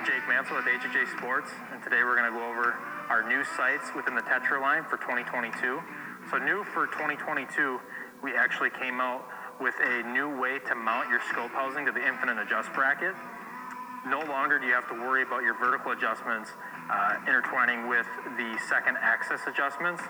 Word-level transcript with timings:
I'm 0.00 0.06
Jake 0.06 0.26
Mansell 0.26 0.56
with 0.56 0.64
HHA 0.64 1.18
Sports, 1.18 1.50
and 1.70 1.82
today 1.82 2.00
we're 2.04 2.16
going 2.16 2.32
to 2.32 2.38
go 2.38 2.48
over 2.48 2.72
our 3.10 3.20
new 3.28 3.44
sights 3.44 3.92
within 3.94 4.14
the 4.14 4.22
Tetra 4.22 4.58
line 4.58 4.82
for 4.88 4.96
2022. 4.96 5.78
So, 6.30 6.38
new 6.38 6.64
for 6.72 6.86
2022, 6.86 7.78
we 8.24 8.32
actually 8.32 8.70
came 8.70 8.98
out 8.98 9.28
with 9.60 9.74
a 9.84 10.02
new 10.08 10.40
way 10.40 10.58
to 10.60 10.74
mount 10.74 11.10
your 11.10 11.20
scope 11.28 11.50
housing 11.50 11.84
to 11.84 11.92
the 11.92 12.00
infinite 12.00 12.40
adjust 12.40 12.72
bracket. 12.72 13.12
No 14.08 14.20
longer 14.24 14.58
do 14.58 14.64
you 14.64 14.72
have 14.72 14.88
to 14.88 14.94
worry 14.94 15.20
about 15.20 15.42
your 15.42 15.52
vertical 15.60 15.92
adjustments 15.92 16.48
uh, 16.88 17.20
intertwining 17.28 17.86
with 17.86 18.06
the 18.38 18.56
second 18.70 18.96
axis 19.02 19.42
adjustments. 19.46 20.00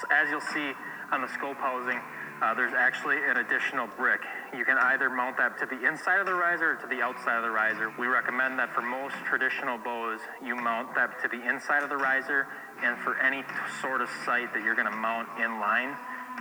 So, 0.00 0.08
as 0.08 0.30
you'll 0.30 0.40
see 0.40 0.72
on 1.12 1.20
the 1.20 1.28
scope 1.28 1.58
housing, 1.58 2.00
uh, 2.40 2.54
there's 2.54 2.72
actually 2.72 3.18
an 3.28 3.36
additional 3.36 3.86
brick. 3.98 4.22
You 4.56 4.64
can 4.64 4.78
either 4.78 5.10
mount 5.10 5.36
that 5.38 5.58
to 5.58 5.66
the 5.66 5.82
inside 5.86 6.20
of 6.20 6.26
the 6.26 6.34
riser 6.34 6.72
or 6.72 6.76
to 6.76 6.86
the 6.86 7.02
outside 7.02 7.36
of 7.36 7.42
the 7.42 7.50
riser. 7.50 7.92
We 7.98 8.06
recommend 8.06 8.58
that 8.58 8.72
for 8.72 8.82
most 8.82 9.14
traditional 9.26 9.78
bows, 9.78 10.20
you 10.44 10.54
mount 10.54 10.94
that 10.94 11.20
to 11.22 11.28
the 11.28 11.42
inside 11.42 11.82
of 11.82 11.88
the 11.90 11.96
riser, 11.96 12.46
and 12.82 12.96
for 12.98 13.18
any 13.18 13.42
sort 13.82 14.00
of 14.00 14.08
sight 14.24 14.54
that 14.54 14.62
you're 14.62 14.76
going 14.76 14.90
to 14.90 14.96
mount 14.96 15.28
in 15.42 15.58
line 15.58 15.96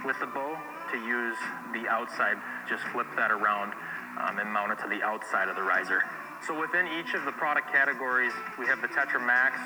with 0.05 0.19
the 0.19 0.27
bow, 0.27 0.57
to 0.91 0.97
use 0.97 1.37
the 1.73 1.89
outside, 1.89 2.37
just 2.69 2.83
flip 2.93 3.07
that 3.15 3.31
around 3.31 3.73
um, 4.21 4.37
and 4.37 4.49
mount 4.51 4.71
it 4.71 4.79
to 4.79 4.87
the 4.87 5.01
outside 5.01 5.49
of 5.49 5.55
the 5.55 5.63
riser. 5.63 6.03
So 6.45 6.59
within 6.59 6.85
each 6.99 7.13
of 7.15 7.25
the 7.25 7.31
product 7.31 7.71
categories, 7.71 8.33
we 8.59 8.67
have 8.67 8.81
the 8.81 8.89
Tetra 8.89 9.25
Max, 9.25 9.57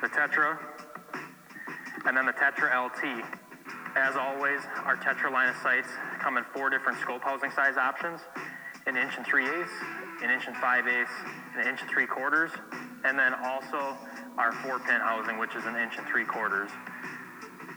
the 0.00 0.08
Tetra, 0.08 0.58
and 2.06 2.16
then 2.16 2.26
the 2.26 2.32
Tetra 2.32 2.70
LT. 2.70 3.24
As 3.96 4.16
always, 4.16 4.60
our 4.84 4.96
Tetra 4.96 5.30
line 5.30 5.48
of 5.48 5.56
sights 5.62 5.88
come 6.18 6.36
in 6.36 6.42
four 6.52 6.68
different 6.68 6.98
scope 6.98 7.22
housing 7.22 7.52
size 7.52 7.76
options, 7.76 8.20
an 8.86 8.96
inch 8.96 9.16
and 9.16 9.24
three 9.24 9.46
eighths, 9.46 9.70
an 10.20 10.30
inch 10.30 10.48
and 10.48 10.56
five 10.56 10.88
eighths, 10.88 11.12
an 11.56 11.68
inch 11.68 11.80
and 11.80 11.88
three 11.88 12.06
quarters, 12.06 12.50
and 13.04 13.16
then 13.16 13.32
also 13.34 13.96
our 14.36 14.50
four 14.66 14.80
pin 14.80 14.98
housing, 14.98 15.38
which 15.38 15.54
is 15.54 15.64
an 15.66 15.76
inch 15.76 15.96
and 15.96 16.06
three 16.08 16.24
quarters. 16.24 16.70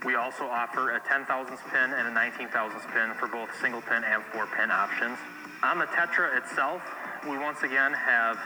We 0.04 0.16
also 0.16 0.42
offer 0.44 0.96
a 0.96 1.00
10 1.00 1.24
thousandths 1.26 1.62
pin 1.70 1.92
and 1.94 2.08
a 2.08 2.10
19 2.10 2.48
thousandths 2.48 2.86
pin 2.92 3.14
for 3.14 3.28
both 3.28 3.48
single 3.60 3.80
pin 3.80 4.02
and 4.02 4.22
four 4.32 4.48
pin 4.58 4.72
options. 4.72 5.18
On 5.62 5.78
the 5.78 5.86
Tetra 5.86 6.36
itself, 6.36 6.82
we 7.30 7.38
once 7.38 7.62
again 7.62 7.92
have 7.92 8.38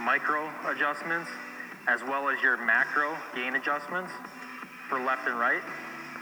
micro 0.00 0.50
adjustments 0.68 1.30
as 1.86 2.02
well 2.02 2.28
as 2.28 2.42
your 2.42 2.58
macro 2.58 3.16
gain 3.34 3.56
adjustments 3.56 4.12
for 4.90 5.00
left 5.00 5.26
and 5.26 5.38
right. 5.38 5.62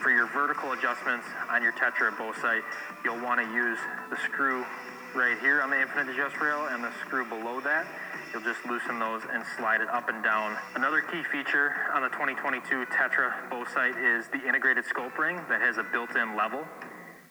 For 0.07 0.12
your 0.12 0.29
vertical 0.29 0.71
adjustments 0.71 1.27
on 1.51 1.65
your 1.65 1.73
Tetra 1.73 2.17
bow 2.17 2.33
sight, 2.41 2.62
you'll 3.03 3.19
want 3.19 3.41
to 3.41 3.53
use 3.53 3.77
the 4.09 4.17
screw 4.19 4.65
right 5.17 5.37
here 5.41 5.61
on 5.61 5.69
the 5.69 5.81
infinite 5.83 6.15
adjust 6.15 6.41
rail 6.41 6.69
and 6.71 6.85
the 6.85 6.93
screw 7.01 7.25
below 7.25 7.61
that. 7.63 7.89
You'll 8.33 8.45
just 8.45 8.65
loosen 8.67 9.01
those 9.01 9.23
and 9.33 9.43
slide 9.59 9.81
it 9.81 9.89
up 9.89 10.09
and 10.09 10.23
down. 10.23 10.57
Another 10.77 11.01
key 11.01 11.25
feature 11.33 11.75
on 11.93 12.03
the 12.03 12.09
2022 12.11 12.87
Tetra 12.87 13.51
bow 13.51 13.65
sight 13.75 13.98
is 13.98 14.29
the 14.29 14.39
integrated 14.47 14.85
scope 14.85 15.19
ring 15.19 15.41
that 15.48 15.61
has 15.61 15.77
a 15.79 15.83
built-in 15.83 16.37
level. 16.37 16.63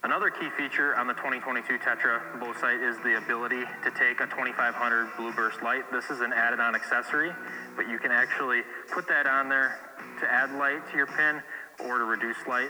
Another 0.04 0.30
key 0.30 0.50
feature 0.58 0.98
on 0.98 1.08
the 1.08 1.14
2022 1.14 1.80
Tetra 1.80 2.38
bow 2.42 2.54
sight 2.60 2.84
is 2.84 2.98
the 3.08 3.16
ability 3.23 3.64
to 3.86 3.92
take 3.92 4.20
a 4.20 4.28
2500 4.28 5.16
blue 5.16 5.32
burst 5.32 5.64
light. 5.64 5.89
This 5.94 6.10
is 6.10 6.20
an 6.20 6.34
added 6.34 6.60
on 6.60 6.76
accessory, 6.76 7.32
but 7.78 7.88
you 7.88 8.00
can 8.00 8.12
actually 8.12 8.64
put 8.92 9.08
that 9.08 9.28
on 9.28 9.48
there 9.48 9.80
to 10.20 10.32
add 10.32 10.52
light 10.60 10.86
to 10.92 10.98
your 10.98 11.08
pin 11.08 11.42
or 11.80 11.98
to 12.00 12.06
reduce 12.06 12.38
light. 12.48 12.70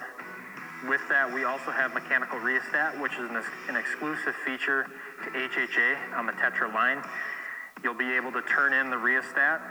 With 0.87 1.01
that, 1.09 1.31
we 1.33 1.45
also 1.45 1.71
have 1.71 1.93
mechanical 1.93 2.37
rheostat, 2.39 2.99
which 2.99 3.13
is 3.13 3.29
an, 3.29 3.41
an 3.69 3.75
exclusive 3.75 4.35
feature 4.45 4.87
to 5.23 5.29
HHA 5.31 6.17
on 6.17 6.25
the 6.25 6.33
Tetra 6.33 6.73
line. 6.73 7.01
You'll 7.83 7.93
be 7.93 8.11
able 8.13 8.31
to 8.33 8.41
turn 8.43 8.73
in 8.73 8.89
the 8.89 8.97
rheostat 8.97 9.61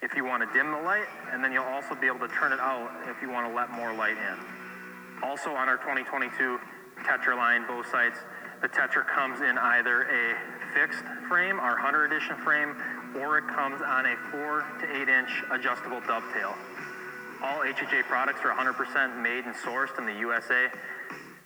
if 0.00 0.14
you 0.16 0.24
want 0.24 0.42
to 0.42 0.58
dim 0.58 0.70
the 0.70 0.80
light, 0.80 1.06
and 1.30 1.44
then 1.44 1.52
you'll 1.52 1.64
also 1.64 1.94
be 1.94 2.06
able 2.06 2.26
to 2.26 2.34
turn 2.34 2.52
it 2.52 2.60
out 2.60 2.90
if 3.06 3.20
you 3.22 3.30
want 3.30 3.48
to 3.48 3.54
let 3.54 3.70
more 3.70 3.94
light 3.94 4.16
in. 4.16 5.22
Also 5.22 5.50
on 5.50 5.68
our 5.68 5.76
2022 5.78 6.58
Tetra 7.04 7.36
line 7.36 7.66
bow 7.66 7.82
sights, 7.90 8.18
the 8.60 8.68
Tetra 8.68 9.06
comes 9.06 9.40
in 9.40 9.58
either 9.58 10.02
a 10.02 10.34
fixed 10.74 11.04
frame, 11.28 11.58
our 11.58 11.76
Hunter 11.76 12.04
Edition 12.04 12.36
frame, 12.36 12.74
or 13.18 13.38
it 13.38 13.46
comes 13.48 13.82
on 13.82 14.06
a 14.06 14.16
4 14.30 14.64
to 14.80 15.02
8 15.02 15.08
inch 15.08 15.30
adjustable 15.50 16.00
dovetail. 16.06 16.54
All 17.42 17.58
HHA 17.58 18.04
products 18.04 18.40
are 18.44 18.54
100% 18.54 19.20
made 19.20 19.44
and 19.44 19.54
sourced 19.56 19.98
in 19.98 20.06
the 20.06 20.14
USA, 20.14 20.68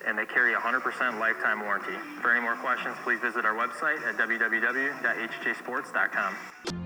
and 0.06 0.18
they 0.18 0.26
carry 0.26 0.54
100% 0.54 1.18
lifetime 1.18 1.60
warranty. 1.60 1.96
For 2.20 2.30
any 2.30 2.40
more 2.40 2.56
questions, 2.56 2.94
please 3.02 3.20
visit 3.20 3.46
our 3.46 3.54
website 3.54 4.06
at 4.06 4.16
www.hhasports.com. 4.16 6.85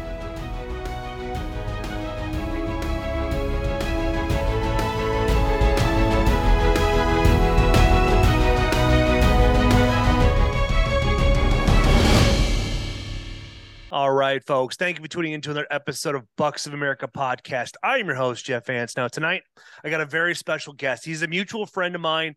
Right, 14.31 14.45
folks. 14.45 14.77
Thank 14.77 14.97
you 14.97 15.03
for 15.03 15.09
tuning 15.09 15.33
into 15.33 15.51
another 15.51 15.67
episode 15.69 16.15
of 16.15 16.23
Bucks 16.37 16.65
of 16.65 16.73
America 16.73 17.05
podcast. 17.05 17.73
I 17.83 17.97
am 17.97 18.05
your 18.05 18.15
host, 18.15 18.45
Jeff 18.45 18.65
Vance. 18.65 18.95
Now, 18.95 19.09
tonight, 19.09 19.41
I 19.83 19.89
got 19.89 19.99
a 19.99 20.05
very 20.05 20.35
special 20.35 20.71
guest. 20.71 21.03
He's 21.03 21.21
a 21.21 21.27
mutual 21.27 21.65
friend 21.65 21.95
of 21.95 22.01
mine 22.01 22.35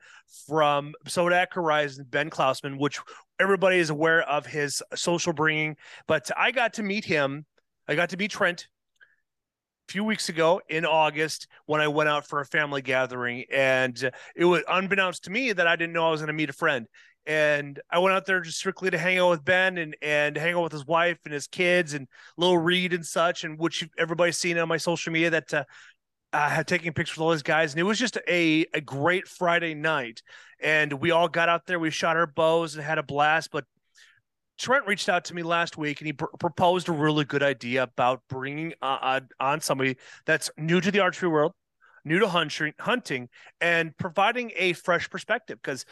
from 0.49 0.94
Sodak 1.06 1.52
Horizon, 1.52 2.06
Ben 2.11 2.31
Klausman, 2.31 2.81
which 2.81 2.99
everybody 3.38 3.79
is 3.79 3.91
aware 3.91 4.23
of 4.23 4.44
his 4.44 4.82
social 4.96 5.32
bringing. 5.32 5.76
But 6.08 6.32
I 6.37 6.50
got 6.50 6.75
to 6.75 6.82
meet 6.82 7.05
him. 7.05 7.46
I 7.87 7.94
got 7.94 8.08
to 8.08 8.17
meet 8.17 8.32
Trent 8.32 8.67
a 9.88 9.93
few 9.93 10.02
weeks 10.02 10.29
ago 10.29 10.62
in 10.69 10.85
August 10.85 11.46
when 11.67 11.81
I 11.81 11.87
went 11.87 12.08
out 12.08 12.26
for 12.26 12.41
a 12.41 12.46
family 12.46 12.82
gathering. 12.82 13.44
And 13.52 14.11
it 14.35 14.44
was 14.44 14.64
unbeknownst 14.67 15.25
to 15.25 15.31
me 15.31 15.52
that 15.52 15.69
I 15.69 15.76
didn't 15.76 15.93
know 15.93 16.08
I 16.08 16.11
was 16.11 16.23
going 16.23 16.26
to 16.26 16.32
meet 16.32 16.50
a 16.50 16.55
friend. 16.55 16.88
And 17.26 17.81
I 17.91 17.99
went 17.99 18.15
out 18.15 18.26
there 18.26 18.41
just 18.41 18.59
strictly 18.59 18.91
to 18.91 18.99
hang 18.99 19.19
out 19.19 19.31
with 19.31 19.44
Ben 19.44 19.79
and 19.79 19.97
and 20.03 20.37
hang 20.37 20.55
out 20.55 20.65
with 20.65 20.73
his 20.73 20.87
wife 20.87 21.19
and 21.25 21.32
his 21.32 21.47
kids 21.47 21.94
and 21.94 22.06
little 22.37 22.59
Reed 22.59 22.93
and 22.93 23.05
such, 23.05 23.44
and 23.44 23.59
which 23.59 23.88
everybody's 23.99 24.38
seen 24.38 24.59
on 24.59 24.69
my 24.69 24.76
social 24.76 25.12
media 25.12 25.31
that 25.31 25.55
uh, 25.55 25.65
I 26.32 26.49
had 26.49 26.67
taken 26.67 26.93
pictures 26.93 27.17
with 27.17 27.23
all 27.23 27.31
those 27.31 27.43
guys, 27.43 27.73
and 27.73 27.81
it 27.81 27.85
was 27.85 27.99
just 27.99 28.19
a 28.29 28.67
a 28.75 28.81
great 28.81 29.29
Friday 29.29 29.75
night. 29.75 30.23
And 30.61 30.94
we 30.94 31.11
all 31.11 31.29
got 31.29 31.49
out 31.49 31.67
there, 31.67 31.79
we 31.79 31.91
shot 31.91 32.17
our 32.17 32.26
bows 32.26 32.75
and 32.75 32.85
had 32.85 32.99
a 32.99 33.03
blast. 33.03 33.50
But 33.53 33.65
Trent 34.59 34.87
reached 34.87 35.09
out 35.09 35.25
to 35.27 35.35
me 35.35 35.43
last 35.43 35.77
week, 35.77 36.00
and 36.00 36.06
he 36.06 36.12
pr- 36.12 36.27
proposed 36.38 36.88
a 36.88 36.93
really 36.93 37.25
good 37.25 37.43
idea 37.43 37.82
about 37.85 38.23
bringing 38.29 38.75
uh, 38.82 39.20
on 39.41 39.61
somebody 39.61 39.97
that's 40.27 40.50
new 40.56 40.81
to 40.81 40.91
the 40.91 41.00
archery 41.00 41.29
world, 41.29 41.53
new 42.05 42.19
to 42.19 42.29
hunting, 42.29 42.73
hunting, 42.79 43.29
and 43.61 43.97
providing 43.97 44.53
a 44.56 44.73
fresh 44.75 45.09
perspective 45.11 45.59
because 45.62 45.85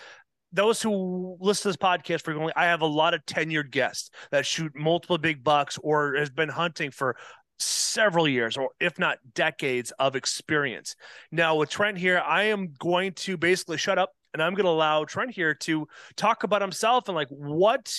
those 0.53 0.83
who 0.83 1.37
listen 1.41 1.63
to 1.63 1.69
this 1.69 1.77
podcast 1.77 2.23
frequently, 2.23 2.53
I 2.55 2.67
have 2.67 2.83
a 2.83 2.87
lot 2.87 3.15
of 3.15 3.25
tenured 3.25 3.71
guests 3.71 4.11
that 4.31 4.47
shoot 4.47 4.73
multiple 4.75 5.19
big 5.19 5.43
bucks 5.43 5.79
or 5.83 6.15
has 6.15 6.31
been 6.31 6.49
hunting 6.49 6.91
for 6.91 7.17
several 7.59 8.29
years 8.29 8.57
or 8.57 8.71
if 8.81 8.99
not 8.99 9.19
decades 9.35 9.93
of 9.99 10.17
experience. 10.17 10.97
Now 11.31 11.57
with 11.57 11.71
Trent 11.71 11.99
here, 11.99 12.19
I 12.19 12.45
am 12.45 12.75
going 12.79 13.13
to 13.15 13.37
basically 13.37 13.79
shut 13.79 13.99
up 13.99 14.13
and 14.33 14.43
I'm 14.43 14.55
going 14.55 14.65
to 14.65 14.71
allow 14.71 15.05
Trent 15.05 15.31
here 15.31 15.55
to 15.55 15.87
talk 16.17 16.43
about 16.45 16.63
himself 16.63 17.09
and 17.09 17.15
like 17.15 17.29
what 17.29 17.95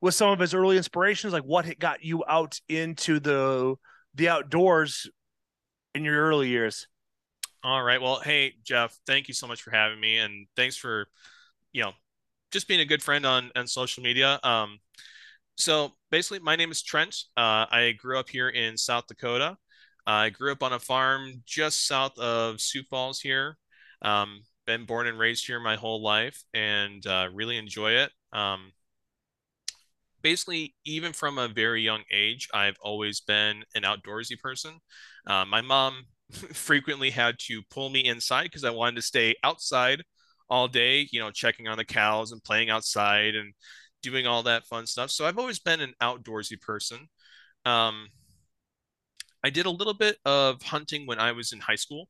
was 0.00 0.16
some 0.16 0.30
of 0.30 0.38
his 0.38 0.54
early 0.54 0.76
inspirations, 0.76 1.32
like 1.32 1.44
what 1.44 1.78
got 1.78 2.04
you 2.04 2.24
out 2.28 2.60
into 2.68 3.20
the 3.20 3.76
the 4.14 4.28
outdoors 4.28 5.08
in 5.94 6.04
your 6.04 6.22
early 6.28 6.48
years. 6.48 6.86
All 7.62 7.82
right. 7.82 8.00
Well, 8.00 8.20
hey 8.20 8.54
Jeff, 8.62 8.96
thank 9.06 9.28
you 9.28 9.34
so 9.34 9.46
much 9.46 9.62
for 9.62 9.70
having 9.70 9.98
me 9.98 10.18
and 10.18 10.46
thanks 10.56 10.76
for 10.76 11.08
you 11.74 11.82
know, 11.82 11.92
just 12.50 12.68
being 12.68 12.80
a 12.80 12.86
good 12.86 13.02
friend 13.02 13.26
on 13.26 13.50
on 13.54 13.66
social 13.66 14.02
media. 14.02 14.40
Um, 14.42 14.78
so 15.56 15.92
basically, 16.10 16.38
my 16.38 16.56
name 16.56 16.70
is 16.70 16.82
Trent. 16.82 17.14
Uh, 17.36 17.66
I 17.70 17.94
grew 17.98 18.18
up 18.18 18.30
here 18.30 18.48
in 18.48 18.78
South 18.78 19.06
Dakota. 19.06 19.58
I 20.06 20.30
grew 20.30 20.52
up 20.52 20.62
on 20.62 20.72
a 20.72 20.78
farm 20.78 21.42
just 21.44 21.86
south 21.86 22.18
of 22.18 22.60
Sioux 22.60 22.82
Falls 22.88 23.20
here. 23.20 23.58
Um, 24.02 24.42
been 24.66 24.86
born 24.86 25.06
and 25.06 25.18
raised 25.18 25.46
here 25.46 25.60
my 25.60 25.76
whole 25.76 26.02
life, 26.02 26.42
and 26.54 27.06
uh, 27.06 27.28
really 27.32 27.58
enjoy 27.58 27.92
it. 27.92 28.10
Um, 28.32 28.72
basically, 30.22 30.74
even 30.84 31.12
from 31.12 31.38
a 31.38 31.48
very 31.48 31.82
young 31.82 32.02
age, 32.12 32.48
I've 32.54 32.78
always 32.82 33.20
been 33.20 33.64
an 33.74 33.82
outdoorsy 33.82 34.38
person. 34.38 34.78
Uh, 35.26 35.44
my 35.44 35.60
mom 35.60 36.04
frequently 36.30 37.10
had 37.10 37.38
to 37.46 37.62
pull 37.70 37.90
me 37.90 38.06
inside 38.06 38.44
because 38.44 38.64
I 38.64 38.70
wanted 38.70 38.96
to 38.96 39.02
stay 39.02 39.34
outside 39.42 40.02
all 40.48 40.68
day, 40.68 41.08
you 41.10 41.20
know, 41.20 41.30
checking 41.30 41.68
on 41.68 41.78
the 41.78 41.84
cows 41.84 42.32
and 42.32 42.42
playing 42.44 42.70
outside 42.70 43.34
and 43.34 43.54
doing 44.02 44.26
all 44.26 44.42
that 44.44 44.66
fun 44.66 44.86
stuff. 44.86 45.10
So 45.10 45.26
I've 45.26 45.38
always 45.38 45.58
been 45.58 45.80
an 45.80 45.94
outdoorsy 46.02 46.60
person. 46.60 47.08
Um, 47.64 48.08
I 49.42 49.50
did 49.50 49.66
a 49.66 49.70
little 49.70 49.94
bit 49.94 50.16
of 50.24 50.62
hunting 50.62 51.06
when 51.06 51.18
I 51.18 51.32
was 51.32 51.52
in 51.52 51.60
high 51.60 51.74
school. 51.76 52.08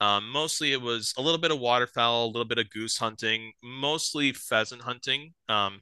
Um, 0.00 0.28
mostly 0.30 0.72
it 0.72 0.80
was 0.82 1.14
a 1.16 1.22
little 1.22 1.38
bit 1.38 1.52
of 1.52 1.60
waterfowl, 1.60 2.24
a 2.24 2.32
little 2.32 2.44
bit 2.44 2.58
of 2.58 2.70
goose 2.70 2.98
hunting, 2.98 3.52
mostly 3.62 4.32
pheasant 4.32 4.82
hunting. 4.82 5.32
Um, 5.48 5.80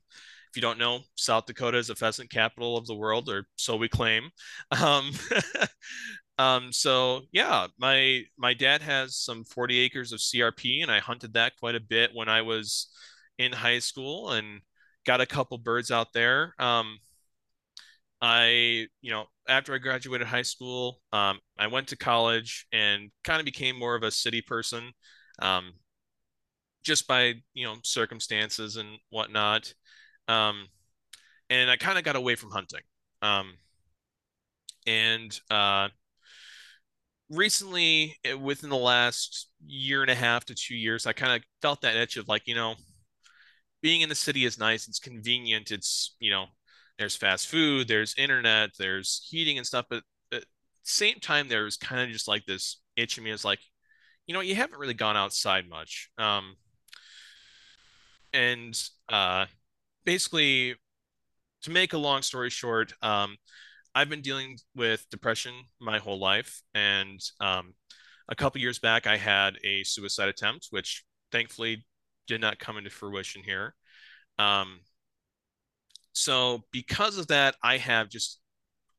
if 0.50 0.56
you 0.56 0.62
don't 0.62 0.78
know, 0.78 1.00
South 1.14 1.46
Dakota 1.46 1.78
is 1.78 1.86
the 1.86 1.94
pheasant 1.94 2.28
capital 2.28 2.76
of 2.76 2.86
the 2.86 2.94
world, 2.94 3.30
or 3.30 3.46
so 3.56 3.76
we 3.76 3.88
claim. 3.88 4.30
Um, 4.78 5.12
Um, 6.40 6.72
so 6.72 7.22
yeah, 7.32 7.66
my 7.78 8.22
my 8.38 8.54
dad 8.54 8.80
has 8.80 9.14
some 9.16 9.44
40 9.44 9.78
acres 9.78 10.12
of 10.12 10.22
CRP, 10.22 10.80
and 10.80 10.90
I 10.90 10.98
hunted 10.98 11.34
that 11.34 11.52
quite 11.58 11.74
a 11.74 11.80
bit 11.80 12.12
when 12.14 12.30
I 12.30 12.40
was 12.42 12.88
in 13.38 13.52
high 13.52 13.78
school, 13.80 14.30
and 14.30 14.62
got 15.04 15.20
a 15.20 15.26
couple 15.26 15.58
birds 15.58 15.90
out 15.90 16.14
there. 16.14 16.54
Um, 16.58 16.98
I, 18.22 18.86
you 19.00 19.10
know, 19.10 19.26
after 19.48 19.74
I 19.74 19.78
graduated 19.78 20.26
high 20.26 20.42
school, 20.42 21.00
um, 21.12 21.40
I 21.58 21.66
went 21.68 21.88
to 21.88 21.96
college 21.96 22.66
and 22.72 23.10
kind 23.24 23.40
of 23.40 23.46
became 23.46 23.78
more 23.78 23.94
of 23.94 24.02
a 24.02 24.10
city 24.10 24.42
person, 24.42 24.92
um, 25.40 25.72
just 26.82 27.06
by 27.06 27.34
you 27.54 27.66
know 27.66 27.76
circumstances 27.82 28.76
and 28.76 28.88
whatnot. 29.10 29.72
Um, 30.28 30.68
and 31.50 31.70
I 31.70 31.76
kind 31.76 31.98
of 31.98 32.04
got 32.04 32.16
away 32.16 32.36
from 32.36 32.50
hunting. 32.50 32.82
Um, 33.22 33.54
and 34.86 35.38
uh, 35.50 35.88
recently 37.30 38.16
eh, 38.24 38.34
within 38.34 38.70
the 38.70 38.76
last 38.76 39.48
year 39.66 40.02
and 40.02 40.10
a 40.10 40.14
half 40.14 40.44
to 40.44 40.54
two 40.54 40.74
years 40.74 41.06
i 41.06 41.12
kind 41.12 41.32
of 41.32 41.42
felt 41.62 41.80
that 41.80 41.96
itch 41.96 42.16
of 42.16 42.28
like 42.28 42.42
you 42.46 42.54
know 42.54 42.74
being 43.82 44.00
in 44.00 44.08
the 44.08 44.14
city 44.14 44.44
is 44.44 44.58
nice 44.58 44.88
it's 44.88 44.98
convenient 44.98 45.70
it's 45.70 46.16
you 46.18 46.30
know 46.30 46.46
there's 46.98 47.16
fast 47.16 47.46
food 47.46 47.88
there's 47.88 48.14
internet 48.18 48.70
there's 48.78 49.26
heating 49.30 49.58
and 49.58 49.66
stuff 49.66 49.86
but 49.88 50.02
at 50.32 50.40
the 50.40 50.44
same 50.82 51.20
time 51.20 51.48
there's 51.48 51.76
kind 51.76 52.02
of 52.02 52.10
just 52.10 52.28
like 52.28 52.44
this 52.46 52.80
itch 52.96 53.16
in 53.16 53.24
me 53.24 53.30
is 53.30 53.44
like 53.44 53.60
you 54.26 54.34
know 54.34 54.40
you 54.40 54.54
haven't 54.54 54.78
really 54.80 54.94
gone 54.94 55.16
outside 55.16 55.68
much 55.68 56.10
um 56.18 56.56
and 58.32 58.80
uh 59.08 59.46
basically 60.04 60.74
to 61.62 61.70
make 61.70 61.92
a 61.92 61.98
long 61.98 62.22
story 62.22 62.50
short 62.50 62.92
um 63.02 63.36
I've 63.94 64.08
been 64.08 64.22
dealing 64.22 64.58
with 64.74 65.08
depression 65.10 65.54
my 65.80 65.98
whole 65.98 66.18
life, 66.18 66.62
and 66.74 67.20
um, 67.40 67.74
a 68.28 68.34
couple 68.34 68.60
years 68.60 68.78
back, 68.78 69.06
I 69.06 69.16
had 69.16 69.56
a 69.64 69.82
suicide 69.84 70.28
attempt, 70.28 70.68
which 70.70 71.04
thankfully 71.32 71.84
did 72.26 72.40
not 72.40 72.58
come 72.58 72.78
into 72.78 72.90
fruition 72.90 73.42
here. 73.44 73.74
Um, 74.38 74.80
so 76.12 76.64
because 76.72 77.18
of 77.18 77.28
that, 77.28 77.56
I 77.62 77.76
have 77.78 78.08
just 78.08 78.40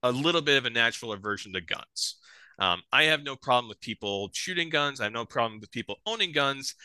a 0.04 0.12
little 0.12 0.42
bit 0.42 0.58
of 0.58 0.66
a 0.66 0.70
natural 0.70 1.14
aversion 1.14 1.54
to 1.54 1.62
guns. 1.62 2.18
Um, 2.60 2.82
I 2.92 3.04
have 3.04 3.24
no 3.24 3.36
problem 3.36 3.70
with 3.70 3.80
people 3.82 4.30
shooting 4.34 4.70
guns. 4.70 5.00
I 5.00 5.06
have 5.06 5.14
no 5.14 5.26
problem 5.26 5.60
with 5.60 5.72
people 5.72 5.98
owning 6.06 6.32
guns. 6.32 6.76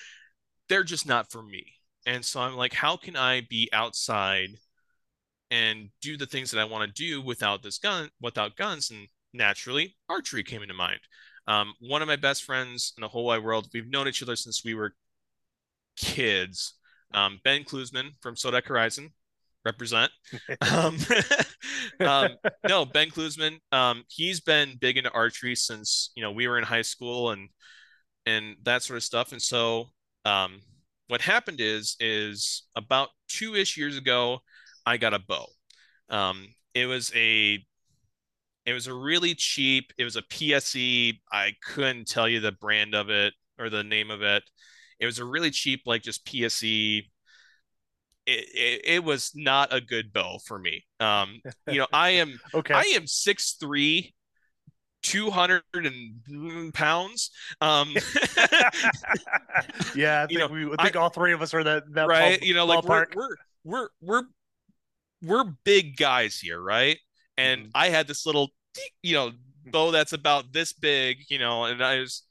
They're 0.68 0.84
just 0.84 1.06
not 1.06 1.30
for 1.30 1.42
me. 1.42 1.64
And 2.06 2.24
so 2.24 2.40
I'm 2.40 2.54
like, 2.54 2.72
how 2.72 2.96
can 2.96 3.16
I 3.16 3.42
be 3.48 3.68
outside 3.72 4.50
and 5.50 5.90
do 6.00 6.16
the 6.16 6.26
things 6.26 6.50
that 6.50 6.60
I 6.60 6.64
want 6.64 6.86
to 6.86 7.02
do 7.02 7.22
without 7.22 7.62
this 7.62 7.78
gun, 7.78 8.10
without 8.20 8.56
guns. 8.56 8.90
And 8.90 9.08
naturally, 9.32 9.96
archery 10.08 10.42
came 10.42 10.62
into 10.62 10.74
mind. 10.74 11.00
Um, 11.46 11.74
one 11.80 12.02
of 12.02 12.08
my 12.08 12.16
best 12.16 12.44
friends 12.44 12.92
in 12.96 13.02
the 13.02 13.08
whole 13.08 13.26
wide 13.26 13.44
world, 13.44 13.68
we've 13.72 13.88
known 13.88 14.08
each 14.08 14.22
other 14.22 14.36
since 14.36 14.64
we 14.64 14.74
were 14.74 14.94
kids. 15.96 16.74
Um, 17.14 17.40
ben 17.44 17.64
Klusman 17.64 18.10
from 18.20 18.34
Sodak 18.34 18.66
Horizon, 18.66 19.12
represent. 19.64 20.10
um, 20.72 20.96
um, 22.00 22.28
no, 22.68 22.84
Ben 22.84 23.10
Klusman, 23.10 23.58
um, 23.72 24.04
he's 24.08 24.40
been 24.40 24.76
big 24.80 24.96
into 24.96 25.10
archery 25.12 25.54
since 25.54 26.10
you 26.16 26.22
know 26.22 26.32
we 26.32 26.48
were 26.48 26.58
in 26.58 26.64
high 26.64 26.82
school 26.82 27.30
and 27.30 27.48
and 28.26 28.56
that 28.64 28.82
sort 28.82 28.96
of 28.96 29.02
stuff. 29.04 29.32
And 29.32 29.42
so 29.42 29.90
um, 30.24 30.60
what 31.08 31.20
happened 31.20 31.60
is 31.60 31.96
is 32.00 32.64
about 32.74 33.10
two 33.28 33.54
ish 33.54 33.76
years 33.76 33.96
ago, 33.96 34.40
I 34.86 34.96
got 34.96 35.14
a 35.14 35.18
bow. 35.18 35.46
Um, 36.08 36.54
it 36.74 36.86
was 36.86 37.12
a 37.14 37.58
it 38.64 38.72
was 38.72 38.86
a 38.86 38.94
really 38.94 39.34
cheap. 39.34 39.92
It 39.98 40.04
was 40.04 40.16
a 40.16 40.22
PSE. 40.22 41.18
I 41.32 41.54
couldn't 41.64 42.08
tell 42.08 42.28
you 42.28 42.40
the 42.40 42.52
brand 42.52 42.94
of 42.94 43.10
it 43.10 43.34
or 43.58 43.68
the 43.68 43.84
name 43.84 44.10
of 44.10 44.22
it. 44.22 44.42
It 44.98 45.06
was 45.06 45.18
a 45.18 45.24
really 45.24 45.50
cheap, 45.50 45.82
like 45.86 46.02
just 46.02 46.26
PSE. 46.26 47.02
It, 48.26 48.44
it, 48.54 48.80
it 48.84 49.04
was 49.04 49.32
not 49.34 49.72
a 49.72 49.80
good 49.80 50.12
bow 50.12 50.38
for 50.44 50.58
me. 50.58 50.84
Um, 50.98 51.40
you 51.68 51.78
know, 51.78 51.86
I 51.92 52.10
am 52.10 52.40
okay. 52.54 52.74
I 52.74 52.92
am 52.96 53.06
six 53.06 53.52
three, 53.52 54.14
200 55.02 55.62
and 55.74 56.74
pounds. 56.74 57.30
Um, 57.60 57.90
yeah, 59.94 60.24
I 60.24 60.26
think, 60.26 60.30
you 60.30 60.38
know, 60.38 60.48
we, 60.48 60.72
I 60.76 60.82
think 60.82 60.96
I, 60.96 61.00
all 61.00 61.10
three 61.10 61.32
of 61.32 61.40
us 61.40 61.54
are 61.54 61.62
that, 61.62 61.84
that 61.92 62.08
right. 62.08 62.40
Ball, 62.40 62.48
you 62.48 62.54
know, 62.54 62.66
like 62.66 62.82
we're, 62.84 63.06
we're, 63.14 63.36
we're, 63.62 63.88
we're 64.00 64.22
we're 65.22 65.44
big 65.64 65.96
guys 65.96 66.38
here, 66.38 66.60
right? 66.60 66.98
And 67.36 67.62
mm-hmm. 67.62 67.70
I 67.74 67.88
had 67.88 68.06
this 68.06 68.26
little, 68.26 68.50
you 69.02 69.14
know, 69.14 69.32
bow 69.66 69.90
that's 69.90 70.12
about 70.12 70.52
this 70.52 70.72
big, 70.72 71.18
you 71.28 71.38
know, 71.38 71.64
and 71.64 71.82
I 71.82 72.00
was, 72.00 72.22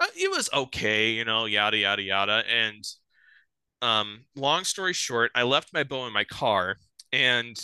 uh, 0.00 0.06
it 0.16 0.30
was 0.30 0.48
okay, 0.52 1.10
you 1.10 1.24
know, 1.24 1.46
yada 1.46 1.76
yada 1.76 2.02
yada. 2.02 2.42
And 2.48 2.84
um, 3.82 4.24
long 4.36 4.64
story 4.64 4.92
short, 4.92 5.30
I 5.34 5.42
left 5.42 5.72
my 5.72 5.84
bow 5.84 6.06
in 6.06 6.12
my 6.12 6.24
car, 6.24 6.76
and 7.12 7.56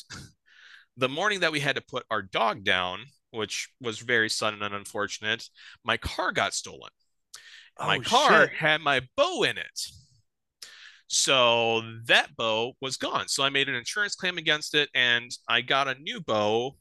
the 0.96 1.08
morning 1.08 1.40
that 1.40 1.52
we 1.52 1.60
had 1.60 1.76
to 1.76 1.82
put 1.82 2.04
our 2.10 2.22
dog 2.22 2.64
down, 2.64 3.00
which 3.30 3.68
was 3.80 3.98
very 4.00 4.28
sudden 4.28 4.62
and 4.62 4.74
unfortunate, 4.74 5.48
my 5.84 5.96
car 5.96 6.32
got 6.32 6.54
stolen. 6.54 6.90
Oh, 7.78 7.86
my 7.86 7.98
car 7.98 8.48
shit. 8.48 8.56
had 8.56 8.80
my 8.82 9.00
bow 9.16 9.42
in 9.44 9.56
it. 9.56 9.80
So 11.12 11.82
that 12.06 12.36
bow 12.36 12.74
was 12.80 12.96
gone. 12.96 13.26
So 13.26 13.42
I 13.42 13.50
made 13.50 13.68
an 13.68 13.74
insurance 13.74 14.14
claim 14.14 14.38
against 14.38 14.76
it 14.76 14.88
and 14.94 15.28
I 15.48 15.60
got 15.60 15.88
a 15.88 15.96
new 15.96 16.20
bow 16.20 16.76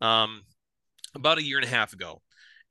um, 0.00 0.42
about 1.14 1.38
a 1.38 1.44
year 1.44 1.58
and 1.58 1.64
a 1.64 1.70
half 1.70 1.92
ago. 1.92 2.20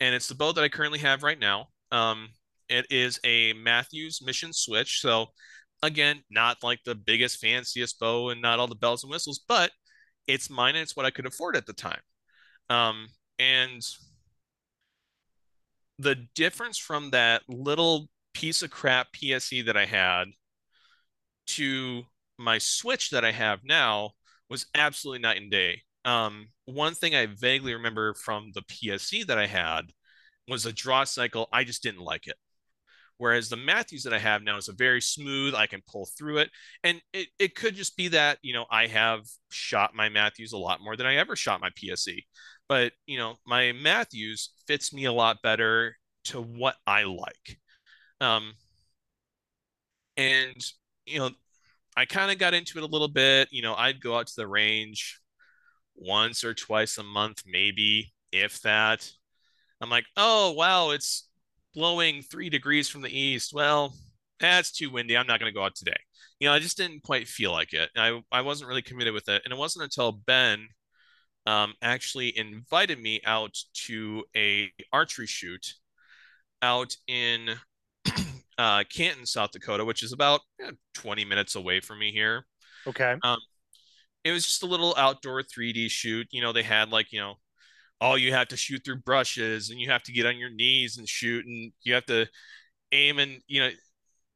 And 0.01 0.13
it's 0.13 0.27
the 0.27 0.36
bow 0.36 0.51
that 0.51 0.62
I 0.62 0.67
currently 0.67 1.00
have 1.00 1.24
right 1.24 1.39
now. 1.39 1.67
Um, 1.93 2.31
it 2.67 2.86
is 2.89 3.17
a 3.24 3.53
Mathews 3.53 4.22
Mission 4.22 4.51
Switch. 4.51 5.00
So 5.00 5.27
again, 5.84 6.22
not 6.29 6.58
like 6.63 6.81
the 6.84 6.96
biggest, 6.96 7.39
fanciest 7.39 7.98
bow 7.98 8.27
and 8.27 8.41
not 8.41 8.60
all 8.60 8.67
the 8.67 8.75
bells 8.75 9.05
and 9.05 9.10
whistles, 9.10 9.39
but 9.48 9.72
it's 10.27 10.50
mine 10.50 10.75
and 10.75 10.84
it's 10.84 10.98
what 10.98 11.05
I 11.05 11.12
could 11.12 11.25
afford 11.25 11.55
at 11.55 11.65
the 11.65 11.72
time. 11.72 12.01
Um, 12.70 13.08
and 13.39 13.81
the 15.98 16.27
difference 16.36 16.77
from 16.77 17.12
that 17.12 17.43
little 17.48 18.10
piece 18.34 18.62
of 18.62 18.70
crap 18.70 19.13
PSE 19.13 19.65
that 19.65 19.77
I 19.77 19.86
had 19.86 20.25
to 21.55 22.03
my 22.38 22.58
Switch 22.58 23.10
that 23.12 23.25
I 23.25 23.31
have 23.31 23.60
now 23.63 24.12
was 24.50 24.65
absolutely 24.75 25.22
night 25.22 25.38
and 25.41 25.51
day. 25.51 25.81
Um, 26.05 26.50
one 26.65 26.96
thing 26.96 27.15
I 27.15 27.27
vaguely 27.27 27.74
remember 27.74 28.13
from 28.13 28.51
the 28.53 28.63
PSE 28.63 29.24
that 29.24 29.38
I 29.38 29.48
had 29.48 29.91
was 30.48 30.65
a 30.65 30.74
draw 30.74 31.03
cycle. 31.03 31.48
I 31.53 31.63
just 31.63 31.84
didn't 31.84 32.01
like 32.01 32.27
it. 32.27 32.36
Whereas 33.17 33.50
the 33.50 33.58
Mathews 33.58 34.03
that 34.03 34.13
I 34.13 34.20
have 34.20 34.41
now 34.41 34.58
is 34.58 34.67
a 34.67 34.74
very 34.74 35.01
smooth, 35.01 35.53
I 35.53 35.67
can 35.67 35.81
pull 35.88 36.08
through 36.17 36.39
it. 36.39 36.50
And 36.84 37.01
it, 37.13 37.27
it 37.38 37.55
could 37.55 37.75
just 37.75 37.96
be 37.96 38.08
that, 38.10 38.39
you 38.41 38.53
know, 38.53 38.65
I 38.72 38.88
have 38.88 39.22
shot 39.51 39.93
my 39.93 40.10
Mathews 40.10 40.53
a 40.53 40.58
lot 40.58 40.81
more 40.81 40.96
than 40.98 41.05
I 41.05 41.17
ever 41.17 41.36
shot 41.36 41.62
my 41.62 41.70
PSE. 41.75 42.25
But, 42.67 42.93
you 43.05 43.17
know, 43.20 43.36
my 43.46 43.74
Mathews 43.74 44.50
fits 44.67 44.91
me 44.91 45.05
a 45.05 45.13
lot 45.13 45.38
better 45.43 45.98
to 46.25 46.41
what 46.41 46.75
I 46.88 47.03
like. 47.03 47.60
Um, 48.20 48.53
and, 50.17 50.62
you 51.12 51.20
know, 51.20 51.32
I 51.96 52.06
kind 52.06 52.32
of 52.32 52.38
got 52.38 52.53
into 52.53 52.77
it 52.77 52.84
a 52.84 52.88
little 52.88 53.08
bit. 53.08 53.50
You 53.51 53.62
know, 53.62 53.75
I'd 53.75 54.01
go 54.01 54.18
out 54.18 54.27
to 54.27 54.36
the 54.36 54.48
range 54.48 55.20
once 55.96 56.44
or 56.44 56.53
twice 56.53 56.98
a 56.98 57.03
month, 57.03 57.44
maybe, 57.46 58.13
if 58.32 58.62
that. 58.62 59.10
I'm 59.82 59.89
like, 59.89 60.06
oh, 60.15 60.51
wow, 60.51 60.91
it's 60.91 61.27
blowing 61.74 62.22
three 62.22 62.50
degrees 62.50 62.88
from 62.88 63.01
the 63.01 63.18
east. 63.18 63.53
Well, 63.53 63.94
that's 64.39 64.72
too 64.72 64.89
windy. 64.89 65.18
I'm 65.18 65.27
not 65.27 65.39
going 65.39 65.51
to 65.51 65.58
go 65.58 65.63
out 65.63 65.75
today. 65.75 65.98
You 66.39 66.48
know, 66.48 66.53
I 66.53 66.60
just 66.60 66.77
didn't 66.77 67.03
quite 67.03 67.27
feel 67.27 67.51
like 67.51 67.74
it. 67.74 67.89
I, 67.96 68.22
I 68.32 68.41
wasn't 68.41 68.70
really 68.70 68.82
committed 68.82 69.13
with 69.13 69.30
it. 69.30 69.41
And 69.44 69.53
it 69.53 69.58
wasn't 69.58 69.84
until 69.84 70.12
Ben 70.12 70.68
um, 71.46 71.74
actually 71.82 72.38
invited 72.38 73.00
me 73.00 73.22
out 73.25 73.58
to 73.86 74.24
a 74.36 74.72
archery 74.94 75.27
shoot 75.27 75.74
out 76.62 76.96
in 77.08 77.50
uh, 78.58 78.84
Canton, 78.93 79.25
South 79.25 79.51
Dakota, 79.51 79.86
which 79.86 80.03
is 80.03 80.13
about 80.13 80.41
20 80.96 81.25
minutes 81.25 81.55
away 81.55 81.79
from 81.79 82.00
me 82.00 82.12
here. 82.12 82.46
Okay. 82.88 83.15
Um, 83.24 83.38
it 84.24 84.31
was 84.31 84.43
just 84.43 84.63
a 84.63 84.67
little 84.67 84.93
outdoor 84.98 85.41
3D 85.41 85.89
shoot. 85.89 86.27
You 86.31 86.41
know, 86.41 86.53
they 86.53 86.63
had 86.63 86.89
like, 86.89 87.12
you 87.12 87.20
know, 87.20 87.36
oh, 88.00 88.15
you 88.15 88.34
have 88.34 88.48
to 88.50 88.58
shoot 88.58 88.84
through 88.84 88.98
brushes 88.98 89.70
and 89.70 89.79
you 89.79 89.89
have 89.89 90.03
to 90.03 90.12
get 90.12 90.25
on 90.25 90.38
your 90.38 90.50
knees 90.50 90.98
and 90.98 91.08
shoot 91.08 91.46
and 91.46 91.72
you 91.84 91.93
have 91.93 92.05
to 92.05 92.27
aim 92.91 93.20
and, 93.20 93.39
you 93.48 93.62
know, 93.62 93.70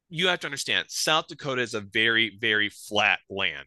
you 0.08 0.28
have 0.28 0.40
to 0.40 0.46
understand 0.46 0.86
South 0.88 1.26
Dakota 1.26 1.62
is 1.62 1.74
a 1.74 1.80
very, 1.80 2.36
very 2.40 2.68
flat 2.68 3.18
land. 3.28 3.66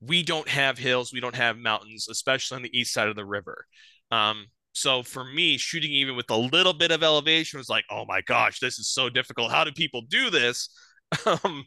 We 0.00 0.22
don't 0.22 0.48
have 0.48 0.78
hills, 0.78 1.12
we 1.12 1.20
don't 1.20 1.34
have 1.34 1.58
mountains, 1.58 2.06
especially 2.08 2.56
on 2.56 2.62
the 2.62 2.78
east 2.78 2.92
side 2.92 3.08
of 3.08 3.16
the 3.16 3.24
river. 3.24 3.66
Um, 4.12 4.46
so 4.76 5.02
for 5.02 5.24
me, 5.24 5.56
shooting 5.56 5.90
even 5.90 6.16
with 6.16 6.30
a 6.30 6.36
little 6.36 6.74
bit 6.74 6.90
of 6.90 7.02
elevation 7.02 7.56
was 7.56 7.70
like, 7.70 7.86
oh 7.90 8.04
my 8.04 8.20
gosh, 8.20 8.60
this 8.60 8.78
is 8.78 8.90
so 8.90 9.08
difficult. 9.08 9.50
How 9.50 9.64
do 9.64 9.72
people 9.72 10.02
do 10.02 10.30
this? 10.30 10.68
Um, 11.24 11.64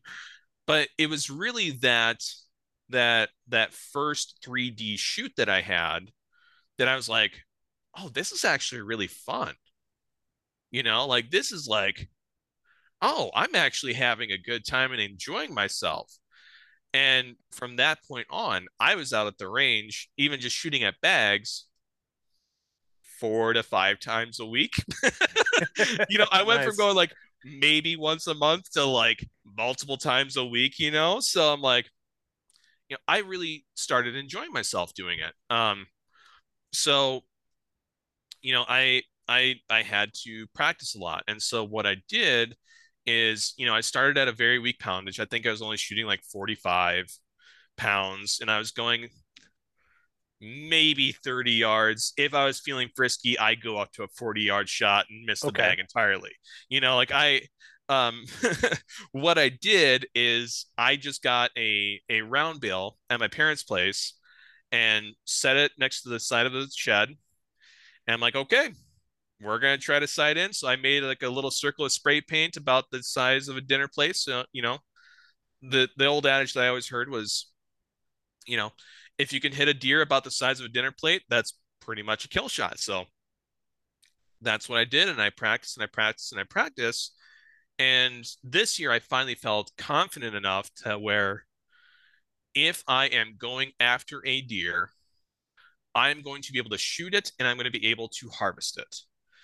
but 0.67 0.89
it 0.97 1.07
was 1.09 1.29
really 1.29 1.71
that 1.81 2.21
that 2.89 3.29
that 3.47 3.73
first 3.73 4.45
3D 4.45 4.99
shoot 4.99 5.31
that 5.37 5.47
I 5.47 5.61
had 5.61 6.11
that 6.77 6.89
I 6.89 6.97
was 6.97 7.07
like, 7.07 7.31
oh, 7.97 8.09
this 8.09 8.33
is 8.33 8.43
actually 8.43 8.81
really 8.81 9.07
fun. 9.07 9.55
You 10.71 10.83
know, 10.83 11.07
like 11.07 11.31
this 11.31 11.53
is 11.53 11.67
like, 11.67 12.09
oh, 13.01 13.31
I'm 13.33 13.55
actually 13.55 13.93
having 13.93 14.31
a 14.31 14.37
good 14.37 14.65
time 14.65 14.91
and 14.91 15.01
enjoying 15.01 15.53
myself. 15.53 16.13
And 16.93 17.37
from 17.53 17.77
that 17.77 17.99
point 18.05 18.27
on, 18.29 18.67
I 18.77 18.95
was 18.95 19.13
out 19.13 19.27
at 19.27 19.37
the 19.37 19.47
range, 19.47 20.09
even 20.17 20.41
just 20.41 20.55
shooting 20.57 20.83
at 20.83 20.99
bags 21.01 21.68
four 23.19 23.53
to 23.53 23.63
five 23.63 23.99
times 23.99 24.39
a 24.39 24.45
week. 24.45 24.73
you 26.09 26.17
know, 26.17 26.27
I 26.31 26.43
went 26.43 26.61
nice. 26.61 26.67
from 26.67 26.77
going 26.77 26.95
like 26.95 27.13
maybe 27.43 27.95
once 27.95 28.27
a 28.27 28.33
month 28.33 28.71
to 28.71 28.85
like 28.85 29.27
multiple 29.57 29.97
times 29.97 30.37
a 30.37 30.45
week, 30.45 30.79
you 30.79 30.91
know? 30.91 31.19
So 31.19 31.53
I'm 31.53 31.61
like, 31.61 31.89
you 32.89 32.95
know, 32.95 32.99
I 33.07 33.19
really 33.19 33.65
started 33.75 34.15
enjoying 34.15 34.51
myself 34.51 34.93
doing 34.93 35.19
it. 35.19 35.33
Um, 35.53 35.85
so, 36.73 37.21
you 38.41 38.53
know, 38.53 38.65
I, 38.67 39.03
I, 39.27 39.55
I 39.69 39.83
had 39.83 40.11
to 40.23 40.47
practice 40.55 40.95
a 40.95 40.99
lot. 40.99 41.23
And 41.27 41.41
so 41.41 41.63
what 41.63 41.85
I 41.85 41.97
did 42.07 42.55
is, 43.05 43.53
you 43.57 43.65
know, 43.65 43.75
I 43.75 43.81
started 43.81 44.17
at 44.17 44.27
a 44.27 44.33
very 44.33 44.59
weak 44.59 44.79
poundage. 44.79 45.19
I 45.19 45.25
think 45.25 45.45
I 45.45 45.51
was 45.51 45.61
only 45.61 45.77
shooting 45.77 46.05
like 46.05 46.21
45 46.31 47.05
pounds 47.77 48.39
and 48.41 48.51
I 48.51 48.57
was 48.57 48.71
going 48.71 49.09
maybe 50.41 51.11
30 51.11 51.51
yards. 51.51 52.13
If 52.17 52.33
I 52.33 52.45
was 52.45 52.59
feeling 52.59 52.89
frisky, 52.95 53.37
I'd 53.37 53.61
go 53.61 53.77
up 53.77 53.91
to 53.93 54.03
a 54.03 54.07
40 54.07 54.41
yard 54.41 54.69
shot 54.69 55.05
and 55.09 55.25
miss 55.25 55.41
the 55.41 55.47
okay. 55.47 55.61
bag 55.61 55.79
entirely. 55.79 56.31
You 56.69 56.81
know, 56.81 56.95
like 56.95 57.11
I 57.13 57.41
um 57.89 58.25
what 59.11 59.37
I 59.37 59.49
did 59.49 60.07
is 60.13 60.67
I 60.77 60.95
just 60.95 61.23
got 61.23 61.51
a 61.57 61.99
a 62.09 62.21
round 62.21 62.61
bill 62.61 62.97
at 63.09 63.19
my 63.19 63.27
parents' 63.27 63.63
place 63.63 64.13
and 64.71 65.07
set 65.25 65.57
it 65.57 65.71
next 65.77 66.03
to 66.03 66.09
the 66.09 66.19
side 66.19 66.45
of 66.45 66.53
the 66.53 66.67
shed. 66.73 67.09
And 67.09 68.13
I'm 68.13 68.21
like, 68.21 68.35
okay, 68.35 68.69
we're 69.41 69.59
gonna 69.59 69.77
try 69.77 69.99
to 69.99 70.07
sight 70.07 70.37
in. 70.37 70.53
So 70.53 70.67
I 70.67 70.75
made 70.75 71.03
like 71.03 71.23
a 71.23 71.29
little 71.29 71.51
circle 71.51 71.85
of 71.85 71.91
spray 71.91 72.21
paint 72.21 72.57
about 72.57 72.85
the 72.91 73.03
size 73.03 73.47
of 73.47 73.57
a 73.57 73.61
dinner 73.61 73.87
plate. 73.87 74.15
So, 74.15 74.43
you 74.53 74.61
know, 74.61 74.79
the 75.61 75.89
the 75.97 76.05
old 76.05 76.25
adage 76.25 76.53
that 76.53 76.63
I 76.63 76.67
always 76.69 76.89
heard 76.89 77.09
was, 77.09 77.51
you 78.45 78.57
know, 78.57 78.71
if 79.19 79.33
you 79.33 79.41
can 79.41 79.51
hit 79.51 79.67
a 79.67 79.73
deer 79.73 80.01
about 80.01 80.23
the 80.23 80.31
size 80.31 80.59
of 80.59 80.65
a 80.65 80.69
dinner 80.69 80.93
plate, 80.97 81.23
that's 81.29 81.53
pretty 81.81 82.01
much 82.01 82.25
a 82.25 82.29
kill 82.29 82.47
shot. 82.47 82.79
So 82.79 83.03
that's 84.41 84.69
what 84.69 84.79
I 84.79 84.85
did. 84.85 85.09
And 85.09 85.21
I 85.21 85.29
practiced 85.29 85.77
and 85.77 85.83
I 85.83 85.87
practiced 85.87 86.31
and 86.31 86.39
I 86.39 86.45
practiced. 86.45 87.13
And 87.77 88.25
this 88.43 88.79
year 88.79 88.91
I 88.91 88.99
finally 88.99 89.35
felt 89.35 89.71
confident 89.77 90.35
enough 90.35 90.73
to 90.85 90.97
where 90.97 91.43
if 92.55 92.83
I 92.87 93.07
am 93.07 93.35
going 93.37 93.71
after 93.79 94.25
a 94.25 94.41
deer, 94.41 94.89
I'm 95.93 96.21
going 96.21 96.41
to 96.43 96.51
be 96.53 96.59
able 96.59 96.69
to 96.71 96.77
shoot 96.77 97.13
it 97.13 97.33
and 97.37 97.47
I'm 97.47 97.57
going 97.57 97.71
to 97.71 97.77
be 97.77 97.87
able 97.87 98.07
to 98.19 98.29
harvest 98.29 98.77
it. 98.77 98.95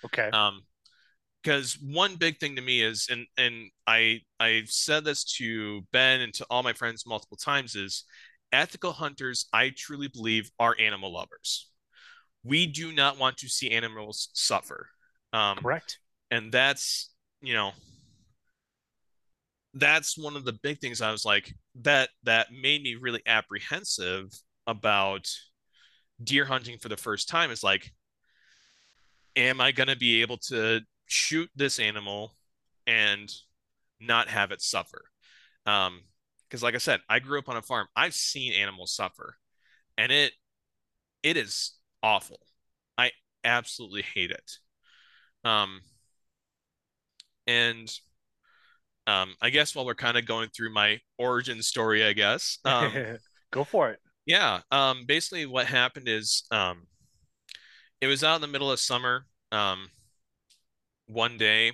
Okay. 0.04 0.30
Um, 0.30 0.62
because 1.42 1.78
one 1.80 2.16
big 2.16 2.40
thing 2.40 2.56
to 2.56 2.62
me 2.62 2.82
is, 2.82 3.06
and 3.08 3.24
and 3.38 3.70
I 3.86 4.22
I've 4.40 4.68
said 4.68 5.04
this 5.04 5.22
to 5.36 5.82
Ben 5.92 6.20
and 6.20 6.34
to 6.34 6.46
all 6.50 6.64
my 6.64 6.72
friends 6.72 7.06
multiple 7.06 7.36
times 7.36 7.76
is 7.76 8.02
ethical 8.52 8.92
hunters, 8.92 9.46
I 9.52 9.72
truly 9.76 10.08
believe, 10.08 10.50
are 10.58 10.76
animal 10.78 11.12
lovers. 11.12 11.70
We 12.44 12.66
do 12.66 12.92
not 12.92 13.18
want 13.18 13.38
to 13.38 13.48
see 13.48 13.70
animals 13.70 14.28
suffer. 14.32 14.88
Um, 15.32 15.58
Correct. 15.58 15.98
And 16.30 16.52
that's, 16.52 17.10
you 17.40 17.54
know, 17.54 17.72
that's 19.74 20.16
one 20.16 20.36
of 20.36 20.44
the 20.44 20.52
big 20.52 20.80
things 20.80 21.00
I 21.00 21.12
was 21.12 21.24
like, 21.24 21.54
that 21.82 22.08
that 22.22 22.48
made 22.50 22.82
me 22.82 22.96
really 23.00 23.22
apprehensive 23.26 24.32
about 24.66 25.28
deer 26.22 26.44
hunting 26.44 26.78
for 26.78 26.88
the 26.88 26.96
first 26.96 27.28
time 27.28 27.50
is 27.50 27.62
like, 27.62 27.92
am 29.36 29.60
I 29.60 29.72
going 29.72 29.88
to 29.88 29.96
be 29.96 30.22
able 30.22 30.38
to 30.48 30.80
shoot 31.06 31.50
this 31.54 31.78
animal 31.78 32.34
and 32.86 33.30
not 34.00 34.28
have 34.28 34.50
it 34.50 34.62
suffer? 34.62 35.04
Um, 35.66 36.00
because 36.48 36.62
like 36.62 36.74
I 36.74 36.78
said, 36.78 37.00
I 37.08 37.18
grew 37.18 37.38
up 37.38 37.48
on 37.48 37.56
a 37.56 37.62
farm. 37.62 37.86
I've 37.96 38.14
seen 38.14 38.52
animals 38.52 38.94
suffer, 38.94 39.36
and 39.98 40.12
it 40.12 40.32
it 41.22 41.36
is 41.36 41.72
awful. 42.02 42.40
I 42.96 43.12
absolutely 43.44 44.02
hate 44.02 44.30
it. 44.30 44.52
Um, 45.44 45.80
and 47.46 47.92
um, 49.06 49.34
I 49.40 49.50
guess 49.50 49.74
while 49.74 49.86
we're 49.86 49.94
kind 49.94 50.16
of 50.16 50.26
going 50.26 50.48
through 50.48 50.72
my 50.72 51.00
origin 51.18 51.62
story, 51.62 52.04
I 52.04 52.12
guess 52.12 52.58
um, 52.64 52.92
go 53.52 53.64
for 53.64 53.90
it. 53.90 54.00
Yeah. 54.24 54.60
Um, 54.72 55.04
basically, 55.06 55.46
what 55.46 55.66
happened 55.66 56.08
is 56.08 56.44
um, 56.50 56.86
it 58.00 58.08
was 58.08 58.24
out 58.24 58.36
in 58.36 58.40
the 58.40 58.48
middle 58.48 58.70
of 58.70 58.80
summer. 58.80 59.26
Um, 59.52 59.88
one 61.06 61.36
day, 61.36 61.72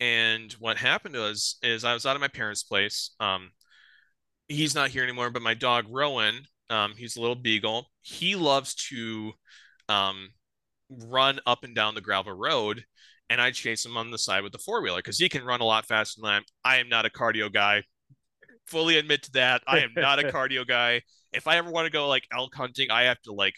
and 0.00 0.50
what 0.54 0.78
happened 0.78 1.14
was 1.14 1.56
is 1.62 1.84
I 1.84 1.92
was 1.92 2.06
out 2.06 2.16
at 2.16 2.20
my 2.20 2.28
parents' 2.28 2.62
place. 2.62 3.10
Um, 3.20 3.50
he's 4.48 4.74
not 4.74 4.90
here 4.90 5.02
anymore, 5.02 5.30
but 5.30 5.42
my 5.42 5.54
dog 5.54 5.86
Rowan, 5.88 6.42
um, 6.70 6.94
he's 6.96 7.16
a 7.16 7.20
little 7.20 7.36
beagle. 7.36 7.90
He 8.02 8.34
loves 8.34 8.74
to 8.90 9.32
um, 9.88 10.30
run 10.90 11.40
up 11.46 11.64
and 11.64 11.74
down 11.74 11.94
the 11.94 12.00
gravel 12.00 12.32
road, 12.32 12.84
and 13.30 13.40
I 13.40 13.50
chase 13.50 13.84
him 13.84 13.96
on 13.96 14.10
the 14.10 14.18
side 14.18 14.42
with 14.42 14.52
the 14.52 14.58
four 14.58 14.82
wheeler 14.82 14.98
because 14.98 15.18
he 15.18 15.28
can 15.28 15.44
run 15.44 15.60
a 15.60 15.64
lot 15.64 15.86
faster 15.86 16.20
than 16.20 16.30
I 16.30 16.36
am. 16.36 16.42
I 16.64 16.76
am 16.78 16.88
not 16.88 17.06
a 17.06 17.10
cardio 17.10 17.52
guy. 17.52 17.82
Fully 18.66 18.98
admit 18.98 19.22
to 19.24 19.32
that. 19.32 19.62
I 19.66 19.80
am 19.80 19.92
not 19.96 20.18
a 20.18 20.24
cardio 20.32 20.66
guy. 20.66 21.02
If 21.32 21.46
I 21.46 21.56
ever 21.56 21.70
want 21.70 21.86
to 21.86 21.92
go 21.92 22.08
like 22.08 22.24
elk 22.32 22.54
hunting, 22.54 22.90
I 22.90 23.02
have 23.02 23.20
to 23.22 23.32
like 23.32 23.54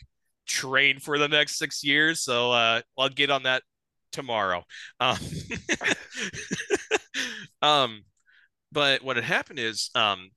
train 0.47 0.99
for 0.99 1.19
the 1.19 1.29
next 1.29 1.59
six 1.59 1.85
years. 1.85 2.23
So 2.23 2.53
uh, 2.53 2.83
I'll 2.99 3.09
get 3.09 3.31
on 3.31 3.45
that 3.45 3.63
tomorrow. 4.13 4.65
Um, 4.99 5.19
um 7.63 8.03
but 8.73 9.03
what 9.03 9.17
had 9.17 9.25
happened 9.25 9.59
is 9.59 9.91
um, 9.95 10.31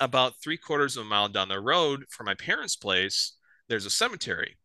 about 0.00 0.40
three 0.42 0.56
quarters 0.56 0.96
of 0.96 1.06
a 1.06 1.08
mile 1.08 1.28
down 1.28 1.48
the 1.48 1.60
road 1.60 2.04
from 2.10 2.26
my 2.26 2.34
parents' 2.34 2.76
place, 2.76 3.36
there's 3.68 3.86
a 3.86 3.90
cemetery. 3.90 4.56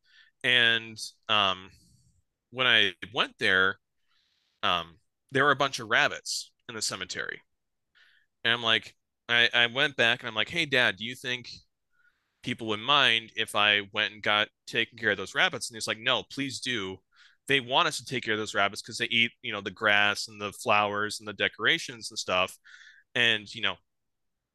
And 0.43 0.97
um, 1.29 1.69
when 2.51 2.67
I 2.67 2.93
went 3.13 3.33
there, 3.39 3.77
um, 4.61 4.97
there 5.31 5.45
were 5.45 5.51
a 5.51 5.55
bunch 5.55 5.79
of 5.79 5.89
rabbits 5.89 6.51
in 6.69 6.75
the 6.75 6.81
cemetery. 6.81 7.41
And 8.43 8.53
I'm 8.53 8.63
like, 8.63 8.95
I, 9.29 9.49
I 9.53 9.67
went 9.67 9.95
back 9.95 10.19
and 10.19 10.29
I'm 10.29 10.35
like, 10.35 10.49
hey, 10.49 10.65
dad, 10.65 10.97
do 10.97 11.05
you 11.05 11.15
think 11.15 11.49
people 12.43 12.67
would 12.67 12.79
mind 12.79 13.31
if 13.35 13.55
I 13.55 13.81
went 13.93 14.13
and 14.13 14.21
got 14.21 14.49
taken 14.67 14.97
care 14.97 15.11
of 15.11 15.17
those 15.17 15.35
rabbits? 15.35 15.69
And 15.69 15.75
he's 15.75 15.87
like, 15.87 15.99
no, 15.99 16.23
please 16.31 16.59
do. 16.59 16.97
They 17.47 17.59
want 17.59 17.87
us 17.87 17.97
to 17.97 18.05
take 18.05 18.23
care 18.23 18.33
of 18.33 18.39
those 18.39 18.53
rabbits 18.53 18.81
because 18.81 18.97
they 18.97 19.05
eat, 19.05 19.31
you 19.41 19.51
know, 19.51 19.61
the 19.61 19.71
grass 19.71 20.27
and 20.27 20.39
the 20.39 20.51
flowers 20.53 21.19
and 21.19 21.27
the 21.27 21.33
decorations 21.33 22.09
and 22.11 22.17
stuff. 22.17 22.57
And, 23.15 23.53
you 23.53 23.61
know, 23.61 23.75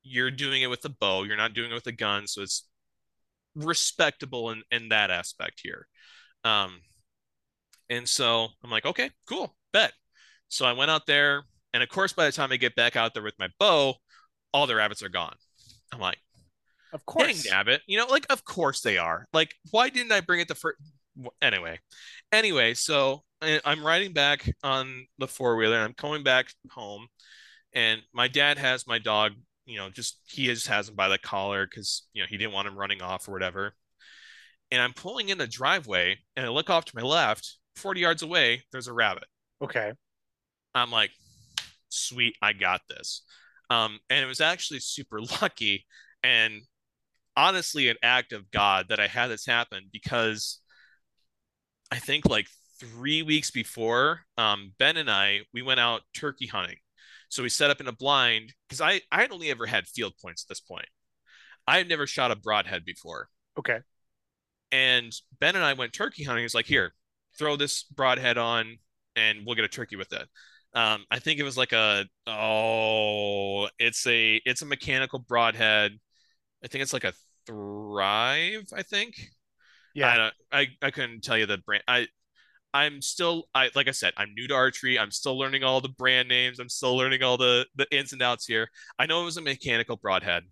you're 0.09 0.31
doing 0.31 0.63
it 0.63 0.71
with 0.71 0.85
a 0.85 0.89
bow, 0.89 1.23
you're 1.25 1.37
not 1.37 1.55
doing 1.55 1.71
it 1.71 1.75
with 1.75 1.87
a 1.87 1.93
gun. 1.93 2.27
So 2.27 2.43
it's 2.43 2.67
respectable 3.55 4.51
in, 4.51 4.63
in 4.71 4.89
that 4.91 5.11
aspect 5.11 5.61
here. 5.63 5.87
Um, 6.45 6.81
and 7.91 8.09
so 8.09 8.49
I'm 8.63 8.71
like, 8.71 8.87
okay, 8.87 9.11
cool, 9.29 9.57
bet. 9.73 9.93
So 10.49 10.65
I 10.67 10.73
went 10.73 10.91
out 10.91 11.07
there, 11.07 11.43
and 11.73 11.83
of 11.83 11.89
course, 11.89 12.13
by 12.13 12.27
the 12.27 12.33
time 12.33 12.53
I 12.53 12.57
get 12.57 12.75
back 12.75 12.97
out 12.97 13.15
there 13.15 13.23
with 13.23 13.39
my 13.39 13.49
bow, 13.59 13.95
all 14.53 14.67
the 14.67 14.77
rabbits 14.77 15.03
are 15.03 15.09
gone. 15.09 15.35
I'm 15.93 16.01
like, 16.01 16.19
of 16.93 17.05
course, 17.05 17.43
dang 17.43 17.69
it, 17.69 17.83
you 17.87 17.99
know, 17.99 18.07
like 18.07 18.27
of 18.31 18.45
course 18.45 18.81
they 18.81 18.97
are. 18.97 19.27
Like, 19.33 19.55
why 19.71 19.91
didn't 19.91 20.13
I 20.13 20.21
bring 20.21 20.41
it 20.41 20.49
the 20.49 20.55
first? 20.55 20.79
Anyway, 21.43 21.81
anyway, 22.33 22.75
so 22.75 23.23
I'm 23.43 23.85
riding 23.85 24.13
back 24.13 24.51
on 24.63 25.07
the 25.19 25.29
four 25.29 25.57
wheeler, 25.57 25.77
and 25.77 25.85
I'm 25.85 25.95
coming 25.95 26.23
back 26.23 26.53
home, 26.71 27.09
and 27.75 28.01
my 28.13 28.29
dad 28.29 28.59
has 28.59 28.87
my 28.87 28.99
dog. 28.99 29.33
You 29.69 29.79
know, 29.79 29.91
just 29.91 30.19
he 30.27 30.47
just 30.47 30.67
has 30.69 30.89
him 30.89 30.95
by 30.95 31.09
the 31.09 31.19
collar 31.19 31.67
because 31.67 32.07
you 32.13 32.23
know 32.23 32.27
he 32.29 32.37
didn't 32.37 32.53
want 32.53 32.69
him 32.69 32.77
running 32.77 33.03
off 33.03 33.29
or 33.29 33.33
whatever. 33.33 33.75
And 34.71 34.83
I'm 34.83 34.93
pulling 34.93 35.29
in 35.29 35.39
the 35.39 35.47
driveway, 35.47 36.19
and 36.37 36.45
I 36.45 36.49
look 36.51 36.69
off 36.69 36.85
to 36.87 36.97
my 36.97 37.03
left, 37.03 37.57
40 37.77 38.01
yards 38.01 38.23
away. 38.23 38.65
There's 38.73 38.89
a 38.89 38.93
rabbit. 38.93 39.25
Okay. 39.63 39.93
I'm 40.75 40.91
like, 40.91 41.11
sweet, 41.89 42.37
I 42.43 42.53
got 42.53 42.83
this. 42.89 43.23
Um, 43.71 43.99
and 44.11 44.23
it 44.23 44.27
was 44.27 44.41
actually 44.41 44.81
super 44.81 45.21
lucky 45.43 45.87
and 46.23 46.63
honestly 47.37 47.89
an 47.89 47.97
act 48.03 48.33
of 48.33 48.51
God 48.51 48.87
that 48.89 49.01
I 49.01 49.07
had 49.07 49.29
this 49.29 49.47
happen 49.47 49.89
because 49.93 50.61
I 51.91 51.99
think 51.99 52.27
like 52.27 52.49
three 52.81 53.23
weeks 53.23 53.51
before, 53.51 54.23
um, 54.37 54.73
Ben 54.79 54.97
and 54.97 55.11
I 55.11 55.41
we 55.53 55.63
went 55.63 55.81
out 55.81 56.03
turkey 56.15 56.47
hunting. 56.47 56.79
So 57.29 57.43
we 57.43 57.49
set 57.49 57.71
up 57.71 57.81
in 57.81 57.89
a 57.89 57.93
blind 57.93 58.55
because 58.69 58.81
I 58.81 59.03
I 59.13 59.21
had 59.21 59.33
only 59.33 59.51
ever 59.51 59.67
had 59.67 59.87
field 59.87 60.15
points 60.21 60.45
at 60.45 60.49
this 60.49 60.61
point. 60.61 60.89
I 61.67 61.79
had 61.79 61.89
never 61.89 62.07
shot 62.07 62.31
a 62.31 62.37
broadhead 62.37 62.85
before. 62.85 63.29
Okay. 63.59 63.81
And 64.73 65.13
Ben 65.39 65.57
and 65.57 65.65
I 65.65 65.75
went 65.75 65.93
turkey 65.93 66.25
hunting. 66.25 66.45
He's 66.45 66.55
like, 66.55 66.67
here, 66.67 66.95
throw 67.39 67.57
this 67.57 67.83
broadhead 67.83 68.39
on, 68.39 68.79
and 69.17 69.41
we'll 69.45 69.55
get 69.55 69.65
a 69.65 69.69
turkey 69.69 69.97
with 69.97 70.13
it. 70.13 70.29
Um, 70.75 71.05
I 71.11 71.19
think 71.19 71.41
it 71.41 71.45
was 71.45 71.57
like 71.57 71.73
a 71.73 72.07
oh, 72.27 73.69
it's 73.79 74.07
a 74.07 74.41
it's 74.45 74.63
a 74.63 74.67
mechanical 74.67 75.19
broadhead. 75.19 75.93
I 76.63 76.69
think 76.69 76.83
it's 76.83 76.93
like 76.93 77.05
a 77.05 77.13
Thrive. 77.47 78.69
I 78.75 78.83
think. 78.83 79.15
Yeah. 79.95 80.31
I, 80.53 80.61
I 80.61 80.67
I 80.83 80.91
couldn't 80.91 81.25
tell 81.25 81.39
you 81.39 81.47
the 81.47 81.59
brand. 81.59 81.83
I 81.89 82.09
I'm 82.79 83.03
still 83.03 83.45
I 83.55 83.71
like 83.75 83.89
I 83.89 83.93
said 83.93 84.13
I'm 84.17 84.35
new 84.35 84.47
to 84.49 84.55
archery. 84.55 84.99
I'm 84.99 85.11
still 85.11 85.37
learning 85.37 85.65
all 85.65 85.81
the 85.81 85.89
brand 85.89 86.29
names. 86.29 86.59
I'm 86.59 86.69
still 86.69 86.97
learning 86.97 87.23
all 87.23 87.37
the 87.37 87.67
the 87.75 87.87
ins 87.97 88.13
and 88.13 88.23
outs 88.23 88.47
here. 88.47 88.69
I 88.99 89.07
know 89.07 89.23
it 89.23 89.25
was 89.25 89.37
a 89.37 89.43
mechanical 89.43 89.97
broadhead, 89.97 90.45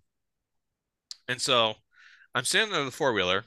and 1.28 1.40
so 1.40 1.74
I'm 2.34 2.44
standing 2.44 2.76
on 2.76 2.84
the 2.84 2.90
four 2.90 3.12
wheeler. 3.12 3.44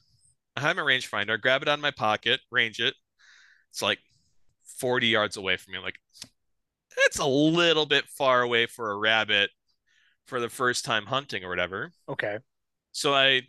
I 0.56 0.62
have 0.62 0.78
my 0.78 0.82
rangefinder. 0.82 1.39
Grab 1.39 1.62
it 1.62 1.68
out 1.68 1.80
of 1.80 1.82
my 1.82 1.92
pocket. 1.92 2.39
Range 2.52 2.80
it. 2.80 2.96
It's 3.72 3.82
like 3.82 4.00
40 4.80 5.08
yards 5.08 5.38
away 5.38 5.58
from 5.58 5.74
me. 5.74 5.78
I'm 5.78 5.84
like, 5.84 6.00
it's 7.06 7.20
a 7.20 7.26
little 7.28 7.86
bit 7.86 8.06
far 8.06 8.42
away 8.42 8.65
for 8.65 8.92
a 8.92 8.98
rabbit 8.98 9.50
for 10.26 10.39
the 10.39 10.50
first 10.50 10.86
time 10.86 11.06
hunting 11.06 11.44
or 11.44 11.50
whatever. 11.50 11.92
Okay. 12.08 12.39
So 12.92 13.13
I 13.13 13.44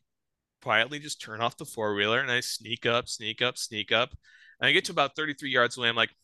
quietly 0.63 0.99
just 0.99 1.21
turn 1.21 1.41
off 1.41 1.57
the 1.57 1.65
four 1.65 1.95
wheeler 1.95 2.21
and 2.21 2.31
I 2.31 2.41
sneak 2.41 2.85
up, 2.85 3.09
sneak 3.09 3.41
up, 3.41 3.57
sneak 3.57 3.93
up. 3.93 4.11
And 4.61 4.69
I 4.69 4.73
get 4.73 4.85
to 4.87 4.93
about 4.93 5.17
33 5.17 5.51
yards 5.51 5.77
away. 5.77 5.89
I'm 5.89 5.97
like, 5.97 6.15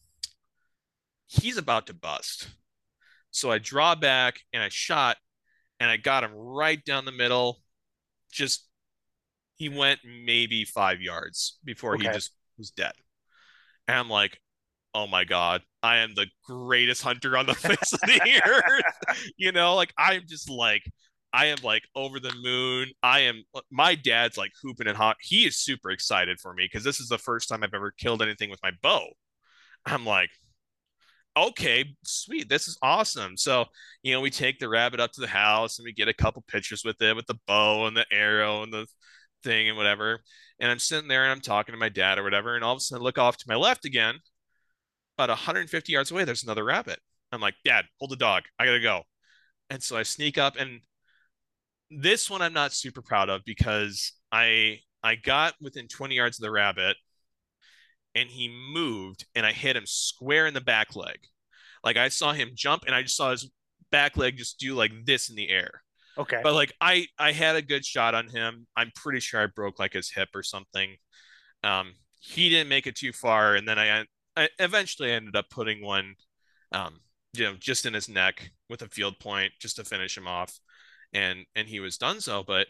he's 1.27 1.57
about 1.57 1.87
to 1.87 1.94
bust. 1.94 2.49
So 3.31 3.51
I 3.51 3.59
draw 3.59 3.94
back 3.94 4.40
and 4.53 4.62
I 4.62 4.68
shot 4.68 5.16
and 5.81 5.90
I 5.90 5.96
got 5.96 6.25
him 6.25 6.33
right 6.35 6.83
down 6.85 7.05
the 7.05 7.12
middle. 7.12 7.61
Just 8.31 8.66
he 9.57 9.68
went 9.68 10.01
maybe 10.05 10.64
five 10.64 11.01
yards 11.01 11.59
before 11.64 11.94
okay. 11.94 12.07
he 12.07 12.12
just 12.12 12.33
was 12.59 12.70
dead. 12.70 12.92
And 13.88 13.99
I'm 13.99 14.11
like, 14.11 14.40
oh 14.96 15.07
my 15.07 15.25
god 15.25 15.61
i 15.83 15.99
am 15.99 16.14
the 16.14 16.27
greatest 16.42 17.03
hunter 17.03 17.37
on 17.37 17.44
the 17.44 17.55
face 17.55 17.92
of 17.92 18.01
the 18.01 18.42
earth 18.46 19.33
you 19.37 19.53
know 19.53 19.75
like 19.75 19.92
i'm 19.99 20.22
just 20.27 20.49
like 20.49 20.83
i 21.37 21.46
am 21.46 21.59
like 21.62 21.83
over 21.94 22.18
the 22.18 22.35
moon 22.42 22.88
i 23.03 23.20
am 23.20 23.42
uh, 23.55 23.61
my 23.70 23.94
dad's 23.94 24.37
like 24.37 24.53
hooping 24.62 24.87
and 24.87 24.96
hot 24.96 25.16
he 25.20 25.46
is 25.46 25.59
super 25.59 25.90
excited 25.90 26.38
for 26.40 26.53
me 26.55 26.64
because 26.64 26.85
this 26.85 27.01
is 27.01 27.09
the 27.09 27.18
first 27.18 27.49
time 27.49 27.62
i've 27.62 27.75
ever 27.75 27.92
killed 27.92 28.22
anything 28.22 28.51
with 28.51 28.62
my 28.62 28.70
bow 28.83 29.07
i'm 29.85 30.05
like 30.05 30.31
okay 31.37 31.85
sweet 32.03 32.49
this 32.49 32.66
is 32.66 32.79
awesome 32.81 33.37
so 33.37 33.66
you 34.03 34.12
know 34.12 34.20
we 34.20 34.31
take 34.31 34.59
the 34.59 34.68
rabbit 34.68 35.01
up 35.01 35.12
to 35.12 35.20
the 35.20 35.27
house 35.27 35.79
and 35.79 35.85
we 35.85 35.92
get 35.92 36.09
a 36.09 36.14
couple 36.14 36.42
pictures 36.49 36.83
with 36.85 37.01
it 37.03 37.14
with 37.14 37.27
the 37.27 37.38
bow 37.46 37.87
and 37.87 37.96
the 37.96 38.07
arrow 38.11 38.62
and 38.62 38.72
the 38.72 38.87
thing 39.44 39.68
and 39.68 39.77
whatever 39.77 40.20
and 40.61 40.70
i'm 40.70 40.79
sitting 40.79 41.09
there 41.09 41.25
and 41.25 41.33
i'm 41.33 41.40
talking 41.40 41.75
to 41.75 41.79
my 41.79 41.90
dad 41.90 42.18
or 42.18 42.22
whatever 42.22 42.55
and 42.55 42.64
all 42.64 42.72
of 42.72 42.79
a 42.79 42.81
sudden 42.81 43.03
I 43.03 43.05
look 43.05 43.18
off 43.18 43.37
to 43.37 43.44
my 43.49 43.57
left 43.57 43.85
again 43.85 44.16
about 45.16 45.31
150 45.31 45.92
yards 45.92 46.11
away, 46.11 46.25
there's 46.25 46.44
another 46.44 46.64
rabbit. 46.64 47.01
I'm 47.33 47.40
like, 47.40 47.55
Dad, 47.64 47.87
hold 47.99 48.11
the 48.11 48.16
dog. 48.16 48.44
I 48.59 48.66
gotta 48.66 48.81
go. 48.81 49.03
And 49.70 49.83
so 49.83 49.96
I 49.96 50.03
sneak 50.03 50.38
up, 50.38 50.57
and 50.57 50.81
this 51.90 52.29
one 52.31 52.42
I'm 52.42 52.53
not 52.53 52.72
super 52.72 53.03
proud 53.03 53.29
of 53.29 53.42
because 53.44 54.12
I 54.33 54.81
I 55.03 55.14
got 55.14 55.55
within 55.61 55.88
20 55.88 56.14
yards 56.14 56.38
of 56.38 56.42
the 56.42 56.51
rabbit, 56.51 56.96
and 58.14 58.29
he 58.29 58.49
moved, 58.49 59.27
and 59.35 59.46
I 59.46 59.53
hit 59.53 59.77
him 59.77 59.87
square 59.87 60.46
in 60.46 60.55
the 60.55 60.61
back 60.61 60.96
leg. 60.96 61.18
Like 61.85 61.96
I 61.96 62.09
saw 62.09 62.33
him 62.33 62.51
jump, 62.55 62.85
and 62.87 62.94
I 62.94 63.03
just 63.03 63.16
saw 63.16 63.31
his 63.31 63.51
back 63.90 64.16
leg 64.16 64.37
just 64.37 64.59
do 64.59 64.75
like 64.75 64.92
this 65.05 65.29
in 65.29 65.37
the 65.37 65.49
air. 65.49 65.83
Okay. 66.18 66.40
But 66.42 66.55
like 66.55 66.72
I 66.81 67.07
I 67.18 67.33
had 67.33 67.57
a 67.57 67.62
good 67.62 67.85
shot 67.85 68.14
on 68.14 68.29
him. 68.29 68.66
I'm 68.77 68.90
pretty 68.94 69.20
sure 69.20 69.42
I 69.42 69.46
broke 69.46 69.79
like 69.79 69.92
his 69.92 70.11
hip 70.11 70.31
or 70.35 70.42
something. 70.42 70.96
Um, 71.62 71.94
he 72.20 72.49
didn't 72.49 72.68
make 72.68 72.87
it 72.87 72.96
too 72.96 73.12
far, 73.12 73.55
and 73.55 73.68
then 73.68 73.79
I 73.79 74.05
I 74.37 74.49
eventually 74.59 75.12
ended 75.12 75.37
up 75.37 75.51
putting 75.51 75.83
one, 75.83 76.14
um, 76.72 77.01
you 77.33 77.44
know, 77.44 77.55
just 77.59 77.87
in 77.87 77.94
his 77.94 78.09
neck 78.09 78.51
with 78.68 78.83
a 78.83 78.88
field 78.88 79.18
point 79.18 79.53
just 79.61 79.77
to 79.77 79.85
finish 79.85 80.16
him 80.16 80.27
off, 80.27 80.59
and 81.16 81.46
and 81.57 81.68
he 81.68 81.81
was 81.81 81.98
done 81.98 82.20
so. 82.20 82.42
But 82.42 82.68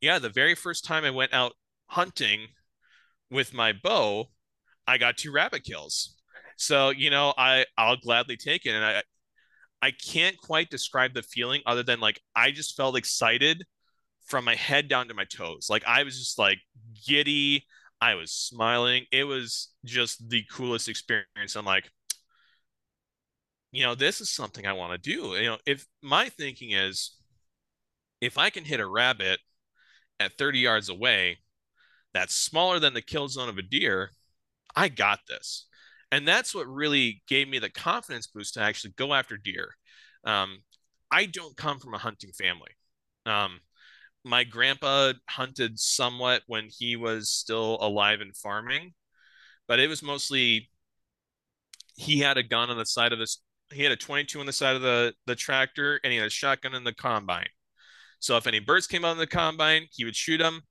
yeah, 0.00 0.18
the 0.18 0.30
very 0.30 0.54
first 0.54 0.84
time 0.84 1.04
I 1.04 1.10
went 1.10 1.34
out 1.34 1.52
hunting 1.86 2.48
with 3.30 3.52
my 3.52 3.72
bow, 3.72 4.26
I 4.86 4.98
got 4.98 5.16
two 5.16 5.32
rabbit 5.32 5.64
kills. 5.64 6.14
So 6.56 6.90
you 6.90 7.10
know, 7.10 7.34
I 7.36 7.66
I'll 7.76 7.96
gladly 7.96 8.36
take 8.36 8.64
it, 8.64 8.70
and 8.70 8.84
I 8.84 9.02
I 9.82 9.90
can't 9.90 10.38
quite 10.38 10.70
describe 10.70 11.14
the 11.14 11.22
feeling 11.22 11.62
other 11.66 11.82
than 11.82 12.00
like 12.00 12.20
I 12.34 12.52
just 12.52 12.76
felt 12.76 12.96
excited 12.96 13.64
from 14.26 14.44
my 14.44 14.54
head 14.54 14.88
down 14.88 15.08
to 15.08 15.14
my 15.14 15.24
toes. 15.24 15.66
Like 15.68 15.84
I 15.86 16.04
was 16.04 16.18
just 16.18 16.38
like 16.38 16.58
giddy. 17.06 17.66
I 18.00 18.14
was 18.14 18.32
smiling. 18.32 19.04
It 19.12 19.24
was 19.24 19.70
just 19.84 20.28
the 20.28 20.44
coolest 20.50 20.88
experience. 20.88 21.56
I'm 21.56 21.64
like, 21.64 21.90
you 23.72 23.82
know, 23.82 23.94
this 23.94 24.20
is 24.20 24.30
something 24.30 24.66
I 24.66 24.72
want 24.74 24.92
to 24.92 25.10
do. 25.10 25.34
You 25.36 25.50
know, 25.50 25.58
if 25.66 25.86
my 26.02 26.28
thinking 26.28 26.72
is 26.72 27.16
if 28.20 28.38
I 28.38 28.50
can 28.50 28.64
hit 28.64 28.80
a 28.80 28.86
rabbit 28.86 29.40
at 30.20 30.38
30 30.38 30.60
yards 30.60 30.88
away, 30.88 31.38
that's 32.12 32.34
smaller 32.34 32.78
than 32.78 32.94
the 32.94 33.02
kill 33.02 33.28
zone 33.28 33.48
of 33.48 33.58
a 33.58 33.62
deer, 33.62 34.10
I 34.76 34.88
got 34.88 35.20
this. 35.28 35.66
And 36.12 36.26
that's 36.26 36.54
what 36.54 36.68
really 36.68 37.22
gave 37.26 37.48
me 37.48 37.58
the 37.58 37.70
confidence 37.70 38.28
boost 38.28 38.54
to 38.54 38.60
actually 38.60 38.94
go 38.96 39.12
after 39.14 39.36
deer. 39.36 39.74
Um, 40.24 40.62
I 41.10 41.26
don't 41.26 41.56
come 41.56 41.80
from 41.80 41.94
a 41.94 41.98
hunting 41.98 42.30
family. 42.32 42.70
Um, 43.26 43.60
my 44.24 44.44
grandpa 44.44 45.12
hunted 45.28 45.78
somewhat 45.78 46.42
when 46.46 46.68
he 46.70 46.96
was 46.96 47.30
still 47.30 47.78
alive 47.80 48.20
and 48.20 48.36
farming, 48.36 48.94
but 49.68 49.80
it 49.80 49.88
was 49.88 50.02
mostly 50.02 50.70
he 51.96 52.18
had 52.18 52.38
a 52.38 52.42
gun 52.42 52.70
on 52.70 52.78
the 52.78 52.86
side 52.86 53.12
of 53.12 53.18
this. 53.18 53.42
He 53.72 53.82
had 53.82 53.92
a 53.92 53.96
22 53.96 54.40
on 54.40 54.46
the 54.46 54.52
side 54.52 54.76
of 54.76 54.82
the 54.82 55.14
the 55.26 55.36
tractor, 55.36 56.00
and 56.02 56.12
he 56.12 56.18
had 56.18 56.26
a 56.26 56.30
shotgun 56.30 56.74
in 56.74 56.84
the 56.84 56.94
combine. 56.94 57.48
So 58.24 58.38
if 58.38 58.46
any 58.46 58.58
birds 58.58 58.86
came 58.86 59.04
out 59.04 59.12
in 59.12 59.18
the 59.18 59.26
combine, 59.26 59.86
he 59.92 60.06
would 60.06 60.16
shoot 60.16 60.38
them, 60.38 60.62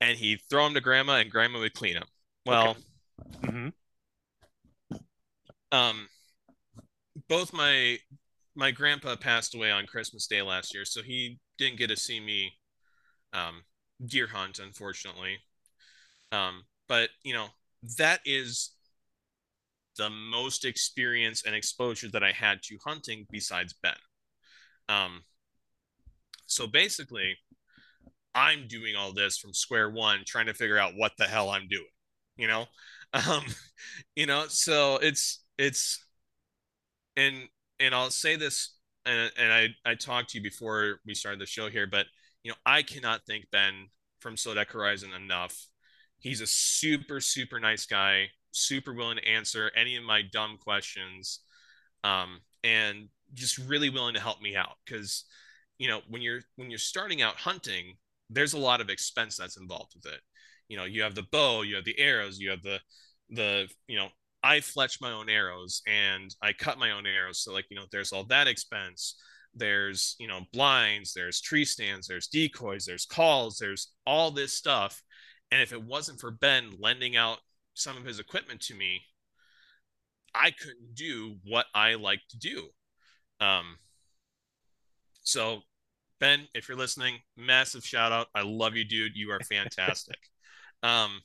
and 0.00 0.16
he'd 0.16 0.38
throw 0.48 0.62
them 0.62 0.74
to 0.74 0.80
grandma, 0.80 1.14
and 1.14 1.28
grandma 1.28 1.58
would 1.58 1.74
clean 1.74 1.94
them. 1.94 2.06
Well, 2.46 2.70
okay. 2.70 3.48
mm-hmm. 3.48 4.96
um, 5.72 6.08
both 7.28 7.52
my 7.52 7.98
my 8.54 8.70
grandpa 8.70 9.16
passed 9.16 9.56
away 9.56 9.72
on 9.72 9.86
Christmas 9.86 10.28
Day 10.28 10.40
last 10.40 10.72
year, 10.72 10.84
so 10.84 11.02
he 11.02 11.40
didn't 11.58 11.78
get 11.78 11.88
to 11.88 11.96
see 11.96 12.20
me 12.20 12.52
um, 13.32 13.64
deer 14.06 14.28
hunt, 14.28 14.60
unfortunately. 14.60 15.38
Um, 16.30 16.62
but 16.88 17.10
you 17.24 17.34
know, 17.34 17.48
that 17.98 18.20
is 18.24 18.70
the 19.96 20.10
most 20.10 20.64
experience 20.64 21.42
and 21.44 21.56
exposure 21.56 22.08
that 22.12 22.22
I 22.22 22.30
had 22.30 22.62
to 22.66 22.78
hunting 22.84 23.26
besides 23.32 23.74
Ben. 23.82 23.94
Um, 24.88 25.24
so 26.50 26.66
basically, 26.66 27.36
I'm 28.34 28.66
doing 28.66 28.96
all 28.96 29.12
this 29.12 29.38
from 29.38 29.54
square 29.54 29.88
one, 29.88 30.22
trying 30.26 30.46
to 30.46 30.54
figure 30.54 30.78
out 30.78 30.94
what 30.96 31.12
the 31.16 31.24
hell 31.24 31.48
I'm 31.48 31.68
doing. 31.68 31.84
You 32.36 32.48
know, 32.48 32.66
um, 33.12 33.44
you 34.16 34.26
know, 34.26 34.46
so 34.48 34.96
it's 34.96 35.44
it's 35.58 36.04
and 37.16 37.48
and 37.78 37.94
I'll 37.94 38.10
say 38.10 38.34
this, 38.34 38.74
and 39.06 39.30
and 39.38 39.52
I 39.52 39.68
I 39.84 39.94
talked 39.94 40.30
to 40.30 40.38
you 40.38 40.42
before 40.42 40.98
we 41.06 41.14
started 41.14 41.40
the 41.40 41.46
show 41.46 41.70
here, 41.70 41.86
but 41.86 42.06
you 42.42 42.50
know, 42.50 42.56
I 42.66 42.82
cannot 42.82 43.20
thank 43.28 43.48
Ben 43.52 43.88
from 44.18 44.34
Sodak 44.34 44.72
Horizon 44.72 45.12
enough. 45.12 45.56
He's 46.18 46.40
a 46.40 46.46
super 46.48 47.20
super 47.20 47.60
nice 47.60 47.86
guy, 47.86 48.26
super 48.50 48.92
willing 48.92 49.18
to 49.18 49.28
answer 49.28 49.70
any 49.76 49.94
of 49.96 50.02
my 50.02 50.22
dumb 50.32 50.58
questions, 50.60 51.40
um, 52.02 52.40
and 52.64 53.08
just 53.34 53.56
really 53.58 53.88
willing 53.88 54.14
to 54.14 54.20
help 54.20 54.42
me 54.42 54.56
out 54.56 54.74
because 54.84 55.24
you 55.80 55.88
know 55.88 56.02
when 56.08 56.20
you're 56.20 56.42
when 56.56 56.70
you're 56.70 56.78
starting 56.78 57.22
out 57.22 57.36
hunting 57.36 57.94
there's 58.28 58.52
a 58.52 58.58
lot 58.58 58.80
of 58.80 58.90
expense 58.90 59.36
that's 59.36 59.56
involved 59.56 59.92
with 59.96 60.12
it. 60.12 60.20
You 60.68 60.76
know 60.76 60.84
you 60.84 61.02
have 61.02 61.16
the 61.16 61.26
bow 61.32 61.62
you 61.62 61.74
have 61.74 61.86
the 61.86 61.98
arrows 61.98 62.38
you 62.38 62.50
have 62.50 62.62
the 62.62 62.78
the 63.30 63.66
you 63.88 63.96
know 63.96 64.08
i 64.42 64.60
fletch 64.60 65.00
my 65.00 65.10
own 65.10 65.28
arrows 65.28 65.82
and 65.86 66.34
i 66.42 66.52
cut 66.52 66.78
my 66.78 66.92
own 66.92 67.06
arrows. 67.06 67.42
So 67.42 67.52
like 67.52 67.64
you 67.70 67.76
know 67.76 67.86
there's 67.90 68.12
all 68.12 68.24
that 68.24 68.46
expense. 68.46 69.16
There's 69.54 70.16
you 70.20 70.28
know 70.28 70.42
blinds 70.52 71.14
there's 71.14 71.40
tree 71.40 71.64
stands 71.64 72.06
there's 72.06 72.28
decoys 72.28 72.84
there's 72.84 73.06
calls 73.06 73.56
there's 73.58 73.88
all 74.06 74.30
this 74.30 74.52
stuff. 74.52 75.02
And 75.50 75.62
if 75.62 75.72
it 75.72 75.82
wasn't 75.82 76.20
for 76.20 76.30
ben 76.30 76.70
lending 76.78 77.16
out 77.16 77.38
some 77.74 77.96
of 77.96 78.04
his 78.04 78.20
equipment 78.20 78.60
to 78.60 78.74
me 78.74 79.00
i 80.34 80.50
couldn't 80.50 80.94
do 80.94 81.36
what 81.44 81.66
i 81.74 81.94
like 81.94 82.20
to 82.28 82.38
do. 82.38 82.68
Um 83.40 83.78
so 85.22 85.62
ben 86.20 86.46
if 86.54 86.68
you're 86.68 86.78
listening 86.78 87.16
massive 87.36 87.84
shout 87.84 88.12
out. 88.12 88.28
I 88.34 88.42
love 88.42 88.76
you 88.76 88.84
dude. 88.84 89.16
You 89.16 89.30
are 89.32 89.40
fantastic. 89.40 90.18
Um 90.82 91.20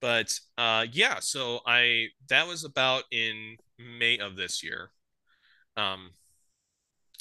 but 0.00 0.36
uh 0.56 0.86
yeah 0.90 1.18
so 1.20 1.60
i 1.66 2.06
that 2.28 2.48
was 2.48 2.64
about 2.64 3.04
in 3.12 3.56
may 3.78 4.18
of 4.18 4.34
this 4.34 4.64
year. 4.64 4.90
Um 5.76 6.10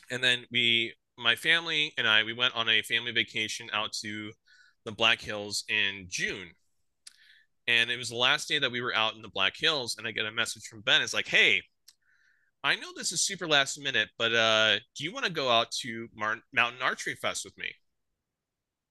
and 0.10 0.23
then 0.23 0.45
we 0.52 0.93
my 1.19 1.36
family 1.36 1.93
and 2.00 2.08
i 2.08 2.23
we 2.23 2.34
went 2.34 2.56
on 2.56 2.67
a 2.67 2.82
family 2.82 3.12
vacation 3.12 3.69
out 3.73 3.93
to 3.93 4.32
the 4.86 4.91
black 4.91 5.21
hills 5.21 5.65
in 5.69 6.08
june. 6.08 6.50
And 7.67 7.91
it 7.91 7.97
was 7.97 8.10
the 8.10 8.15
last 8.15 8.47
day 8.47 8.58
that 8.58 8.71
we 8.71 8.82
were 8.82 8.95
out 8.95 9.13
in 9.15 9.21
the 9.21 9.30
black 9.30 9.54
hills. 9.56 9.97
And 10.00 10.08
i 10.08 10.12
get 10.12 10.26
a 10.26 10.32
message 10.32 10.65
from 10.65 10.82
ben. 10.82 11.04
It's 11.04 11.13
like 11.13 11.28
hey 11.28 11.62
i 12.68 12.76
know 12.76 12.90
this 12.96 13.12
is 13.12 13.22
super 13.22 13.48
last 13.48 13.80
minute 13.82 14.10
but 14.18 14.34
uh 14.34 14.78
do 14.96 15.04
you 15.04 15.14
want 15.14 15.26
to 15.26 15.32
go 15.32 15.50
out 15.50 15.72
to 15.72 16.08
Mar- 16.16 16.42
mountain 16.54 16.82
archery 16.82 17.16
fest 17.16 17.46
with 17.46 17.58
me 17.58 17.72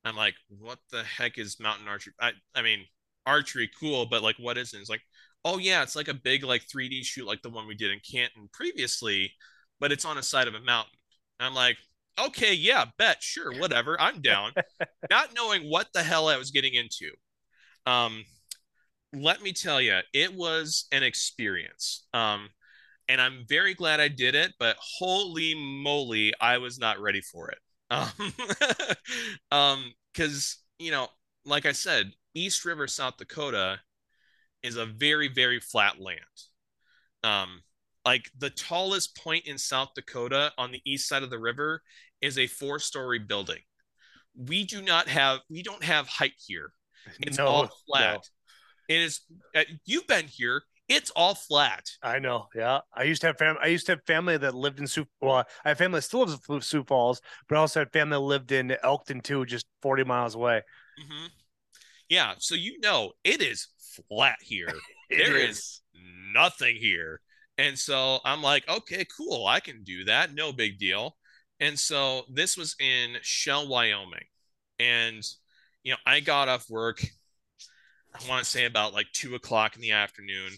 i'm 0.05 0.17
like 0.17 0.35
what 0.49 0.79
the 0.91 1.03
heck 1.03 1.39
is 1.39 1.61
mountain 1.61 1.89
archery 1.89 2.13
i 2.21 2.33
i 2.55 2.63
mean 2.63 2.81
archery 3.27 3.71
cool 3.81 4.07
but 4.07 4.23
like 4.23 4.37
what 4.39 4.59
is 4.59 4.73
it 4.73 4.79
it's 4.79 4.91
like 4.91 5.03
oh 5.45 5.59
yeah 5.59 5.83
it's 5.83 5.97
like 5.97 6.09
a 6.09 6.15
big 6.15 6.45
like 6.45 6.63
3d 6.67 7.05
shoot 7.05 7.27
like 7.27 7.43
the 7.43 7.51
one 7.51 7.67
we 7.67 7.75
did 7.75 7.91
in 7.91 8.01
canton 8.09 8.49
previously 8.53 9.33
but 9.81 9.93
it's 9.93 10.05
on 10.05 10.19
a 10.19 10.23
side 10.23 10.49
of 10.49 10.55
a 10.55 10.61
mountain 10.61 10.97
I'm 11.41 11.55
like, 11.55 11.77
okay, 12.19 12.55
yeah, 12.55 12.87
bet, 12.99 13.23
sure, 13.23 13.53
whatever, 13.59 14.01
I'm 14.01 14.21
down. 14.21 14.53
Not 15.11 15.35
knowing 15.35 15.69
what 15.71 15.89
the 15.93 16.03
hell 16.03 16.29
I 16.29 16.37
was 16.37 16.51
getting 16.51 16.75
into. 16.75 17.11
Um, 17.85 18.25
let 19.13 19.43
me 19.43 19.53
tell 19.53 19.81
you, 19.81 20.01
it 20.13 20.35
was 20.35 20.87
an 20.93 21.03
experience. 21.03 22.07
Um, 22.13 22.49
and 23.09 23.21
I'm 23.21 23.45
very 23.49 23.75
glad 23.75 24.01
I 24.01 24.09
did 24.09 24.35
it, 24.35 24.55
but 24.59 24.77
holy 24.81 25.55
moly, 25.55 26.33
I 26.41 26.59
was 26.59 26.79
not 26.79 27.01
ready 27.01 27.21
for 27.21 27.51
it. 27.51 27.59
Um, 27.89 28.09
um, 29.53 29.93
because 30.13 30.59
you 30.81 30.91
know, 30.91 31.07
like 31.45 31.67
I 31.67 31.73
said, 31.73 32.11
East 32.35 32.65
River, 32.65 32.89
South 32.89 33.17
Dakota 33.17 33.79
is 34.63 34.77
a 34.77 34.87
very, 34.87 35.29
very 35.29 35.61
flat 35.61 36.01
land. 36.01 36.21
Um, 37.23 37.63
like 38.05 38.31
the 38.39 38.51
tallest 38.51 39.17
point 39.17 39.47
in 39.47 39.59
South 39.59 39.91
Dakota 39.95 40.53
on 40.59 40.73
the 40.73 40.83
east 40.85 41.09
side 41.09 41.23
of 41.23 41.31
the 41.31 41.39
river 41.39 41.83
is 42.21 42.39
a 42.39 42.47
four 42.47 42.79
story 42.79 43.19
building. 43.19 43.61
We 44.37 44.65
do 44.65 44.83
not 44.83 45.09
have, 45.09 45.41
we 45.49 45.63
don't 45.63 45.83
have 45.83 46.07
height 46.07 46.35
here. 46.39 46.73
It's 47.21 47.39
no, 47.39 47.47
all 47.47 47.69
flat. 47.89 48.15
No. 48.15 48.21
It 48.95 49.01
is, 49.03 49.21
uh, 49.55 49.65
you've 49.85 50.07
been 50.07 50.27
here. 50.27 50.63
It's 50.89 51.11
all 51.11 51.35
flat. 51.35 51.85
I 52.03 52.19
know. 52.21 52.47
Yeah. 52.55 52.81
I 52.95 53.05
used 53.05 53.21
to 53.23 53.29
have 53.29 53.39
family. 53.39 53.61
I 53.63 53.67
used 53.67 53.87
to 53.87 53.93
have 53.93 54.05
family 54.07 54.37
that 54.37 54.55
lived 54.55 54.79
in 54.79 54.87
Sioux. 54.87 55.07
Well, 55.21 55.45
I 55.65 55.69
have 55.71 55.79
family 55.79 55.99
that 55.99 56.03
still 56.03 56.21
lives 56.21 56.39
in 56.49 56.61
Sioux 56.61 56.85
Falls, 56.85 57.21
but 57.49 57.57
I 57.57 57.61
also 57.61 57.81
had 57.81 57.93
family 57.93 58.15
that 58.15 58.21
lived 58.21 58.53
in 58.53 58.77
Elkton 58.83 59.21
too, 59.21 59.45
just 59.47 59.67
40 59.83 60.05
miles 60.05 60.35
away. 60.35 60.63
Mm-hmm. 61.01 61.27
Yeah. 62.09 62.35
So, 62.39 62.55
you 62.55 62.79
know, 62.81 63.13
it 63.25 63.43
is 63.43 63.69
flat 64.09 64.37
here. 64.41 64.69
there 65.11 65.37
is. 65.37 65.59
is 65.59 65.83
nothing 66.33 66.77
here. 66.77 67.21
And 67.59 67.79
so 67.79 68.21
I'm 68.25 68.43
like, 68.43 68.69
okay, 68.69 69.07
cool. 69.17 69.47
I 69.47 69.61
can 69.61 69.83
do 69.83 70.05
that. 70.05 70.35
No 70.35 70.53
big 70.53 70.79
deal. 70.79 71.17
And 71.59 71.79
so 71.79 72.23
this 72.31 72.57
was 72.57 72.77
in 72.79 73.17
Shell, 73.23 73.69
Wyoming. 73.69 74.27
And, 74.79 75.23
you 75.83 75.93
know, 75.93 75.99
I 76.05 76.21
got 76.21 76.49
off 76.49 76.69
work, 76.69 77.03
I 78.15 78.29
want 78.29 78.45
to 78.45 78.51
say 78.51 78.67
about 78.67 78.93
like 78.93 79.07
two 79.13 79.35
o'clock 79.35 79.75
in 79.75 79.83
the 79.83 79.93
afternoon. 79.93 80.53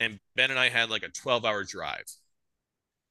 And 0.00 0.18
Ben 0.36 0.50
and 0.50 0.58
I 0.58 0.68
had 0.68 0.90
like 0.90 1.02
a 1.02 1.08
12 1.08 1.44
hour 1.44 1.64
drive. 1.64 2.04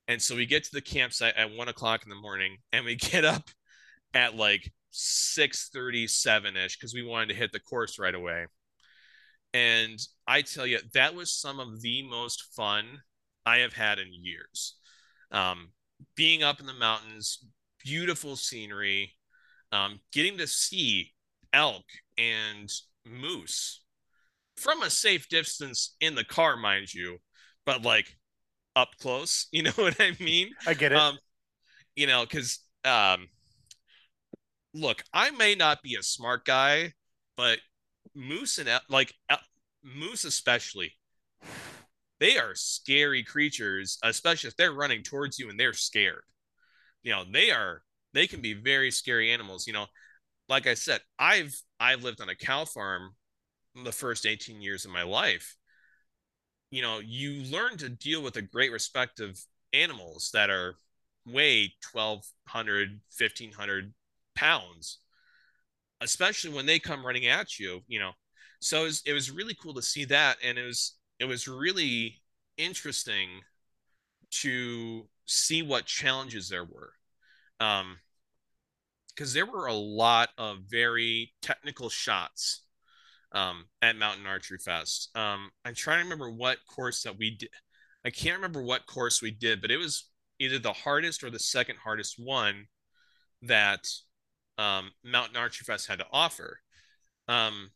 And 0.07 0.21
so 0.21 0.35
we 0.35 0.45
get 0.45 0.63
to 0.65 0.71
the 0.73 0.81
campsite 0.81 1.35
at 1.37 1.55
one 1.55 1.69
o'clock 1.69 2.03
in 2.03 2.09
the 2.09 2.15
morning 2.15 2.57
and 2.71 2.85
we 2.85 2.95
get 3.11 3.25
up 3.25 3.49
at 4.13 4.35
like 4.35 4.71
6:37 4.91 6.55
ish 6.55 6.77
because 6.77 6.93
we 6.93 7.03
wanted 7.03 7.29
to 7.29 7.35
hit 7.35 7.51
the 7.51 7.59
course 7.59 7.97
right 7.97 8.13
away. 8.13 8.45
And 9.53 9.99
I 10.27 10.41
tell 10.41 10.65
you, 10.65 10.79
that 10.93 11.13
was 11.13 11.31
some 11.31 11.59
of 11.59 11.81
the 11.81 12.03
most 12.03 12.43
fun 12.55 13.01
I 13.45 13.57
have 13.57 13.73
had 13.73 13.99
in 13.99 14.07
years. 14.11 14.75
Um, 15.31 15.69
being 16.15 16.41
up 16.43 16.59
in 16.59 16.65
the 16.65 16.73
mountains, 16.73 17.45
beautiful 17.83 18.35
scenery, 18.35 19.13
um, 19.71 19.99
getting 20.11 20.37
to 20.39 20.47
see 20.47 21.11
elk 21.53 21.85
and 22.17 22.71
moose 23.05 23.82
from 24.57 24.81
a 24.81 24.89
safe 24.89 25.27
distance 25.29 25.95
in 25.99 26.15
the 26.15 26.23
car, 26.23 26.55
mind 26.57 26.93
you, 26.93 27.17
but 27.65 27.81
like 27.81 28.17
up 28.75 28.89
close. 28.99 29.47
You 29.51 29.63
know 29.63 29.71
what 29.71 29.99
I 29.99 30.15
mean? 30.19 30.49
I 30.65 30.73
get 30.73 30.91
it. 30.91 30.97
Um, 30.97 31.17
you 31.95 32.07
know, 32.07 32.23
because 32.23 32.59
um, 32.85 33.27
look, 34.73 35.03
I 35.13 35.31
may 35.31 35.55
not 35.55 35.81
be 35.83 35.95
a 35.95 36.03
smart 36.03 36.45
guy, 36.45 36.93
but 37.37 37.59
moose 38.15 38.57
and 38.57 38.69
like 38.89 39.13
moose 39.83 40.23
especially 40.23 40.93
they 42.23 42.37
are 42.37 42.55
scary 42.55 43.21
creatures, 43.21 43.97
especially 44.01 44.47
if 44.47 44.55
they're 44.55 44.71
running 44.71 45.03
towards 45.03 45.37
you 45.37 45.49
and 45.49 45.59
they're 45.59 45.73
scared. 45.73 46.23
You 47.01 47.11
know, 47.11 47.23
they 47.29 47.51
are 47.51 47.81
they 48.13 48.27
can 48.27 48.41
be 48.41 48.53
very 48.53 48.91
scary 48.91 49.33
animals. 49.33 49.67
You 49.67 49.73
know, 49.73 49.87
like 50.47 50.65
I 50.65 50.73
said, 50.75 51.01
I've 51.19 51.53
I've 51.81 52.01
lived 52.01 52.21
on 52.21 52.29
a 52.29 52.35
cow 52.35 52.63
farm 52.63 53.15
the 53.75 53.91
first 53.91 54.25
18 54.25 54.61
years 54.61 54.85
of 54.85 54.91
my 54.91 55.03
life. 55.03 55.55
You 56.71 56.81
know, 56.81 56.99
you 56.99 57.43
learn 57.51 57.77
to 57.77 57.89
deal 57.89 58.21
with 58.21 58.35
a 58.35 58.41
great 58.41 58.71
respect 58.71 59.19
of 59.19 59.39
animals 59.73 60.31
that 60.33 60.49
are 60.49 60.75
weigh 61.25 61.73
1200 61.93 62.99
1500 63.17 63.93
pounds 64.35 64.99
especially 66.01 66.51
when 66.51 66.65
they 66.65 66.79
come 66.79 67.05
running 67.05 67.27
at 67.27 67.57
you 67.57 67.79
you 67.87 67.97
know 67.97 68.11
so 68.59 68.81
it 68.81 68.83
was, 68.83 69.01
it 69.05 69.13
was 69.13 69.31
really 69.31 69.55
cool 69.55 69.73
to 69.73 69.81
see 69.81 70.03
that 70.03 70.35
and 70.43 70.57
it 70.57 70.65
was 70.65 70.95
it 71.19 71.25
was 71.25 71.47
really 71.47 72.21
interesting 72.57 73.29
to 74.29 75.07
see 75.25 75.61
what 75.61 75.85
challenges 75.85 76.49
there 76.49 76.65
were. 76.65 76.93
Um, 77.59 77.97
because 79.09 79.33
there 79.33 79.45
were 79.45 79.67
a 79.67 79.73
lot 79.73 80.29
of 80.39 80.57
very 80.67 81.33
technical 81.41 81.87
shots 81.87 82.63
um, 83.33 83.65
at 83.81 83.97
Mountain 83.97 84.25
Archery 84.25 84.57
Fest. 84.57 85.09
Um, 85.15 85.49
I'm 85.65 85.75
trying 85.75 85.99
to 85.99 86.03
remember 86.03 86.29
what 86.31 86.59
course 86.67 87.03
that 87.03 87.17
we 87.17 87.31
did. 87.31 87.49
I 88.05 88.09
can't 88.09 88.35
remember 88.35 88.61
what 88.61 88.85
course 88.85 89.21
we 89.21 89.31
did, 89.31 89.61
but 89.61 89.71
it 89.71 89.77
was 89.77 90.09
either 90.39 90.59
the 90.59 90.73
hardest 90.73 91.23
or 91.23 91.29
the 91.29 91.39
second 91.39 91.77
hardest 91.83 92.15
one 92.17 92.67
that 93.43 93.87
um, 94.57 94.91
Mountain 95.03 95.37
Archery 95.37 95.65
Fest 95.65 95.87
had 95.87 95.99
to 95.99 96.05
offer. 96.11 96.59
Um, 97.27 97.71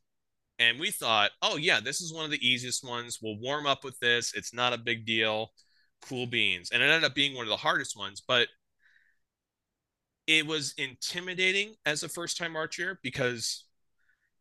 and 0.60 0.80
we 0.80 0.91
thought, 0.91 1.32
oh 1.41 1.58
yeah, 1.58 1.80
this 1.80 2.02
is 2.02 2.13
one 2.13 2.26
of 2.26 2.32
the 2.32 2.46
easiest 2.48 2.84
ones. 2.88 3.20
We'll 3.22 3.39
warm 3.39 3.65
up 3.67 3.84
with 3.84 4.00
this. 4.00 4.34
It's 4.36 4.54
not 4.54 4.74
a 4.74 4.78
big 4.78 5.06
deal. 5.06 5.52
cool 6.02 6.28
beans. 6.28 6.72
And 6.72 6.82
it 6.82 6.88
ended 6.88 7.04
up 7.06 7.15
being 7.15 7.36
one 7.36 7.46
of 7.46 7.50
the 7.50 7.58
hardest 7.58 7.98
ones, 7.98 8.22
but 8.28 8.48
it 10.28 10.46
was 10.46 10.74
intimidating 10.78 11.76
as 11.86 12.04
a 12.04 12.10
first 12.10 12.38
time 12.38 12.56
archer 12.56 13.00
because 13.02 13.65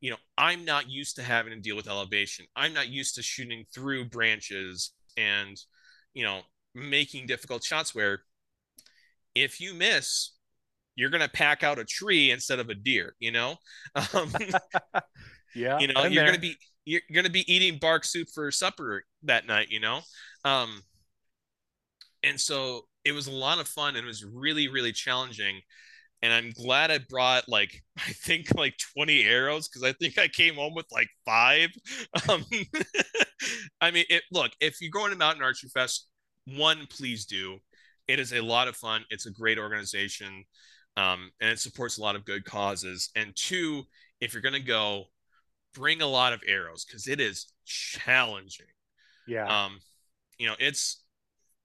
you 0.01 0.11
know 0.11 0.17
i'm 0.37 0.65
not 0.65 0.91
used 0.91 1.17
to 1.17 1.23
having 1.23 1.53
to 1.53 1.61
deal 1.61 1.77
with 1.77 1.89
elevation. 1.89 2.47
I'm 2.55 2.73
not 2.75 2.89
used 2.89 3.15
to 3.17 3.23
shooting 3.23 3.65
through 3.75 4.07
branches 4.07 4.93
and 5.17 5.57
you 6.15 6.25
know 6.25 6.41
making 6.75 7.27
difficult 7.27 7.65
shots 7.65 7.95
where 7.95 8.21
if 9.35 9.61
you 9.61 9.75
miss 9.75 10.33
you're 10.95 11.11
going 11.11 11.23
to 11.23 11.29
pack 11.29 11.63
out 11.63 11.79
a 11.79 11.85
tree 11.85 12.31
instead 12.31 12.59
of 12.59 12.69
a 12.69 12.75
deer 12.75 13.15
you 13.19 13.33
know? 13.33 13.57
Um, 14.15 14.33
yeah 15.55 15.79
you 15.79 15.89
know 15.89 16.05
you're 16.05 16.25
going 16.25 16.35
to 16.35 16.41
be 16.41 16.57
you're 16.85 17.01
going 17.13 17.25
to 17.25 17.33
be 17.33 17.51
eating 17.53 17.79
bark 17.79 18.05
soup 18.05 18.29
for 18.35 18.51
supper 18.51 19.05
that 19.23 19.47
night 19.47 19.69
you 19.71 19.81
know? 19.81 20.01
Um 20.45 20.83
and 22.23 22.41
so 22.41 22.87
it 23.05 23.13
was 23.13 23.27
a 23.27 23.33
lot 23.33 23.59
of 23.59 23.69
fun 23.69 23.97
and 23.97 24.05
it 24.05 24.09
was 24.09 24.25
really 24.25 24.69
really 24.69 24.93
challenging 24.93 25.61
and 26.23 26.33
i'm 26.33 26.51
glad 26.51 26.91
i 26.91 26.99
brought 27.09 27.49
like 27.49 27.83
i 27.99 28.13
think 28.13 28.55
like 28.57 28.75
20 28.95 29.25
arrows 29.25 29.69
because 29.69 29.83
i 29.83 29.93
think 29.93 30.19
i 30.19 30.29
came 30.29 30.55
home 30.55 30.75
with 30.75 30.87
like 30.93 31.09
five. 31.25 31.71
Um, 32.29 32.45
i 33.81 33.91
mean 33.91 34.05
it 34.09 34.23
look 34.33 34.51
if 34.61 34.81
you're 34.81 34.91
going 34.91 35.11
to 35.13 35.19
mountain 35.19 35.43
archery 35.43 35.69
fest 35.69 36.09
one 36.47 36.87
please 36.89 37.27
do. 37.27 37.59
It 38.09 38.21
is 38.21 38.33
a 38.33 38.41
lot 38.41 38.69
of 38.69 38.77
fun. 38.77 39.05
It's 39.11 39.27
a 39.27 39.33
great 39.33 39.59
organization 39.59 40.45
um, 40.97 41.31
and 41.41 41.51
it 41.51 41.59
supports 41.59 41.99
a 41.99 42.03
lot 42.03 42.17
of 42.17 42.25
good 42.25 42.45
causes. 42.45 43.11
And 43.17 43.35
two 43.35 43.85
if 44.21 44.33
you're 44.33 44.43
going 44.43 44.55
to 44.55 44.61
go 44.61 45.07
bring 45.75 46.01
a 46.01 46.07
lot 46.07 46.33
of 46.33 46.41
arrows 46.47 46.85
because 46.85 47.07
it 47.07 47.21
is 47.21 47.53
challenging. 47.65 48.67
Yeah. 49.27 49.65
Um 49.65 49.79
you 50.39 50.47
know 50.47 50.55
it's 50.59 51.03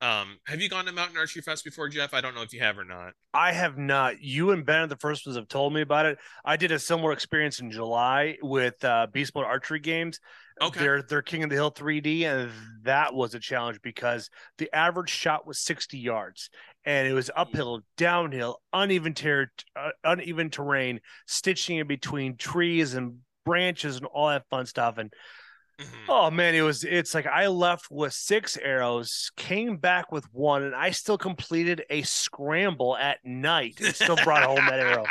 um, 0.01 0.39
have 0.47 0.59
you 0.59 0.67
gone 0.67 0.85
to 0.85 0.91
Mountain 0.91 1.17
Archery 1.17 1.43
Fest 1.43 1.63
before, 1.63 1.87
Jeff? 1.87 2.13
I 2.13 2.21
don't 2.21 2.33
know 2.33 2.41
if 2.41 2.53
you 2.53 2.59
have 2.59 2.79
or 2.79 2.83
not. 2.83 3.13
I 3.35 3.51
have 3.51 3.77
not. 3.77 4.19
You 4.19 4.49
and 4.51 4.65
Ben 4.65 4.81
are 4.81 4.87
the 4.87 4.95
first 4.95 5.27
ones 5.27 5.37
have 5.37 5.47
told 5.47 5.73
me 5.73 5.81
about 5.81 6.07
it. 6.07 6.17
I 6.43 6.57
did 6.57 6.71
a 6.71 6.79
similar 6.79 7.11
experience 7.11 7.59
in 7.59 7.69
July 7.69 8.37
with 8.41 8.83
uh, 8.83 9.07
Beast 9.11 9.35
Mode 9.35 9.45
Archery 9.45 9.79
Games. 9.79 10.19
Okay. 10.59 10.79
They're 10.79 11.01
they're 11.03 11.21
King 11.21 11.43
of 11.43 11.49
the 11.49 11.55
Hill 11.55 11.71
3D, 11.71 12.23
and 12.23 12.51
that 12.83 13.13
was 13.13 13.35
a 13.35 13.39
challenge 13.39 13.79
because 13.81 14.29
the 14.57 14.73
average 14.75 15.09
shot 15.09 15.45
was 15.45 15.59
60 15.59 15.97
yards, 15.97 16.49
and 16.83 17.07
it 17.07 17.13
was 17.13 17.29
uphill, 17.35 17.81
downhill, 17.97 18.61
uneven 18.73 19.13
ter- 19.13 19.51
uh, 19.75 19.89
uneven 20.03 20.49
terrain, 20.49 20.99
stitching 21.27 21.77
in 21.77 21.87
between 21.87 22.37
trees 22.37 22.95
and 22.95 23.19
branches 23.45 23.97
and 23.97 24.05
all 24.07 24.29
that 24.29 24.47
fun 24.49 24.65
stuff. 24.65 24.97
And 24.97 25.13
Mm-hmm. 25.81 26.09
Oh 26.09 26.31
man, 26.31 26.55
it 26.55 26.61
was 26.61 26.83
it's 26.83 27.13
like 27.13 27.27
I 27.27 27.47
left 27.47 27.87
with 27.89 28.13
six 28.13 28.57
arrows, 28.57 29.31
came 29.35 29.77
back 29.77 30.11
with 30.11 30.25
one, 30.33 30.63
and 30.63 30.75
I 30.75 30.91
still 30.91 31.17
completed 31.17 31.83
a 31.89 32.01
scramble 32.03 32.95
at 32.97 33.19
night 33.23 33.79
and 33.79 33.93
still 33.95 34.17
brought 34.23 34.43
home 34.43 34.65
that 34.65 34.79
arrow. 34.79 35.05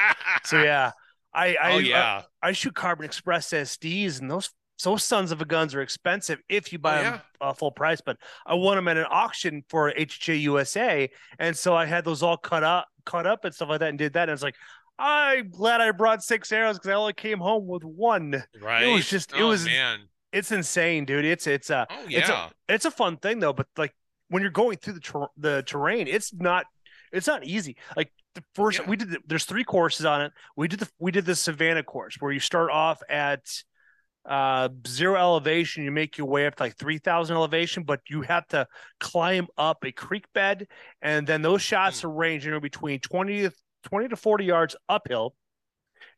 So 0.44 0.62
yeah. 0.62 0.92
I 1.32 1.56
I, 1.62 1.72
oh, 1.72 1.78
yeah. 1.78 2.22
I, 2.42 2.48
I 2.48 2.52
shoot 2.52 2.74
Carbon 2.74 3.04
Express 3.04 3.50
SDs 3.50 4.20
and 4.20 4.30
those 4.30 4.50
those 4.82 5.04
sons 5.04 5.30
of 5.30 5.40
a 5.40 5.44
guns 5.44 5.74
are 5.74 5.82
expensive 5.82 6.40
if 6.48 6.72
you 6.72 6.78
buy 6.78 7.00
oh, 7.00 7.02
yeah. 7.02 7.10
them 7.10 7.20
uh, 7.40 7.52
full 7.52 7.70
price. 7.70 8.00
But 8.00 8.16
I 8.46 8.54
won 8.54 8.76
them 8.76 8.88
at 8.88 8.96
an 8.96 9.06
auction 9.10 9.62
for 9.68 9.92
HJ 9.92 10.40
USA, 10.42 11.10
and 11.38 11.56
so 11.56 11.74
I 11.74 11.86
had 11.86 12.04
those 12.04 12.22
all 12.22 12.36
cut 12.36 12.64
up, 12.64 12.88
cut 13.04 13.26
up 13.26 13.44
and 13.44 13.54
stuff 13.54 13.68
like 13.68 13.80
that, 13.80 13.90
and 13.90 13.98
did 13.98 14.14
that. 14.14 14.28
And 14.28 14.32
it's 14.32 14.42
like, 14.42 14.56
I'm 14.98 15.50
glad 15.50 15.80
I 15.80 15.90
brought 15.92 16.22
six 16.22 16.50
arrows 16.52 16.78
because 16.78 16.90
I 16.90 16.94
only 16.94 17.12
came 17.12 17.38
home 17.38 17.66
with 17.66 17.84
one. 17.84 18.42
Right. 18.60 18.84
It 18.84 18.92
was 18.92 19.08
just, 19.08 19.32
it 19.32 19.40
oh, 19.40 19.48
was 19.48 19.64
man 19.64 20.00
it's 20.32 20.52
insane, 20.52 21.04
dude. 21.04 21.24
It's 21.24 21.46
it's 21.46 21.70
uh, 21.70 21.86
oh, 21.90 22.04
yeah. 22.08 22.18
it's 22.18 22.28
a 22.28 22.50
it's 22.68 22.84
a 22.84 22.90
fun 22.90 23.16
thing 23.16 23.40
though. 23.40 23.52
But 23.52 23.66
like 23.76 23.94
when 24.28 24.42
you're 24.42 24.50
going 24.50 24.76
through 24.78 24.94
the 24.94 25.00
ter- 25.00 25.28
the 25.36 25.62
terrain, 25.66 26.06
it's 26.06 26.32
not 26.32 26.66
it's 27.12 27.26
not 27.26 27.44
easy. 27.44 27.76
Like 27.96 28.12
the 28.34 28.44
first 28.54 28.80
yeah. 28.80 28.88
we 28.88 28.96
did 28.96 29.10
the, 29.10 29.18
there's 29.26 29.44
three 29.44 29.64
courses 29.64 30.06
on 30.06 30.22
it. 30.22 30.32
We 30.56 30.68
did 30.68 30.80
the 30.80 30.88
we 30.98 31.10
did 31.10 31.26
the 31.26 31.34
Savannah 31.34 31.82
course 31.82 32.16
where 32.20 32.32
you 32.32 32.40
start 32.40 32.70
off 32.70 33.02
at 33.08 33.42
uh 34.28 34.68
zero 34.86 35.16
elevation 35.16 35.82
you 35.82 35.90
make 35.90 36.18
your 36.18 36.26
way 36.26 36.46
up 36.46 36.54
to 36.54 36.62
like 36.62 36.76
3000 36.76 37.34
elevation 37.34 37.84
but 37.84 38.00
you 38.10 38.20
have 38.20 38.46
to 38.48 38.66
climb 38.98 39.46
up 39.56 39.82
a 39.82 39.90
creek 39.92 40.26
bed 40.34 40.66
and 41.00 41.26
then 41.26 41.40
those 41.40 41.62
shots 41.62 42.02
mm. 42.02 42.04
are 42.04 42.10
ranging 42.10 42.60
between 42.60 43.00
20 43.00 43.44
to 43.44 43.52
20 43.84 44.08
to 44.08 44.16
40 44.16 44.44
yards 44.44 44.76
uphill 44.90 45.34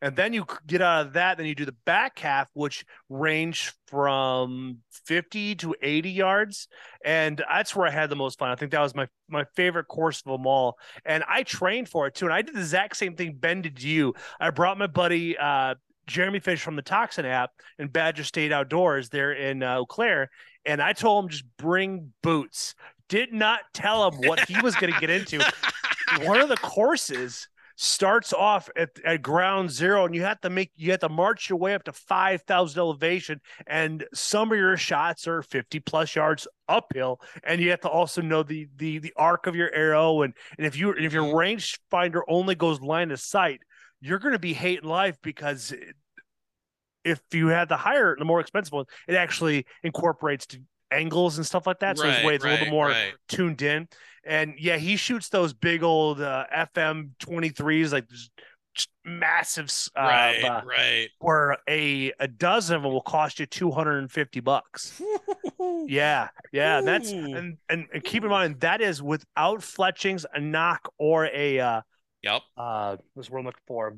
and 0.03 0.17
then 0.17 0.33
you 0.33 0.45
get 0.67 0.81
out 0.81 1.07
of 1.07 1.13
that, 1.13 1.37
then 1.37 1.45
you 1.45 1.55
do 1.55 1.63
the 1.63 1.77
back 1.85 2.19
half, 2.19 2.49
which 2.51 2.83
range 3.07 3.71
from 3.87 4.79
50 5.05 5.55
to 5.55 5.73
80 5.81 6.09
yards. 6.09 6.67
And 7.05 7.41
that's 7.49 7.73
where 7.73 7.87
I 7.87 7.89
had 7.89 8.09
the 8.09 8.15
most 8.17 8.37
fun. 8.37 8.51
I 8.51 8.55
think 8.55 8.73
that 8.73 8.81
was 8.81 8.93
my, 8.93 9.07
my 9.29 9.45
favorite 9.55 9.87
course 9.87 10.21
of 10.25 10.29
them 10.29 10.45
all. 10.45 10.77
And 11.05 11.23
I 11.29 11.43
trained 11.43 11.87
for 11.87 12.05
it 12.05 12.15
too. 12.15 12.25
And 12.25 12.33
I 12.33 12.41
did 12.41 12.53
the 12.53 12.59
exact 12.59 12.97
same 12.97 13.15
thing 13.15 13.37
Ben 13.39 13.61
did 13.61 13.81
you. 13.81 14.13
I 14.41 14.49
brought 14.49 14.77
my 14.77 14.87
buddy 14.87 15.37
uh, 15.37 15.75
Jeremy 16.05 16.41
Fish 16.41 16.61
from 16.61 16.75
the 16.75 16.81
Toxin 16.81 17.25
app 17.25 17.51
and 17.79 17.91
Badger 17.91 18.25
State 18.25 18.51
Outdoors 18.51 19.07
there 19.07 19.31
in 19.31 19.63
uh, 19.63 19.77
Eau 19.77 19.85
Claire. 19.85 20.29
And 20.65 20.81
I 20.81 20.91
told 20.91 21.23
him 21.23 21.29
just 21.29 21.45
bring 21.55 22.11
boots. 22.21 22.75
Did 23.07 23.31
not 23.31 23.61
tell 23.73 24.09
him 24.09 24.27
what 24.27 24.41
he 24.49 24.59
was 24.59 24.75
going 24.75 24.91
to 24.91 24.99
get 24.99 25.09
into. 25.09 25.39
One 26.23 26.41
of 26.41 26.49
the 26.49 26.57
courses 26.57 27.47
starts 27.75 28.33
off 28.33 28.69
at, 28.75 28.89
at 29.03 29.21
ground 29.21 29.71
zero 29.71 30.05
and 30.05 30.13
you 30.13 30.21
have 30.21 30.39
to 30.41 30.49
make 30.49 30.71
you 30.75 30.91
have 30.91 30.99
to 30.99 31.09
march 31.09 31.49
your 31.49 31.57
way 31.57 31.73
up 31.73 31.83
to 31.83 31.91
5000 31.91 32.79
elevation 32.79 33.41
and 33.65 34.05
some 34.13 34.51
of 34.51 34.57
your 34.57 34.77
shots 34.77 35.27
are 35.27 35.41
50 35.41 35.79
plus 35.79 36.15
yards 36.15 36.47
uphill 36.67 37.19
and 37.43 37.59
you 37.59 37.71
have 37.71 37.81
to 37.81 37.89
also 37.89 38.21
know 38.21 38.43
the 38.43 38.67
the 38.77 38.99
the 38.99 39.13
arc 39.15 39.47
of 39.47 39.55
your 39.55 39.73
arrow 39.73 40.21
and 40.21 40.33
and 40.57 40.67
if 40.67 40.77
you 40.77 40.91
if 40.91 41.13
your 41.13 41.35
range 41.35 41.79
finder 41.89 42.23
only 42.29 42.55
goes 42.55 42.79
line 42.81 43.11
of 43.11 43.19
sight 43.19 43.61
you're 44.01 44.19
going 44.19 44.33
to 44.33 44.39
be 44.39 44.53
hating 44.53 44.87
life 44.87 45.17
because 45.23 45.73
if 47.03 47.21
you 47.31 47.47
have 47.47 47.69
the 47.69 47.77
higher 47.77 48.15
the 48.17 48.25
more 48.25 48.39
expensive 48.39 48.73
one 48.73 48.85
it 49.07 49.15
actually 49.15 49.65
incorporates 49.81 50.45
to 50.45 50.59
angles 50.91 51.37
and 51.37 51.45
stuff 51.45 51.65
like 51.65 51.79
that 51.79 51.97
so 51.97 52.03
right, 52.03 52.17
it's 52.17 52.25
way 52.25 52.35
it's 52.35 52.43
right, 52.43 52.51
a 52.51 52.53
little 52.53 52.65
bit 52.67 52.71
more 52.71 52.89
right. 52.89 53.13
tuned 53.27 53.63
in 53.63 53.87
and 54.25 54.55
yeah, 54.57 54.77
he 54.77 54.95
shoots 54.95 55.29
those 55.29 55.53
big 55.53 55.83
old 55.83 56.21
uh, 56.21 56.45
FM 56.55 57.11
23s, 57.19 57.91
like 57.91 58.07
massive. 59.03 59.71
Uh, 59.95 60.01
right, 60.01 60.43
uh, 60.43 60.61
right. 60.65 61.09
Where 61.19 61.57
a, 61.69 62.13
a 62.19 62.27
dozen 62.27 62.77
of 62.77 62.83
them 62.83 62.91
will 62.91 63.01
cost 63.01 63.39
you 63.39 63.45
250 63.45 64.39
bucks. 64.39 65.01
yeah, 65.87 66.29
yeah. 66.51 66.81
That's 66.81 67.11
and, 67.11 67.57
and, 67.69 67.87
and 67.93 68.03
keep 68.03 68.23
in 68.23 68.29
mind 68.29 68.59
that 68.61 68.81
is 68.81 69.01
without 69.01 69.63
fletchings, 69.63 70.25
a 70.33 70.39
nock, 70.39 70.91
or 70.97 71.25
a 71.25 71.59
uh, 71.59 71.81
yep. 72.21 72.41
Uh, 72.57 72.97
what's 73.13 73.29
what 73.29 73.39
I'm 73.39 73.45
looking 73.45 73.59
for? 73.67 73.97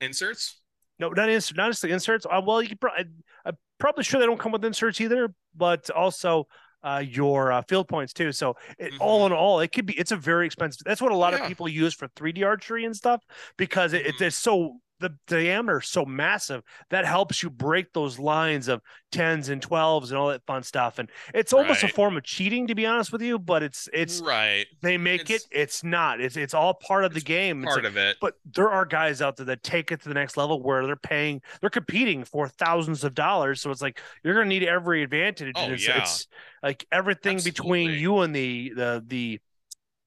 Inserts. 0.00 0.60
No, 0.98 1.08
not 1.10 1.28
inserts. 1.28 1.56
Not 1.56 1.70
just 1.70 1.82
the 1.82 1.88
inserts. 1.88 2.26
Uh, 2.26 2.40
well, 2.44 2.62
you 2.62 2.68
can 2.68 2.78
probably. 2.78 3.06
I'm 3.44 3.56
probably 3.78 4.04
sure 4.04 4.20
they 4.20 4.26
don't 4.26 4.38
come 4.38 4.52
with 4.52 4.64
inserts 4.64 5.00
either, 5.00 5.34
but 5.56 5.90
also 5.90 6.46
uh, 6.84 7.02
your 7.04 7.50
uh, 7.50 7.62
field 7.62 7.88
points 7.88 8.12
too. 8.12 8.30
So 8.30 8.56
it, 8.78 8.92
mm-hmm. 8.92 9.02
all 9.02 9.26
in 9.26 9.32
all, 9.32 9.60
it 9.60 9.72
could 9.72 9.86
be 9.86 9.94
it's 9.94 10.12
a 10.12 10.16
very 10.16 10.46
expensive. 10.46 10.82
That's 10.84 11.00
what 11.00 11.12
a 11.12 11.16
lot 11.16 11.32
yeah. 11.32 11.40
of 11.40 11.48
people 11.48 11.66
use 11.66 11.94
for 11.94 12.08
3D 12.08 12.44
archery 12.44 12.84
and 12.84 12.94
stuff 12.94 13.24
because 13.56 13.92
it, 13.92 14.06
mm-hmm. 14.06 14.24
it's 14.24 14.36
so 14.36 14.76
the 15.00 15.14
diameter 15.26 15.80
so 15.80 16.04
massive 16.04 16.62
that 16.90 17.04
helps 17.04 17.42
you 17.42 17.50
break 17.50 17.92
those 17.92 18.18
lines 18.18 18.68
of 18.68 18.80
10s 19.12 19.48
and 19.48 19.60
12s 19.60 20.08
and 20.08 20.18
all 20.18 20.28
that 20.28 20.44
fun 20.46 20.62
stuff. 20.62 20.98
And 20.98 21.10
it's 21.34 21.52
almost 21.52 21.82
right. 21.82 21.92
a 21.92 21.94
form 21.94 22.16
of 22.16 22.24
cheating 22.24 22.68
to 22.68 22.74
be 22.74 22.86
honest 22.86 23.12
with 23.12 23.22
you 23.22 23.38
but 23.38 23.62
it's 23.62 23.88
it's 23.92 24.20
right. 24.20 24.66
they 24.82 24.96
make 24.96 25.30
it's, 25.30 25.44
it 25.44 25.50
it's 25.50 25.84
not. 25.84 26.20
It's 26.20 26.36
it's 26.36 26.54
all 26.54 26.74
part 26.74 27.04
of 27.04 27.14
the 27.14 27.20
game. 27.20 27.62
Part 27.62 27.78
like, 27.78 27.86
of 27.86 27.96
it. 27.96 28.16
but 28.20 28.34
there 28.52 28.70
are 28.70 28.84
guys 28.84 29.20
out 29.20 29.36
there 29.36 29.46
that 29.46 29.62
take 29.62 29.92
it 29.92 30.02
to 30.02 30.08
the 30.08 30.14
next 30.14 30.36
level 30.36 30.62
where 30.62 30.86
they're 30.86 30.96
paying 30.96 31.42
they're 31.60 31.70
competing 31.70 32.24
for 32.24 32.48
thousands 32.48 33.04
of 33.04 33.14
dollars. 33.14 33.60
So 33.60 33.70
it's 33.70 33.82
like 33.82 34.00
you're 34.22 34.34
gonna 34.34 34.46
need 34.46 34.64
every 34.64 35.02
advantage. 35.02 35.54
Oh, 35.56 35.70
it's, 35.70 35.86
yeah. 35.86 35.98
it's 35.98 36.26
like 36.62 36.86
everything 36.90 37.36
Absolutely. 37.36 37.86
between 37.86 37.90
you 37.98 38.20
and 38.20 38.34
the 38.34 38.72
the 38.74 39.04
the 39.06 39.40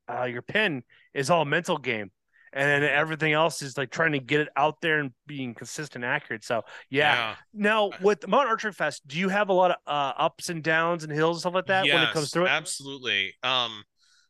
uh, 0.09 0.23
your 0.23 0.41
pin 0.41 0.83
is 1.13 1.29
all 1.29 1.45
mental 1.45 1.77
game 1.77 2.11
and 2.53 2.67
then 2.67 2.89
everything 2.89 3.33
else 3.33 3.61
is 3.61 3.77
like 3.77 3.91
trying 3.91 4.13
to 4.13 4.19
get 4.19 4.39
it 4.39 4.49
out 4.55 4.81
there 4.81 4.99
and 4.99 5.11
being 5.25 5.53
consistent 5.53 6.03
accurate. 6.03 6.43
So 6.43 6.63
yeah, 6.89 7.15
yeah. 7.15 7.35
now 7.53 7.91
with 8.01 8.27
mount 8.27 8.47
archery 8.47 8.71
fest 8.71 9.07
do 9.07 9.17
you 9.17 9.29
have 9.29 9.49
a 9.49 9.53
lot 9.53 9.71
of 9.71 9.77
uh, 9.85 10.13
ups 10.17 10.49
and 10.49 10.63
downs 10.63 11.03
and 11.03 11.11
hills 11.11 11.37
and 11.37 11.41
stuff 11.41 11.53
like 11.53 11.67
that 11.67 11.85
yes, 11.85 11.93
when 11.93 12.03
it 12.03 12.13
comes 12.13 12.31
through 12.31 12.45
it? 12.45 12.49
absolutely. 12.49 13.33
Um 13.43 13.83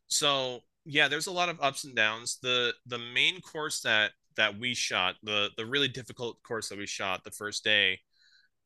so 0.08 0.60
yeah 0.84 1.08
there's 1.08 1.26
a 1.26 1.32
lot 1.32 1.48
of 1.48 1.60
ups 1.60 1.84
and 1.84 1.94
downs. 1.94 2.38
The 2.42 2.72
the 2.86 2.98
main 2.98 3.40
course 3.40 3.80
that 3.82 4.12
that 4.36 4.58
we 4.58 4.74
shot 4.74 5.16
the 5.22 5.50
the 5.56 5.66
really 5.66 5.88
difficult 5.88 6.42
course 6.42 6.68
that 6.68 6.78
we 6.78 6.86
shot 6.86 7.24
the 7.24 7.30
first 7.30 7.64
day 7.64 7.98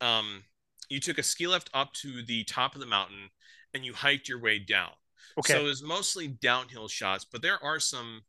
um 0.00 0.42
you 0.90 1.00
took 1.00 1.16
a 1.16 1.22
ski 1.22 1.46
lift 1.46 1.70
up 1.72 1.92
to 1.94 2.22
the 2.22 2.44
top 2.44 2.74
of 2.74 2.80
the 2.80 2.86
mountain 2.86 3.30
and 3.72 3.84
you 3.84 3.94
hiked 3.94 4.28
your 4.28 4.38
way 4.38 4.58
down. 4.58 4.90
Okay. 5.38 5.54
so 5.54 5.60
it 5.60 5.64
was 5.64 5.82
mostly 5.82 6.28
downhill 6.28 6.88
shots 6.88 7.24
but 7.24 7.40
there 7.40 7.62
are 7.64 7.80
some 7.80 8.20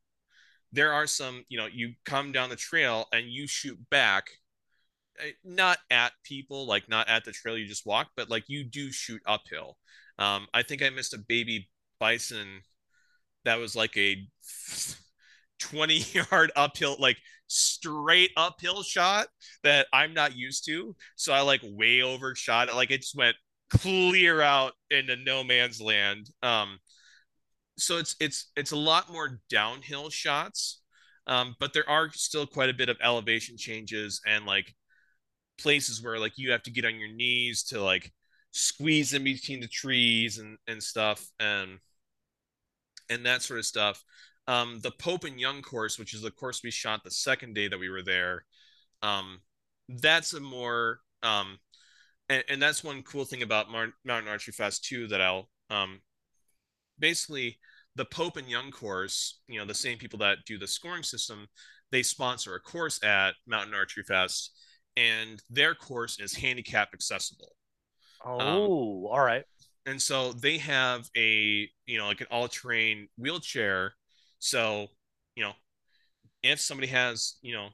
there 0.73 0.91
are 0.91 1.07
some, 1.07 1.45
you 1.49 1.57
know, 1.57 1.67
you 1.67 1.93
come 2.05 2.31
down 2.31 2.49
the 2.49 2.55
trail 2.55 3.07
and 3.13 3.27
you 3.27 3.47
shoot 3.47 3.77
back, 3.89 4.25
eh, 5.19 5.31
not 5.43 5.77
at 5.91 6.13
people, 6.23 6.67
like 6.67 6.89
not 6.89 7.07
at 7.07 7.25
the 7.25 7.31
trail 7.31 7.57
you 7.57 7.67
just 7.67 7.86
walked, 7.86 8.12
but 8.17 8.29
like 8.29 8.45
you 8.47 8.63
do 8.63 8.91
shoot 8.91 9.21
uphill. 9.25 9.77
Um, 10.19 10.47
I 10.53 10.63
think 10.63 10.81
I 10.81 10.89
missed 10.89 11.13
a 11.13 11.19
baby 11.19 11.69
bison 11.99 12.62
that 13.45 13.59
was 13.59 13.75
like 13.75 13.95
a 13.97 14.27
20 15.59 15.95
yard 16.31 16.51
uphill, 16.55 16.95
like 16.99 17.17
straight 17.47 18.31
uphill 18.36 18.83
shot 18.83 19.27
that 19.63 19.88
I'm 19.93 20.13
not 20.13 20.36
used 20.36 20.65
to. 20.65 20.95
So 21.15 21.33
I 21.33 21.41
like 21.41 21.62
way 21.63 22.01
overshot 22.01 22.69
it. 22.69 22.75
Like 22.75 22.91
it 22.91 23.01
just 23.01 23.15
went 23.15 23.36
clear 23.69 24.41
out 24.41 24.73
into 24.89 25.15
no 25.15 25.43
man's 25.43 25.81
land. 25.81 26.29
Um, 26.41 26.79
so 27.77 27.97
it's 27.97 28.15
it's 28.19 28.51
it's 28.55 28.71
a 28.71 28.77
lot 28.77 29.12
more 29.12 29.39
downhill 29.49 30.09
shots, 30.09 30.81
um, 31.27 31.55
but 31.59 31.73
there 31.73 31.89
are 31.89 32.09
still 32.12 32.45
quite 32.45 32.69
a 32.69 32.73
bit 32.73 32.89
of 32.89 32.97
elevation 33.01 33.57
changes 33.57 34.21
and 34.27 34.45
like 34.45 34.73
places 35.57 36.03
where 36.03 36.19
like 36.19 36.33
you 36.38 36.51
have 36.51 36.63
to 36.63 36.71
get 36.71 36.86
on 36.86 36.95
your 36.95 37.13
knees 37.13 37.63
to 37.63 37.81
like 37.81 38.12
squeeze 38.51 39.13
in 39.13 39.23
between 39.23 39.59
the 39.59 39.67
trees 39.67 40.38
and 40.38 40.57
and 40.67 40.81
stuff 40.81 41.25
and 41.39 41.79
and 43.09 43.25
that 43.25 43.41
sort 43.41 43.59
of 43.59 43.65
stuff. 43.65 44.03
Um, 44.47 44.79
the 44.81 44.91
Pope 44.91 45.23
and 45.23 45.39
Young 45.39 45.62
course, 45.62 45.97
which 45.97 46.13
is 46.13 46.21
the 46.21 46.31
course 46.31 46.62
we 46.63 46.71
shot 46.71 47.03
the 47.03 47.12
second 47.12 47.55
day 47.55 47.67
that 47.69 47.79
we 47.79 47.89
were 47.89 48.01
there, 48.03 48.43
um, 49.01 49.39
that's 49.88 50.33
a 50.33 50.39
more 50.39 50.99
um, 51.21 51.59
and, 52.29 52.43
and 52.49 52.62
that's 52.62 52.83
one 52.83 53.03
cool 53.03 53.25
thing 53.25 53.41
about 53.43 53.71
Mar- 53.71 53.93
Mountain 54.05 54.29
Archery 54.29 54.53
Fest 54.53 54.86
too 54.86 55.07
that 55.07 55.21
I'll 55.21 55.49
um, 55.69 56.01
basically 56.99 57.60
the 57.95 58.06
Pope 58.06 58.38
and 58.38 58.49
Young 58.49 58.71
course, 58.71 59.41
you 59.47 59.60
know, 59.60 59.65
the 59.65 59.73
same 59.73 59.97
people 59.97 60.19
that 60.19 60.39
do 60.45 60.58
the 60.58 60.67
scoring 60.67 61.03
system, 61.03 61.47
they 61.91 62.03
sponsor 62.03 62.56
a 62.56 62.60
course 62.60 63.03
at 63.03 63.36
Mountain 63.45 63.75
Archery 63.75 64.03
Fest, 64.03 64.51
and 64.97 65.41
their 65.49 65.75
course 65.75 66.19
is 66.19 66.36
handicap 66.36 66.89
accessible. 66.93 67.56
Oh, 68.25 68.39
um, 68.39 68.69
all 69.12 69.23
right. 69.23 69.43
And 69.86 70.01
so 70.01 70.32
they 70.32 70.58
have 70.60 71.10
a, 71.17 71.69
you 71.86 71.97
know, 71.97 72.08
like 72.08 72.21
an 72.21 72.27
all-terrain 72.32 73.10
wheelchair. 73.17 73.93
So, 74.39 74.88
you 75.36 75.43
know, 75.43 75.51
if 76.41 76.60
somebody 76.60 76.88
has, 76.88 77.36
you 77.41 77.53
know, 77.53 77.69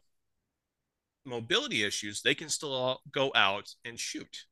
mobility 1.26 1.84
issues, 1.84 2.22
they 2.22 2.34
can 2.34 2.50
still 2.50 3.00
go 3.12 3.32
out 3.36 3.70
and 3.86 4.00
shoot, 4.00 4.46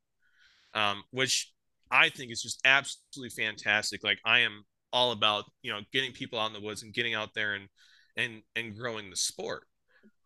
um, 0.73 1.03
which 1.11 1.51
I 1.91 2.09
think 2.09 2.31
is 2.31 2.41
just 2.41 2.61
absolutely 2.65 3.29
fantastic. 3.29 4.03
Like 4.03 4.19
I 4.25 4.39
am 4.39 4.63
all 4.93 5.11
about 5.11 5.45
you 5.61 5.71
know 5.71 5.81
getting 5.91 6.11
people 6.11 6.39
out 6.39 6.47
in 6.47 6.53
the 6.53 6.65
woods 6.65 6.83
and 6.83 6.93
getting 6.93 7.13
out 7.13 7.33
there 7.33 7.53
and 7.55 7.67
and 8.15 8.41
and 8.55 8.75
growing 8.75 9.09
the 9.09 9.15
sport. 9.15 9.63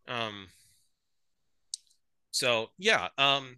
Um, 0.07 0.47
so 2.31 2.69
yeah, 2.77 3.09
um, 3.17 3.55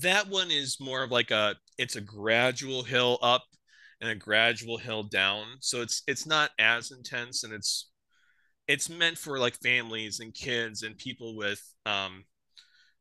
that 0.00 0.28
one 0.28 0.50
is 0.50 0.78
more 0.80 1.02
of 1.02 1.10
like 1.10 1.30
a 1.30 1.56
it's 1.78 1.96
a 1.96 2.00
gradual 2.00 2.82
hill 2.82 3.18
up 3.22 3.44
and 4.00 4.10
a 4.10 4.14
gradual 4.14 4.78
hill 4.78 5.02
down. 5.02 5.46
So 5.60 5.80
it's 5.82 6.02
it's 6.06 6.26
not 6.26 6.50
as 6.58 6.90
intense 6.90 7.44
and 7.44 7.52
it's 7.52 7.90
it's 8.68 8.88
meant 8.88 9.18
for 9.18 9.38
like 9.38 9.56
families 9.60 10.20
and 10.20 10.32
kids 10.34 10.82
and 10.82 10.96
people 10.96 11.36
with 11.36 11.62
um 11.86 12.24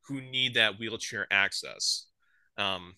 who 0.08 0.22
need 0.22 0.56
that 0.56 0.80
wheelchair 0.80 1.28
access. 1.32 2.08
Um 2.58 2.96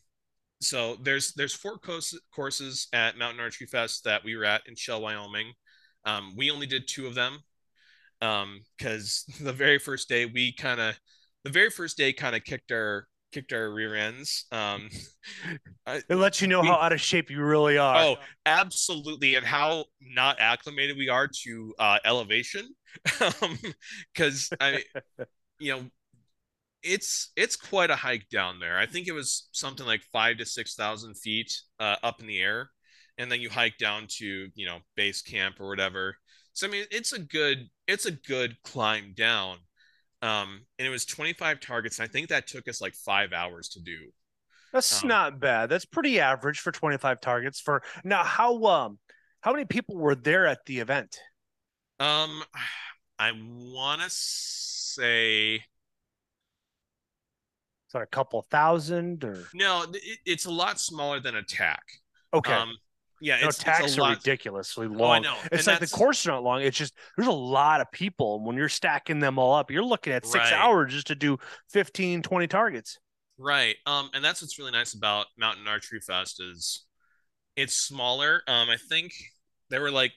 so 0.61 0.97
there's 1.01 1.33
there's 1.33 1.53
four 1.53 1.77
course, 1.77 2.17
courses 2.33 2.87
at 2.93 3.17
Mountain 3.17 3.39
Archery 3.39 3.67
Fest 3.67 4.03
that 4.05 4.23
we 4.23 4.35
were 4.35 4.45
at 4.45 4.61
in 4.67 4.75
Shell, 4.75 5.01
Wyoming. 5.01 5.53
Um, 6.05 6.33
we 6.35 6.51
only 6.51 6.67
did 6.67 6.87
two 6.87 7.07
of 7.07 7.15
them 7.15 7.39
because 8.19 9.25
um, 9.27 9.35
the 9.45 9.53
very 9.53 9.79
first 9.79 10.09
day 10.09 10.25
we 10.25 10.53
kind 10.53 10.79
of 10.79 10.95
the 11.43 11.51
very 11.51 11.69
first 11.69 11.97
day 11.97 12.13
kind 12.13 12.35
of 12.35 12.43
kicked 12.43 12.71
our 12.71 13.07
kicked 13.35 13.51
our 13.51 13.69
rear 13.69 13.95
ends. 13.95 14.45
Um, 14.51 14.89
it 15.87 16.15
lets 16.15 16.41
you 16.41 16.47
know 16.47 16.61
we, 16.61 16.67
how 16.67 16.75
out 16.75 16.93
of 16.93 17.01
shape 17.01 17.29
you 17.29 17.43
really 17.43 17.77
are. 17.77 17.97
Oh, 17.97 18.15
absolutely, 18.45 19.35
and 19.35 19.45
how 19.45 19.85
not 20.01 20.37
acclimated 20.39 20.97
we 20.97 21.09
are 21.09 21.29
to 21.43 21.73
uh, 21.77 21.99
elevation. 22.05 22.69
Because 23.03 24.49
um, 24.59 24.59
I, 24.61 24.83
you 25.59 25.73
know, 25.73 25.81
it's 26.85 27.31
it's 27.35 27.55
quite 27.55 27.89
a 27.89 27.95
hike 27.95 28.29
down 28.29 28.59
there. 28.59 28.77
I 28.77 28.85
think 28.85 29.07
it 29.07 29.11
was 29.13 29.49
something 29.51 29.85
like 29.85 30.01
five 30.13 30.37
to 30.37 30.45
six 30.45 30.75
thousand 30.75 31.15
feet 31.15 31.51
uh, 31.79 31.95
up 32.03 32.21
in 32.21 32.27
the 32.27 32.39
air, 32.39 32.69
and 33.17 33.31
then 33.31 33.41
you 33.41 33.49
hike 33.49 33.77
down 33.77 34.05
to 34.17 34.47
you 34.53 34.65
know 34.65 34.77
base 34.95 35.21
camp 35.21 35.59
or 35.59 35.67
whatever. 35.67 36.15
So 36.53 36.67
I 36.67 36.69
mean, 36.69 36.85
it's 36.91 37.11
a 37.11 37.19
good 37.19 37.69
it's 37.87 38.05
a 38.05 38.11
good 38.11 38.55
climb 38.63 39.13
down. 39.17 39.57
Um, 40.21 40.61
and 40.79 40.87
it 40.87 40.89
was 40.89 41.05
25 41.05 41.59
targets. 41.59 41.99
And 41.99 42.09
I 42.09 42.11
think 42.11 42.29
that 42.29 42.47
took 42.47 42.67
us 42.67 42.81
like 42.81 42.95
five 42.95 43.31
hours 43.31 43.69
to 43.69 43.79
do. 43.79 43.97
That's 44.73 45.03
um, 45.03 45.09
not 45.09 45.39
bad. 45.39 45.69
That's 45.69 45.85
pretty 45.85 46.19
average 46.19 46.59
for 46.59 46.71
25 46.71 47.21
targets. 47.21 47.59
For 47.59 47.83
now, 48.03 48.23
how 48.23 48.63
um 48.65 48.99
how 49.41 49.51
many 49.51 49.65
people 49.65 49.97
were 49.97 50.15
there 50.15 50.47
at 50.47 50.65
the 50.65 50.79
event? 50.79 51.19
Um, 51.99 52.43
I 53.19 53.31
want 53.33 54.01
to 54.01 54.09
say 54.09 55.61
that 57.95 58.03
a 58.03 58.07
couple 58.07 58.41
thousand 58.49 59.23
or 59.23 59.47
no? 59.53 59.85
It, 59.91 60.19
it's 60.25 60.45
a 60.45 60.51
lot 60.51 60.79
smaller 60.79 61.19
than 61.19 61.35
attack. 61.35 61.83
Okay. 62.33 62.53
Um, 62.53 62.75
yeah, 63.21 63.39
no, 63.41 63.47
attacks 63.47 63.97
are 63.97 64.09
ridiculously 64.09 64.87
long. 64.87 64.99
Oh, 65.01 65.11
I 65.11 65.19
know. 65.19 65.35
It's 65.51 65.67
and 65.67 65.79
like 65.79 65.89
the 65.89 65.95
course 65.95 66.19
is 66.19 66.27
not 66.27 66.43
long. 66.43 66.61
It's 66.61 66.77
just 66.77 66.93
there's 67.15 67.27
a 67.27 67.31
lot 67.31 67.81
of 67.81 67.91
people. 67.91 68.43
When 68.43 68.55
you're 68.57 68.69
stacking 68.69 69.19
them 69.19 69.39
all 69.39 69.55
up, 69.55 69.71
you're 69.71 69.83
looking 69.83 70.13
at 70.13 70.25
six 70.25 70.51
right. 70.51 70.53
hours 70.53 70.93
just 70.93 71.07
to 71.07 71.15
do 71.15 71.37
15, 71.71 72.21
20 72.21 72.47
targets. 72.47 72.99
Right. 73.37 73.75
Um, 73.85 74.09
and 74.13 74.23
that's 74.23 74.41
what's 74.41 74.59
really 74.59 74.71
nice 74.71 74.93
about 74.93 75.27
Mountain 75.37 75.67
Archery 75.67 76.01
Fest 76.01 76.41
is 76.41 76.85
it's 77.55 77.75
smaller. 77.75 78.41
Um, 78.47 78.69
I 78.69 78.77
think 78.77 79.13
there 79.69 79.81
were 79.81 79.91
like 79.91 80.11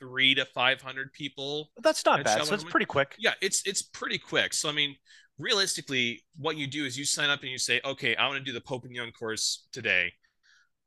three 0.00 0.34
to 0.34 0.44
five 0.44 0.80
hundred 0.80 1.12
people. 1.12 1.70
That's 1.82 2.04
not 2.04 2.24
bad. 2.24 2.44
So 2.44 2.54
it's 2.54 2.64
pretty 2.64 2.86
quick. 2.86 3.14
Yeah, 3.18 3.34
it's 3.40 3.62
it's 3.66 3.82
pretty 3.82 4.18
quick. 4.18 4.54
So 4.54 4.68
I 4.68 4.72
mean, 4.72 4.96
realistically, 5.38 6.22
what 6.36 6.56
you 6.56 6.66
do 6.66 6.84
is 6.84 6.98
you 6.98 7.04
sign 7.04 7.30
up 7.30 7.40
and 7.42 7.50
you 7.50 7.58
say, 7.58 7.80
okay, 7.84 8.16
I 8.16 8.26
want 8.26 8.38
to 8.38 8.44
do 8.44 8.52
the 8.52 8.60
Pope 8.60 8.84
and 8.84 8.94
Young 8.94 9.12
course 9.12 9.66
today. 9.72 10.12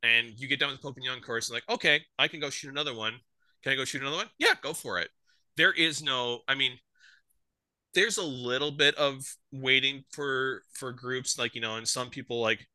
And 0.02 0.32
you 0.36 0.48
get 0.48 0.58
done 0.60 0.70
with 0.70 0.80
the 0.80 0.86
Pope 0.86 0.96
and 0.96 1.04
Young 1.04 1.20
course, 1.20 1.48
and 1.48 1.54
like, 1.54 1.68
okay, 1.68 2.02
I 2.18 2.28
can 2.28 2.40
go 2.40 2.50
shoot 2.50 2.70
another 2.70 2.94
one. 2.94 3.14
Can 3.62 3.72
I 3.72 3.76
go 3.76 3.84
shoot 3.84 4.02
another 4.02 4.16
one? 4.16 4.30
Yeah, 4.38 4.54
go 4.60 4.72
for 4.72 4.98
it. 4.98 5.10
There 5.56 5.72
is 5.72 6.02
no, 6.02 6.40
I 6.48 6.54
mean, 6.54 6.72
there's 7.94 8.16
a 8.16 8.24
little 8.24 8.70
bit 8.70 8.94
of 8.96 9.22
waiting 9.52 10.04
for 10.12 10.62
for 10.72 10.92
groups, 10.92 11.38
like 11.38 11.54
you 11.54 11.60
know, 11.60 11.76
and 11.76 11.86
some 11.86 12.10
people 12.10 12.40
like 12.40 12.66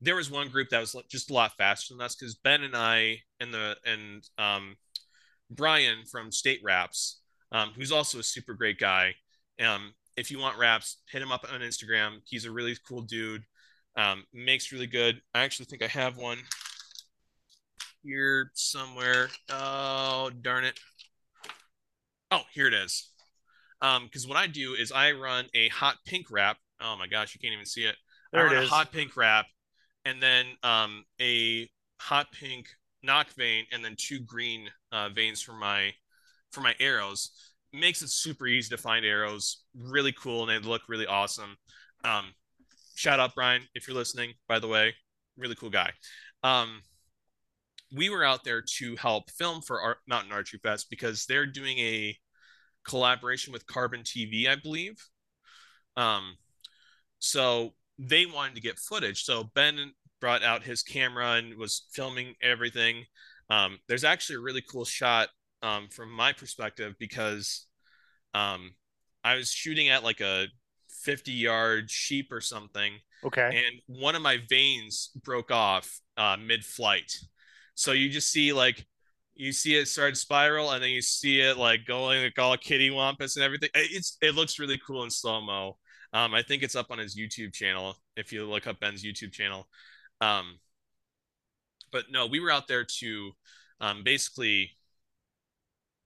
there 0.00 0.14
was 0.16 0.30
one 0.30 0.48
group 0.48 0.68
that 0.70 0.80
was 0.80 0.94
just 1.10 1.30
a 1.30 1.34
lot 1.34 1.56
faster 1.56 1.94
than 1.94 2.04
us 2.04 2.14
because 2.14 2.34
Ben 2.34 2.62
and 2.62 2.76
I 2.76 3.20
and 3.40 3.52
the 3.52 3.76
and 3.84 4.22
um 4.38 4.76
Brian 5.50 6.04
from 6.04 6.30
State 6.30 6.60
Wraps, 6.62 7.20
um, 7.52 7.72
who's 7.74 7.92
also 7.92 8.18
a 8.18 8.22
super 8.22 8.54
great 8.54 8.78
guy. 8.78 9.14
Um, 9.64 9.94
if 10.16 10.30
you 10.30 10.38
want 10.38 10.58
wraps, 10.58 10.98
hit 11.10 11.22
him 11.22 11.32
up 11.32 11.46
on 11.52 11.60
Instagram. 11.60 12.20
He's 12.24 12.44
a 12.44 12.50
really 12.50 12.76
cool 12.88 13.02
dude. 13.02 13.44
Um, 13.96 14.24
makes 14.32 14.72
really 14.72 14.86
good. 14.86 15.20
I 15.34 15.44
actually 15.44 15.66
think 15.66 15.82
I 15.82 15.86
have 15.86 16.16
one 16.16 16.38
here 18.02 18.50
somewhere. 18.54 19.28
Oh, 19.50 20.30
darn 20.42 20.64
it. 20.64 20.78
Oh, 22.30 22.42
here 22.52 22.66
it 22.66 22.74
is. 22.74 23.10
Um, 23.82 24.04
because 24.04 24.26
what 24.26 24.36
I 24.36 24.46
do 24.46 24.74
is 24.74 24.92
I 24.92 25.12
run 25.12 25.46
a 25.54 25.68
hot 25.68 25.96
pink 26.06 26.30
wrap. 26.30 26.56
Oh 26.80 26.96
my 26.98 27.06
gosh, 27.06 27.34
you 27.34 27.40
can't 27.40 27.54
even 27.54 27.66
see 27.66 27.84
it. 27.84 27.96
There 28.32 28.48
I 28.48 28.52
it 28.54 28.62
is. 28.64 28.70
A 28.70 28.74
hot 28.74 28.92
pink 28.92 29.16
wrap, 29.16 29.46
and 30.04 30.22
then 30.22 30.46
um 30.62 31.04
a 31.20 31.70
hot 32.00 32.32
pink 32.32 32.68
nock 33.02 33.28
vane, 33.36 33.64
and 33.72 33.84
then 33.84 33.96
two 33.98 34.20
green 34.20 34.68
uh, 34.92 35.08
vanes 35.10 35.42
for 35.42 35.52
my 35.52 35.92
for 36.52 36.60
my 36.60 36.74
arrows 36.80 37.30
makes 37.76 38.02
it 38.02 38.10
super 38.10 38.46
easy 38.46 38.70
to 38.70 38.80
find 38.80 39.04
arrows. 39.04 39.64
Really 39.74 40.12
cool, 40.12 40.48
and 40.48 40.64
they 40.64 40.68
look 40.68 40.82
really 40.88 41.06
awesome. 41.06 41.56
Um, 42.04 42.26
shout 42.94 43.20
out 43.20 43.34
Brian 43.34 43.62
if 43.74 43.86
you're 43.86 43.96
listening. 43.96 44.32
By 44.48 44.58
the 44.58 44.68
way, 44.68 44.94
really 45.36 45.54
cool 45.54 45.70
guy. 45.70 45.92
Um, 46.42 46.80
we 47.94 48.10
were 48.10 48.24
out 48.24 48.44
there 48.44 48.62
to 48.78 48.96
help 48.96 49.30
film 49.30 49.62
for 49.62 49.80
our 49.80 49.98
Mountain 50.08 50.32
Archery 50.32 50.60
Fest 50.62 50.88
because 50.90 51.26
they're 51.26 51.46
doing 51.46 51.78
a 51.78 52.16
collaboration 52.86 53.52
with 53.52 53.66
Carbon 53.66 54.02
TV, 54.02 54.48
I 54.48 54.56
believe. 54.56 54.96
Um, 55.96 56.36
so 57.18 57.74
they 57.98 58.26
wanted 58.26 58.54
to 58.56 58.60
get 58.60 58.78
footage. 58.78 59.24
So 59.24 59.50
Ben 59.54 59.92
brought 60.20 60.42
out 60.42 60.62
his 60.62 60.82
camera 60.82 61.32
and 61.32 61.56
was 61.56 61.86
filming 61.92 62.34
everything. 62.42 63.04
Um, 63.50 63.78
there's 63.88 64.04
actually 64.04 64.36
a 64.36 64.40
really 64.40 64.62
cool 64.62 64.84
shot 64.84 65.28
um, 65.66 65.88
from 65.88 66.12
my 66.12 66.32
perspective 66.32 66.94
because 66.98 67.66
um, 68.34 68.74
I 69.24 69.34
was 69.34 69.50
shooting 69.50 69.88
at 69.88 70.04
like 70.04 70.20
a 70.20 70.46
50 71.02 71.32
yard 71.32 71.90
sheep 71.90 72.30
or 72.30 72.40
something. 72.40 72.92
Okay. 73.24 73.64
And 73.64 73.98
one 73.98 74.14
of 74.14 74.22
my 74.22 74.38
vanes 74.48 75.10
broke 75.24 75.50
off 75.50 76.00
uh, 76.16 76.36
mid 76.36 76.64
flight. 76.64 77.12
So 77.74 77.92
you 77.92 78.08
just 78.08 78.30
see 78.30 78.52
like, 78.52 78.86
you 79.34 79.52
see 79.52 79.74
it 79.74 79.88
start 79.88 80.16
spiral 80.16 80.70
and 80.70 80.82
then 80.82 80.90
you 80.90 81.02
see 81.02 81.40
it 81.40 81.58
like 81.58 81.84
going 81.84 82.22
like 82.22 82.38
all 82.38 82.56
kitty 82.56 82.90
wampus 82.90 83.36
and 83.36 83.44
everything. 83.44 83.70
It's, 83.74 84.16
it 84.22 84.36
looks 84.36 84.60
really 84.60 84.80
cool 84.86 85.02
in 85.02 85.10
slow 85.10 85.40
mo. 85.40 85.76
Um, 86.12 86.32
I 86.32 86.42
think 86.42 86.62
it's 86.62 86.76
up 86.76 86.90
on 86.90 86.98
his 86.98 87.18
YouTube 87.18 87.52
channel 87.52 87.96
if 88.16 88.32
you 88.32 88.48
look 88.48 88.68
up 88.68 88.78
Ben's 88.78 89.04
YouTube 89.04 89.32
channel. 89.32 89.66
Um, 90.20 90.60
but 91.90 92.04
no, 92.10 92.26
we 92.26 92.38
were 92.38 92.52
out 92.52 92.68
there 92.68 92.86
to 93.00 93.32
um, 93.80 94.04
basically 94.04 94.75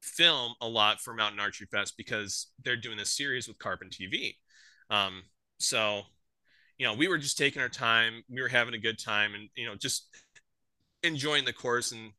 film 0.01 0.55
a 0.61 0.69
lot 0.69 1.01
for 1.01 1.15
Mountain 1.15 1.41
Archery 1.41 1.67
Fest 1.71 1.95
because 1.97 2.49
they're 2.65 2.77
doing 2.77 2.97
this 2.97 3.17
series 3.17 3.49
with 3.49 3.59
Carbon 3.59 3.89
TV. 3.89 4.37
Um, 4.89 5.23
so, 5.59 6.03
you 6.79 6.87
know, 6.87 6.95
we 6.95 7.09
were 7.09 7.19
just 7.19 7.39
taking 7.39 7.63
our 7.63 7.69
time. 7.69 8.23
We 8.29 8.41
were 8.41 8.49
having 8.49 8.75
a 8.75 8.79
good 8.79 8.99
time, 8.99 9.35
and 9.35 9.49
you 9.55 9.67
know, 9.67 9.75
just 9.75 10.09
enjoying 11.03 11.45
the 11.45 11.53
course. 11.53 11.93
And 11.93 12.13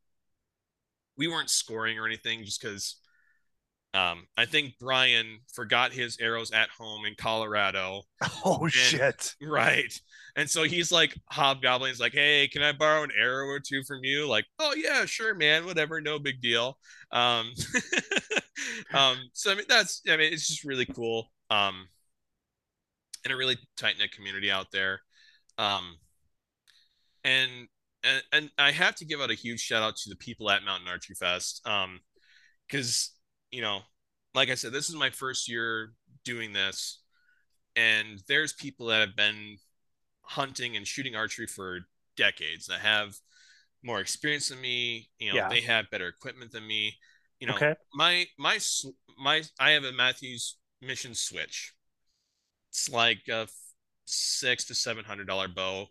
we 1.18 1.28
weren't 1.28 1.50
scoring 1.50 1.98
or 1.98 2.06
anything, 2.06 2.44
just 2.44 2.62
because 2.62 2.98
um, 3.94 4.26
I 4.38 4.46
think 4.46 4.76
Brian 4.80 5.40
forgot 5.54 5.92
his 5.92 6.18
arrows 6.20 6.52
at 6.52 6.70
home 6.70 7.06
in 7.06 7.16
Colorado. 7.18 8.04
Oh 8.44 8.64
and, 8.64 8.72
shit! 8.72 9.36
Right, 9.42 9.94
and 10.36 10.50
so 10.50 10.64
he's 10.64 10.92
like 10.92 11.16
hobgoblins, 11.30 12.00
like, 12.00 12.14
"Hey, 12.14 12.48
can 12.48 12.64
I 12.64 12.72
borrow 12.72 13.04
an 13.04 13.12
arrow 13.16 13.48
or 13.48 13.60
two 13.60 13.84
from 13.84 14.00
you?" 14.04 14.28
Like, 14.28 14.46
"Oh 14.58 14.74
yeah, 14.76 15.06
sure, 15.06 15.36
man, 15.36 15.66
whatever, 15.66 16.02
no 16.02 16.18
big 16.18 16.42
deal." 16.42 16.78
Um, 17.12 17.52
um, 18.94 19.18
so 19.34 19.52
I 19.52 19.56
mean, 19.56 19.66
that's 19.68 20.02
I 20.08 20.18
mean, 20.18 20.34
it's 20.34 20.48
just 20.48 20.64
really 20.64 20.86
cool. 20.86 21.32
Um, 21.50 21.88
and 23.24 23.34
a 23.34 23.38
really 23.38 23.58
tight 23.78 23.96
knit 24.00 24.12
community 24.12 24.50
out 24.50 24.72
there. 24.72 25.02
Um, 25.58 25.98
and 27.24 27.68
and 28.04 28.24
and 28.32 28.52
I 28.58 28.72
have 28.72 28.96
to 28.96 29.06
give 29.06 29.22
out 29.22 29.32
a 29.32 29.36
huge 29.36 29.60
shout 29.60 29.84
out 29.84 29.98
to 29.98 30.10
the 30.10 30.16
people 30.16 30.50
at 30.50 30.64
Mountain 30.64 30.88
Archery 30.88 31.16
Fest. 31.16 31.62
Um, 31.66 32.00
because 32.68 33.12
you 33.52 33.62
know, 33.62 33.80
like 34.34 34.50
I 34.50 34.56
said, 34.56 34.72
this 34.72 34.90
is 34.90 34.96
my 34.96 35.10
first 35.10 35.50
year 35.50 35.94
doing 36.24 36.54
this, 36.54 37.02
and 37.76 38.22
there's 38.28 38.54
people 38.54 38.88
that 38.88 39.02
have 39.02 39.16
been 39.16 39.58
hunting 40.24 40.76
and 40.76 40.88
shooting 40.88 41.16
archery 41.16 41.48
for 41.48 41.80
decades 42.16 42.68
that 42.68 42.80
have 42.80 43.16
more 43.84 44.00
experience 44.00 44.50
than 44.50 44.62
me. 44.62 45.10
You 45.20 45.30
know, 45.30 45.36
yeah. 45.36 45.50
they 45.50 45.62
have 45.62 45.90
better 45.92 46.08
equipment 46.08 46.52
than 46.52 46.66
me. 46.66 46.96
You 47.40 47.48
know, 47.48 47.56
okay. 47.56 47.76
my 47.94 48.26
my 48.38 48.60
my 49.20 49.44
I 49.60 49.72
have 49.72 49.84
a 49.84 49.92
Mathews 49.92 50.58
Mission 50.82 51.16
Switch. 51.16 51.74
It's 52.70 52.90
like 52.90 53.28
a 53.30 53.48
six 54.06 54.66
to 54.66 54.76
seven 54.76 55.04
hundred 55.04 55.28
dollar 55.28 55.48
bow 55.48 55.88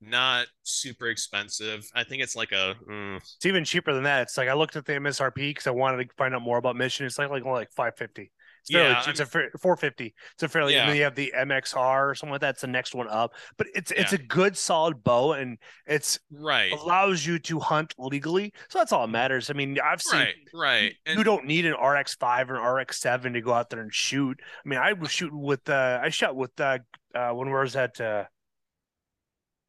not 0.00 0.46
super 0.62 1.08
expensive. 1.08 1.88
I 1.94 2.04
think 2.04 2.22
it's 2.22 2.36
like 2.36 2.52
a. 2.52 2.74
Mm. 2.88 3.16
It's 3.16 3.46
even 3.46 3.64
cheaper 3.64 3.92
than 3.92 4.04
that. 4.04 4.22
It's 4.22 4.36
like 4.36 4.48
I 4.48 4.54
looked 4.54 4.76
at 4.76 4.84
the 4.84 4.94
MSRP 4.94 5.34
because 5.34 5.66
I 5.66 5.70
wanted 5.70 6.08
to 6.08 6.14
find 6.16 6.34
out 6.34 6.42
more 6.42 6.58
about 6.58 6.76
Mission. 6.76 7.06
It's 7.06 7.18
like 7.18 7.30
like 7.30 7.44
only 7.44 7.60
like 7.60 7.72
five 7.72 7.96
fifty. 7.96 8.30
It's 8.62 8.72
fairly, 8.72 8.90
yeah, 8.90 9.04
it's 9.06 9.34
mean, 9.34 9.48
a 9.54 9.58
four 9.58 9.76
fifty. 9.76 10.14
It's 10.34 10.42
a 10.42 10.48
fairly. 10.48 10.74
Yeah. 10.74 10.80
And 10.80 10.90
then 10.90 10.96
you 10.96 11.04
have 11.04 11.14
the 11.14 11.32
MXR 11.36 12.10
or 12.10 12.14
something 12.14 12.32
like 12.32 12.40
that. 12.42 12.48
That's 12.48 12.60
the 12.62 12.66
next 12.66 12.94
one 12.94 13.08
up. 13.08 13.32
But 13.56 13.68
it's 13.74 13.90
yeah. 13.90 14.02
it's 14.02 14.12
a 14.12 14.18
good 14.18 14.56
solid 14.56 15.02
bow, 15.02 15.32
and 15.32 15.58
it's 15.86 16.18
right 16.30 16.72
allows 16.72 17.24
you 17.26 17.38
to 17.40 17.58
hunt 17.60 17.94
legally. 17.98 18.52
So 18.68 18.78
that's 18.78 18.92
all 18.92 19.06
that 19.06 19.12
matters. 19.12 19.50
I 19.50 19.54
mean, 19.54 19.78
I've 19.80 20.02
seen 20.02 20.20
right, 20.20 20.34
right. 20.54 20.94
You, 21.06 21.18
you 21.18 21.24
don't 21.24 21.46
need 21.46 21.66
an 21.66 21.74
RX 21.74 22.14
five 22.14 22.50
or 22.50 22.56
an 22.56 22.82
RX 22.82 23.00
seven 23.00 23.32
to 23.32 23.40
go 23.40 23.52
out 23.52 23.70
there 23.70 23.80
and 23.80 23.92
shoot. 23.92 24.38
I 24.64 24.68
mean, 24.68 24.78
I 24.78 24.92
was 24.92 25.10
shooting 25.10 25.40
with 25.40 25.68
uh, 25.68 26.00
I 26.02 26.08
shot 26.10 26.36
with 26.36 26.58
uh, 26.60 26.78
uh 27.14 27.30
when 27.30 27.48
we 27.48 27.54
was 27.54 27.76
at 27.76 28.00
uh 28.00 28.24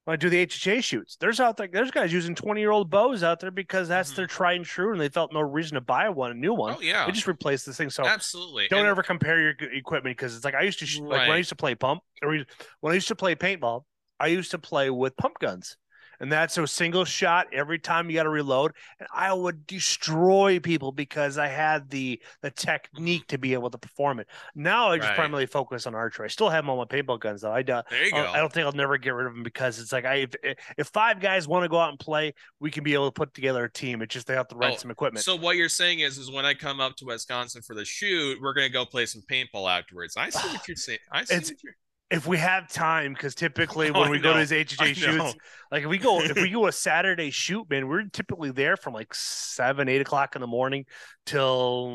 when 0.09 0.13
I 0.13 0.17
do 0.17 0.29
the 0.31 0.43
HHA 0.43 0.83
shoots. 0.83 1.17
There's 1.17 1.39
out 1.39 1.55
there, 1.55 1.67
there's 1.71 1.91
guys 1.91 2.11
using 2.11 2.33
20 2.33 2.59
year 2.59 2.71
old 2.71 2.89
bows 2.89 3.21
out 3.21 3.39
there 3.39 3.51
because 3.51 3.87
that's 3.87 4.09
mm-hmm. 4.09 4.15
their 4.15 4.25
tried 4.25 4.55
and 4.55 4.65
true, 4.65 4.91
and 4.91 4.99
they 4.99 5.07
felt 5.07 5.31
no 5.31 5.39
reason 5.39 5.75
to 5.75 5.81
buy 5.81 6.09
one, 6.09 6.31
a 6.31 6.33
new 6.33 6.51
one. 6.51 6.77
Oh 6.79 6.81
yeah, 6.81 7.05
they 7.05 7.11
just 7.11 7.27
replace 7.27 7.63
this 7.63 7.77
thing. 7.77 7.91
So 7.91 8.03
absolutely, 8.03 8.67
don't 8.69 8.79
and, 8.79 8.87
ever 8.87 9.03
compare 9.03 9.39
your 9.39 9.53
equipment 9.71 10.17
because 10.17 10.35
it's 10.35 10.43
like 10.43 10.55
I 10.55 10.63
used 10.63 10.79
to 10.79 10.87
sh- 10.87 10.99
right. 10.99 11.09
like 11.09 11.19
when 11.27 11.31
I 11.31 11.37
used 11.37 11.49
to 11.49 11.55
play 11.55 11.75
pump 11.75 12.01
or 12.23 12.39
when 12.79 12.91
I 12.91 12.95
used 12.95 13.09
to 13.09 13.15
play 13.15 13.35
paintball, 13.35 13.83
I 14.19 14.27
used 14.27 14.49
to 14.49 14.57
play 14.57 14.89
with 14.89 15.15
pump 15.15 15.37
guns 15.37 15.77
and 16.19 16.31
that's 16.31 16.57
a 16.57 16.67
single 16.67 17.05
shot 17.05 17.47
every 17.53 17.79
time 17.79 18.09
you 18.09 18.15
got 18.15 18.23
to 18.23 18.29
reload. 18.29 18.73
And 18.99 19.07
i 19.13 19.31
would 19.33 19.65
destroy 19.67 20.59
people 20.59 20.91
because 20.91 21.37
i 21.37 21.47
had 21.47 21.89
the 21.89 22.21
the 22.41 22.51
technique 22.51 23.27
to 23.27 23.37
be 23.37 23.53
able 23.53 23.69
to 23.69 23.77
perform 23.77 24.19
it. 24.19 24.27
Now 24.55 24.89
i 24.89 24.97
just 24.97 25.09
right. 25.09 25.15
primarily 25.15 25.45
focus 25.45 25.87
on 25.87 25.95
archery. 25.95 26.25
I 26.25 26.27
still 26.29 26.49
have 26.49 26.63
them 26.63 26.69
on 26.69 26.77
my 26.77 26.85
paintball 26.85 27.19
guns 27.19 27.41
though. 27.41 27.51
I, 27.51 27.61
uh, 27.61 27.83
there 27.89 28.05
you 28.05 28.11
go. 28.11 28.17
I 28.17 28.37
don't 28.37 28.51
think 28.51 28.65
i'll 28.65 28.71
never 28.71 28.97
get 28.97 29.13
rid 29.13 29.27
of 29.27 29.33
them 29.33 29.43
because 29.43 29.79
it's 29.79 29.91
like 29.91 30.05
i 30.05 30.27
if, 30.43 30.55
if 30.77 30.87
five 30.87 31.19
guys 31.19 31.47
want 31.47 31.63
to 31.63 31.69
go 31.69 31.79
out 31.79 31.89
and 31.89 31.99
play 31.99 32.33
we 32.59 32.71
can 32.71 32.83
be 32.83 32.93
able 32.93 33.07
to 33.07 33.11
put 33.11 33.33
together 33.33 33.63
a 33.63 33.71
team. 33.71 34.01
It's 34.01 34.13
just 34.13 34.27
they 34.27 34.33
have 34.33 34.47
to 34.49 34.55
rent 34.55 34.75
oh, 34.75 34.77
some 34.77 34.91
equipment. 34.91 35.23
so 35.23 35.35
what 35.35 35.55
you're 35.55 35.69
saying 35.69 35.99
is 35.99 36.17
is 36.17 36.31
when 36.31 36.45
i 36.45 36.53
come 36.53 36.79
up 36.79 36.95
to 36.97 37.05
wisconsin 37.05 37.61
for 37.61 37.75
the 37.75 37.85
shoot 37.85 38.39
we're 38.41 38.53
going 38.53 38.67
to 38.67 38.73
go 38.73 38.85
play 38.85 39.05
some 39.05 39.21
paintball 39.29 39.69
afterwards. 39.69 40.17
I 40.17 40.29
see 40.29 40.47
what 40.53 40.67
you're 40.67 40.75
saying 40.75 40.99
i 41.11 41.23
see 41.23 41.35
what 41.35 41.63
you're 41.63 41.75
if 42.11 42.25
we 42.25 42.37
have 42.37 42.67
time, 42.67 43.13
because 43.13 43.35
typically 43.35 43.91
when 43.91 44.07
oh, 44.07 44.11
we 44.11 44.17
know. 44.17 44.23
go 44.23 44.33
to 44.33 44.39
his 44.39 44.51
HHA 44.51 44.95
shoots, 44.95 45.35
like 45.71 45.83
if 45.83 45.89
we 45.89 45.97
go 45.97 46.19
if 46.21 46.35
we 46.35 46.49
go 46.51 46.67
a 46.67 46.71
Saturday 46.71 47.29
shoot, 47.29 47.69
man, 47.69 47.87
we're 47.87 48.03
typically 48.05 48.51
there 48.51 48.77
from 48.77 48.93
like 48.93 49.13
seven, 49.13 49.87
eight 49.87 50.01
o'clock 50.01 50.35
in 50.35 50.41
the 50.41 50.47
morning 50.47 50.85
till 51.25 51.87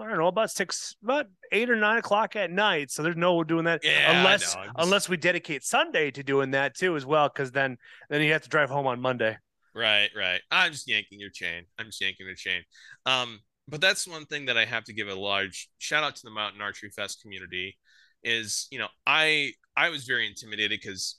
I 0.00 0.08
don't 0.08 0.18
know 0.18 0.26
about 0.26 0.50
six, 0.50 0.96
about 1.02 1.26
eight 1.52 1.70
or 1.70 1.76
nine 1.76 1.98
o'clock 1.98 2.36
at 2.36 2.50
night. 2.50 2.90
So 2.90 3.02
there's 3.02 3.16
no 3.16 3.44
doing 3.44 3.64
that 3.64 3.80
yeah, 3.84 4.18
unless 4.18 4.56
unless 4.76 5.08
we 5.08 5.16
dedicate 5.16 5.62
Sunday 5.64 6.10
to 6.10 6.22
doing 6.22 6.50
that 6.52 6.74
too 6.74 6.96
as 6.96 7.06
well, 7.06 7.28
because 7.28 7.52
then 7.52 7.76
then 8.10 8.22
you 8.22 8.32
have 8.32 8.42
to 8.42 8.48
drive 8.48 8.70
home 8.70 8.86
on 8.86 9.00
Monday. 9.00 9.36
Right, 9.74 10.10
right. 10.16 10.40
I'm 10.52 10.70
just 10.70 10.88
yanking 10.88 11.18
your 11.18 11.30
chain. 11.30 11.64
I'm 11.78 11.86
just 11.86 12.00
yanking 12.00 12.26
your 12.26 12.36
chain. 12.36 12.62
Um, 13.06 13.40
but 13.66 13.80
that's 13.80 14.06
one 14.06 14.24
thing 14.26 14.46
that 14.46 14.56
I 14.56 14.64
have 14.66 14.84
to 14.84 14.92
give 14.92 15.08
a 15.08 15.14
large 15.14 15.68
shout 15.78 16.04
out 16.04 16.14
to 16.16 16.22
the 16.22 16.30
Mountain 16.30 16.60
Archery 16.60 16.90
Fest 16.90 17.22
community 17.22 17.76
is 18.24 18.66
you 18.70 18.78
know 18.78 18.88
i 19.06 19.52
i 19.76 19.90
was 19.90 20.04
very 20.04 20.26
intimidated 20.26 20.80
because 20.80 21.16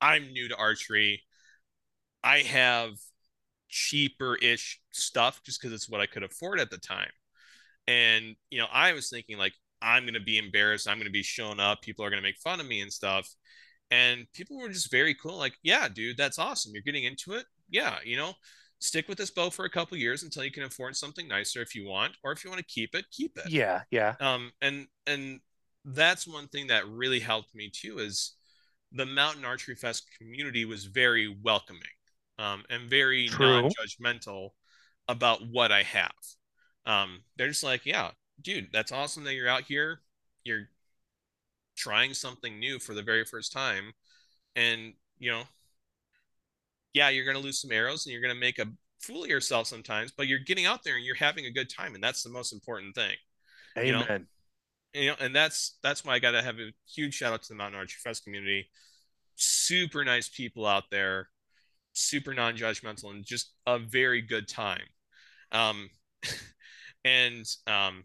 i'm 0.00 0.32
new 0.32 0.48
to 0.48 0.56
archery. 0.56 1.22
I 2.22 2.38
have 2.38 2.92
cheaper 3.68 4.36
ish 4.36 4.80
stuff 4.92 5.42
just 5.44 5.60
because 5.60 5.74
it's 5.74 5.88
what 5.88 6.00
i 6.00 6.06
could 6.06 6.22
afford 6.22 6.60
at 6.60 6.70
the 6.70 6.78
time. 6.78 7.10
And 7.86 8.36
you 8.50 8.58
know 8.58 8.66
i 8.72 8.92
was 8.92 9.08
thinking 9.08 9.38
like 9.38 9.54
i'm 9.82 10.04
going 10.04 10.14
to 10.14 10.20
be 10.20 10.38
embarrassed. 10.38 10.88
I'm 10.88 10.96
going 10.96 11.06
to 11.06 11.12
be 11.12 11.22
showing 11.22 11.60
up. 11.60 11.82
People 11.82 12.04
are 12.04 12.10
going 12.10 12.22
to 12.22 12.26
make 12.26 12.38
fun 12.38 12.60
of 12.60 12.66
me 12.66 12.80
and 12.80 12.92
stuff. 12.92 13.28
And 13.90 14.26
people 14.32 14.58
were 14.58 14.70
just 14.70 14.90
very 14.90 15.14
cool 15.14 15.36
like 15.36 15.54
yeah 15.62 15.88
dude 15.88 16.16
that's 16.16 16.38
awesome. 16.38 16.72
You're 16.74 16.82
getting 16.82 17.04
into 17.04 17.32
it. 17.32 17.46
Yeah 17.70 17.98
you 18.04 18.16
know 18.16 18.34
stick 18.78 19.08
with 19.08 19.18
this 19.18 19.30
bow 19.30 19.50
for 19.50 19.64
a 19.64 19.70
couple 19.70 19.96
years 19.96 20.22
until 20.22 20.44
you 20.44 20.50
can 20.50 20.64
afford 20.64 20.94
something 20.94 21.26
nicer 21.26 21.62
if 21.62 21.74
you 21.74 21.86
want 21.86 22.12
or 22.22 22.32
if 22.32 22.44
you 22.44 22.50
want 22.50 22.60
to 22.60 22.66
keep 22.66 22.94
it 22.94 23.06
keep 23.10 23.36
it. 23.36 23.50
Yeah 23.50 23.82
yeah. 23.90 24.14
Um 24.20 24.52
and 24.60 24.86
and 25.06 25.40
that's 25.84 26.26
one 26.26 26.48
thing 26.48 26.68
that 26.68 26.88
really 26.88 27.20
helped 27.20 27.54
me 27.54 27.70
too 27.70 27.98
is 27.98 28.32
the 28.92 29.06
mountain 29.06 29.44
archery 29.44 29.74
fest 29.74 30.08
community 30.18 30.64
was 30.64 30.84
very 30.84 31.36
welcoming 31.42 31.82
um, 32.38 32.64
and 32.70 32.88
very 32.88 33.28
True. 33.28 33.62
non-judgmental 33.62 34.50
about 35.08 35.46
what 35.48 35.72
i 35.72 35.82
have 35.82 36.12
um, 36.86 37.20
they're 37.36 37.48
just 37.48 37.64
like 37.64 37.84
yeah 37.84 38.10
dude 38.40 38.68
that's 38.72 38.92
awesome 38.92 39.24
that 39.24 39.34
you're 39.34 39.48
out 39.48 39.64
here 39.64 40.00
you're 40.44 40.68
trying 41.76 42.14
something 42.14 42.58
new 42.58 42.78
for 42.78 42.94
the 42.94 43.02
very 43.02 43.24
first 43.24 43.52
time 43.52 43.92
and 44.56 44.94
you 45.18 45.30
know 45.30 45.42
yeah 46.92 47.08
you're 47.08 47.24
going 47.24 47.36
to 47.36 47.42
lose 47.42 47.60
some 47.60 47.72
arrows 47.72 48.06
and 48.06 48.12
you're 48.12 48.22
going 48.22 48.34
to 48.34 48.40
make 48.40 48.58
a 48.58 48.66
fool 49.00 49.24
of 49.24 49.28
yourself 49.28 49.66
sometimes 49.66 50.12
but 50.16 50.26
you're 50.26 50.38
getting 50.38 50.66
out 50.66 50.82
there 50.82 50.96
and 50.96 51.04
you're 51.04 51.14
having 51.16 51.46
a 51.46 51.50
good 51.50 51.68
time 51.68 51.94
and 51.94 52.02
that's 52.02 52.22
the 52.22 52.30
most 52.30 52.52
important 52.52 52.94
thing 52.94 53.14
amen 53.76 53.86
you 53.86 53.92
know? 53.92 54.24
You 54.94 55.08
know, 55.08 55.16
and 55.20 55.34
that's 55.34 55.76
that's 55.82 56.04
why 56.04 56.14
I 56.14 56.18
got 56.18 56.32
to 56.32 56.42
have 56.42 56.58
a 56.58 56.72
huge 56.88 57.14
shout 57.14 57.32
out 57.32 57.42
to 57.42 57.48
the 57.48 57.54
Mountain 57.54 57.78
Archery 57.78 57.98
Fest 58.02 58.24
community. 58.24 58.68
Super 59.36 60.04
nice 60.04 60.28
people 60.28 60.66
out 60.66 60.84
there, 60.90 61.28
super 61.92 62.32
non-judgmental, 62.32 63.10
and 63.10 63.24
just 63.24 63.52
a 63.66 63.78
very 63.78 64.22
good 64.22 64.48
time. 64.48 64.84
Um, 65.50 65.90
and 67.04 67.44
um, 67.66 68.04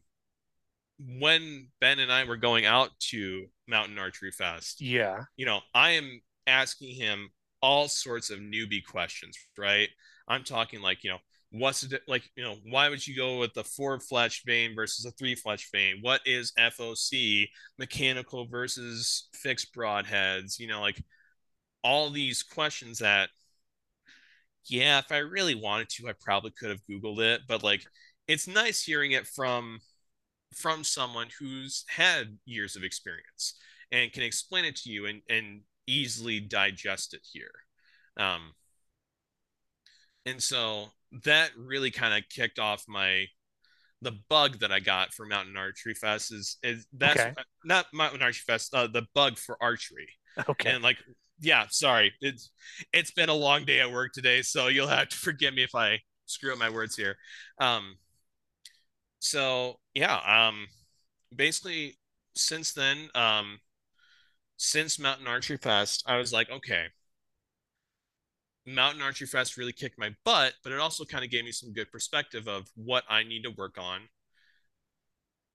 when 1.00 1.68
Ben 1.80 2.00
and 2.00 2.12
I 2.12 2.24
were 2.24 2.38
going 2.38 2.66
out 2.66 2.90
to 3.12 3.46
Mountain 3.68 4.00
Archery 4.00 4.32
Fest, 4.32 4.82
yeah, 4.82 5.24
you 5.38 5.46
know, 5.46 5.60
I 5.74 5.92
am 5.92 6.22
asking 6.48 6.96
him 6.96 7.30
all 7.62 7.88
sorts 7.88 8.30
of 8.30 8.40
newbie 8.40 8.86
questions, 8.86 9.38
right? 9.58 9.90
I'm 10.28 10.44
talking 10.44 10.82
like, 10.82 11.04
you 11.04 11.12
know, 11.12 11.20
what's 11.52 11.84
it 11.84 12.02
like 12.08 12.30
you 12.36 12.44
know 12.44 12.56
why 12.70 12.90
would 12.90 13.06
you 13.06 13.16
go 13.16 13.40
with 13.40 13.54
the 13.54 13.64
four 13.64 14.00
fletch 14.00 14.44
vane 14.46 14.76
versus 14.76 15.06
a 15.06 15.12
three 15.12 15.36
fletch 15.36 15.70
vane? 15.72 15.98
What 16.02 16.22
is 16.26 16.54
foc 16.58 17.48
mechanical 17.78 18.46
versus 18.48 19.30
fixed 19.34 19.74
broadheads? 19.74 20.60
You 20.60 20.68
know 20.68 20.82
like 20.82 21.04
all 21.84 22.10
these 22.10 22.44
questions 22.44 23.00
that 23.00 23.30
yeah 24.66 25.00
if 25.00 25.12
i 25.12 25.18
really 25.18 25.56
wanted 25.56 25.88
to 25.90 26.10
i 26.10 26.14
probably 26.20 26.52
could 26.52 26.70
have 26.70 26.82
googled 26.92 27.20
it 27.20 27.42
but 27.48 27.64
like 27.64 27.86
it's 28.28 28.48
nice 28.48 28.84
hearing 28.84 29.14
it 29.14 29.26
from 29.26 29.80
from 30.54 30.84
someone 30.84 31.28
who's 31.40 31.86
had 31.88 32.38
years 32.46 32.76
of 32.76 32.84
experience 32.84 33.56
and 33.92 34.12
can 34.12 34.24
explain 34.24 34.66
it 34.66 34.76
to 34.76 34.90
you 34.90 35.06
and 35.06 35.22
and 35.30 35.62
easily 35.88 36.40
digest 36.40 37.14
it 37.14 37.22
here. 37.32 37.52
Um 38.18 38.54
and 40.26 40.42
so 40.42 40.90
that 41.24 41.52
really 41.58 41.92
kind 41.92 42.14
of 42.14 42.28
kicked 42.30 42.60
off 42.60 42.86
my 42.88 43.26
the 44.02 44.14
bug 44.30 44.60
that 44.60 44.72
I 44.72 44.80
got 44.80 45.14
for 45.14 45.26
Mountain 45.26 45.58
Archery 45.58 45.94
Fest 45.94 46.32
is 46.32 46.58
is 46.64 46.86
that's 46.94 47.20
okay. 47.20 47.34
not 47.64 47.88
Mountain 47.94 48.22
Archery 48.22 48.44
Fest, 48.46 48.74
uh, 48.74 48.88
the 48.88 49.06
bug 49.14 49.38
for 49.38 49.58
archery. 49.62 50.10
Okay. 50.48 50.72
And 50.72 50.84
like 50.84 50.98
yeah, 51.42 51.66
sorry. 51.70 52.14
It's 52.22 52.52
it's 52.94 53.12
been 53.12 53.30
a 53.30 53.34
long 53.34 53.66
day 53.66 53.80
at 53.80 53.92
work 53.92 54.14
today, 54.14 54.42
so 54.42 54.68
you'll 54.68 54.88
have 54.88 55.10
to 55.10 55.18
forgive 55.18 55.54
me 55.54 55.64
if 55.64 55.76
I 55.76 56.00
screw 56.26 56.54
up 56.54 56.60
my 56.60 56.70
words 56.70 56.96
here. 56.96 57.18
Um, 57.60 57.96
so 59.20 59.80
yeah, 59.94 60.48
um, 60.48 60.68
basically 61.36 61.98
since 62.36 62.74
then, 62.74 63.10
um, 63.16 63.60
since 64.58 65.00
Mountain 65.00 65.28
Archery 65.28 65.58
Fest, 65.58 66.04
I 66.06 66.18
was 66.18 66.32
like, 66.32 66.50
okay, 66.50 66.86
Mountain 68.76 69.02
Archery 69.02 69.28
Fest 69.28 69.58
really 69.58 69.74
kicked 69.74 69.98
my 69.98 70.14
butt, 70.24 70.54
but 70.64 70.72
it 70.72 70.80
also 70.80 71.04
kind 71.06 71.24
of 71.24 71.32
gave 71.32 71.44
me 71.44 71.52
some 71.52 71.74
good 71.74 71.92
perspective 71.92 72.48
of 72.48 72.70
what 72.76 73.04
I 73.10 73.24
need 73.24 73.44
to 73.44 73.52
work 73.52 73.78
on. 73.80 74.02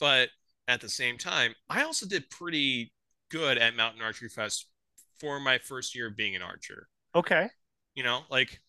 But 0.00 0.30
at 0.66 0.80
the 0.80 0.88
same 0.88 1.18
time, 1.18 1.54
I 1.68 1.84
also 1.84 2.06
did 2.06 2.28
pretty 2.30 2.92
good 3.30 3.58
at 3.58 3.76
Mountain 3.76 4.02
Archery 4.02 4.28
Fest 4.28 4.66
for 5.18 5.38
my 5.38 5.58
first 5.58 5.94
year 5.94 6.08
of 6.08 6.16
being 6.16 6.34
an 6.34 6.42
archer. 6.42 6.88
Okay. 7.14 7.48
You 7.94 8.02
know, 8.02 8.22
like, 8.30 8.60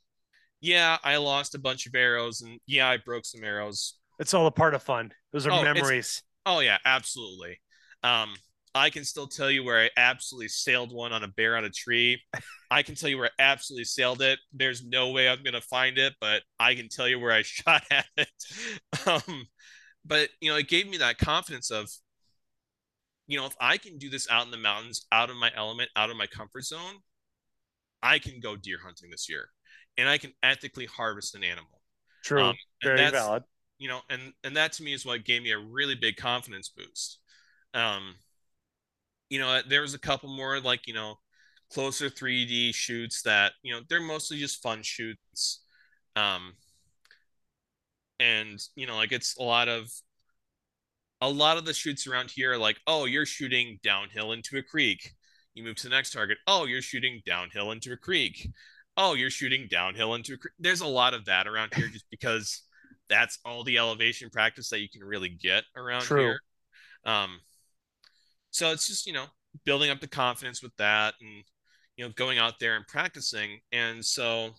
yeah, 0.62 0.98
I 1.04 1.18
lost 1.18 1.56
a 1.56 1.60
bunch 1.60 1.88
of 1.88 1.96
arrows 1.96 2.42
and 2.42 2.60
yeah, 2.68 2.88
I 2.88 2.98
broke 2.98 3.26
some 3.26 3.44
arrows. 3.44 3.96
It's 4.20 4.34
all 4.34 4.46
a 4.48 4.52
part 4.52 4.76
of 4.76 4.84
fun. 4.84 5.12
Those 5.34 5.48
are 5.48 5.52
oh, 5.52 5.64
memories. 5.64 6.22
Oh, 6.46 6.60
yeah, 6.60 6.78
absolutely. 6.86 7.60
Um, 8.04 8.36
I 8.76 8.90
can 8.90 9.06
still 9.06 9.26
tell 9.26 9.50
you 9.50 9.64
where 9.64 9.82
I 9.82 9.90
absolutely 9.96 10.50
sailed 10.50 10.94
one 10.94 11.14
on 11.14 11.24
a 11.24 11.30
bear 11.30 11.56
on 11.56 11.64
a 11.64 11.70
tree. 11.70 12.22
I 12.70 12.84
can 12.84 12.94
tell 12.96 13.10
you 13.10 13.18
where 13.18 13.30
I 13.40 13.44
absolutely 13.44 13.86
sailed 13.86 14.22
it. 14.22 14.38
There's 14.54 14.84
no 14.84 15.12
way 15.12 15.30
I'm 15.30 15.44
gonna 15.44 15.62
find 15.62 15.98
it, 15.98 16.14
but 16.20 16.44
I 16.60 16.76
can 16.76 16.90
tell 16.90 17.08
you 17.08 17.18
where 17.18 17.32
I 17.32 17.42
shot 17.44 17.84
at 17.90 18.06
it. 18.18 18.28
Um, 19.08 19.48
but 20.04 20.30
you 20.42 20.52
know, 20.52 20.58
it 20.58 20.68
gave 20.68 20.90
me 20.90 20.98
that 20.98 21.18
confidence 21.18 21.72
of, 21.72 21.90
you 23.28 23.40
know, 23.40 23.46
if 23.46 23.56
I 23.62 23.78
can 23.78 23.98
do 23.98 24.10
this 24.10 24.30
out 24.30 24.44
in 24.44 24.52
the 24.52 24.58
mountains, 24.58 25.06
out 25.10 25.30
of 25.30 25.38
my 25.38 25.52
element, 25.56 25.90
out 25.96 26.10
of 26.10 26.18
my 26.18 26.28
comfort 26.28 26.66
zone, 26.66 26.98
I 28.04 28.20
can 28.20 28.42
go 28.42 28.58
deer 28.58 28.78
hunting 28.84 29.10
this 29.10 29.30
year, 29.30 29.48
and 29.98 30.10
I 30.10 30.18
can 30.18 30.34
ethically 30.44 30.86
harvest 30.86 31.34
an 31.34 31.46
animal. 31.46 31.82
True, 32.26 32.44
um, 32.44 32.56
very 32.84 33.10
valid. 33.10 33.44
You 33.78 33.88
know, 33.88 34.02
and 34.10 34.34
and 34.44 34.58
that 34.58 34.74
to 34.74 34.84
me 34.84 34.94
is 34.94 35.06
what 35.06 35.24
gave 35.24 35.44
me 35.44 35.52
a 35.52 35.60
really 35.60 35.96
big 35.96 36.18
confidence 36.18 36.68
boost. 36.68 37.20
Um, 37.74 38.16
you 39.30 39.40
know, 39.40 39.62
there 39.68 39.82
was 39.82 39.94
a 39.94 40.00
couple 40.00 40.30
more 40.30 40.60
like, 40.60 40.88
you 40.88 40.94
know, 40.94 41.16
closer 41.72 42.10
3D 42.10 42.74
shoots 42.74 43.22
that, 43.24 43.54
you 43.64 43.74
know, 43.74 43.82
they're 43.90 44.02
mostly 44.02 44.38
just 44.38 44.62
fun 44.62 44.82
shoots. 44.84 45.64
Um, 46.16 46.54
and 48.20 48.62
you 48.76 48.88
know, 48.88 48.96
like 48.96 49.12
it's 49.12 49.38
a 49.38 49.44
lot 49.44 49.68
of 49.68 49.90
a 51.22 51.30
lot 51.30 51.58
of 51.58 51.66
the 51.66 51.74
shoots 51.74 52.08
around 52.08 52.32
here 52.32 52.54
are 52.54 52.58
like, 52.58 52.78
oh, 52.88 53.06
you're 53.06 53.26
shooting 53.26 53.80
downhill 53.84 54.32
into 54.32 54.58
a 54.58 54.64
creek. 54.64 55.12
You 55.54 55.64
move 55.64 55.78
to 55.78 55.84
the 55.84 55.96
next 55.96 56.12
target. 56.12 56.38
Oh, 56.46 56.66
you're 56.66 56.82
shooting 56.82 57.22
downhill 57.26 57.72
into 57.72 57.94
a 57.94 57.98
creek. 57.98 58.50
Oh, 58.98 59.14
you're 59.14 59.30
shooting 59.30 59.68
downhill 59.70 60.14
into 60.14 60.34
a 60.34 60.38
creek. 60.38 60.54
There's 60.60 60.82
a 60.82 60.88
lot 60.88 61.14
of 61.14 61.26
that 61.26 61.48
around 61.48 61.74
here 61.74 61.88
just 61.88 62.06
because 62.12 62.64
that's 63.10 63.40
all 63.46 63.64
the 63.64 63.78
elevation 63.78 64.30
practice 64.30 64.70
that 64.70 64.82
you 64.82 64.90
can 64.90 65.04
really 65.04 65.30
get 65.30 65.64
around 65.76 66.02
True. 66.02 66.22
here. 66.22 66.40
Um, 67.06 67.40
so 68.56 68.72
it's 68.72 68.88
just, 68.88 69.06
you 69.06 69.12
know, 69.12 69.26
building 69.66 69.90
up 69.90 70.00
the 70.00 70.08
confidence 70.08 70.64
with 70.64 70.74
that 70.78 71.16
and, 71.20 71.44
you 71.98 72.06
know, 72.06 72.12
going 72.16 72.38
out 72.38 72.58
there 72.58 72.78
and 72.78 72.88
practicing. 72.88 73.60
And 73.74 74.04
so 74.04 74.52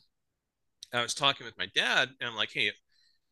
I 0.93 1.01
was 1.01 1.15
talking 1.15 1.47
with 1.47 1.57
my 1.57 1.69
dad 1.75 2.11
and 2.21 2.29
I'm 2.29 2.37
like, 2.37 2.51
hey, 2.53 2.73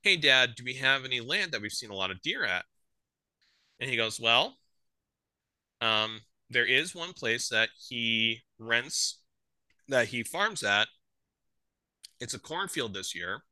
hey, 0.01 0.17
dad, 0.17 0.55
do 0.57 0.65
we 0.65 0.73
have 0.77 1.05
any 1.05 1.21
land 1.21 1.53
that 1.53 1.61
we've 1.61 1.71
seen 1.71 1.91
a 1.91 1.95
lot 1.95 2.11
of 2.11 2.23
deer 2.23 2.47
at? 2.47 2.65
And 3.79 3.91
he 3.91 3.97
goes, 3.99 4.19
well, 4.19 4.57
um, 5.83 6.21
there 6.49 6.65
is 6.65 6.95
one 6.95 7.13
place 7.13 7.51
that 7.51 7.69
he 7.87 8.41
rents 8.59 9.21
that 9.89 10.09
he 10.09 10.23
farms 10.23 10.63
at. 10.63 10.89
It's 12.21 12.33
a 12.33 12.39
cornfield 12.39 12.95
this 12.95 13.15
year. 13.15 13.43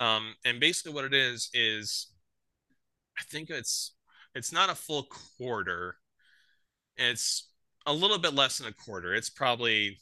Um, 0.00 0.34
and 0.44 0.58
basically 0.58 0.94
what 0.94 1.04
it 1.04 1.14
is 1.14 1.48
is 1.54 2.08
I 3.16 3.22
think 3.22 3.50
it's 3.50 3.92
it's 4.34 4.50
not 4.50 4.68
a 4.68 4.74
full 4.74 5.04
quarter, 5.38 5.98
it's 6.96 7.48
a 7.86 7.92
little 7.92 8.18
bit 8.18 8.34
less 8.34 8.58
than 8.58 8.68
a 8.68 8.72
quarter. 8.72 9.14
It's 9.14 9.30
probably 9.30 9.98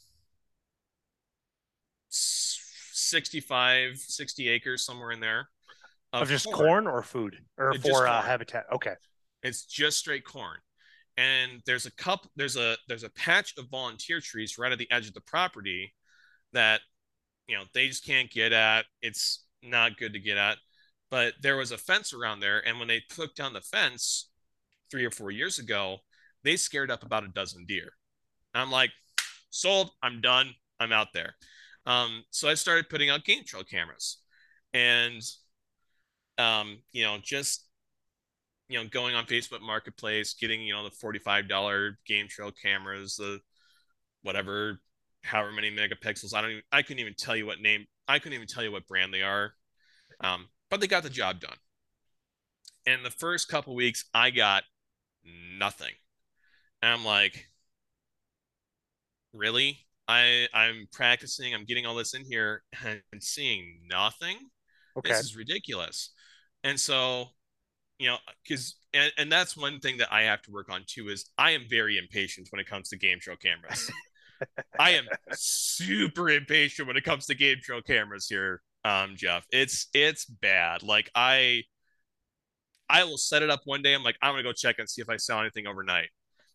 65, 2.09 3.97
60 3.97 4.49
acres, 4.49 4.85
somewhere 4.85 5.11
in 5.11 5.19
there. 5.19 5.49
Of, 6.11 6.23
of 6.23 6.29
just 6.29 6.45
corn. 6.45 6.57
corn. 6.57 6.87
or 6.87 7.01
food 7.01 7.37
or 7.57 7.71
it's 7.71 7.87
for 7.87 8.07
uh, 8.07 8.21
habitat. 8.21 8.65
Okay. 8.71 8.93
It's 9.41 9.65
just 9.65 9.97
straight 9.97 10.23
corn. 10.23 10.57
And 11.17 11.61
there's 11.65 11.85
a 11.85 11.91
cup, 11.91 12.27
there's 12.35 12.55
a 12.55 12.75
there's 12.87 13.03
a 13.03 13.09
patch 13.09 13.53
of 13.57 13.69
volunteer 13.69 14.19
trees 14.19 14.57
right 14.57 14.71
at 14.71 14.77
the 14.77 14.89
edge 14.91 15.07
of 15.07 15.13
the 15.13 15.21
property 15.21 15.93
that 16.53 16.81
you 17.47 17.55
know 17.55 17.63
they 17.73 17.87
just 17.87 18.05
can't 18.05 18.31
get 18.31 18.51
at. 18.51 18.85
It's 19.01 19.45
not 19.61 19.97
good 19.97 20.13
to 20.13 20.19
get 20.19 20.37
at. 20.37 20.57
But 21.11 21.33
there 21.41 21.57
was 21.57 21.71
a 21.71 21.77
fence 21.77 22.13
around 22.13 22.39
there, 22.39 22.65
and 22.65 22.79
when 22.79 22.87
they 22.87 23.01
took 23.09 23.35
down 23.35 23.53
the 23.53 23.61
fence 23.61 24.29
three 24.89 25.05
or 25.05 25.11
four 25.11 25.29
years 25.29 25.59
ago, 25.59 25.97
they 26.43 26.55
scared 26.55 26.91
up 26.91 27.03
about 27.03 27.23
a 27.23 27.29
dozen 27.29 27.65
deer. 27.65 27.91
I'm 28.53 28.71
like, 28.71 28.91
sold. 29.49 29.91
I'm 30.01 30.21
done. 30.21 30.53
I'm 30.79 30.91
out 30.91 31.13
there. 31.13 31.35
Um, 31.85 32.23
so 32.29 32.49
I 32.49 32.53
started 32.53 32.89
putting 32.89 33.09
out 33.09 33.25
game 33.25 33.43
trail 33.45 33.63
cameras, 33.63 34.19
and 34.73 35.21
um, 36.37 36.79
you 36.91 37.03
know, 37.03 37.17
just 37.21 37.65
you 38.69 38.79
know, 38.81 38.87
going 38.89 39.15
on 39.15 39.25
Facebook 39.25 39.61
Marketplace, 39.61 40.33
getting 40.33 40.61
you 40.61 40.73
know 40.73 40.83
the 40.83 40.91
forty-five 40.91 41.47
dollar 41.47 41.99
game 42.07 42.27
trail 42.27 42.51
cameras, 42.51 43.15
the 43.17 43.39
whatever, 44.21 44.79
however 45.23 45.51
many 45.51 45.71
megapixels. 45.71 46.33
I 46.33 46.41
don't. 46.41 46.51
Even, 46.51 46.63
I 46.71 46.81
couldn't 46.81 46.99
even 46.99 47.15
tell 47.17 47.35
you 47.35 47.45
what 47.45 47.59
name. 47.59 47.85
I 48.07 48.19
couldn't 48.19 48.35
even 48.35 48.47
tell 48.47 48.63
you 48.63 48.71
what 48.71 48.87
brand 48.87 49.13
they 49.13 49.21
are. 49.21 49.53
Um, 50.21 50.47
but 50.69 50.79
they 50.79 50.87
got 50.87 51.03
the 51.03 51.09
job 51.09 51.39
done. 51.39 51.57
And 52.85 53.05
the 53.05 53.11
first 53.11 53.47
couple 53.47 53.75
weeks, 53.75 54.05
I 54.13 54.29
got 54.29 54.63
nothing. 55.57 55.93
And 56.83 56.91
I'm 56.91 57.05
like, 57.05 57.47
really? 59.31 59.79
I 60.05 60.47
I'm 60.53 60.89
practicing, 60.91 61.55
I'm 61.55 61.63
getting 61.63 61.85
all 61.85 61.95
this 61.95 62.13
in 62.13 62.25
here 62.25 62.61
and 62.83 63.01
seeing 63.21 63.79
nothing. 63.89 64.35
Okay. 64.97 65.09
This 65.09 65.21
is 65.21 65.37
ridiculous. 65.37 66.09
And 66.65 66.77
so, 66.77 67.27
you 67.99 68.09
know, 68.09 68.17
because 68.43 68.75
and, 68.93 69.13
and 69.17 69.31
that's 69.31 69.55
one 69.55 69.79
thing 69.79 69.95
that 69.99 70.11
I 70.11 70.23
have 70.23 70.41
to 70.41 70.51
work 70.51 70.67
on 70.69 70.83
too 70.85 71.07
is 71.07 71.29
I 71.37 71.51
am 71.51 71.61
very 71.69 71.97
impatient 71.97 72.49
when 72.51 72.59
it 72.59 72.67
comes 72.67 72.89
to 72.89 72.97
game 72.97 73.19
trail 73.21 73.37
cameras. 73.37 73.89
I 74.77 74.89
am 74.89 75.05
super 75.31 76.29
impatient 76.29 76.85
when 76.85 76.97
it 76.97 77.05
comes 77.05 77.27
to 77.27 77.35
game 77.35 77.59
trail 77.63 77.81
cameras 77.81 78.27
here, 78.27 78.61
um, 78.83 79.13
Jeff. 79.15 79.45
It's 79.51 79.87
it's 79.93 80.25
bad. 80.25 80.83
Like 80.83 81.09
I 81.15 81.63
I 82.89 83.05
will 83.05 83.15
set 83.15 83.41
it 83.41 83.49
up 83.49 83.61
one 83.63 83.81
day. 83.81 83.93
I'm 83.93 84.03
like, 84.03 84.17
I'm 84.21 84.33
gonna 84.33 84.43
go 84.43 84.51
check 84.51 84.79
and 84.79 84.89
see 84.89 85.01
if 85.01 85.07
I 85.07 85.15
saw 85.15 85.39
anything 85.39 85.65
overnight 85.65 86.09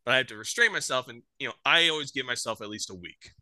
but 0.08 0.14
I 0.14 0.16
have 0.16 0.26
to 0.28 0.38
restrain 0.38 0.72
myself. 0.72 1.08
And, 1.08 1.20
you 1.38 1.48
know, 1.48 1.54
I 1.66 1.90
always 1.90 2.12
give 2.12 2.24
myself 2.24 2.62
at 2.62 2.70
least 2.70 2.88
a 2.88 2.94
week. 2.94 3.32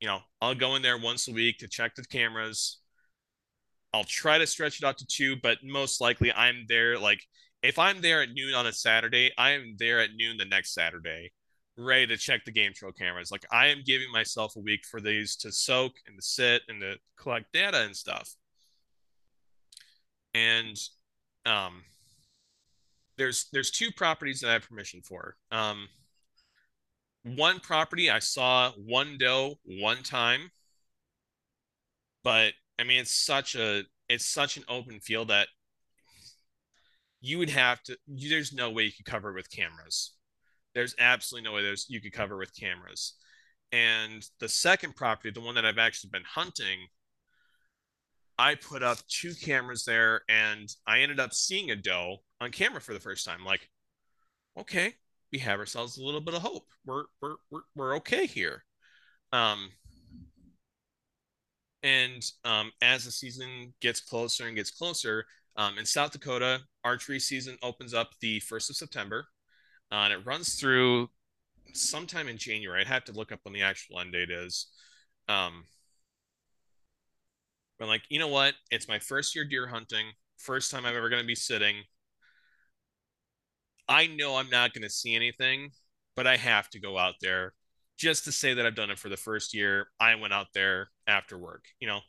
You 0.00 0.08
know, 0.08 0.18
I'll 0.38 0.54
go 0.54 0.74
in 0.76 0.82
there 0.82 0.98
once 0.98 1.28
a 1.28 1.32
week 1.32 1.56
to 1.60 1.66
check 1.66 1.94
the 1.94 2.04
cameras. 2.04 2.80
I'll 3.94 4.04
try 4.04 4.36
to 4.36 4.46
stretch 4.46 4.82
it 4.82 4.84
out 4.84 4.98
to 4.98 5.06
two, 5.06 5.36
but 5.42 5.64
most 5.64 6.02
likely 6.02 6.30
I'm 6.30 6.66
there. 6.68 6.98
Like, 6.98 7.22
if 7.62 7.78
I'm 7.78 8.02
there 8.02 8.20
at 8.20 8.34
noon 8.34 8.52
on 8.52 8.66
a 8.66 8.72
Saturday, 8.74 9.32
I 9.38 9.52
am 9.52 9.76
there 9.78 9.98
at 9.98 10.10
noon 10.14 10.36
the 10.36 10.44
next 10.44 10.74
Saturday, 10.74 11.32
ready 11.78 12.06
to 12.08 12.18
check 12.18 12.44
the 12.44 12.52
game 12.52 12.74
trail 12.74 12.92
cameras. 12.92 13.30
Like, 13.30 13.46
I 13.50 13.68
am 13.68 13.78
giving 13.82 14.12
myself 14.12 14.56
a 14.56 14.60
week 14.60 14.84
for 14.84 15.00
these 15.00 15.36
to 15.36 15.52
soak 15.52 15.92
and 16.06 16.18
to 16.18 16.22
sit 16.22 16.60
and 16.68 16.82
to 16.82 16.96
collect 17.16 17.50
data 17.54 17.80
and 17.80 17.96
stuff. 17.96 18.34
And, 20.34 20.76
um, 21.46 21.82
there's 23.16 23.46
there's 23.52 23.70
two 23.70 23.90
properties 23.90 24.40
that 24.40 24.50
I 24.50 24.54
have 24.54 24.68
permission 24.68 25.02
for. 25.02 25.36
Um, 25.50 25.88
one 27.22 27.60
property 27.60 28.10
I 28.10 28.18
saw 28.18 28.72
one 28.72 29.16
doe 29.18 29.58
one 29.64 30.02
time, 30.02 30.50
but 32.22 32.52
I 32.78 32.84
mean 32.84 33.00
it's 33.00 33.14
such 33.14 33.54
a 33.54 33.82
it's 34.08 34.26
such 34.26 34.56
an 34.56 34.64
open 34.68 35.00
field 35.00 35.28
that 35.28 35.48
you 37.20 37.38
would 37.38 37.50
have 37.50 37.82
to. 37.84 37.96
You, 38.06 38.28
there's 38.28 38.52
no 38.52 38.70
way 38.70 38.84
you 38.84 38.92
could 38.92 39.06
cover 39.06 39.30
it 39.30 39.34
with 39.34 39.50
cameras. 39.50 40.12
There's 40.74 40.94
absolutely 40.98 41.48
no 41.48 41.54
way 41.54 41.62
there's 41.62 41.86
you 41.88 42.00
could 42.00 42.12
cover 42.12 42.36
with 42.36 42.54
cameras. 42.58 43.14
And 43.72 44.24
the 44.40 44.48
second 44.48 44.94
property, 44.94 45.30
the 45.30 45.40
one 45.40 45.54
that 45.54 45.64
I've 45.64 45.78
actually 45.78 46.10
been 46.10 46.24
hunting, 46.24 46.78
I 48.38 48.56
put 48.56 48.82
up 48.82 48.98
two 49.08 49.32
cameras 49.34 49.84
there 49.84 50.22
and 50.28 50.68
I 50.86 51.00
ended 51.00 51.20
up 51.20 51.32
seeing 51.32 51.70
a 51.70 51.76
doe 51.76 52.18
on 52.40 52.50
camera 52.50 52.80
for 52.80 52.94
the 52.94 53.00
first 53.00 53.24
time. 53.24 53.44
Like, 53.44 53.68
okay, 54.58 54.94
we 55.32 55.38
have 55.38 55.60
ourselves 55.60 55.96
a 55.96 56.04
little 56.04 56.20
bit 56.20 56.34
of 56.34 56.42
hope. 56.42 56.66
We're 56.84 57.04
we're 57.20 57.36
we're, 57.50 57.60
we're 57.74 57.96
okay 57.96 58.26
here. 58.26 58.64
Um 59.32 59.70
and 61.84 62.24
um, 62.46 62.72
as 62.80 63.04
the 63.04 63.10
season 63.10 63.74
gets 63.82 64.00
closer 64.00 64.46
and 64.46 64.56
gets 64.56 64.70
closer, 64.70 65.26
um, 65.56 65.76
in 65.78 65.84
South 65.84 66.12
Dakota, 66.12 66.60
archery 66.82 67.20
season 67.20 67.58
opens 67.62 67.92
up 67.92 68.12
the 68.20 68.40
1st 68.40 68.70
of 68.70 68.76
September. 68.76 69.26
Uh, 69.92 70.06
and 70.06 70.12
it 70.14 70.26
runs 70.26 70.54
through 70.54 71.08
sometime 71.74 72.26
in 72.26 72.38
January. 72.38 72.80
I'd 72.80 72.86
have 72.86 73.04
to 73.04 73.12
look 73.12 73.32
up 73.32 73.40
when 73.42 73.52
the 73.52 73.62
actual 73.62 74.00
end 74.00 74.12
date 74.12 74.30
is. 74.30 74.68
Um, 75.28 75.64
but 77.78 77.88
like, 77.88 78.02
you 78.08 78.18
know 78.18 78.28
what? 78.28 78.54
It's 78.70 78.88
my 78.88 78.98
first 78.98 79.34
year 79.34 79.44
deer 79.44 79.66
hunting. 79.66 80.06
First 80.36 80.70
time 80.70 80.84
I'm 80.86 80.96
ever 80.96 81.08
going 81.08 81.22
to 81.22 81.26
be 81.26 81.34
sitting. 81.34 81.76
I 83.88 84.06
know 84.06 84.36
I'm 84.36 84.50
not 84.50 84.72
going 84.72 84.82
to 84.82 84.90
see 84.90 85.14
anything, 85.14 85.70
but 86.16 86.26
I 86.26 86.36
have 86.36 86.70
to 86.70 86.80
go 86.80 86.98
out 86.98 87.14
there 87.20 87.54
just 87.98 88.24
to 88.24 88.32
say 88.32 88.54
that 88.54 88.66
I've 88.66 88.74
done 88.74 88.90
it 88.90 88.98
for 88.98 89.08
the 89.08 89.16
first 89.16 89.54
year. 89.54 89.88
I 90.00 90.14
went 90.14 90.32
out 90.32 90.48
there 90.54 90.88
after 91.06 91.38
work, 91.38 91.64
you 91.80 91.86
know, 91.86 92.00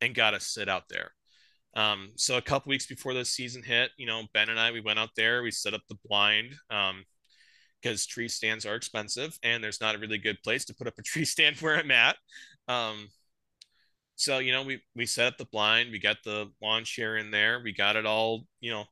and 0.00 0.14
got 0.14 0.30
to 0.30 0.40
sit 0.40 0.68
out 0.68 0.84
there. 0.88 1.10
Um, 1.74 2.10
so 2.16 2.36
a 2.36 2.42
couple 2.42 2.70
weeks 2.70 2.86
before 2.86 3.14
the 3.14 3.24
season 3.24 3.62
hit, 3.62 3.90
you 3.96 4.06
know, 4.06 4.22
Ben 4.32 4.48
and 4.48 4.58
I 4.58 4.70
we 4.70 4.80
went 4.80 4.98
out 4.98 5.10
there, 5.16 5.42
we 5.42 5.50
set 5.50 5.74
up 5.74 5.82
the 5.88 5.98
blind 6.08 6.54
um, 6.70 7.04
because 7.80 8.06
tree 8.06 8.28
stands 8.28 8.64
are 8.64 8.74
expensive 8.74 9.38
and 9.42 9.62
there's 9.62 9.80
not 9.80 9.94
a 9.94 9.98
really 9.98 10.18
good 10.18 10.42
place 10.42 10.64
to 10.66 10.74
put 10.74 10.86
up 10.86 10.98
a 10.98 11.02
tree 11.04 11.24
stand 11.24 11.56
where 11.58 11.76
I'm 11.76 11.90
at. 11.90 12.16
Um, 12.68 13.08
so 14.18 14.40
you 14.40 14.50
know, 14.50 14.64
we 14.64 14.80
we 14.96 15.06
set 15.06 15.28
up 15.28 15.38
the 15.38 15.44
blind, 15.46 15.92
we 15.92 16.00
got 16.00 16.16
the 16.24 16.50
lawn 16.60 16.82
chair 16.84 17.16
in 17.16 17.30
there, 17.30 17.60
we 17.62 17.72
got 17.72 17.94
it 17.94 18.04
all, 18.04 18.42
you 18.60 18.72
know, 18.72 18.84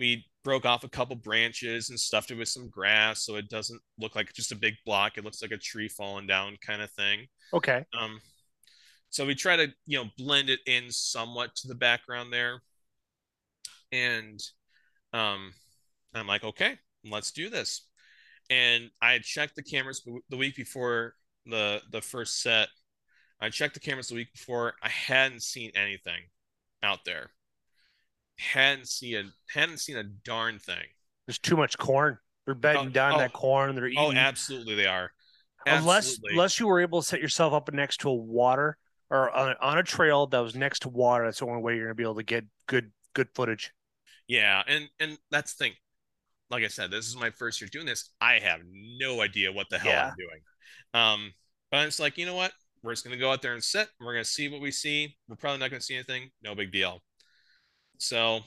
we 0.00 0.26
broke 0.42 0.66
off 0.66 0.82
a 0.82 0.88
couple 0.88 1.14
branches 1.14 1.90
and 1.90 1.98
stuffed 1.98 2.32
it 2.32 2.34
with 2.34 2.48
some 2.48 2.68
grass 2.68 3.24
so 3.24 3.36
it 3.36 3.48
doesn't 3.48 3.80
look 3.98 4.16
like 4.16 4.32
just 4.32 4.50
a 4.50 4.56
big 4.56 4.74
block. 4.84 5.16
It 5.16 5.24
looks 5.24 5.40
like 5.40 5.52
a 5.52 5.56
tree 5.56 5.88
falling 5.88 6.26
down 6.26 6.56
kind 6.60 6.82
of 6.82 6.90
thing. 6.90 7.26
Okay. 7.52 7.84
Um, 7.98 8.20
so 9.10 9.24
we 9.24 9.36
try 9.36 9.54
to 9.56 9.68
you 9.86 9.98
know 9.98 10.10
blend 10.18 10.50
it 10.50 10.58
in 10.66 10.90
somewhat 10.90 11.54
to 11.56 11.68
the 11.68 11.76
background 11.76 12.32
there, 12.32 12.60
and 13.92 14.42
um, 15.12 15.52
I'm 16.14 16.26
like, 16.26 16.42
okay, 16.42 16.78
let's 17.04 17.30
do 17.30 17.48
this. 17.48 17.86
And 18.50 18.90
I 19.00 19.12
had 19.12 19.22
checked 19.22 19.54
the 19.54 19.62
cameras 19.62 20.02
the 20.30 20.36
week 20.36 20.56
before 20.56 21.14
the 21.46 21.80
the 21.92 22.00
first 22.00 22.42
set. 22.42 22.66
I 23.40 23.50
checked 23.50 23.74
the 23.74 23.80
cameras 23.80 24.08
the 24.08 24.14
week 24.14 24.32
before. 24.32 24.74
I 24.82 24.88
hadn't 24.88 25.42
seen 25.42 25.72
anything 25.74 26.22
out 26.82 27.04
there. 27.04 27.30
Hadn't 28.38 28.88
seen 28.88 29.16
a 29.16 29.24
hadn't 29.58 29.78
seen 29.78 29.96
a 29.96 30.02
darn 30.02 30.58
thing. 30.58 30.86
There's 31.26 31.38
too 31.38 31.56
much 31.56 31.78
corn. 31.78 32.18
They're 32.46 32.54
bedding 32.54 32.88
oh, 32.88 32.90
down 32.90 33.14
oh, 33.14 33.18
that 33.18 33.32
corn. 33.32 33.74
They're 33.74 33.84
oh, 33.84 33.88
eating. 33.88 33.98
Oh, 33.98 34.12
absolutely, 34.12 34.74
they 34.74 34.86
are. 34.86 35.12
Unless 35.66 36.06
Absolutely. 36.06 36.32
unless 36.32 36.60
you 36.60 36.66
were 36.66 36.80
able 36.80 37.00
to 37.00 37.06
set 37.06 37.20
yourself 37.20 37.54
up 37.54 37.72
next 37.72 37.98
to 38.00 38.10
a 38.10 38.14
water 38.14 38.76
or 39.10 39.30
on, 39.30 39.54
on 39.62 39.78
a 39.78 39.82
trail 39.82 40.26
that 40.26 40.40
was 40.40 40.54
next 40.54 40.80
to 40.80 40.88
water, 40.90 41.24
that's 41.24 41.38
the 41.38 41.46
only 41.46 41.62
way 41.62 41.76
you're 41.76 41.86
gonna 41.86 41.94
be 41.94 42.02
able 42.02 42.16
to 42.16 42.22
get 42.22 42.44
good 42.66 42.92
good 43.14 43.28
footage. 43.34 43.72
Yeah, 44.28 44.62
and 44.66 44.88
and 45.00 45.16
that's 45.30 45.54
the 45.54 45.64
thing. 45.64 45.72
Like 46.50 46.64
I 46.64 46.68
said, 46.68 46.90
this 46.90 47.06
is 47.06 47.16
my 47.16 47.30
first 47.30 47.60
year 47.60 47.68
doing 47.72 47.86
this. 47.86 48.10
I 48.20 48.40
have 48.40 48.60
no 48.70 49.22
idea 49.22 49.52
what 49.52 49.68
the 49.70 49.78
hell 49.78 49.90
Yeah. 49.90 50.08
I'm 50.08 50.14
doing. 50.18 50.40
Um, 50.92 51.32
but 51.70 51.78
I'm 51.78 51.88
just 51.88 52.00
like, 52.00 52.18
you 52.18 52.26
know 52.26 52.34
what? 52.34 52.52
We're 52.84 52.92
just 52.92 53.02
gonna 53.02 53.16
go 53.16 53.32
out 53.32 53.40
there 53.40 53.54
and 53.54 53.64
sit. 53.64 53.88
We're 53.98 54.12
gonna 54.12 54.26
see 54.26 54.50
what 54.50 54.60
we 54.60 54.70
see. 54.70 55.16
We're 55.26 55.36
probably 55.36 55.58
not 55.58 55.70
gonna 55.70 55.80
see 55.80 55.94
anything. 55.94 56.30
No 56.42 56.54
big 56.54 56.70
deal. 56.70 57.02
So 57.96 58.40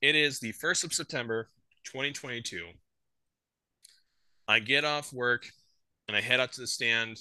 it 0.00 0.14
is 0.14 0.40
the 0.40 0.52
first 0.52 0.84
of 0.84 0.94
September, 0.94 1.50
2022. 1.84 2.64
I 4.48 4.60
get 4.60 4.86
off 4.86 5.12
work 5.12 5.50
and 6.08 6.16
I 6.16 6.22
head 6.22 6.40
out 6.40 6.52
to 6.52 6.62
the 6.62 6.66
stand 6.66 7.18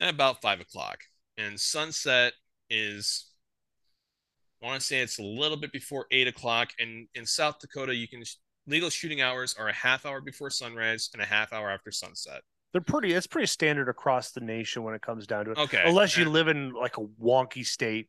at 0.00 0.14
about 0.14 0.40
five 0.40 0.60
o'clock. 0.60 0.98
And 1.36 1.58
sunset 1.58 2.34
is 2.70 3.26
I 4.62 4.66
want 4.66 4.80
to 4.80 4.86
say 4.86 5.00
it's 5.00 5.18
a 5.18 5.24
little 5.24 5.56
bit 5.56 5.72
before 5.72 6.06
eight 6.12 6.28
o'clock. 6.28 6.70
And 6.78 7.08
in 7.16 7.26
South 7.26 7.58
Dakota, 7.58 7.96
you 7.96 8.06
can 8.06 8.22
legal 8.68 8.90
shooting 8.90 9.20
hours 9.20 9.56
are 9.58 9.66
a 9.66 9.72
half 9.72 10.06
hour 10.06 10.20
before 10.20 10.50
sunrise 10.50 11.10
and 11.12 11.20
a 11.20 11.26
half 11.26 11.52
hour 11.52 11.68
after 11.68 11.90
sunset. 11.90 12.42
They're 12.72 12.80
pretty. 12.80 13.12
It's 13.12 13.26
pretty 13.26 13.46
standard 13.46 13.88
across 13.88 14.32
the 14.32 14.40
nation 14.40 14.82
when 14.82 14.94
it 14.94 15.02
comes 15.02 15.26
down 15.26 15.44
to 15.44 15.50
it. 15.52 15.58
Okay. 15.58 15.82
Unless 15.84 16.16
you 16.16 16.24
live 16.28 16.48
in 16.48 16.72
like 16.72 16.96
a 16.96 17.04
wonky 17.22 17.66
state. 17.66 18.08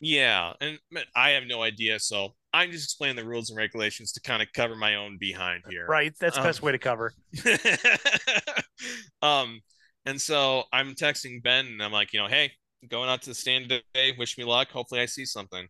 Yeah, 0.00 0.52
and 0.60 0.78
I 1.16 1.30
have 1.30 1.44
no 1.46 1.62
idea, 1.62 1.98
so 1.98 2.34
I'm 2.52 2.70
just 2.70 2.84
explaining 2.84 3.16
the 3.16 3.24
rules 3.24 3.48
and 3.48 3.56
regulations 3.56 4.12
to 4.12 4.20
kind 4.20 4.42
of 4.42 4.48
cover 4.54 4.76
my 4.76 4.96
own 4.96 5.16
behind 5.18 5.62
here. 5.70 5.86
Right. 5.86 6.12
That's 6.20 6.36
the 6.36 6.42
best 6.42 6.60
Um, 6.62 6.66
way 6.66 6.72
to 6.72 6.78
cover. 6.78 7.14
um, 9.22 9.60
and 10.04 10.20
so 10.20 10.64
I'm 10.72 10.94
texting 10.94 11.42
Ben, 11.42 11.66
and 11.66 11.82
I'm 11.82 11.92
like, 11.92 12.12
you 12.12 12.20
know, 12.20 12.28
hey, 12.28 12.52
going 12.88 13.08
out 13.08 13.22
to 13.22 13.30
the 13.30 13.34
stand 13.34 13.70
today. 13.70 14.12
Wish 14.18 14.36
me 14.36 14.44
luck. 14.44 14.70
Hopefully, 14.70 15.00
I 15.00 15.06
see 15.06 15.24
something. 15.24 15.66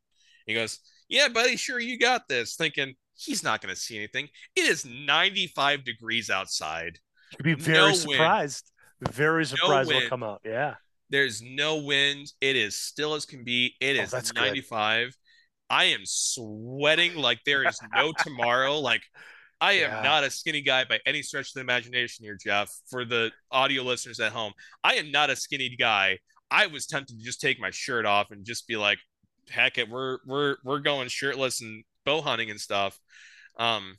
He 0.47 0.55
goes, 0.55 0.81
yeah, 1.09 1.29
buddy, 1.29 1.57
sure, 1.57 1.79
you 1.79 1.99
got 1.99 2.29
this. 2.29 2.57
Thinking 2.57 2.95
he's 3.17 3.45
not 3.45 3.61
going 3.63 3.75
to 3.75 3.81
see 3.81 3.97
anything. 3.97 4.29
It 4.57 4.63
is 4.63 4.85
95 4.85 5.85
degrees 5.85 6.29
outside. 6.29 6.99
You'd 7.33 7.45
be 7.45 7.55
very 7.55 7.79
no 7.79 7.85
wind. 7.87 7.97
surprised. 7.99 8.71
Very 9.13 9.45
surprised 9.47 9.93
will 9.93 10.09
come 10.09 10.23
out. 10.23 10.41
Yeah. 10.45 10.75
There's 11.11 11.43
no 11.43 11.77
wind. 11.79 12.33
It 12.41 12.57
is 12.57 12.77
still 12.77 13.15
as 13.15 13.27
can 13.27 13.45
be. 13.45 13.75
It 13.81 13.99
Oh, 13.99 14.03
is 14.03 14.11
that's 14.11 14.33
good. 14.33 14.41
95. 14.41 15.17
I 15.71 15.85
am 15.85 16.01
sweating 16.05 17.15
like 17.17 17.41
there 17.45 17.67
is 17.67 17.79
no 17.95 18.13
tomorrow. 18.19 18.79
Like 18.79 19.03
I 19.61 19.73
am 19.75 19.91
Yeah. 19.91 20.03
not 20.03 20.25
a 20.25 20.31
skinny 20.31 20.61
guy 20.63 20.85
by 20.85 21.01
any 21.07 21.23
stretch 21.23 21.49
of 21.49 21.55
the 21.55 21.61
imagination 21.61 22.25
here, 22.25 22.37
Jeff. 22.43 22.71
For 22.91 23.05
the 23.05 23.31
audio 23.51 23.83
listeners 23.83 24.21
at 24.21 24.33
home, 24.33 24.53
I 24.83 24.95
am 24.95 25.11
not 25.11 25.31
a 25.31 25.37
skinny 25.37 25.75
guy. 25.77 26.19
I 26.51 26.67
was 26.67 26.87
tempted 26.87 27.19
to 27.19 27.25
just 27.25 27.41
take 27.41 27.59
my 27.61 27.71
shirt 27.71 28.07
off 28.07 28.31
and 28.31 28.45
just 28.45 28.67
be 28.67 28.77
like, 28.77 28.99
heck 29.51 29.79
it, 29.79 29.89
we're 29.89 30.19
we're 30.27 30.57
we're 30.65 30.79
going 30.81 31.09
shirtless 31.09 31.61
and 31.61 31.85
bow 32.05 32.21
hunting 32.23 32.51
and 32.51 32.61
stuff. 32.61 32.99
Um 33.59 33.97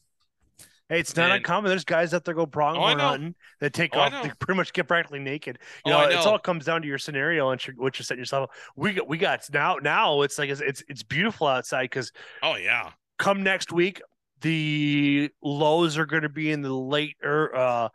Hey, 0.90 1.00
it's 1.00 1.16
not 1.16 1.26
And- 1.32 1.38
uncommon. 1.38 1.70
There's 1.70 1.84
guys 1.84 2.14
out 2.14 2.26
there 2.26 2.34
go 2.36 2.44
Oh, 2.44 2.46
pronghorn 2.46 2.98
know. 2.98 3.08
hunting 3.10 3.36
that 3.60 3.74
take 3.74 3.96
Oh, 3.96 4.02
off. 4.02 4.24
They 4.24 4.30
pretty 4.40 4.58
much 4.58 4.72
get 4.72 4.88
practically 4.88 5.20
naked. 5.20 5.58
You 5.86 5.92
Oh, 5.94 5.98
know, 5.98 6.04
I 6.06 6.14
it's 6.16 6.26
all 6.26 6.38
comes 6.38 6.66
down 6.66 6.82
to 6.84 6.88
your 6.88 7.00
scenario 7.00 7.50
and 7.50 7.62
what 7.78 7.98
you're 7.98 8.04
setting 8.04 8.22
yourself. 8.22 8.50
up. 8.50 8.56
We 8.76 8.94
got, 8.94 9.08
we 9.08 9.18
got 9.18 9.48
now. 9.52 9.78
Now 9.82 10.22
it's 10.22 10.38
like 10.38 10.50
it's 10.50 10.62
it's, 10.62 10.84
it's 10.88 11.02
beautiful 11.04 11.48
outside 11.48 11.84
because 11.86 12.12
oh 12.44 12.56
yeah. 12.56 12.92
come 13.18 13.42
next 13.42 13.72
week, 13.72 14.00
the 14.42 15.32
lows 15.42 15.98
are 15.98 16.06
going 16.06 16.22
to 16.24 16.30
be 16.30 16.52
in 16.52 16.62
the 16.62 16.74
late 16.74 17.16
or 17.24 17.56
uh, 17.56 17.90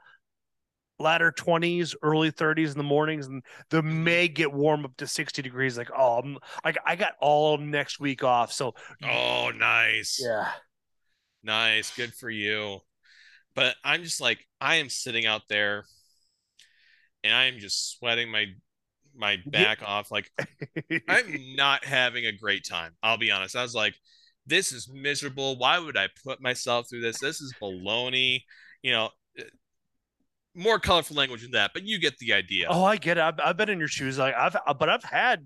latter 0.98 1.30
20s, 1.32 1.94
early 2.02 2.32
30s 2.32 2.72
in 2.72 2.76
the 2.78 2.82
mornings, 2.82 3.26
and 3.26 3.42
the 3.70 3.82
Mm-hmm. 3.82 4.04
may 4.04 4.28
get 4.28 4.52
warm 4.52 4.84
up 4.84 4.96
to 4.98 5.06
60 5.06 5.40
degrees. 5.42 5.78
Like, 5.78 5.90
oh, 5.96 6.18
I'm, 6.18 6.38
I, 6.64 6.74
I 6.84 6.96
got 6.96 7.12
all 7.20 7.56
next 7.56 8.00
week 8.00 8.24
off. 8.24 8.52
So, 8.52 8.74
Oh 9.04 9.50
nice. 9.56 10.20
yeah. 10.22 10.48
Nice, 11.42 11.90
good 11.96 12.14
for 12.14 12.30
you. 12.30 12.80
But 13.54 13.76
I'm 13.84 14.04
just 14.04 14.20
like 14.20 14.46
I 14.60 14.76
am 14.76 14.88
sitting 14.88 15.26
out 15.26 15.42
there 15.48 15.84
and 17.24 17.34
I 17.34 17.44
am 17.44 17.58
just 17.58 17.98
sweating 17.98 18.30
my 18.30 18.46
my 19.14 19.38
back 19.50 19.80
off 19.84 20.10
like 20.10 20.30
I'm 21.08 21.56
not 21.56 21.84
having 21.84 22.26
a 22.26 22.32
great 22.32 22.64
time. 22.68 22.92
I'll 23.02 23.18
be 23.18 23.30
honest. 23.30 23.56
I 23.56 23.62
was 23.62 23.74
like 23.74 23.94
this 24.46 24.72
is 24.72 24.88
miserable. 24.92 25.58
Why 25.58 25.78
would 25.78 25.96
I 25.96 26.08
put 26.24 26.40
myself 26.40 26.88
through 26.88 27.02
this? 27.02 27.20
This 27.20 27.40
is 27.40 27.54
baloney. 27.60 28.42
You 28.82 28.92
know, 28.92 29.10
eh, 29.38 29.44
more 30.54 30.78
colorful 30.78 31.16
language 31.16 31.42
than 31.42 31.52
that, 31.52 31.70
but 31.72 31.84
you 31.84 31.98
get 31.98 32.18
the 32.18 32.32
idea. 32.32 32.68
Oh, 32.68 32.84
I 32.84 32.96
get 32.96 33.18
it. 33.18 33.22
I've, 33.22 33.38
I've 33.42 33.56
been 33.56 33.68
in 33.68 33.78
your 33.78 33.88
shoes. 33.88 34.18
Like 34.18 34.34
I've, 34.34 34.56
but 34.78 34.88
I've 34.88 35.04
had 35.04 35.44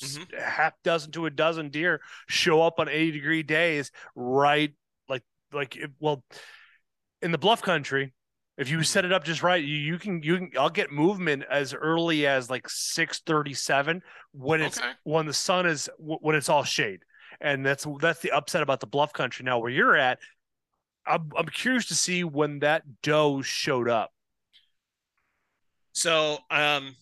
Mhm. 0.00 0.40
half 0.40 0.74
dozen 0.84 1.10
to 1.12 1.26
a 1.26 1.30
dozen 1.30 1.70
deer 1.70 2.00
show 2.28 2.62
up 2.62 2.78
on 2.78 2.88
80 2.88 3.10
degree 3.10 3.42
days, 3.42 3.90
right? 4.14 4.72
Like, 5.52 5.76
it- 5.76 5.90
well, 5.98 6.24
in 7.22 7.32
the 7.32 7.38
bluff 7.38 7.62
country, 7.62 8.12
if 8.56 8.68
you 8.70 8.82
set 8.82 9.04
it 9.04 9.12
up 9.12 9.24
just 9.24 9.42
right, 9.42 9.62
you, 9.62 9.76
you 9.76 9.98
can, 9.98 10.22
you 10.22 10.36
can, 10.36 10.50
I'll 10.58 10.68
get 10.70 10.90
movement 10.90 11.44
as 11.50 11.74
early 11.74 12.26
as 12.26 12.50
like 12.50 12.68
637 12.68 14.02
when 14.32 14.60
it's, 14.60 14.78
Okay. 14.78 14.90
when 15.04 15.26
the 15.26 15.32
sun 15.32 15.66
is, 15.66 15.88
when 15.98 16.34
it's 16.34 16.48
all 16.48 16.64
shade. 16.64 17.00
And 17.40 17.64
that's, 17.64 17.86
that's 18.00 18.20
the 18.20 18.32
upset 18.32 18.62
about 18.62 18.80
the 18.80 18.86
bluff 18.86 19.12
country. 19.12 19.44
Now, 19.44 19.60
where 19.60 19.70
you're 19.70 19.96
at, 19.96 20.18
I'm, 21.06 21.30
I'm 21.36 21.46
curious 21.46 21.86
to 21.86 21.94
see 21.94 22.24
when 22.24 22.58
that 22.60 22.82
doe 23.02 23.42
showed 23.42 23.88
up. 23.88 24.10
So, 25.92 26.38
um, 26.50 26.94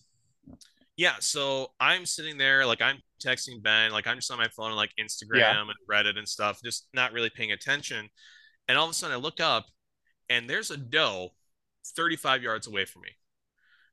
yeah, 0.95 1.13
so 1.19 1.71
I'm 1.79 2.05
sitting 2.05 2.37
there, 2.37 2.65
like 2.65 2.81
I'm 2.81 2.97
texting 3.23 3.61
Ben, 3.61 3.91
like 3.91 4.07
I'm 4.07 4.17
just 4.17 4.31
on 4.31 4.37
my 4.37 4.47
phone, 4.55 4.71
like 4.73 4.91
Instagram 4.99 5.39
Yeah. 5.39 5.61
and 5.61 5.69
Reddit 5.89 6.17
and 6.17 6.27
stuff, 6.27 6.59
just 6.63 6.87
not 6.93 7.13
really 7.13 7.29
paying 7.29 7.51
attention. 7.51 8.09
And 8.67 8.77
all 8.77 8.85
of 8.85 8.91
a 8.91 8.93
sudden 8.93 9.15
I 9.15 9.19
look 9.19 9.39
up 9.39 9.67
and 10.29 10.49
there's 10.49 10.71
a 10.71 10.77
doe 10.77 11.29
35 11.95 12.43
yards 12.43 12.67
away 12.67 12.85
from 12.85 13.03
me. 13.03 13.09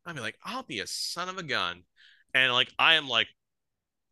I'm 0.07 0.17
like, 0.17 0.39
I'll 0.45 0.63
be 0.63 0.81
a 0.81 0.87
son 0.87 1.29
of 1.29 1.39
a 1.39 1.43
gun. 1.43 1.83
And 2.35 2.53
like, 2.53 2.73
I 2.79 2.95
am 2.95 3.09
like, 3.09 3.29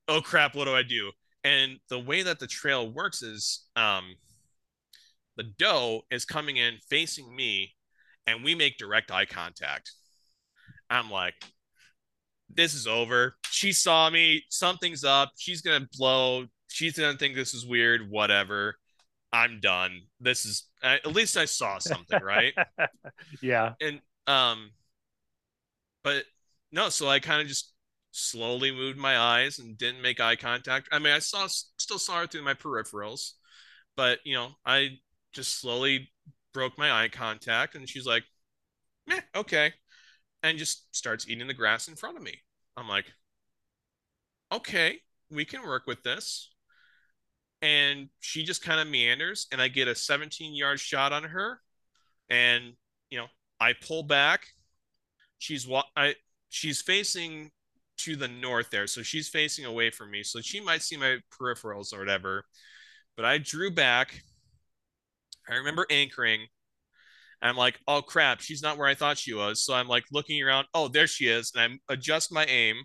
oh 0.09 0.21
crap, 0.21 0.55
what 0.55 0.65
do 0.65 0.75
I 0.75 0.83
do? 0.83 1.11
And 1.45 1.79
the 1.89 1.99
way 1.99 2.23
that 2.23 2.39
the 2.39 2.47
trail 2.47 2.89
works 2.91 3.23
is, 3.23 3.67
um, 3.77 4.15
the 5.37 5.43
doe 5.43 6.03
is 6.11 6.25
coming 6.25 6.57
in 6.57 6.77
facing 6.89 7.35
me 7.35 7.75
and 8.27 8.45
we 8.45 8.55
make 8.55 8.79
direct 8.79 9.11
eye 9.11 9.25
contact. 9.25 9.93
I'm 10.89 11.11
like, 11.11 11.35
this 12.55 12.75
is 12.75 12.87
over. 12.87 13.37
She 13.51 13.73
saw 13.73 14.11
me. 14.11 14.45
Something's 14.51 15.05
up. 15.05 15.33
She's 15.37 15.63
gonna 15.63 15.89
blow. 15.99 16.47
She's 16.69 16.99
gonna 16.99 17.17
think 17.17 17.35
this 17.35 17.55
is 17.55 17.67
weird. 17.67 18.11
Whatever. 18.11 18.77
I'm 19.33 19.61
done. 19.61 20.03
This 20.21 20.45
is 20.45 20.65
at 20.83 21.07
least 21.07 21.37
I 21.37 21.47
saw 21.47 21.79
something, 21.79 22.21
right? 22.21 22.55
Yeah. 23.41 23.75
and 23.81 24.01
Um, 24.27 24.71
but 26.03 26.25
no, 26.71 26.89
so 26.89 27.09
I 27.09 27.21
kind 27.21 27.41
of 27.43 27.49
just 27.49 27.73
slowly 28.13 28.71
moved 28.71 28.99
my 28.99 29.19
eyes 29.19 29.59
and 29.59 29.77
didn't 29.79 30.03
make 30.03 30.21
eye 30.21 30.37
contact. 30.37 30.89
I 30.93 30.99
mean, 30.99 31.13
I 31.13 31.19
saw 31.19 31.47
still 31.49 31.99
saw 31.99 32.21
her 32.21 32.27
through 32.27 32.45
my 32.45 32.55
peripherals, 32.55 33.33
but 33.97 34.21
you 34.25 34.35
know, 34.35 34.53
I 34.67 35.01
just 35.33 35.61
slowly 35.61 36.11
broke 36.55 36.79
my 36.79 36.93
eye 36.93 37.09
contact, 37.09 37.75
and 37.75 37.89
she's 37.89 38.07
like, 38.07 38.25
"Meh, 39.07 39.23
okay," 39.35 39.75
and 40.43 40.59
just 40.59 40.95
starts 40.97 41.29
eating 41.29 41.49
the 41.49 41.55
grass 41.55 41.89
in 41.89 41.97
front 41.97 42.17
of 42.19 42.23
me. 42.25 42.43
I'm 42.77 42.89
like, 42.89 43.13
"Okay, 44.53 45.03
we 45.31 45.45
can 45.45 45.63
work 45.63 45.89
with 45.89 46.05
this." 46.05 46.52
And 47.63 48.09
she 48.21 48.43
just 48.43 48.63
kind 48.63 48.81
of 48.81 48.89
meanders, 48.89 49.47
and 49.53 49.63
I 49.63 49.69
get 49.69 49.87
a 49.89 49.95
17 49.95 50.55
yard 50.55 50.81
shot 50.81 51.13
on 51.13 51.23
her, 51.25 51.61
and 52.29 52.73
you 53.11 53.19
know, 53.19 53.29
I 53.61 53.75
pull 53.75 54.03
back. 54.03 54.47
She's 55.39 55.67
what 55.67 55.87
I 55.97 56.17
she's 56.49 56.83
facing 56.83 57.51
to 57.99 58.17
the 58.17 58.29
north 58.29 58.71
there, 58.71 58.87
so 58.89 59.03
she's 59.03 59.29
facing 59.29 59.65
away 59.65 59.91
from 59.91 60.11
me, 60.11 60.23
so 60.25 60.41
she 60.41 60.61
might 60.61 60.83
see 60.83 60.97
my 60.97 61.19
peripherals 61.33 61.95
or 61.95 62.01
whatever. 62.01 62.45
But 63.17 63.27
I 63.27 63.39
drew 63.39 63.71
back. 63.71 64.23
I 65.49 65.55
remember 65.55 65.87
anchoring. 65.91 66.47
I'm 67.43 67.57
like, 67.57 67.81
oh 67.89 68.03
crap, 68.03 68.41
she's 68.41 68.63
not 68.63 68.79
where 68.79 68.87
I 68.89 68.95
thought 68.95 69.19
she 69.19 69.35
was. 69.35 69.65
So 69.65 69.75
I'm 69.75 69.89
like 69.89 70.05
looking 70.13 70.43
around. 70.43 70.67
Oh, 70.75 70.89
there 70.89 71.07
she 71.07 71.27
is, 71.29 71.53
and 71.55 71.81
I 71.89 71.95
adjust 71.95 72.33
my 72.33 72.45
aim. 72.47 72.77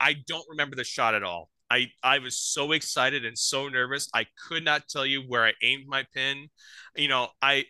I 0.00 0.14
don't 0.26 0.46
remember 0.48 0.76
the 0.76 0.84
shot 0.84 1.14
at 1.14 1.22
all. 1.22 1.50
I 1.70 1.90
I 2.02 2.18
was 2.18 2.36
so 2.38 2.72
excited 2.72 3.24
and 3.24 3.38
so 3.38 3.68
nervous. 3.68 4.08
I 4.14 4.26
could 4.48 4.64
not 4.64 4.88
tell 4.88 5.06
you 5.06 5.22
where 5.22 5.44
I 5.44 5.52
aimed 5.62 5.86
my 5.88 6.04
pin. 6.14 6.48
You 6.96 7.08
know, 7.08 7.28
I 7.42 7.66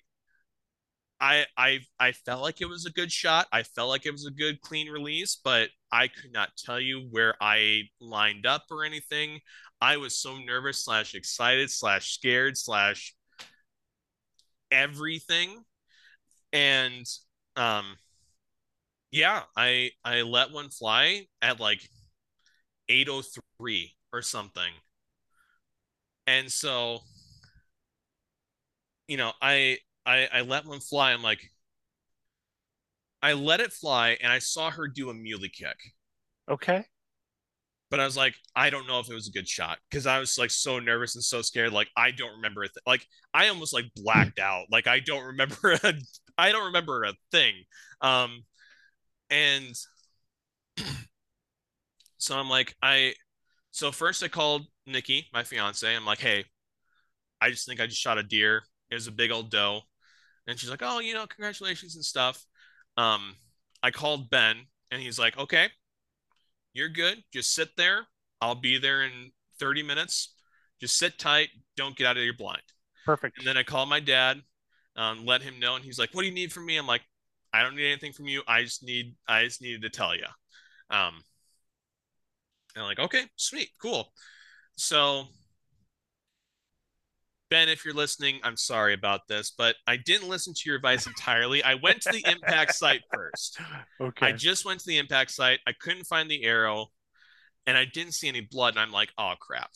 I 1.20 1.46
I 1.56 1.80
I 1.98 2.12
felt 2.12 2.42
like 2.42 2.60
it 2.60 2.68
was 2.68 2.86
a 2.86 2.92
good 2.92 3.10
shot. 3.10 3.48
I 3.52 3.64
felt 3.64 3.88
like 3.88 4.06
it 4.06 4.12
was 4.12 4.26
a 4.26 4.30
good 4.30 4.60
clean 4.60 4.88
release, 4.88 5.36
but 5.42 5.70
I 5.90 6.08
could 6.08 6.32
not 6.32 6.50
tell 6.56 6.78
you 6.80 7.08
where 7.10 7.34
I 7.40 7.82
lined 8.00 8.46
up 8.46 8.64
or 8.70 8.84
anything. 8.84 9.40
I 9.80 9.96
was 9.96 10.18
so 10.18 10.38
nervous 10.38 10.84
slash 10.84 11.14
excited 11.14 11.70
slash 11.70 12.12
scared 12.14 12.56
slash 12.56 13.14
everything. 14.70 15.64
And 16.52 17.06
um 17.56 17.96
yeah, 19.10 19.42
I 19.56 19.90
I 20.04 20.22
let 20.22 20.52
one 20.52 20.70
fly 20.70 21.26
at 21.42 21.60
like 21.60 21.88
803 22.88 23.94
or 24.12 24.22
something. 24.22 24.72
And 26.26 26.50
so 26.50 27.00
you 29.08 29.16
know, 29.16 29.32
I 29.42 29.78
I, 30.06 30.28
I 30.32 30.40
let 30.42 30.66
one 30.66 30.80
fly. 30.80 31.12
I'm 31.12 31.22
like, 31.22 31.50
I 33.22 33.32
let 33.32 33.60
it 33.60 33.72
fly 33.72 34.16
and 34.22 34.32
I 34.32 34.38
saw 34.38 34.70
her 34.70 34.86
do 34.86 35.10
a 35.10 35.14
muley 35.14 35.48
kick. 35.48 35.76
Okay. 36.48 36.84
But 37.90 38.00
I 38.00 38.04
was 38.04 38.18
like, 38.18 38.34
I 38.54 38.68
don't 38.68 38.86
know 38.86 39.00
if 39.00 39.10
it 39.10 39.14
was 39.14 39.28
a 39.28 39.32
good 39.32 39.48
shot 39.48 39.78
because 39.90 40.06
I 40.06 40.18
was 40.18 40.36
like 40.38 40.50
so 40.50 40.78
nervous 40.78 41.14
and 41.14 41.24
so 41.24 41.40
scared. 41.40 41.72
Like 41.72 41.88
I 41.96 42.10
don't 42.10 42.36
remember 42.36 42.64
it. 42.64 42.72
Th- 42.74 42.82
like 42.86 43.06
I 43.32 43.48
almost 43.48 43.72
like 43.72 43.86
blacked 43.96 44.38
out. 44.38 44.66
Like 44.70 44.86
I 44.86 45.00
don't 45.00 45.24
remember. 45.24 45.72
A, 45.82 45.94
I 46.36 46.52
don't 46.52 46.66
remember 46.66 47.02
a 47.02 47.14
thing. 47.32 47.54
Um, 48.00 48.44
and 49.28 49.74
so 52.18 52.36
I'm 52.36 52.48
like, 52.50 52.74
I. 52.82 53.14
So 53.70 53.92
first 53.92 54.22
I 54.22 54.28
called 54.28 54.66
Nikki, 54.86 55.26
my 55.32 55.44
fiance. 55.44 55.94
I'm 55.94 56.06
like, 56.06 56.20
hey, 56.20 56.44
I 57.40 57.50
just 57.50 57.66
think 57.66 57.80
I 57.80 57.86
just 57.86 58.00
shot 58.00 58.18
a 58.18 58.22
deer. 58.22 58.62
It 58.90 58.94
was 58.94 59.06
a 59.06 59.12
big 59.12 59.30
old 59.30 59.50
doe. 59.50 59.82
And 60.46 60.58
she's 60.58 60.70
like, 60.70 60.82
"Oh, 60.82 60.98
you 60.98 61.14
know, 61.14 61.26
congratulations 61.26 61.94
and 61.94 62.04
stuff." 62.04 62.44
Um, 62.96 63.36
I 63.82 63.90
called 63.90 64.30
Ben, 64.30 64.66
and 64.90 65.00
he's 65.00 65.18
like, 65.18 65.36
"Okay, 65.38 65.68
you're 66.72 66.88
good. 66.88 67.22
Just 67.32 67.54
sit 67.54 67.76
there. 67.76 68.06
I'll 68.40 68.54
be 68.54 68.78
there 68.78 69.02
in 69.02 69.32
30 69.60 69.82
minutes. 69.82 70.34
Just 70.80 70.98
sit 70.98 71.18
tight. 71.18 71.50
Don't 71.76 71.96
get 71.96 72.06
out 72.06 72.16
of 72.16 72.22
your 72.22 72.34
blind." 72.34 72.62
Perfect. 73.04 73.38
And 73.38 73.46
then 73.46 73.56
I 73.56 73.62
called 73.62 73.88
my 73.88 74.00
dad, 74.00 74.42
um, 74.96 75.24
let 75.26 75.42
him 75.42 75.60
know, 75.60 75.76
and 75.76 75.84
he's 75.84 75.98
like, 75.98 76.14
"What 76.14 76.22
do 76.22 76.28
you 76.28 76.34
need 76.34 76.52
from 76.52 76.66
me?" 76.66 76.76
I'm 76.76 76.86
like, 76.86 77.02
"I 77.52 77.62
don't 77.62 77.76
need 77.76 77.86
anything 77.86 78.12
from 78.12 78.26
you. 78.26 78.42
I 78.48 78.62
just 78.62 78.82
need, 78.82 79.16
I 79.28 79.44
just 79.44 79.60
needed 79.60 79.82
to 79.82 79.90
tell 79.90 80.16
you." 80.16 80.26
Um, 80.90 81.22
and 82.78 82.84
I'm 82.84 82.88
like, 82.88 83.00
"Okay, 83.06 83.24
sweet, 83.36 83.70
cool." 83.80 84.12
So 84.76 85.26
Ben, 87.50 87.68
if 87.68 87.84
you're 87.84 87.94
listening, 87.94 88.40
I'm 88.42 88.56
sorry 88.56 88.92
about 88.92 89.26
this, 89.26 89.50
but 89.56 89.76
I 89.86 89.96
didn't 89.96 90.28
listen 90.28 90.52
to 90.52 90.62
your 90.66 90.76
advice 90.76 91.06
entirely. 91.06 91.62
I 91.62 91.74
went 91.74 92.02
to 92.02 92.12
the 92.12 92.24
impact 92.30 92.74
site 92.74 93.00
first. 93.12 93.58
Okay. 94.00 94.26
I 94.26 94.32
just 94.32 94.66
went 94.66 94.80
to 94.80 94.86
the 94.86 94.98
impact 94.98 95.30
site. 95.30 95.60
I 95.66 95.72
couldn't 95.72 96.04
find 96.04 96.30
the 96.30 96.44
arrow 96.44 96.88
and 97.66 97.76
I 97.76 97.86
didn't 97.86 98.12
see 98.12 98.28
any 98.28 98.42
blood. 98.42 98.74
And 98.74 98.80
I'm 98.80 98.92
like, 98.92 99.12
oh, 99.16 99.34
crap. 99.40 99.70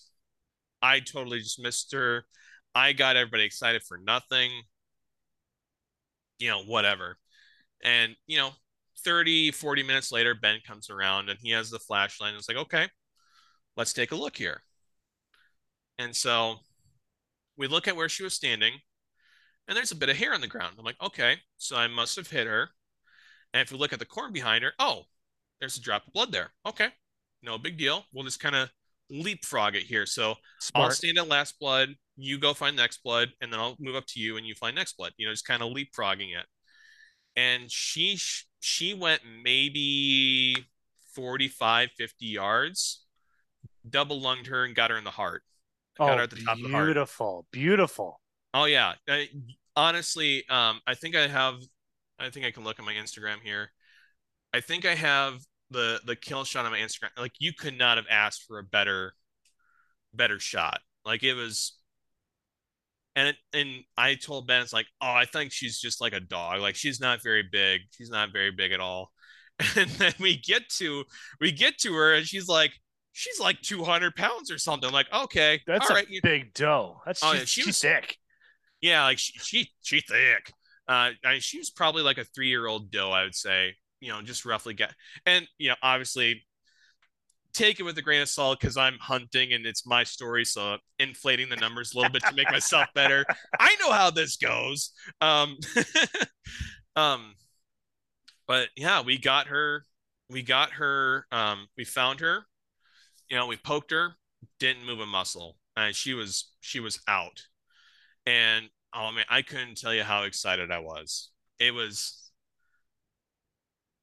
I 0.83 1.01
totally 1.01 1.39
just 1.39 1.63
missed 1.63 1.93
her. 1.93 2.25
I 2.75 2.93
got 2.93 3.17
everybody 3.17 3.45
excited 3.45 3.83
for 3.83 3.97
nothing. 3.97 4.51
You 6.39 6.51
know, 6.51 6.63
whatever. 6.65 7.17
And, 7.83 8.17
you 8.27 8.37
know, 8.37 8.51
30, 9.05 9.51
40 9.53 9.83
minutes 9.83 10.13
later, 10.13 10.35
Ben 10.35 10.59
comes 10.67 10.91
around 10.91 11.29
and 11.29 11.39
he 11.41 11.51
has 11.51 11.71
the 11.71 11.79
flashlight. 11.79 12.31
And 12.31 12.39
it's 12.39 12.49
like, 12.49 12.59
okay, 12.59 12.89
let's 13.77 13.93
take 13.93 14.13
a 14.13 14.17
look 14.17 14.37
here. 14.37 14.63
And 15.99 16.15
so 16.15 16.57
we 17.57 17.67
look 17.67 17.89
at 17.89 17.97
where 17.97 18.09
she 18.09 18.23
was 18.23 18.35
standing, 18.35 18.75
and 19.69 19.77
there's 19.77 19.93
a 19.93 19.97
bit 19.97 20.09
of 20.09 20.17
hair 20.17 20.35
on 20.35 20.41
the 20.41 20.47
ground. 20.47 20.75
I'm 20.79 20.85
like, 20.85 21.01
okay, 21.03 21.37
so 21.59 21.77
I 21.77 21.87
must 21.87 22.17
have 22.17 22.29
hit 22.29 22.47
her. 22.47 22.71
And 23.55 23.63
if 23.63 23.71
we 23.71 23.79
look 23.79 23.93
at 23.93 23.99
the 23.99 24.07
corn 24.07 24.33
behind 24.33 24.65
her, 24.65 24.73
oh, 24.79 25.03
there's 25.61 25.77
a 25.77 25.81
drop 25.81 26.07
of 26.07 26.13
blood 26.13 26.33
there. 26.33 26.51
Okay, 26.67 26.89
no 27.43 27.59
big 27.59 27.79
deal. 27.79 28.05
We'll 28.13 28.25
just 28.25 28.41
kind 28.41 28.57
of 28.57 28.71
leapfrog 29.11 29.77
it 29.77 29.83
here. 29.83 30.07
So 30.07 30.35
Smart. 30.61 30.85
I'll 30.87 30.91
stand 30.91 31.19
at 31.19 31.29
last 31.29 31.59
blood, 31.61 31.91
you 32.17 32.39
go 32.39 32.55
find 32.55 32.77
next 32.77 33.03
blood, 33.03 33.29
and 33.41 33.53
then 33.53 33.61
I'll 33.61 33.77
move 33.79 33.95
up 33.95 34.07
to 34.09 34.21
you 34.21 34.37
and 34.37 34.47
you 34.47 34.55
find 34.55 34.75
next 34.75 34.97
blood. 34.97 35.13
You 35.17 35.27
know, 35.27 35.33
just 35.33 35.47
kind 35.47 35.63
of 35.63 35.73
leapfrogging 35.73 36.37
it. 36.37 36.47
And 37.37 37.71
she 37.71 38.19
she 38.61 38.95
went 38.95 39.23
maybe 39.43 40.67
45, 41.15 41.91
50 41.97 42.27
yards, 42.27 43.05
double 43.89 44.21
lunged 44.21 44.49
her 44.49 44.65
and 44.65 44.75
got 44.75 44.91
her 44.91 44.97
in 44.97 45.05
the 45.05 45.11
heart. 45.11 45.43
Oh, 45.99 46.07
her 46.07 46.23
at 46.23 46.31
the 46.31 46.37
top 46.37 46.57
beautiful, 46.57 47.47
beautiful. 47.51 48.21
Oh 48.55 48.65
yeah. 48.65 48.95
I, 49.09 49.29
honestly, 49.77 50.45
um, 50.49 50.81
I 50.87 50.95
think 50.95 51.17
I 51.17 51.27
have. 51.27 51.57
I 52.19 52.31
think 52.31 52.47
I 52.47 52.51
can 52.51 52.65
look 52.65 52.79
at 52.79 52.85
my 52.85 52.95
Instagram 52.95 53.41
here. 53.43 53.71
I 54.55 54.61
think 54.61 54.85
I 54.85 54.95
have 54.95 55.41
the 55.71 56.01
the 56.05 56.17
kill 56.17 56.45
shot 56.45 56.65
on 56.65 56.73
my 56.73 56.79
Instagram. 56.79 57.11
Like 57.19 57.35
you 57.39 57.53
could 57.53 57.77
not 57.77 57.97
have 57.97 58.07
asked 58.11 58.45
for 58.45 58.59
a 58.59 58.65
better, 58.65 59.15
better 60.15 60.39
shot. 60.39 60.81
Like 61.05 61.23
it 61.23 61.35
was. 61.35 61.79
And 63.15 63.29
it, 63.29 63.37
and 63.53 63.85
I 63.97 64.15
told 64.15 64.47
Ben, 64.47 64.63
it's 64.63 64.73
like, 64.73 64.87
oh, 65.01 65.13
I 65.13 65.27
think 65.27 65.53
she's 65.53 65.79
just 65.79 66.01
like 66.01 66.15
a 66.15 66.21
dog. 66.21 66.61
Like 66.61 66.77
she's 66.77 67.01
not 67.01 67.23
very 67.23 67.43
big. 67.51 67.83
She's 67.91 68.11
not 68.11 68.33
very 68.33 68.51
big 68.51 68.73
at 68.73 68.81
all. 68.81 69.13
And 69.77 69.91
then 69.91 70.15
we 70.19 70.39
get 70.39 70.69
to 70.79 71.05
we 71.41 71.53
get 71.53 71.79
to 71.81 71.95
her, 71.95 72.15
and 72.15 72.27
she's 72.27 72.49
like, 72.49 72.73
she's 73.13 73.39
like 73.39 73.61
200 73.61 74.17
pounds 74.17 74.51
or 74.51 74.59
something. 74.59 74.89
I'm 74.89 74.93
like, 74.93 75.13
okay, 75.13 75.61
that's 75.67 75.89
all 75.89 75.97
a 75.97 76.01
right. 76.01 76.09
big 76.23 76.55
doe. 76.55 77.01
That's 77.07 77.23
oh, 77.23 77.33
yeah, 77.33 77.45
she 77.45 77.65
was 77.65 77.79
thick. 77.79 78.17
Yeah, 78.81 79.05
like 79.05 79.19
she 79.19 79.39
she 79.39 79.71
she 79.83 80.01
thick. 80.01 80.53
Uh, 80.89 81.11
I, 81.25 81.39
she 81.39 81.59
was 81.59 81.71
probably 81.71 82.03
like 82.03 82.19
a 82.19 82.25
three 82.25 82.49
year 82.49 82.67
old 82.67 82.91
doe, 82.91 83.11
I 83.11 83.23
would 83.23 83.35
say. 83.35 83.77
You 84.01 84.09
know, 84.09 84.23
just 84.23 84.45
roughly 84.45 84.75
get, 84.75 84.93
and 85.27 85.47
you 85.59 85.69
know, 85.69 85.77
obviously, 85.81 86.43
take 87.53 87.81
it 87.81 87.83
with 87.83 87.99
a 87.99 88.03
grain 88.03 88.23
of 88.23 88.29
salt 88.29 88.61
because 88.61 88.77
I'm 88.77 88.99
hunting 89.01 89.53
and 89.53 89.67
it's 89.67 89.87
my 89.87 90.05
story, 90.05 90.45
so 90.45 90.79
inflating 90.99 91.49
the 91.49 91.57
numbers 91.57 91.93
a 91.93 91.99
little 91.99 92.13
bit 92.13 92.23
to 92.25 92.35
make 92.35 92.51
myself 92.51 92.89
better. 92.95 93.25
I 93.59 93.77
know 93.81 93.93
how 93.93 94.11
this 94.11 94.37
goes. 94.37 94.93
Um, 95.21 95.59
um, 96.97 97.35
but 98.47 98.69
yeah, 98.77 99.03
we 99.03 99.19
got 99.19 99.49
her. 99.49 99.85
We 100.31 100.43
got 100.43 100.73
her. 100.73 101.27
Um, 101.31 101.69
we 101.77 101.85
found 101.85 102.21
her 102.21 102.47
you 103.33 103.39
know, 103.39 103.47
we 103.47 103.57
poked 103.57 103.91
her, 103.93 104.15
didn't 104.61 104.85
move 104.85 105.01
a 105.01 105.07
muscle, 105.07 105.57
and 105.75 105.97
she 105.97 106.13
was 106.13 106.53
she 106.61 106.81
was 106.81 107.01
out. 107.09 107.41
And 108.27 108.69
oh 108.95 109.11
man, 109.11 109.25
I 109.31 109.41
couldn't 109.41 109.79
tell 109.81 109.95
you 109.95 110.03
how 110.03 110.25
excited 110.25 110.71
I 110.71 110.81
was. 110.81 111.31
It 111.59 111.73
was 111.73 112.22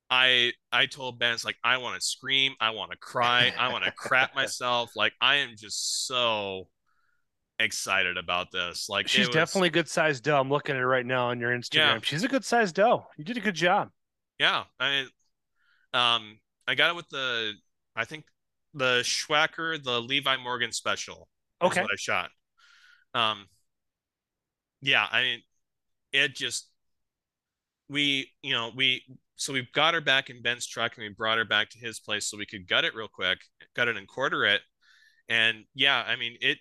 I 0.10 0.54
I 0.72 0.88
told 0.88 1.20
Ben 1.20 1.34
it's 1.34 1.46
like 1.46 1.58
I 1.64 1.78
want 1.78 2.00
to 2.00 2.06
scream, 2.06 2.54
I 2.60 2.72
want 2.72 2.92
to 2.92 2.98
cry, 2.98 3.54
I 3.58 3.72
want 3.72 3.84
to 3.84 3.92
crap 3.92 4.36
myself. 4.36 4.92
Like 4.96 5.14
I 5.22 5.38
am 5.38 5.52
just 5.58 6.08
so 6.08 6.68
excited 7.60 8.18
about 8.18 8.52
this. 8.52 8.88
Like 8.90 9.08
she's 9.08 9.28
was, 9.28 9.36
definitely 9.36 9.68
a 9.68 9.72
good 9.72 9.88
sized 9.88 10.24
doe. 10.24 10.40
I'm 10.40 10.50
looking 10.50 10.76
at 10.76 10.82
it 10.82 10.86
right 10.86 11.06
now 11.06 11.30
on 11.30 11.40
your 11.40 11.52
Instagram. 11.52 11.76
Yeah. 11.76 12.00
She's 12.04 12.24
a 12.24 12.28
good 12.28 12.46
sized 12.46 12.76
doe. 12.76 13.06
You 13.18 13.24
did 13.24 13.38
a 13.38 13.42
good 13.42 13.56
job. 13.56 13.90
Yeah. 14.40 14.64
I 14.80 15.06
um 15.94 16.40
I 16.68 16.76
got 16.76 16.90
it 16.90 16.96
with 16.96 17.10
the 17.10 17.54
I 17.96 18.06
think 18.06 18.26
the 18.74 19.02
Swhacker, 19.04 19.82
the 19.84 20.00
Levi 20.00 20.38
Morgan 20.38 20.72
special. 20.72 21.28
Okay. 21.62 21.82
what 21.82 21.92
I 21.92 21.96
shot. 21.98 22.30
Um, 23.14 23.48
yeah, 24.82 25.06
I 25.12 25.22
mean, 25.24 25.42
it 26.14 26.36
just 26.36 26.70
we, 27.90 28.32
you 28.42 28.54
know, 28.54 28.72
we 28.76 29.04
so 29.40 29.54
we 29.54 29.66
got 29.74 29.94
her 29.94 30.02
back 30.02 30.30
in 30.30 30.42
Ben's 30.42 30.68
truck 30.68 30.98
and 30.98 31.04
we 31.04 31.14
brought 31.14 31.38
her 31.38 31.46
back 31.46 31.70
to 31.70 31.80
his 31.80 32.00
place 32.00 32.26
so 32.26 32.38
we 32.38 32.46
could 32.46 32.68
gut 32.68 32.84
it 32.84 32.94
real 32.94 33.08
quick, 33.08 33.40
gut 33.74 33.88
it 33.88 33.96
and 33.96 34.06
quarter 34.06 34.46
it. 34.46 34.60
And 35.30 35.64
yeah, 35.74 36.04
I 36.06 36.18
mean, 36.18 36.36
it 36.42 36.58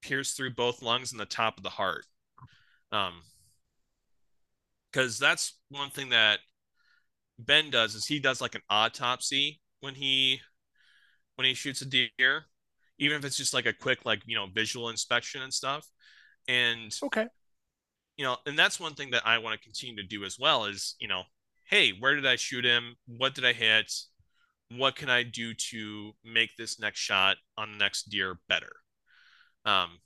pierced 0.00 0.36
through 0.38 0.54
both 0.54 0.80
lungs 0.80 1.12
and 1.12 1.20
the 1.20 1.26
top 1.26 1.58
of 1.58 1.62
the 1.62 1.68
heart. 1.68 2.06
Um, 2.92 3.20
because 4.90 5.18
that's 5.18 5.58
one 5.68 5.90
thing 5.90 6.08
that 6.08 6.38
Ben 7.38 7.68
does 7.68 7.94
is 7.94 8.06
he 8.06 8.20
does 8.20 8.40
like 8.40 8.54
an 8.54 8.62
autopsy 8.70 9.60
when 9.80 9.94
he 9.94 10.40
when 11.34 11.46
he 11.46 11.52
shoots 11.52 11.82
a 11.82 11.84
deer, 11.84 12.46
even 12.98 13.18
if 13.18 13.24
it's 13.26 13.36
just 13.36 13.52
like 13.52 13.66
a 13.66 13.74
quick 13.74 14.06
like 14.06 14.22
you 14.24 14.34
know 14.34 14.46
visual 14.46 14.88
inspection 14.88 15.42
and 15.42 15.52
stuff. 15.52 15.86
And 16.48 16.90
okay, 17.02 17.26
you 18.16 18.24
know, 18.24 18.38
and 18.46 18.58
that's 18.58 18.80
one 18.80 18.94
thing 18.94 19.10
that 19.10 19.26
I 19.26 19.36
want 19.36 19.60
to 19.60 19.62
continue 19.62 19.96
to 19.96 20.08
do 20.08 20.24
as 20.24 20.38
well 20.38 20.64
is 20.64 20.94
you 20.98 21.08
know, 21.08 21.24
hey, 21.66 21.90
where 21.90 22.14
did 22.14 22.26
I 22.26 22.36
shoot 22.36 22.64
him? 22.64 22.96
What 23.06 23.34
did 23.34 23.44
I 23.44 23.52
hit? 23.52 23.92
What 24.70 24.96
can 24.96 25.10
I 25.10 25.22
do 25.22 25.54
to 25.70 26.12
make 26.24 26.56
this 26.56 26.80
next 26.80 27.00
shot 27.00 27.36
on 27.56 27.72
the 27.72 27.78
next 27.78 28.04
deer 28.10 28.38
better? 28.48 28.72
Um, 29.64 29.98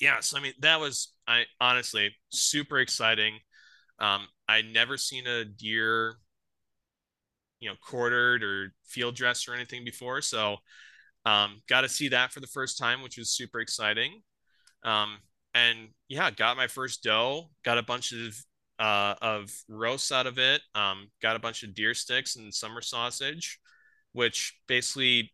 yeah, 0.00 0.20
so 0.20 0.38
I 0.38 0.40
mean 0.40 0.54
that 0.60 0.80
was 0.80 1.12
I 1.26 1.44
honestly 1.60 2.14
super 2.30 2.78
exciting. 2.78 3.38
Um, 3.98 4.26
I'd 4.48 4.72
never 4.72 4.96
seen 4.96 5.26
a 5.26 5.44
deer, 5.44 6.16
you 7.60 7.68
know, 7.68 7.76
quartered 7.82 8.42
or 8.42 8.72
field 8.86 9.14
dressed 9.14 9.48
or 9.48 9.54
anything 9.54 9.84
before, 9.84 10.22
so 10.22 10.56
um, 11.26 11.60
got 11.68 11.82
to 11.82 11.88
see 11.88 12.08
that 12.08 12.32
for 12.32 12.40
the 12.40 12.46
first 12.46 12.78
time, 12.78 13.02
which 13.02 13.18
was 13.18 13.30
super 13.30 13.60
exciting. 13.60 14.22
Um, 14.84 15.18
and 15.54 15.90
yeah, 16.08 16.30
got 16.30 16.56
my 16.56 16.66
first 16.66 17.02
doe, 17.02 17.50
got 17.64 17.78
a 17.78 17.82
bunch 17.82 18.12
of 18.12 18.34
uh, 18.80 19.14
of 19.20 19.52
roasts 19.68 20.10
out 20.10 20.26
of 20.26 20.38
it, 20.38 20.62
um, 20.74 21.08
got 21.22 21.36
a 21.36 21.38
bunch 21.38 21.62
of 21.62 21.74
deer 21.74 21.94
sticks 21.94 22.36
and 22.36 22.52
summer 22.52 22.80
sausage, 22.80 23.60
which 24.12 24.58
basically 24.66 25.32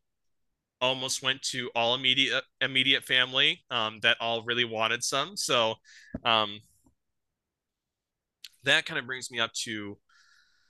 almost 0.80 1.22
went 1.22 1.40
to 1.40 1.70
all 1.74 1.94
immediate 1.94 2.44
immediate 2.60 3.04
family 3.04 3.62
um, 3.70 4.00
that 4.02 4.16
all 4.20 4.42
really 4.42 4.64
wanted 4.64 5.02
some. 5.02 5.36
So 5.36 5.76
um, 6.24 6.60
that 8.64 8.84
kind 8.84 8.98
of 8.98 9.06
brings 9.06 9.30
me 9.30 9.38
up 9.38 9.52
to 9.64 9.96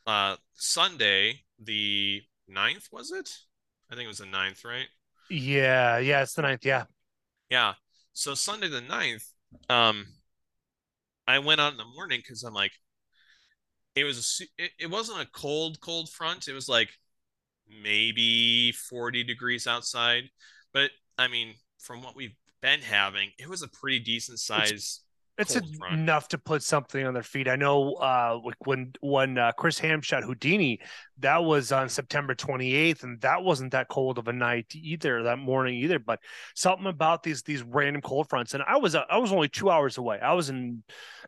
uh, 0.06 0.36
Sunday, 0.54 1.40
the 1.58 2.22
9th, 2.50 2.92
was 2.92 3.10
it? 3.10 3.30
I 3.90 3.94
think 3.94 4.04
it 4.04 4.08
was 4.08 4.18
the 4.18 4.26
9th, 4.26 4.64
right? 4.64 4.86
Yeah, 5.30 5.98
yeah, 5.98 6.22
it's 6.22 6.34
the 6.34 6.42
9th, 6.42 6.64
yeah. 6.64 6.84
Yeah. 7.50 7.74
So 8.12 8.34
Sunday 8.34 8.68
the 8.68 8.82
9th, 8.82 9.24
um, 9.68 10.06
I 11.26 11.38
went 11.38 11.60
out 11.60 11.72
in 11.72 11.78
the 11.78 11.84
morning 11.84 12.20
because 12.20 12.42
I'm 12.42 12.54
like, 12.54 12.72
it 13.94 14.04
was 14.04 14.40
a, 14.40 14.62
it, 14.62 14.70
it 14.80 14.90
wasn't 14.90 15.20
a 15.20 15.26
cold, 15.32 15.80
cold 15.80 16.10
front. 16.10 16.48
It 16.48 16.52
was 16.52 16.68
like 16.68 16.90
maybe 17.82 18.72
40 18.72 19.24
degrees 19.24 19.66
outside. 19.66 20.24
But 20.72 20.90
I 21.18 21.28
mean, 21.28 21.54
from 21.78 22.02
what 22.02 22.16
we've 22.16 22.36
been 22.60 22.80
having, 22.80 23.30
it 23.38 23.48
was 23.48 23.62
a 23.62 23.68
pretty 23.68 23.98
decent 23.98 24.38
size. 24.38 25.00
It's, 25.38 25.56
enough 25.92 26.28
to 26.28 26.38
put 26.38 26.62
something 26.62 27.06
on 27.06 27.12
their 27.12 27.22
feet. 27.22 27.46
I 27.46 27.56
know 27.56 27.94
uh, 27.94 28.40
when 28.64 28.92
when 29.00 29.36
uh, 29.36 29.52
Chris 29.52 29.78
Ham 29.80 30.00
shot 30.00 30.24
Houdini, 30.24 30.80
that 31.18 31.44
was 31.44 31.72
on 31.72 31.90
September 31.90 32.34
28th, 32.34 33.02
and 33.02 33.20
that 33.20 33.42
wasn't 33.44 33.72
that 33.72 33.88
cold 33.88 34.16
of 34.16 34.28
a 34.28 34.32
night 34.32 34.72
either 34.74 35.24
that 35.24 35.38
morning 35.38 35.74
either. 35.74 35.98
But 35.98 36.20
something 36.54 36.86
about 36.86 37.22
these 37.22 37.42
these 37.42 37.62
random 37.62 38.00
cold 38.00 38.30
fronts, 38.30 38.54
and 38.54 38.62
I 38.66 38.78
was 38.78 38.94
uh, 38.94 39.04
I 39.10 39.18
was 39.18 39.30
only 39.30 39.48
two 39.48 39.68
hours 39.68 39.98
away. 39.98 40.18
I 40.20 40.32
was 40.32 40.48
in 40.48 40.82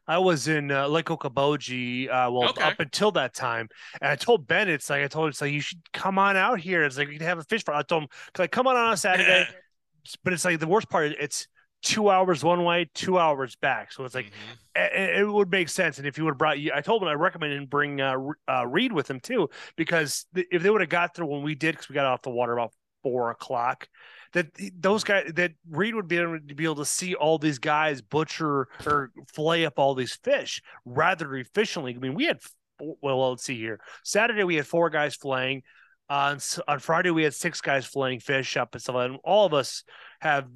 I 0.07 0.19
was 0.19 0.49
in 0.49 0.71
uh, 0.71 0.89
Lake 0.89 1.07
Okoboji, 1.07 2.09
uh, 2.09 2.31
well, 2.31 2.49
okay. 2.49 2.63
up 2.63 2.81
until 2.81 3.11
that 3.13 3.35
time. 3.35 3.69
And 4.01 4.11
I 4.11 4.17
told 4.17 4.47
Ben, 4.47 4.71
it's 4.71 4.89
like, 4.89 5.03
I 5.03 5.07
told 5.09 5.27
him, 5.27 5.31
it's 5.31 5.41
like, 5.43 5.53
you 5.53 5.61
should 5.61 5.81
come 5.93 6.19
on 6.19 6.35
out 6.35 6.61
here. 6.61 6.83
It's 6.85 6.97
like, 6.97 7.09
we 7.09 7.19
can 7.19 7.27
have 7.27 7.39
a 7.39 7.45
fish 7.45 7.63
fry. 7.63 7.79
I 7.79 7.83
told 7.83 8.05
him, 8.05 8.09
like 8.39 8.51
come 8.51 8.67
on 8.67 8.75
on 8.75 8.95
a 8.95 8.97
Saturday? 8.97 9.47
but 10.25 10.33
it's 10.33 10.47
like, 10.47 10.61
the 10.61 10.67
worst 10.67 10.89
part, 10.89 11.13
it's 11.21 11.47
two 11.83 12.11
hours 12.11 12.43
one 12.43 12.65
way, 12.65 12.91
two 12.95 13.19
hours 13.19 13.57
back. 13.57 13.93
So 13.93 14.05
it's 14.05 14.15
like, 14.15 14.27
mm-hmm. 14.27 15.01
it, 15.01 15.21
it, 15.21 15.29
would 15.29 15.51
make 15.51 15.69
sense. 15.69 15.99
And 15.99 16.07
if 16.07 16.19
you 16.19 16.25
would 16.25 16.33
have 16.33 16.39
brought 16.39 16.59
you, 16.59 16.73
I 16.75 16.81
told 16.81 17.03
him 17.03 17.09
I 17.09 17.15
recommended 17.15 17.59
him 17.59 17.67
bring 17.67 18.01
uh, 18.01 18.17
uh, 18.49 18.67
Reed 18.67 18.93
with 18.93 19.09
him 19.11 19.21
too, 19.21 19.49
because 19.77 20.27
th- 20.35 20.49
if 20.51 20.63
they 20.63 20.71
would 20.71 20.81
have 20.81 20.91
got 20.91 21.15
there 21.15 21.25
when 21.25 21.43
we 21.43 21.55
did, 21.55 21.75
because 21.75 21.89
we 21.89 21.95
got 21.95 22.07
off 22.07 22.23
the 22.23 22.31
water 22.31 22.53
about 22.53 22.73
four 23.03 23.31
o'clock, 23.31 23.89
that 24.33 24.47
those 24.79 25.05
guys 25.05 25.31
that 25.35 25.53
Reed 25.71 25.95
would 25.95 26.09
be 26.09 26.19
able 26.19 26.39
to 26.41 26.55
be 26.55 26.65
able 26.65 26.77
to 26.77 26.85
see 26.85 27.15
all 27.15 27.39
these 27.39 27.59
guys 27.59 28.03
butcher 28.03 28.69
or 28.85 29.11
flay 29.33 29.65
up 29.65 29.79
all 29.79 29.95
these 29.95 30.15
fish 30.17 30.63
rather 30.85 31.35
efficiently. 31.37 31.95
I 31.95 31.99
mean, 31.99 32.15
we 32.15 32.25
had 32.25 32.41
well, 32.81 33.31
let's 33.31 33.45
see 33.45 33.57
here. 33.57 33.81
Saturday 34.05 34.45
we 34.45 34.57
had 34.57 34.67
four 34.67 34.91
guys 34.91 35.15
flaying. 35.15 35.63
On 36.11 36.39
on 36.67 36.79
Friday 36.79 37.11
we 37.11 37.23
had 37.23 37.35
six 37.35 37.61
guys 37.61 37.85
flaying 37.85 38.21
fish 38.21 38.57
up 38.57 38.75
and 38.75 38.83
stuff. 38.83 38.97
And 38.97 39.19
all 39.25 39.47
of 39.47 39.53
us 39.53 39.85
have 40.21 40.47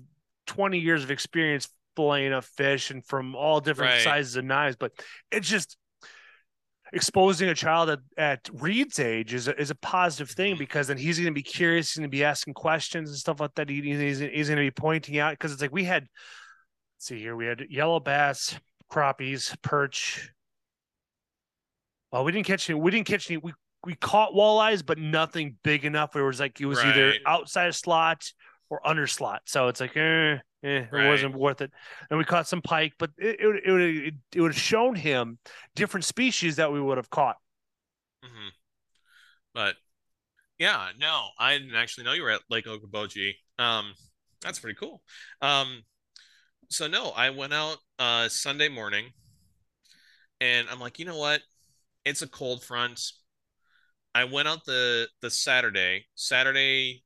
twenty 0.54 0.78
years 0.78 1.02
of 1.02 1.10
experience 1.10 1.68
flaying 1.96 2.32
a 2.32 2.42
fish 2.42 2.90
and 2.90 3.04
from 3.04 3.34
all 3.34 3.60
different 3.60 3.92
right. 3.92 4.02
sizes 4.02 4.36
of 4.36 4.44
knives. 4.44 4.76
But 4.76 4.92
it's 5.30 5.48
just 5.48 5.76
exposing 6.92 7.48
a 7.48 7.54
child 7.54 7.88
at, 7.88 8.00
at 8.18 8.50
Reed's 8.52 8.98
age 8.98 9.32
is 9.32 9.48
a, 9.48 9.58
is 9.58 9.70
a 9.70 9.74
positive 9.74 10.30
thing 10.30 10.52
mm-hmm. 10.52 10.58
because 10.58 10.88
then 10.88 10.98
he's 10.98 11.18
going 11.18 11.32
to 11.32 11.32
be 11.32 11.42
curious, 11.42 11.90
he's 11.90 11.98
going 11.98 12.10
to 12.10 12.16
be 12.16 12.24
asking 12.24 12.54
questions 12.54 13.08
and 13.08 13.18
stuff 13.18 13.40
like 13.40 13.54
that. 13.54 13.68
He, 13.68 13.80
he's, 13.80 14.18
he's 14.18 14.48
going 14.48 14.58
to 14.58 14.66
be 14.66 14.70
pointing 14.70 15.18
out 15.18 15.32
because 15.32 15.52
it's 15.52 15.62
like 15.62 15.72
we 15.72 15.84
had, 15.84 16.06
see 16.98 17.18
here, 17.18 17.34
we 17.34 17.46
had 17.46 17.64
yellow 17.70 17.98
bass, 17.98 18.58
crappies, 18.90 19.56
perch. 19.62 20.30
Well, 22.10 22.24
we 22.24 22.32
didn't 22.32 22.46
catch 22.46 22.68
any. 22.68 22.78
We 22.78 22.90
didn't 22.90 23.06
catch 23.06 23.30
any. 23.30 23.38
We 23.38 23.54
we 23.84 23.94
caught 23.94 24.34
walleyes, 24.34 24.84
but 24.84 24.98
nothing 24.98 25.56
big 25.64 25.84
enough. 25.86 26.14
It 26.14 26.22
was 26.22 26.38
like 26.38 26.60
it 26.60 26.66
was 26.66 26.78
right. 26.78 26.88
either 26.88 27.14
outside 27.26 27.68
of 27.68 27.74
slot 27.74 28.30
or 28.72 28.80
under 28.88 29.06
slot. 29.06 29.42
So 29.44 29.68
it's 29.68 29.80
like, 29.80 29.94
eh, 29.98 30.38
eh, 30.64 30.86
right. 30.90 31.04
it 31.04 31.08
wasn't 31.08 31.34
worth 31.34 31.60
it. 31.60 31.70
And 32.08 32.18
we 32.18 32.24
caught 32.24 32.48
some 32.48 32.62
pike, 32.62 32.94
but 32.98 33.10
it 33.18 33.38
it 33.38 33.62
it 33.66 33.70
would 33.70 33.82
it, 33.82 34.14
it 34.34 34.40
would 34.40 34.52
have 34.52 34.60
shown 34.60 34.94
him 34.94 35.38
different 35.76 36.06
species 36.06 36.56
that 36.56 36.72
we 36.72 36.80
would 36.80 36.96
have 36.96 37.10
caught. 37.10 37.36
Mm-hmm. 38.24 38.48
But 39.52 39.74
yeah, 40.58 40.88
no, 40.98 41.28
I 41.38 41.58
didn't 41.58 41.74
actually 41.74 42.04
know 42.04 42.14
you 42.14 42.22
were 42.22 42.30
at 42.30 42.40
Lake 42.48 42.64
Okoboji. 42.64 43.34
Um, 43.58 43.92
that's 44.40 44.58
pretty 44.58 44.78
cool. 44.80 45.02
Um, 45.42 45.82
so 46.70 46.86
no, 46.86 47.10
I 47.10 47.28
went 47.28 47.52
out 47.52 47.76
uh 47.98 48.30
Sunday 48.30 48.70
morning, 48.70 49.04
and 50.40 50.66
I'm 50.70 50.80
like, 50.80 50.98
you 50.98 51.04
know 51.04 51.18
what? 51.18 51.42
It's 52.06 52.22
a 52.22 52.26
cold 52.26 52.64
front. 52.64 53.02
I 54.14 54.24
went 54.24 54.48
out 54.48 54.64
the 54.64 55.08
the 55.20 55.30
Saturday. 55.30 56.06
Saturday 56.14 57.02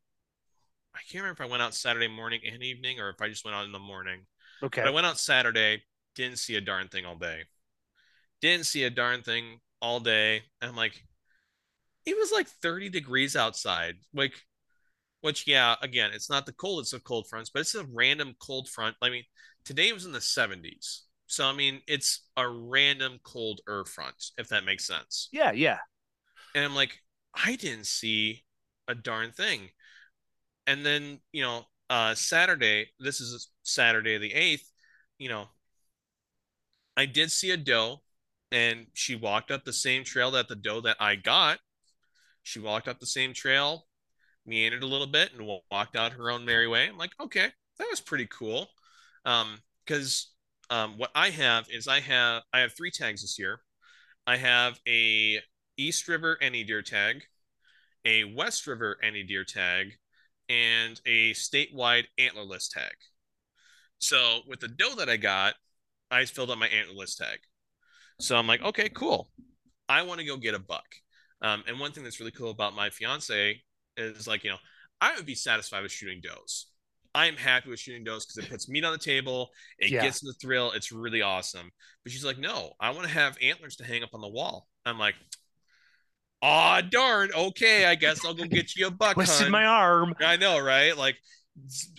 I 0.96 1.00
can't 1.10 1.22
remember 1.22 1.42
if 1.42 1.48
I 1.48 1.50
went 1.50 1.62
out 1.62 1.74
Saturday 1.74 2.08
morning 2.08 2.40
and 2.50 2.62
evening 2.62 3.00
or 3.00 3.10
if 3.10 3.20
I 3.20 3.28
just 3.28 3.44
went 3.44 3.54
out 3.54 3.66
in 3.66 3.72
the 3.72 3.78
morning. 3.78 4.20
Okay. 4.62 4.80
But 4.82 4.88
I 4.88 4.94
went 4.94 5.06
out 5.06 5.18
Saturday, 5.18 5.82
didn't 6.14 6.38
see 6.38 6.56
a 6.56 6.60
darn 6.60 6.88
thing 6.88 7.04
all 7.04 7.16
day. 7.16 7.42
Didn't 8.40 8.66
see 8.66 8.84
a 8.84 8.90
darn 8.90 9.22
thing 9.22 9.58
all 9.82 10.00
day. 10.00 10.42
And 10.60 10.70
I'm 10.70 10.76
like, 10.76 11.04
it 12.06 12.16
was 12.16 12.32
like 12.32 12.48
30 12.48 12.88
degrees 12.88 13.36
outside. 13.36 13.96
Like, 14.14 14.32
which, 15.20 15.46
yeah, 15.46 15.74
again, 15.82 16.10
it's 16.14 16.30
not 16.30 16.46
the 16.46 16.52
coldest 16.52 16.94
of 16.94 17.04
cold 17.04 17.28
fronts, 17.28 17.50
but 17.50 17.60
it's 17.60 17.74
a 17.74 17.86
random 17.92 18.34
cold 18.40 18.68
front. 18.68 18.96
I 19.02 19.10
mean, 19.10 19.24
today 19.64 19.92
was 19.92 20.06
in 20.06 20.12
the 20.12 20.18
70s. 20.18 21.02
So, 21.26 21.44
I 21.44 21.52
mean, 21.52 21.80
it's 21.86 22.28
a 22.36 22.48
random 22.48 23.18
cold 23.22 23.60
air 23.68 23.84
front, 23.84 24.14
if 24.38 24.48
that 24.48 24.64
makes 24.64 24.86
sense. 24.86 25.28
Yeah, 25.32 25.52
yeah. 25.52 25.78
And 26.54 26.64
I'm 26.64 26.74
like, 26.74 27.00
I 27.34 27.56
didn't 27.56 27.86
see 27.86 28.44
a 28.88 28.94
darn 28.94 29.32
thing 29.32 29.70
and 30.66 30.84
then 30.84 31.20
you 31.32 31.42
know 31.42 31.64
uh 31.90 32.14
saturday 32.14 32.86
this 32.98 33.20
is 33.20 33.48
saturday 33.62 34.18
the 34.18 34.32
8th 34.32 34.70
you 35.18 35.28
know 35.28 35.48
i 36.96 37.06
did 37.06 37.30
see 37.30 37.50
a 37.50 37.56
doe 37.56 38.00
and 38.52 38.86
she 38.94 39.14
walked 39.14 39.50
up 39.50 39.64
the 39.64 39.72
same 39.72 40.04
trail 40.04 40.30
that 40.32 40.48
the 40.48 40.56
doe 40.56 40.80
that 40.80 40.96
i 41.00 41.14
got. 41.16 41.58
She 42.42 42.60
walked 42.60 42.86
up 42.86 43.00
the 43.00 43.06
same 43.06 43.32
trail 43.32 43.86
meandered 44.46 44.84
a 44.84 44.86
little 44.86 45.08
bit 45.08 45.32
and 45.32 45.48
walked 45.68 45.96
out 45.96 46.12
her 46.12 46.30
own 46.30 46.44
merry 46.44 46.68
way. 46.68 46.88
I'm 46.88 46.96
like 46.96 47.12
okay 47.20 47.48
that 47.78 47.88
was 47.90 48.00
pretty 48.00 48.26
cool. 48.26 48.68
Um 49.24 49.58
because 49.84 50.30
um 50.70 50.98
what 50.98 51.10
i 51.14 51.30
have 51.30 51.66
is 51.70 51.86
i 51.88 52.00
have 52.00 52.42
i 52.52 52.60
have 52.60 52.72
three 52.76 52.90
tags 52.90 53.22
this 53.22 53.38
year. 53.38 53.60
I 54.26 54.36
have 54.36 54.78
a 54.88 55.40
east 55.76 56.08
river 56.08 56.38
any 56.40 56.64
deer 56.64 56.82
tag 56.82 57.24
a 58.04 58.24
west 58.24 58.66
river 58.66 58.96
any 59.02 59.22
deer 59.22 59.44
tag 59.44 59.92
and 60.48 61.00
a 61.06 61.32
statewide 61.32 62.04
antlerless 62.18 62.70
tag. 62.70 62.94
So 63.98 64.40
with 64.46 64.60
the 64.60 64.68
doe 64.68 64.94
that 64.96 65.08
I 65.08 65.16
got, 65.16 65.54
I 66.10 66.24
filled 66.24 66.50
up 66.50 66.58
my 66.58 66.68
antlerless 66.68 67.16
tag. 67.16 67.38
So 68.20 68.36
I'm 68.36 68.46
like, 68.46 68.62
okay, 68.62 68.88
cool. 68.88 69.30
I 69.88 70.02
want 70.02 70.20
to 70.20 70.26
go 70.26 70.36
get 70.36 70.54
a 70.54 70.58
buck. 70.58 70.86
Um, 71.42 71.64
and 71.66 71.78
one 71.78 71.92
thing 71.92 72.04
that's 72.04 72.20
really 72.20 72.32
cool 72.32 72.50
about 72.50 72.74
my 72.74 72.90
fiance 72.90 73.62
is 73.96 74.26
like, 74.26 74.44
you 74.44 74.50
know, 74.50 74.56
I 75.00 75.14
would 75.14 75.26
be 75.26 75.34
satisfied 75.34 75.82
with 75.82 75.92
shooting 75.92 76.20
does. 76.22 76.66
I'm 77.14 77.36
happy 77.36 77.70
with 77.70 77.80
shooting 77.80 78.04
does 78.04 78.26
because 78.26 78.44
it 78.44 78.50
puts 78.50 78.68
meat 78.68 78.84
on 78.84 78.92
the 78.92 78.98
table. 78.98 79.50
It 79.78 79.90
Yeah. 79.90 80.02
gets 80.02 80.20
the 80.20 80.34
thrill. 80.34 80.72
It's 80.72 80.92
really 80.92 81.22
awesome. 81.22 81.70
But 82.02 82.12
she's 82.12 82.24
like, 82.24 82.38
no, 82.38 82.74
I 82.80 82.90
want 82.90 83.04
to 83.06 83.12
have 83.12 83.38
antlers 83.40 83.76
to 83.76 83.84
hang 83.84 84.02
up 84.02 84.10
on 84.12 84.20
the 84.20 84.28
wall. 84.28 84.68
I'm 84.84 84.98
like, 84.98 85.14
ah, 86.42 86.80
darn. 86.80 87.30
Okay, 87.34 87.86
I 87.86 87.94
guess 87.94 88.24
I'll 88.24 88.34
go 88.34 88.44
get 88.44 88.76
you 88.76 88.86
a 88.86 88.90
buck. 88.90 89.14
Twisted 89.14 89.50
my 89.50 89.64
arm. 89.64 90.14
I 90.20 90.36
know, 90.36 90.58
right? 90.58 90.96
Like, 90.96 91.16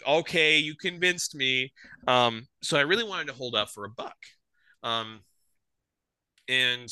okay, 0.07 0.57
you 0.57 0.75
convinced 0.75 1.35
me. 1.35 1.71
Um, 2.07 2.47
so 2.61 2.77
I 2.77 2.81
really 2.81 3.03
wanted 3.03 3.27
to 3.27 3.33
hold 3.33 3.55
out 3.55 3.71
for 3.71 3.85
a 3.85 3.89
buck. 3.89 4.15
Um, 4.83 5.21
and 6.47 6.89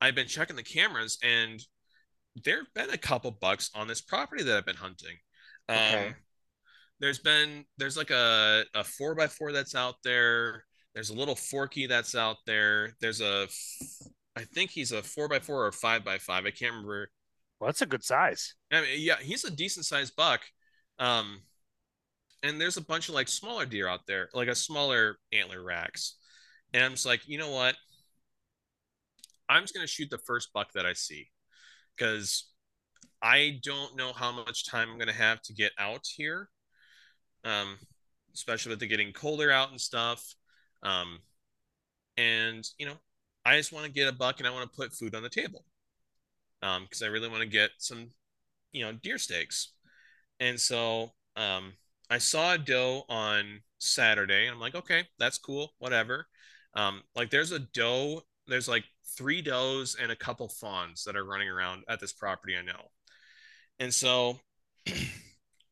I've 0.00 0.14
been 0.14 0.26
checking 0.26 0.56
the 0.56 0.62
cameras, 0.62 1.18
and 1.22 1.62
there 2.44 2.58
have 2.58 2.74
been 2.74 2.90
a 2.90 2.98
couple 2.98 3.30
bucks 3.30 3.70
on 3.74 3.88
this 3.88 4.00
property 4.00 4.42
that 4.44 4.56
I've 4.56 4.66
been 4.66 4.76
hunting. 4.76 5.16
Um, 5.68 5.76
Okay. 5.78 6.14
there's 7.00 7.18
been 7.18 7.64
there's 7.78 7.96
like 7.96 8.10
a 8.10 8.64
a 8.74 8.84
four 8.84 9.14
by 9.14 9.26
four 9.28 9.52
that's 9.52 9.74
out 9.74 9.96
there. 10.04 10.64
There's 10.94 11.10
a 11.10 11.14
little 11.14 11.34
forky 11.36 11.86
that's 11.86 12.14
out 12.14 12.38
there. 12.46 12.94
There's 13.00 13.20
a, 13.20 13.42
f- 13.44 14.08
I 14.36 14.44
think 14.44 14.70
he's 14.70 14.92
a 14.92 15.02
four 15.02 15.28
by 15.28 15.40
four 15.40 15.66
or 15.66 15.72
five 15.72 16.04
by 16.04 16.18
five. 16.18 16.44
I 16.46 16.50
can't 16.50 16.72
remember 16.72 17.10
Well, 17.58 17.68
that's 17.68 17.82
a 17.82 17.86
good 17.86 18.04
size. 18.04 18.54
I 18.70 18.82
mean, 18.82 18.90
yeah, 18.98 19.16
he's 19.20 19.44
a 19.44 19.50
decent 19.50 19.86
sized 19.86 20.14
buck. 20.16 20.42
Um, 20.98 21.42
and 22.42 22.60
there's 22.60 22.76
a 22.76 22.82
bunch 22.84 23.08
of 23.08 23.14
like 23.14 23.28
smaller 23.28 23.66
deer 23.66 23.88
out 23.88 24.06
there, 24.06 24.28
like 24.34 24.48
a 24.48 24.54
smaller 24.54 25.16
antler 25.32 25.62
racks. 25.62 26.16
And 26.74 26.84
I'm 26.84 26.92
just 26.92 27.06
like, 27.06 27.26
you 27.26 27.38
know 27.38 27.50
what? 27.50 27.76
I'm 29.48 29.62
just 29.62 29.74
gonna 29.74 29.86
shoot 29.86 30.10
the 30.10 30.18
first 30.18 30.52
buck 30.52 30.72
that 30.74 30.86
I 30.86 30.92
see, 30.92 31.28
because 31.96 32.50
I 33.22 33.60
don't 33.62 33.96
know 33.96 34.12
how 34.12 34.32
much 34.32 34.66
time 34.66 34.90
I'm 34.90 34.98
gonna 34.98 35.12
have 35.12 35.40
to 35.42 35.54
get 35.54 35.72
out 35.78 36.06
here. 36.06 36.50
Um, 37.44 37.78
especially 38.34 38.70
with 38.70 38.82
it 38.82 38.88
getting 38.88 39.12
colder 39.12 39.50
out 39.50 39.70
and 39.70 39.80
stuff. 39.80 40.34
Um, 40.82 41.20
and 42.16 42.68
you 42.78 42.86
know, 42.86 42.96
I 43.46 43.56
just 43.56 43.72
want 43.72 43.86
to 43.86 43.92
get 43.92 44.08
a 44.08 44.12
buck 44.12 44.40
and 44.40 44.46
I 44.46 44.50
want 44.50 44.68
to 44.70 44.76
put 44.76 44.92
food 44.92 45.14
on 45.14 45.22
the 45.22 45.28
table. 45.28 45.64
Um, 46.62 46.82
because 46.82 47.02
I 47.02 47.06
really 47.06 47.28
want 47.28 47.42
to 47.42 47.48
get 47.48 47.70
some 47.78 48.10
you 48.72 48.84
know 48.84 48.92
deer 48.92 49.18
steaks. 49.18 49.72
And 50.40 50.60
so 50.60 51.12
um 51.36 51.74
i 52.08 52.16
saw 52.16 52.54
a 52.54 52.58
doe 52.58 53.02
on 53.10 53.60
saturday 53.78 54.46
and 54.46 54.54
i'm 54.54 54.60
like 54.60 54.74
okay 54.74 55.04
that's 55.18 55.38
cool 55.38 55.74
whatever. 55.78 56.26
Um 56.74 57.02
like 57.14 57.30
there's 57.30 57.52
a 57.52 57.60
doe 57.60 58.22
there's 58.46 58.68
like 58.68 58.84
three 59.16 59.42
does 59.42 59.96
and 60.00 60.10
a 60.10 60.16
couple 60.16 60.48
fawns 60.48 61.04
that 61.04 61.16
are 61.16 61.24
running 61.24 61.48
around 61.48 61.84
at 61.88 62.00
this 62.00 62.12
property 62.12 62.56
i 62.56 62.62
know. 62.62 62.90
And 63.78 63.92
so 63.92 64.40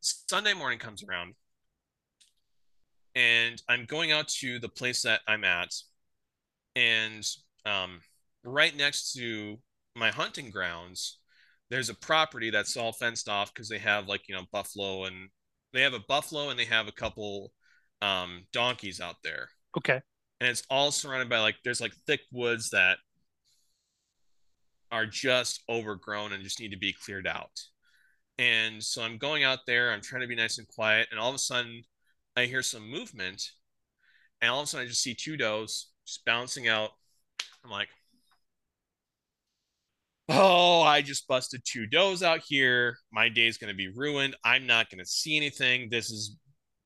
sunday 0.01 0.55
morning 0.55 0.79
comes 0.79 1.03
around 1.03 1.35
and 3.15 3.63
i'm 3.69 3.85
going 3.87 4.13
out 4.13 4.29
to 4.29 4.59
the 4.59 4.69
place 4.69 5.03
that 5.03 5.21
i'm 5.27 5.45
at 5.45 5.75
and 6.77 7.27
um 7.67 8.01
right 8.45 8.77
next 8.77 9.13
to 9.13 9.57
my 9.97 10.11
hunting 10.11 10.51
grounds 10.51 11.19
there's 11.71 11.89
a 11.89 11.95
property 11.95 12.51
that's 12.51 12.77
all 12.77 12.93
fenced 12.93 13.29
off 13.29 13.53
because 13.53 13.69
they 13.69 13.79
have 13.79 14.07
like 14.07 14.29
you 14.29 14.35
know 14.35 14.45
buffalo 14.53 15.05
and 15.05 15.29
they 15.73 15.81
have 15.81 15.95
a 15.95 16.05
buffalo 16.09 16.51
and 16.51 16.59
they 16.59 16.65
have 16.65 16.89
a 16.89 16.93
couple 16.93 17.53
um 18.03 18.45
donkeys 18.53 19.01
out 19.01 19.17
there 19.25 19.49
Okay. 19.77 20.01
and 20.41 20.49
it's 20.49 20.63
all 20.71 20.91
surrounded 20.91 21.29
by 21.29 21.39
like 21.41 21.57
there's 21.65 21.81
like 21.81 21.95
thick 22.07 22.21
woods 22.33 22.71
that 22.71 22.99
are 24.93 25.07
just 25.07 25.63
overgrown 25.69 26.33
and 26.33 26.45
just 26.45 26.61
need 26.61 26.71
to 26.71 26.79
be 26.79 26.93
cleared 26.93 27.27
out 27.27 27.51
and 28.39 28.83
so 28.83 29.03
i'm 29.03 29.19
going 29.19 29.43
out 29.43 29.61
there 29.67 29.91
i'm 29.91 30.01
trying 30.01 30.23
to 30.23 30.29
be 30.29 30.37
nice 30.37 30.59
and 30.59 30.69
quiet 30.69 31.09
and 31.11 31.19
all 31.19 31.29
of 31.31 31.35
a 31.35 31.39
sudden 31.39 31.83
i 32.37 32.45
hear 32.45 32.63
some 32.63 32.89
movement 32.89 33.43
and 34.41 34.51
all 34.51 34.61
of 34.61 34.65
a 34.65 34.67
sudden 34.67 34.87
i 34.87 34.89
just 34.89 35.03
see 35.03 35.15
two 35.15 35.37
does 35.37 35.91
just 36.07 36.25
bouncing 36.25 36.69
out 36.69 36.91
i'm 37.65 37.71
like 37.71 37.89
oh, 40.29 40.83
I 40.83 41.03
just 41.03 41.27
busted 41.29 41.63
two 41.65 41.87
does 41.87 42.23
out 42.23 42.41
here. 42.47 42.97
My 43.13 43.29
day's 43.29 43.59
going 43.59 43.73
to 43.73 43.77
be 43.77 43.89
ruined. 43.89 44.37
I'm 44.45 44.67
not 44.67 44.91
going 44.91 44.99
to 44.99 45.07
see 45.07 45.37
anything. 45.37 45.89
This 45.91 46.11
is 46.11 46.37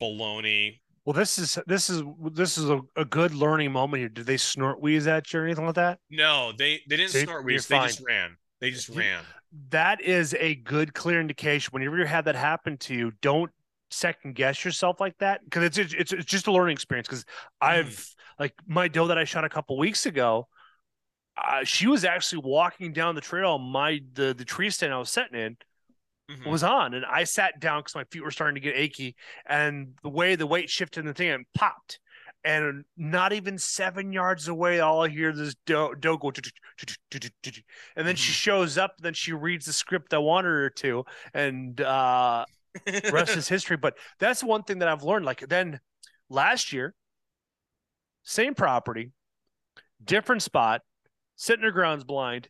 baloney. 0.02 0.80
Well, 1.04 1.14
this 1.14 1.38
is 1.38 1.58
this 1.66 1.88
is 1.88 2.02
this 2.32 2.58
is 2.58 2.68
a, 2.68 2.80
a 2.96 3.04
good 3.04 3.34
learning 3.34 3.72
moment 3.72 4.00
here. 4.00 4.08
Did 4.10 4.26
they 4.26 4.36
snort 4.36 4.82
wheeze 4.82 5.06
at 5.06 5.32
you 5.32 5.40
or 5.40 5.44
anything 5.44 5.64
like 5.64 5.76
that? 5.76 5.98
No, 6.10 6.52
they 6.56 6.82
they 6.88 6.96
didn't 6.96 7.12
See, 7.12 7.24
snort 7.24 7.44
you're. 7.44 7.66
They 7.66 7.76
fine. 7.76 7.88
just 7.88 8.02
ran. 8.06 8.36
They 8.60 8.70
just 8.70 8.90
ran. 8.90 9.22
That 9.70 10.02
is 10.02 10.34
a 10.38 10.56
good 10.56 10.92
clear 10.92 11.18
indication. 11.20 11.70
Whenever 11.72 11.96
you 11.96 12.04
have 12.04 12.26
that 12.26 12.34
happen 12.34 12.76
to 12.78 12.94
you, 12.94 13.12
don't 13.22 13.50
second 13.90 14.34
guess 14.34 14.64
yourself 14.64 15.00
like 15.00 15.16
that 15.18 15.42
because 15.44 15.64
it's 15.64 15.78
it's 15.92 16.12
it's 16.12 16.24
just 16.24 16.46
a 16.46 16.52
learning 16.52 16.74
experience. 16.74 17.08
Because 17.08 17.24
I've 17.60 18.06
like 18.38 18.54
my 18.66 18.88
doe 18.88 19.08
that 19.08 19.18
I 19.18 19.24
shot 19.24 19.44
a 19.44 19.48
couple 19.48 19.78
weeks 19.78 20.06
ago. 20.06 20.48
Uh, 21.36 21.62
she 21.64 21.86
was 21.86 22.04
actually 22.04 22.42
walking 22.44 22.92
down 22.92 23.14
the 23.14 23.20
trail. 23.20 23.58
My 23.58 24.00
the 24.14 24.34
the 24.36 24.44
tree 24.44 24.70
stand 24.70 24.92
I 24.92 24.98
was 24.98 25.10
sitting 25.10 25.38
in 25.38 25.56
Mhm. 26.30 26.50
was 26.50 26.62
on, 26.62 26.94
and 26.94 27.04
I 27.06 27.24
sat 27.24 27.58
down 27.58 27.80
because 27.80 27.94
my 27.94 28.04
feet 28.04 28.22
were 28.22 28.30
starting 28.30 28.54
to 28.54 28.60
get 28.60 28.76
achy, 28.76 29.16
and 29.46 29.98
the 30.02 30.10
way 30.10 30.36
the 30.36 30.46
weight 30.46 30.68
shifted 30.68 31.00
in 31.00 31.06
the 31.06 31.14
thing 31.14 31.30
and 31.30 31.46
popped, 31.54 32.00
and 32.44 32.84
not 32.96 33.32
even 33.32 33.58
seven 33.58 34.12
yards 34.12 34.46
away, 34.48 34.80
all 34.80 35.04
I 35.04 35.08
hear 35.08 35.30
is 35.30 35.38
this 35.38 35.54
doe, 35.66 35.94
doe 35.94 36.16
go, 36.18 36.30
and 36.30 38.06
then 38.06 38.16
she 38.16 38.32
Mhm. 38.32 38.34
shows 38.34 38.78
up, 38.78 38.96
then 38.98 39.14
she 39.14 39.32
reads 39.32 39.66
the 39.66 39.72
script 39.72 40.12
I 40.12 40.18
wanted 40.18 40.48
her 40.48 40.70
to, 40.70 41.04
and 41.32 41.80
uh, 41.80 42.44
rest 43.10 43.36
is 43.36 43.48
history. 43.48 43.76
But 43.76 43.96
that's 44.18 44.42
one 44.42 44.62
thing 44.62 44.78
that 44.80 44.88
I've 44.88 45.02
learned. 45.02 45.24
Like 45.24 45.46
then 45.48 45.80
last 46.28 46.72
year, 46.72 46.94
same 48.22 48.54
property, 48.54 49.12
different 50.04 50.42
spot, 50.42 50.82
sitting 51.36 51.64
her 51.64 51.70
grounds 51.72 52.04
blind. 52.04 52.48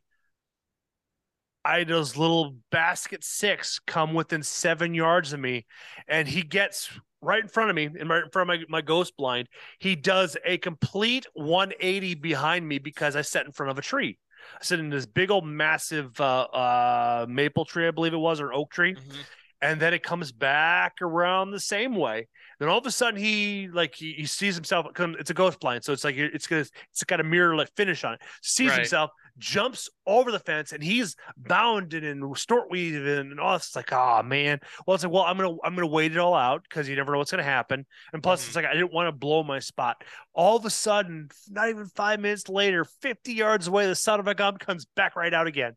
I 1.65 1.81
had 1.81 1.89
those 1.89 2.17
little 2.17 2.57
basket 2.71 3.23
six 3.23 3.79
come 3.87 4.15
within 4.15 4.43
seven 4.43 4.95
yards 4.95 5.33
of 5.33 5.41
me, 5.41 5.67
and 6.09 6.27
he 6.27 6.43
gets 6.43 6.91
right 7.21 7.43
in 7.43 7.49
front 7.49 7.69
of 7.69 7.77
me, 7.77 7.85
in 7.99 8.09
right 8.09 8.25
in 8.25 8.31
front 8.31 8.49
of 8.51 8.59
my, 8.59 8.65
my 8.69 8.81
ghost 8.81 9.17
blind. 9.17 9.49
He 9.79 9.95
does 9.95 10.37
a 10.45 10.57
complete 10.59 11.27
180 11.35 12.15
behind 12.15 12.67
me 12.67 12.79
because 12.79 13.17
I 13.17 13.23
sat 13.23 13.45
in 13.45 13.53
front 13.53 13.71
of 13.71 13.79
a 13.79 13.83
tree. 13.83 14.19
I 14.55 14.65
sit 14.65 14.81
in 14.81 14.89
this 14.89 15.05
big 15.05 15.31
old 15.31 15.45
massive 15.45 16.19
uh, 16.21 16.43
uh, 16.43 17.27
maple 17.29 17.65
tree, 17.65 17.87
I 17.87 17.91
believe 17.91 18.15
it 18.15 18.19
was, 18.19 18.41
or 18.41 18.53
oak 18.53 18.71
tree 18.71 18.95
Mhm. 18.95 19.25
And 19.61 19.81
then 19.81 19.93
it 19.95 20.03
comes 20.03 20.31
back 20.33 20.95
around 21.03 21.51
the 21.51 21.61
same 21.61 21.97
way. 21.97 22.29
Then 22.61 22.69
all 22.69 22.79
of 22.79 22.87
a 22.87 22.91
sudden 22.91 23.19
he 23.21 23.69
like 23.73 23.95
he, 23.95 24.13
he 24.15 24.27
sees 24.27 24.55
himself. 24.55 24.87
It's 24.99 25.31
a 25.31 25.35
ghost 25.35 25.61
blind, 25.61 25.85
so 25.85 25.93
it's 25.93 26.05
like 26.05 26.17
it's 26.17 26.47
gonna 26.47 26.65
it's 26.93 27.05
got 27.05 27.21
a 27.21 27.25
mirror 27.25 27.55
like 27.57 27.71
finish 27.77 28.03
on 28.05 28.15
it. 28.15 28.21
Sees 28.43 28.71
Right. 28.71 28.79
himself, 28.79 29.11
jumps 29.39 29.89
over 30.07 30.33
the 30.33 30.41
fence, 30.41 30.73
and 30.73 30.83
he's 30.83 31.15
bounding 31.37 32.05
and 32.05 32.37
snort 32.37 32.69
weaving 32.71 33.07
and 33.07 33.39
all. 33.41 33.55
It's 33.57 33.77
like, 33.77 33.93
oh 33.93 34.23
man. 34.25 34.59
Well, 34.87 34.95
it's 34.97 35.05
like, 35.05 35.13
well, 35.13 35.23
I'm 35.23 35.37
gonna 35.37 35.57
I'm 35.65 35.75
gonna 35.77 35.87
wait 35.87 36.13
it 36.13 36.19
all 36.19 36.35
out 36.35 36.63
because 36.69 36.89
you 36.89 36.97
never 36.97 37.13
know 37.13 37.19
what's 37.19 37.31
gonna 37.31 37.43
happen. 37.45 37.87
And 38.13 38.23
plus, 38.23 38.43
Mhm. 38.43 38.47
it's 38.49 38.57
like 38.57 38.65
I 38.67 38.75
didn't 38.75 38.93
want 38.93 39.07
to 39.09 39.13
blow 39.13 39.45
my 39.45 39.61
spot. 39.61 40.03
All 40.35 40.57
of 40.57 40.65
a 40.65 40.71
sudden, 40.71 41.29
not 41.49 41.69
even 41.69 41.87
five 41.87 42.19
minutes 42.21 42.49
later, 42.49 42.85
50 43.03 43.35
yards 43.35 43.69
away, 43.69 43.87
the 43.87 43.95
son 43.95 44.19
of 44.21 44.27
a 44.27 44.35
gun 44.35 44.57
comes 44.57 44.85
back 44.97 45.15
right 45.17 45.33
out 45.35 45.47
again 45.47 45.75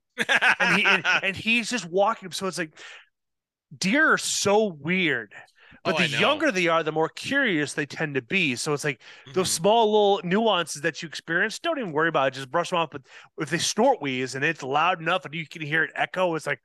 and 0.59 0.75
he 0.79 0.85
and, 0.85 1.05
and 1.23 1.35
he's 1.35 1.69
just 1.69 1.85
walking. 1.85 2.31
So 2.31 2.47
it's 2.47 2.57
like 2.57 2.73
deer 3.77 4.13
are 4.13 4.17
so 4.17 4.65
weird. 4.65 5.33
But 5.83 5.95
Oh, 5.95 5.97
the 5.97 6.07
younger 6.07 6.51
they 6.51 6.67
are, 6.67 6.83
the 6.83 6.91
more 6.91 7.09
curious 7.09 7.73
they 7.73 7.87
tend 7.87 8.15
to 8.15 8.21
be. 8.21 8.55
So 8.55 8.73
it's 8.73 8.83
like 8.83 9.01
those 9.33 9.49
Mhm. 9.49 9.51
small 9.51 9.85
little 9.91 10.29
nuances 10.29 10.83
that 10.83 11.01
you 11.01 11.07
experience, 11.07 11.57
don't 11.59 11.79
even 11.79 11.91
worry 11.91 12.09
about 12.09 12.27
it. 12.27 12.33
Just 12.35 12.51
brush 12.51 12.69
them 12.69 12.77
off. 12.79 12.91
But 12.91 13.01
if 13.39 13.49
they 13.49 13.57
snort 13.57 13.99
wheeze 14.01 14.35
and 14.35 14.45
it's 14.45 14.61
loud 14.61 15.01
enough 15.01 15.25
and 15.25 15.33
you 15.33 15.47
can 15.47 15.61
hear 15.63 15.83
it 15.83 15.91
echo, 15.95 16.35
it's 16.35 16.45
like, 16.45 16.61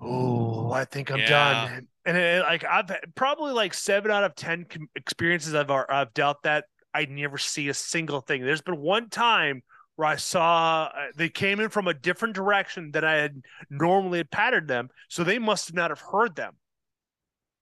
oh, 0.00 0.70
I 0.70 0.84
think 0.84 1.10
I'm 1.10 1.20
Yeah. 1.20 1.24
done. 1.24 1.88
And 2.04 2.16
it, 2.16 2.42
like 2.42 2.64
I've 2.64 2.90
probably 3.14 3.52
like 3.52 3.74
seven 3.74 4.10
out 4.10 4.24
of 4.24 4.34
ten 4.34 4.64
com- 4.64 4.88
experiences 4.94 5.54
I've 5.54 5.70
I've 5.70 6.14
dealt 6.14 6.42
that 6.44 6.64
I 6.94 7.04
never 7.04 7.38
see 7.38 7.68
a 7.68 7.74
single 7.74 8.20
thing. 8.20 8.42
There's 8.44 8.62
been 8.62 8.78
one 8.80 9.10
time 9.10 9.62
where 9.98 10.06
I 10.08 10.16
saw 10.16 10.84
uh, 10.94 11.06
they 11.16 11.28
came 11.28 11.58
in 11.58 11.70
from 11.70 11.88
a 11.88 11.94
different 11.94 12.36
direction 12.36 12.92
than 12.92 13.04
I 13.04 13.14
had 13.14 13.42
normally 13.68 14.18
had 14.20 14.30
patterned 14.30 14.68
them, 14.68 14.90
so 15.08 15.24
they 15.24 15.40
must 15.40 15.74
not 15.74 15.90
have 15.90 16.00
heard 16.00 16.36
them 16.36 16.56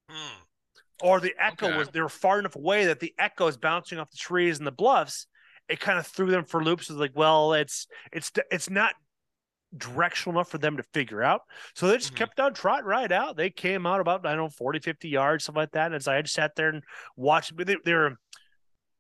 Hmm. 0.08 0.42
or 1.02 1.20
the 1.20 1.34
echo 1.38 1.68
Okay. 1.68 1.76
was 1.76 1.88
they 1.90 2.00
were 2.00 2.08
far 2.08 2.38
enough 2.38 2.56
away 2.56 2.86
that 2.86 3.00
the 3.00 3.14
echo 3.18 3.46
is 3.46 3.56
bouncing 3.56 3.98
off 3.98 4.10
the 4.10 4.16
trees 4.18 4.58
and 4.58 4.66
the 4.66 4.72
bluffs. 4.72 5.26
It 5.68 5.80
kind 5.80 5.98
of 5.98 6.06
threw 6.06 6.30
them 6.30 6.44
for 6.44 6.62
loops. 6.62 6.90
It's 6.90 6.98
like, 6.98 7.12
well, 7.14 7.54
it's 7.54 7.86
it's 8.12 8.30
it's 8.50 8.70
not 8.70 8.94
directional 9.76 10.38
enough 10.38 10.50
for 10.50 10.58
them 10.58 10.76
to 10.78 10.82
figure 10.94 11.22
out. 11.22 11.42
So 11.74 11.88
they 11.88 11.98
just 11.98 12.14
Mhm. 12.14 12.16
kept 12.16 12.40
on 12.40 12.54
trotting 12.54 12.86
right 12.86 13.12
out. 13.12 13.36
They 13.36 13.50
came 13.50 13.86
out 13.86 14.00
about, 14.00 14.26
I 14.26 14.30
don't 14.30 14.38
know, 14.44 14.50
40, 14.50 14.80
50 14.80 15.08
yards, 15.10 15.44
something 15.44 15.60
like 15.60 15.72
that. 15.72 15.86
And 15.86 15.94
as 15.96 16.08
I 16.08 16.22
just 16.22 16.34
sat 16.34 16.56
there 16.56 16.70
and 16.70 16.84
watched. 17.16 17.56
But 17.56 17.66
they, 17.66 17.76
they 17.84 17.94
were 17.94 18.16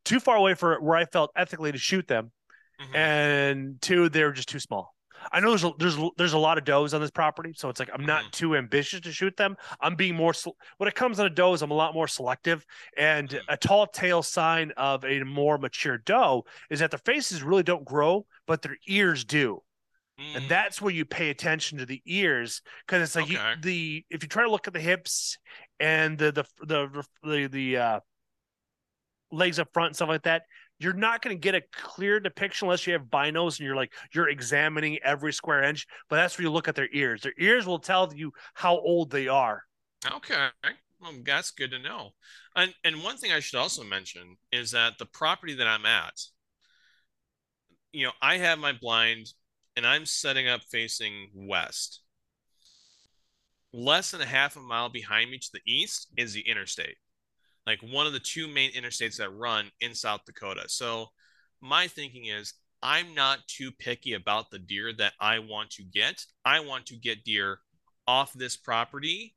too 0.04 0.20
far 0.20 0.36
away 0.36 0.54
for 0.54 0.80
where 0.80 0.96
I 0.96 1.06
felt 1.06 1.32
ethically 1.36 1.72
to 1.72 1.78
shoot 1.78 2.08
them. 2.08 2.32
Mhm. 2.80 2.94
And 2.94 3.82
two, 3.82 4.08
they're 4.08 4.32
just 4.32 4.48
too 4.48 4.60
small. 4.60 4.94
I 5.32 5.40
know 5.40 5.48
there's 5.48 5.64
a, 5.64 5.72
there's 5.78 5.98
there's 6.16 6.32
a 6.34 6.38
lot 6.38 6.58
of 6.58 6.64
does 6.64 6.94
on 6.94 7.00
this 7.00 7.10
property, 7.10 7.52
so 7.56 7.68
it's 7.68 7.80
like 7.80 7.90
I'm 7.92 8.04
not 8.06 8.24
Mhm. 8.24 8.30
too 8.32 8.56
ambitious 8.56 9.00
to 9.00 9.12
shoot 9.12 9.36
them. 9.36 9.56
I'm 9.80 9.96
being 9.96 10.14
more 10.14 10.32
when 10.76 10.88
it 10.88 10.94
comes 10.94 11.18
on 11.18 11.26
a 11.26 11.30
does, 11.30 11.62
I'm 11.62 11.70
a 11.70 11.74
lot 11.74 11.94
more 11.94 12.06
selective. 12.06 12.64
And 12.96 13.28
Mhm. 13.28 13.44
a 13.48 13.56
tall 13.56 13.86
tail 13.86 14.22
sign 14.22 14.72
of 14.76 15.04
a 15.04 15.22
more 15.24 15.58
mature 15.58 15.98
doe 15.98 16.44
is 16.70 16.80
that 16.80 16.90
their 16.90 17.00
faces 17.04 17.42
really 17.42 17.62
don't 17.62 17.84
grow, 17.84 18.26
but 18.46 18.62
their 18.62 18.76
ears 18.86 19.24
do. 19.24 19.62
Mm, 20.18 20.36
and 20.36 20.48
that's 20.48 20.80
where 20.80 20.92
you 20.92 21.04
pay 21.04 21.30
attention 21.30 21.78
to 21.78 21.86
the 21.86 22.02
ears 22.06 22.62
because 22.86 23.02
it's 23.02 23.16
like 23.16 23.28
you, 23.28 23.38
the 23.62 24.04
if 24.10 24.22
you 24.22 24.28
try 24.28 24.44
to 24.44 24.50
look 24.50 24.66
at 24.66 24.72
the 24.74 24.80
hips 24.80 25.38
and 25.80 26.18
the 26.18 26.32
the 26.32 26.44
the 26.66 27.06
the, 27.22 27.46
the 27.48 27.76
uh, 27.76 28.00
legs 29.32 29.58
up 29.58 29.68
front 29.72 29.88
and 29.88 29.96
stuff 29.96 30.08
like 30.08 30.22
that 30.22 30.42
you're 30.78 30.92
not 30.92 31.22
going 31.22 31.34
to 31.34 31.40
get 31.40 31.54
a 31.54 31.62
clear 31.72 32.20
depiction 32.20 32.66
unless 32.66 32.86
you 32.86 32.92
have 32.92 33.04
binos 33.04 33.58
and 33.58 33.66
you're 33.66 33.76
like 33.76 33.92
you're 34.12 34.28
examining 34.28 34.98
every 35.02 35.32
square 35.32 35.62
inch 35.62 35.86
but 36.08 36.16
that's 36.16 36.36
where 36.36 36.44
you 36.44 36.50
look 36.50 36.68
at 36.68 36.74
their 36.74 36.88
ears 36.92 37.22
their 37.22 37.32
ears 37.38 37.66
will 37.66 37.78
tell 37.78 38.12
you 38.14 38.32
how 38.54 38.78
old 38.78 39.10
they 39.10 39.28
are 39.28 39.62
Okay. 40.14 40.48
Well, 41.00 41.12
that's 41.24 41.50
good 41.50 41.70
to 41.72 41.78
know. 41.78 42.10
And 42.54 42.74
and 42.84 43.02
one 43.02 43.16
thing 43.16 43.32
I 43.32 43.40
should 43.40 43.58
also 43.58 43.84
mention 43.84 44.36
is 44.52 44.70
that 44.70 44.98
the 44.98 45.06
property 45.06 45.54
that 45.54 45.66
I'm 45.66 45.86
at, 45.86 46.20
you 47.92 48.06
know, 48.06 48.12
I 48.22 48.38
have 48.38 48.58
my 48.58 48.72
blind 48.72 49.32
and 49.76 49.86
I'm 49.86 50.06
setting 50.06 50.48
up 50.48 50.62
facing 50.62 51.30
west. 51.34 52.00
Less 53.72 54.10
than 54.10 54.22
a 54.22 54.26
half 54.26 54.56
a 54.56 54.60
mile 54.60 54.88
behind 54.88 55.30
me 55.30 55.38
to 55.38 55.50
the 55.52 55.60
east 55.66 56.08
is 56.16 56.32
the 56.32 56.48
interstate. 56.48 56.96
Like 57.66 57.80
one 57.80 58.06
of 58.06 58.12
the 58.12 58.20
two 58.20 58.46
main 58.46 58.72
interstates 58.72 59.16
that 59.16 59.30
run 59.30 59.70
in 59.80 59.94
South 59.94 60.20
Dakota. 60.24 60.64
So 60.68 61.06
my 61.60 61.88
thinking 61.88 62.26
is 62.26 62.54
I'm 62.82 63.14
not 63.14 63.40
too 63.48 63.72
picky 63.72 64.12
about 64.12 64.50
the 64.50 64.58
deer 64.58 64.92
that 64.98 65.14
I 65.20 65.40
want 65.40 65.70
to 65.70 65.82
get. 65.82 66.24
I 66.44 66.60
want 66.60 66.86
to 66.86 66.96
get 66.96 67.24
deer 67.24 67.58
off 68.06 68.32
this 68.32 68.56
property 68.56 69.34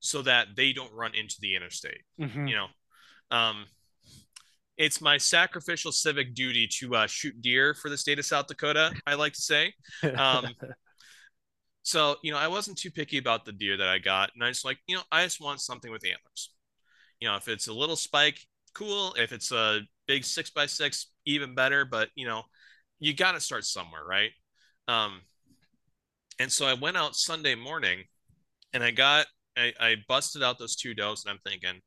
so 0.00 0.22
that 0.22 0.48
they 0.56 0.72
don't 0.72 0.92
run 0.92 1.14
into 1.14 1.36
the 1.40 1.54
interstate. 1.54 2.02
You 2.48 2.56
know, 2.56 2.66
um, 3.30 3.64
it's 4.76 5.00
my 5.00 5.18
sacrificial 5.18 5.92
civic 5.92 6.34
duty 6.34 6.66
to 6.78 6.96
uh, 6.96 7.06
shoot 7.06 7.40
deer 7.40 7.74
for 7.74 7.90
the 7.90 7.98
state 7.98 8.18
of 8.18 8.24
South 8.24 8.46
Dakota. 8.46 8.92
I 9.06 9.14
like 9.14 9.34
to 9.34 9.42
say. 9.42 9.74
Um, 10.16 10.46
so 11.82 12.16
you 12.22 12.32
know, 12.32 12.38
I 12.38 12.48
wasn't 12.48 12.78
too 12.78 12.90
picky 12.90 13.18
about 13.18 13.44
the 13.44 13.52
deer 13.52 13.76
that 13.76 13.88
I 13.88 13.98
got, 13.98 14.30
and 14.34 14.42
I 14.42 14.48
just 14.48 14.64
like 14.64 14.78
you 14.86 14.96
know, 14.96 15.02
I 15.12 15.22
just 15.24 15.40
want 15.40 15.60
something 15.60 15.90
with 15.90 16.04
antlers. 16.04 16.50
You 17.20 17.28
know, 17.28 17.36
if 17.36 17.48
it's 17.48 17.68
a 17.68 17.72
little 17.72 17.96
spike, 17.96 18.38
cool. 18.74 19.14
If 19.14 19.32
it's 19.32 19.52
a 19.52 19.80
big 20.06 20.24
six 20.24 20.50
by 20.50 20.66
six, 20.66 21.06
even 21.26 21.54
better. 21.54 21.84
But 21.84 22.08
you 22.14 22.26
know, 22.26 22.42
you 22.98 23.14
got 23.14 23.32
to 23.32 23.40
start 23.40 23.64
somewhere, 23.64 24.04
right? 24.04 24.30
Um, 24.88 25.20
and 26.38 26.50
so 26.50 26.66
I 26.66 26.74
went 26.74 26.96
out 26.96 27.14
Sunday 27.14 27.54
morning, 27.54 28.04
and 28.72 28.82
I 28.82 28.90
got 28.90 29.26
I, 29.56 29.72
I 29.78 29.96
busted 30.08 30.42
out 30.42 30.58
those 30.58 30.76
two 30.76 30.94
does, 30.94 31.24
and 31.24 31.32
I'm 31.32 31.40
thinking, 31.44 31.80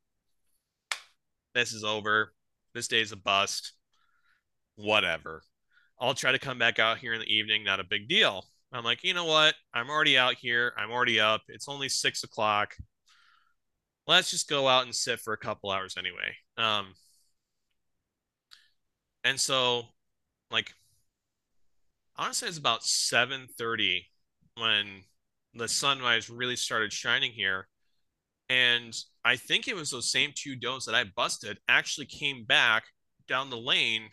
this 1.55 1.73
is 1.73 1.83
over. 1.83 2.33
This 2.73 2.87
day's 2.87 3.11
a 3.11 3.17
bust. 3.17 3.73
Whatever. 4.75 5.43
I'll 5.99 6.15
try 6.15 6.31
to 6.31 6.39
come 6.39 6.57
back 6.57 6.79
out 6.79 6.97
here 6.97 7.13
in 7.13 7.19
the 7.19 7.33
evening. 7.33 7.63
Not 7.63 7.79
a 7.79 7.83
big 7.83 8.07
deal. 8.07 8.45
I'm 8.71 8.83
like, 8.83 9.03
you 9.03 9.13
know 9.13 9.25
what? 9.25 9.53
I'm 9.73 9.89
already 9.89 10.17
out 10.17 10.35
here. 10.35 10.73
I'm 10.77 10.91
already 10.91 11.19
up. 11.19 11.41
It's 11.47 11.69
only 11.69 11.89
six 11.89 12.23
o'clock. 12.23 12.75
Let's 14.07 14.31
just 14.31 14.49
go 14.49 14.67
out 14.67 14.85
and 14.85 14.93
sit 14.93 15.19
for 15.19 15.33
a 15.33 15.37
couple 15.37 15.71
hours 15.71 15.95
anyway. 15.97 16.35
Um, 16.57 16.93
and 19.23 19.39
so, 19.39 19.83
like, 20.51 20.73
honestly, 22.17 22.49
it's 22.49 22.57
about 22.57 22.83
7:30 22.83 24.07
when 24.55 25.05
the 25.53 25.67
sunrise 25.67 26.29
really 26.29 26.55
started 26.55 26.91
shining 26.91 27.31
here. 27.31 27.67
And 28.49 28.93
I 29.23 29.37
think 29.37 29.67
it 29.67 29.75
was 29.75 29.91
those 29.91 30.11
same 30.11 30.31
two 30.35 30.55
does 30.55 30.85
that 30.85 30.95
I 30.95 31.05
busted 31.05 31.59
actually 31.67 32.07
came 32.07 32.43
back 32.43 32.85
down 33.27 33.49
the 33.49 33.57
lane 33.57 34.09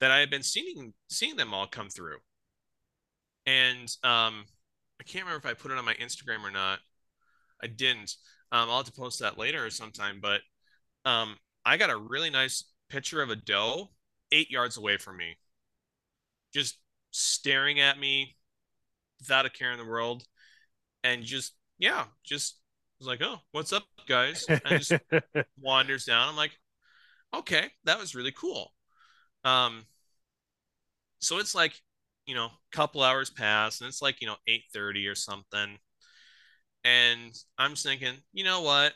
that 0.00 0.10
I 0.10 0.18
had 0.18 0.30
been 0.30 0.42
seeing 0.42 0.94
seeing 1.10 1.36
them 1.36 1.52
all 1.52 1.66
come 1.66 1.88
through. 1.88 2.18
And 3.46 3.88
um, 4.04 4.44
I 5.00 5.04
can't 5.04 5.24
remember 5.24 5.46
if 5.46 5.50
I 5.50 5.54
put 5.54 5.72
it 5.72 5.78
on 5.78 5.84
my 5.84 5.94
Instagram 5.94 6.44
or 6.44 6.50
not. 6.50 6.78
I 7.62 7.66
didn't. 7.66 8.14
Um, 8.52 8.68
I'll 8.68 8.78
have 8.78 8.86
to 8.86 8.92
post 8.92 9.20
that 9.20 9.38
later 9.38 9.64
or 9.64 9.70
sometime. 9.70 10.20
But 10.20 10.40
um, 11.04 11.36
I 11.64 11.76
got 11.76 11.90
a 11.90 11.96
really 11.96 12.30
nice 12.30 12.64
picture 12.88 13.22
of 13.22 13.30
a 13.30 13.36
doe 13.36 13.90
eight 14.32 14.50
yards 14.50 14.76
away 14.76 14.96
from 14.96 15.16
me, 15.16 15.36
just 16.52 16.78
staring 17.10 17.80
at 17.80 17.98
me 17.98 18.36
without 19.20 19.46
a 19.46 19.50
care 19.50 19.72
in 19.72 19.78
the 19.78 19.84
world, 19.84 20.24
and 21.04 21.22
just 21.22 21.54
yeah, 21.78 22.04
just 22.24 22.60
was 22.98 23.08
like, 23.08 23.22
oh, 23.22 23.38
what's 23.52 23.72
up, 23.72 23.84
guys? 24.06 24.46
And 24.64 24.80
just 24.80 24.92
wanders 25.60 26.04
down. 26.04 26.28
I'm 26.28 26.36
like, 26.36 26.52
okay, 27.34 27.68
that 27.84 27.98
was 27.98 28.14
really 28.14 28.32
cool. 28.32 28.72
Um, 29.44 29.86
so 31.20 31.38
it's 31.38 31.54
like, 31.54 31.80
you 32.26 32.34
know, 32.34 32.46
a 32.46 32.76
couple 32.76 33.02
hours 33.02 33.30
pass, 33.30 33.80
and 33.80 33.88
it's 33.88 34.02
like, 34.02 34.20
you 34.20 34.26
know, 34.26 34.36
8:30 34.46 35.06
or 35.06 35.14
something. 35.14 35.78
And 36.84 37.32
I'm 37.58 37.74
thinking, 37.74 38.14
you 38.32 38.44
know 38.44 38.62
what? 38.62 38.92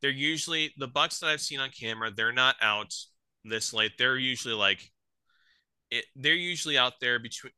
They're 0.00 0.10
usually 0.10 0.72
the 0.76 0.88
bucks 0.88 1.20
that 1.20 1.28
I've 1.28 1.40
seen 1.40 1.60
on 1.60 1.70
camera, 1.70 2.10
they're 2.10 2.32
not 2.32 2.56
out 2.60 2.94
this 3.44 3.72
late. 3.72 3.92
They're 3.98 4.18
usually 4.18 4.54
like 4.54 4.90
it, 5.90 6.04
they're 6.16 6.34
usually 6.34 6.78
out 6.78 6.94
there 7.00 7.18
between 7.18 7.52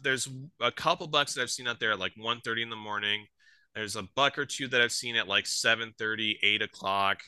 there's 0.00 0.28
a 0.60 0.70
couple 0.72 1.06
bucks 1.06 1.34
that 1.34 1.42
I've 1.42 1.50
seen 1.50 1.66
out 1.68 1.80
there 1.80 1.92
at 1.92 1.98
like 1.98 2.12
1:30 2.16 2.62
in 2.62 2.70
the 2.70 2.76
morning. 2.76 3.26
There's 3.74 3.96
a 3.96 4.02
buck 4.14 4.38
or 4.38 4.46
two 4.46 4.68
that 4.68 4.80
I've 4.80 4.92
seen 4.92 5.16
at 5.16 5.28
like 5.28 5.46
7:30, 5.46 6.38
8 6.42 6.62
o'clock. 6.62 7.22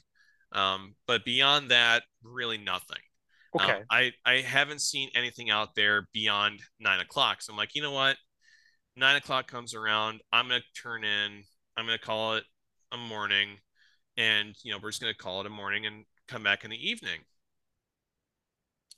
Um, 0.52 0.94
but 1.06 1.24
beyond 1.24 1.70
that, 1.70 2.02
really 2.22 2.59
nothing. 2.59 2.98
Um, 3.59 3.70
okay 3.70 3.82
I 3.90 4.12
I 4.24 4.34
haven't 4.42 4.80
seen 4.80 5.11
anything 5.14 5.50
out 5.50 5.74
there 5.74 6.09
beyond 6.12 6.61
nine 6.80 7.00
o'clock. 7.00 7.42
So 7.42 7.52
I'm 7.52 7.56
like, 7.56 7.74
you 7.74 7.82
know 7.82 7.92
what? 7.92 8.16
Nine 8.99 9.14
o'clock 9.14 9.46
comes 9.46 9.74
around. 9.74 10.20
I'm 10.32 10.49
gonna 10.49 10.61
turn 10.74 11.05
in. 11.05 11.44
I'm 11.76 11.86
gonna 11.86 11.99
call 11.99 12.34
it 12.34 12.44
a 12.90 12.96
morning, 12.96 13.59
and 14.16 14.57
you 14.64 14.72
know 14.72 14.78
we're 14.82 14.90
just 14.90 15.01
gonna 15.01 15.14
call 15.14 15.40
it 15.40 15.46
a 15.46 15.51
morning 15.51 15.86
and 15.86 16.05
come 16.26 16.42
back 16.42 16.64
in 16.64 16.70
the 16.70 16.90
evening. 16.90 17.20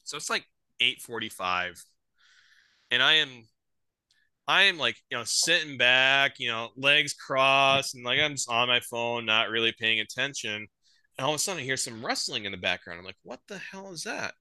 So 0.05 0.17
it's 0.17 0.31
like 0.31 0.47
8:45, 0.81 1.85
and 2.91 3.03
I 3.03 3.15
am 3.15 3.47
I 4.49 4.63
am 4.65 4.79
like, 4.79 4.97
you 5.11 5.19
know, 5.19 5.25
sitting 5.25 5.77
back, 5.77 6.41
you 6.41 6.49
know, 6.49 6.71
legs 6.77 7.13
crossed, 7.13 7.95
and 7.95 8.05
like 8.05 8.19
I'm 8.19 8.33
just 8.33 8.51
on 8.51 8.69
my 8.69 8.81
phone, 8.81 9.27
not 9.27 9.51
really 9.51 9.73
paying 9.79 10.01
attention. 10.01 10.67
And 11.19 11.25
all 11.25 11.31
of 11.31 11.37
a 11.37 11.39
sudden, 11.39 11.61
I 11.61 11.65
hear 11.65 11.77
some 11.77 12.05
rustling 12.05 12.47
in 12.47 12.53
the 12.53 12.59
background. 12.59 12.99
I'm 12.99 13.05
like, 13.05 13.19
what 13.23 13.41
the 13.49 13.59
hell 13.59 13.93
is 13.93 14.05
that? 14.05 14.35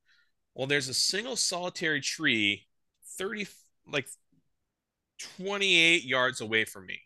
Well, 0.55 0.67
there's 0.67 0.89
a 0.89 0.93
single 0.93 1.35
solitary 1.35 2.01
tree 2.01 2.67
30, 3.17 3.47
like 3.91 4.07
28 5.37 6.03
yards 6.03 6.41
away 6.41 6.65
from 6.65 6.85
me. 6.85 6.99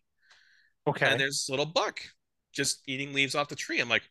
okay 0.88 1.07
And 1.07 1.19
there's 1.19 1.34
this 1.34 1.49
little 1.49 1.65
buck 1.65 1.99
just 2.53 2.81
eating 2.88 3.14
leaves 3.14 3.35
off 3.35 3.49
the 3.49 3.56
tree. 3.56 3.80
I'm 3.80 3.90
like, 3.90 4.03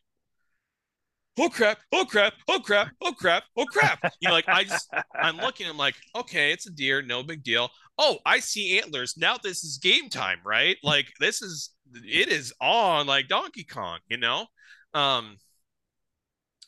oh 1.39 1.49
crap, 1.49 1.79
oh 1.91 2.05
crap, 2.05 2.33
oh 2.47 2.59
crap, 2.59 2.91
oh 3.01 3.13
crap, 3.13 3.43
oh 3.57 3.65
crap. 3.65 3.99
You 4.19 4.29
know, 4.29 4.33
like 4.33 4.47
I 4.47 4.65
just, 4.65 4.89
I'm 5.19 5.37
looking, 5.37 5.67
I'm 5.67 5.77
like, 5.77 5.95
okay, 6.15 6.51
it's 6.51 6.67
a 6.67 6.71
deer, 6.71 7.01
no 7.01 7.23
big 7.23 7.43
deal. 7.43 7.69
Oh, 7.97 8.17
I 8.25 8.39
see 8.39 8.79
antlers. 8.79 9.15
Now 9.17 9.37
this 9.41 9.63
is 9.63 9.77
game 9.77 10.09
time, 10.09 10.39
right? 10.45 10.77
Like 10.83 11.07
this 11.19 11.41
is, 11.41 11.71
it 11.93 12.29
is 12.29 12.53
on 12.59 13.07
like 13.07 13.27
Donkey 13.27 13.63
Kong, 13.63 13.99
you 14.09 14.17
know? 14.17 14.45
Um, 14.93 15.37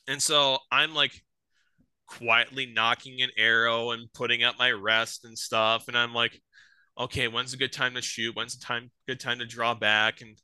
and 0.07 0.22
so 0.22 0.60
I'm 0.72 0.94
like 0.94 1.12
quietly 2.07 2.72
nocking 2.74 3.24
an 3.24 3.32
arrow 3.38 3.91
and 3.91 4.12
putting 4.14 4.44
up 4.44 4.57
my 4.60 4.72
rest 4.72 5.26
and 5.26 5.38
stuff. 5.38 5.88
And 5.88 5.98
I'm 5.98 6.14
like, 6.14 6.40
okay, 6.97 7.27
when's 7.27 7.53
a 7.53 7.57
good 7.57 7.73
time 7.73 7.95
to 7.95 8.01
shoot? 8.01 8.35
When's 8.35 8.57
the 8.57 8.65
time 8.65 8.91
good 9.07 9.19
time 9.19 9.39
to 9.39 9.45
draw 9.45 9.73
back? 9.73 10.22
And 10.22 10.38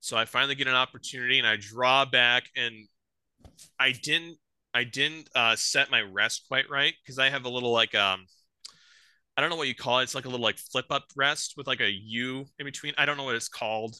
so 0.00 0.16
I 0.16 0.24
finally 0.24 0.54
get 0.54 0.66
an 0.68 0.74
opportunity 0.74 1.38
and 1.38 1.46
I 1.46 1.56
draw 1.56 2.04
back 2.04 2.44
and 2.56 2.74
I 3.78 3.92
didn't 3.92 4.38
I 4.74 4.84
didn't 4.84 5.28
uh, 5.34 5.56
set 5.56 5.90
my 5.90 6.02
rest 6.02 6.44
quite 6.48 6.68
right 6.70 6.94
because 7.02 7.18
I 7.18 7.30
have 7.30 7.44
a 7.44 7.48
little 7.48 7.72
like 7.72 7.94
um 7.94 8.26
I 9.36 9.40
don't 9.40 9.50
know 9.50 9.56
what 9.56 9.68
you 9.68 9.74
call 9.74 10.00
it. 10.00 10.04
It's 10.04 10.14
like 10.14 10.24
a 10.24 10.28
little 10.28 10.44
like 10.44 10.58
flip 10.58 10.86
up 10.90 11.04
rest 11.16 11.54
with 11.56 11.66
like 11.66 11.80
a 11.80 11.90
U 11.90 12.44
in 12.58 12.66
between. 12.66 12.92
I 12.98 13.06
don't 13.06 13.16
know 13.16 13.24
what 13.24 13.36
it's 13.36 13.48
called. 13.48 13.94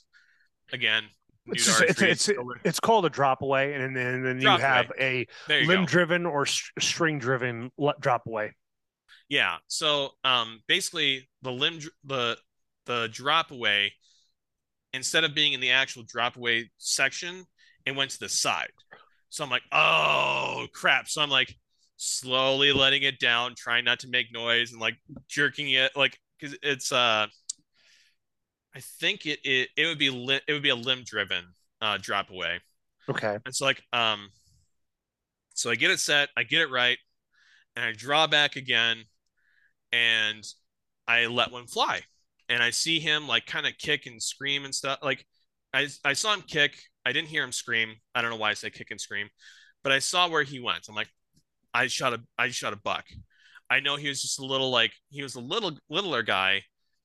Again, 0.72 1.04
it's, 1.46 1.64
just- 1.64 1.80
it's, 1.90 2.00
it's, 2.28 2.28
it's 2.64 2.80
called 2.80 3.06
a 3.06 3.10
drop 3.10 3.40
away 3.42 3.72
and 3.74 3.96
then, 3.96 4.22
then 4.22 4.36
you 4.36 4.42
Drop 4.42 4.60
have 4.60 4.92
a 5.00 5.26
you 5.62 5.66
limb 5.68 5.86
driven 5.86 6.26
or 6.26 6.44
st- 6.44 6.82
string 6.84 7.18
driven 7.18 7.70
drop 8.00 8.26
away 8.26 8.52
Yeah. 9.28 9.56
So 9.66 10.10
um 10.24 10.60
basically 10.66 11.28
the 11.42 11.52
limb 11.52 11.80
the 12.04 12.38
the 12.86 13.08
drop 13.12 13.50
away 13.50 13.92
instead 14.94 15.24
of 15.24 15.34
being 15.34 15.52
in 15.52 15.60
the 15.60 15.70
actual 15.70 16.02
drop 16.06 16.36
away 16.36 16.70
section, 16.78 17.44
it 17.84 17.94
went 17.94 18.10
to 18.12 18.18
the 18.18 18.28
side. 18.28 18.70
So 19.28 19.44
I'm 19.44 19.50
like, 19.50 19.62
"Oh, 19.72 20.66
crap." 20.72 21.08
So 21.08 21.20
I'm 21.20 21.30
like 21.30 21.54
slowly 21.96 22.72
letting 22.72 23.02
it 23.02 23.18
down, 23.18 23.54
trying 23.56 23.84
not 23.84 24.00
to 24.00 24.08
make 24.08 24.32
noise 24.32 24.72
and 24.72 24.80
like 24.80 24.96
jerking 25.28 25.70
it, 25.72 25.92
like 25.96 26.18
because 26.40 26.56
it's 26.62 26.92
uh, 26.92 27.26
I 28.74 28.80
think 28.80 29.26
it 29.26 29.40
it, 29.44 29.68
it 29.76 29.86
would 29.86 29.98
be 29.98 30.10
li- 30.10 30.40
it 30.46 30.52
would 30.52 30.62
be 30.62 30.68
a 30.70 30.76
limb 30.76 31.02
driven 31.04 31.44
uh 31.80 31.98
drop 32.00 32.30
away. 32.30 32.60
Okay. 33.08 33.38
It's 33.46 33.60
like 33.60 33.82
um, 33.92 34.30
so 35.54 35.70
I 35.70 35.74
get 35.74 35.90
it 35.90 36.00
set, 36.00 36.28
I 36.36 36.42
get 36.44 36.60
it 36.62 36.70
right, 36.70 36.98
and 37.76 37.84
I 37.84 37.92
draw 37.92 38.26
back 38.26 38.56
again, 38.56 39.04
and 39.92 40.44
I 41.06 41.26
let 41.26 41.52
one 41.52 41.66
fly, 41.66 42.02
and 42.48 42.62
I 42.62 42.70
see 42.70 43.00
him 43.00 43.26
like 43.26 43.46
kind 43.46 43.66
of 43.66 43.76
kick 43.78 44.06
and 44.06 44.22
scream 44.22 44.64
and 44.64 44.74
stuff. 44.74 44.98
Like 45.02 45.24
I 45.72 45.88
I 46.04 46.12
saw 46.14 46.34
him 46.34 46.42
kick, 46.42 46.78
I 47.04 47.12
didn't 47.12 47.28
hear 47.28 47.42
him 47.42 47.52
scream. 47.52 47.94
I 48.14 48.20
don't 48.20 48.30
know 48.30 48.36
why 48.36 48.50
I 48.50 48.54
say 48.54 48.70
kick 48.70 48.90
and 48.90 49.00
scream, 49.00 49.28
but 49.82 49.92
I 49.92 49.98
saw 49.98 50.28
where 50.28 50.42
he 50.42 50.60
went. 50.60 50.86
I'm 50.88 50.94
like, 50.94 51.08
I 51.72 51.86
shot 51.86 52.12
a 52.12 52.20
I 52.38 52.48
shot 52.48 52.72
a 52.72 52.76
buck. 52.76 53.04
I 53.70 53.80
know 53.80 53.96
he 53.96 54.08
was 54.08 54.22
just 54.22 54.38
a 54.38 54.44
little 54.44 54.70
like 54.70 54.92
he 55.10 55.22
was 55.22 55.34
a 55.34 55.40
little 55.40 55.78
littler 55.88 56.22
guy, 56.22 56.62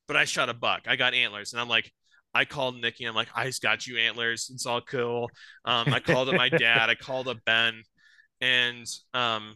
but 0.07 0.17
I 0.17 0.25
shot 0.25 0.49
a 0.49 0.53
buck. 0.53 0.81
I 0.87 0.95
got 0.95 1.13
antlers, 1.13 1.53
and 1.53 1.61
I'm 1.61 1.69
like, 1.69 1.91
I 2.33 2.45
called 2.45 2.81
Nikki. 2.81 3.05
I'm 3.05 3.15
like, 3.15 3.29
I 3.35 3.45
just 3.45 3.61
got 3.61 3.85
you 3.87 3.97
antlers. 3.97 4.49
It's 4.53 4.65
all 4.65 4.81
cool. 4.81 5.29
Um, 5.65 5.93
I 5.93 5.99
called 5.99 6.29
up 6.29 6.35
my 6.35 6.49
dad. 6.57 6.89
I 6.89 6.95
called 6.95 7.27
up 7.27 7.37
Ben, 7.45 7.83
and 8.41 8.85
um, 9.13 9.55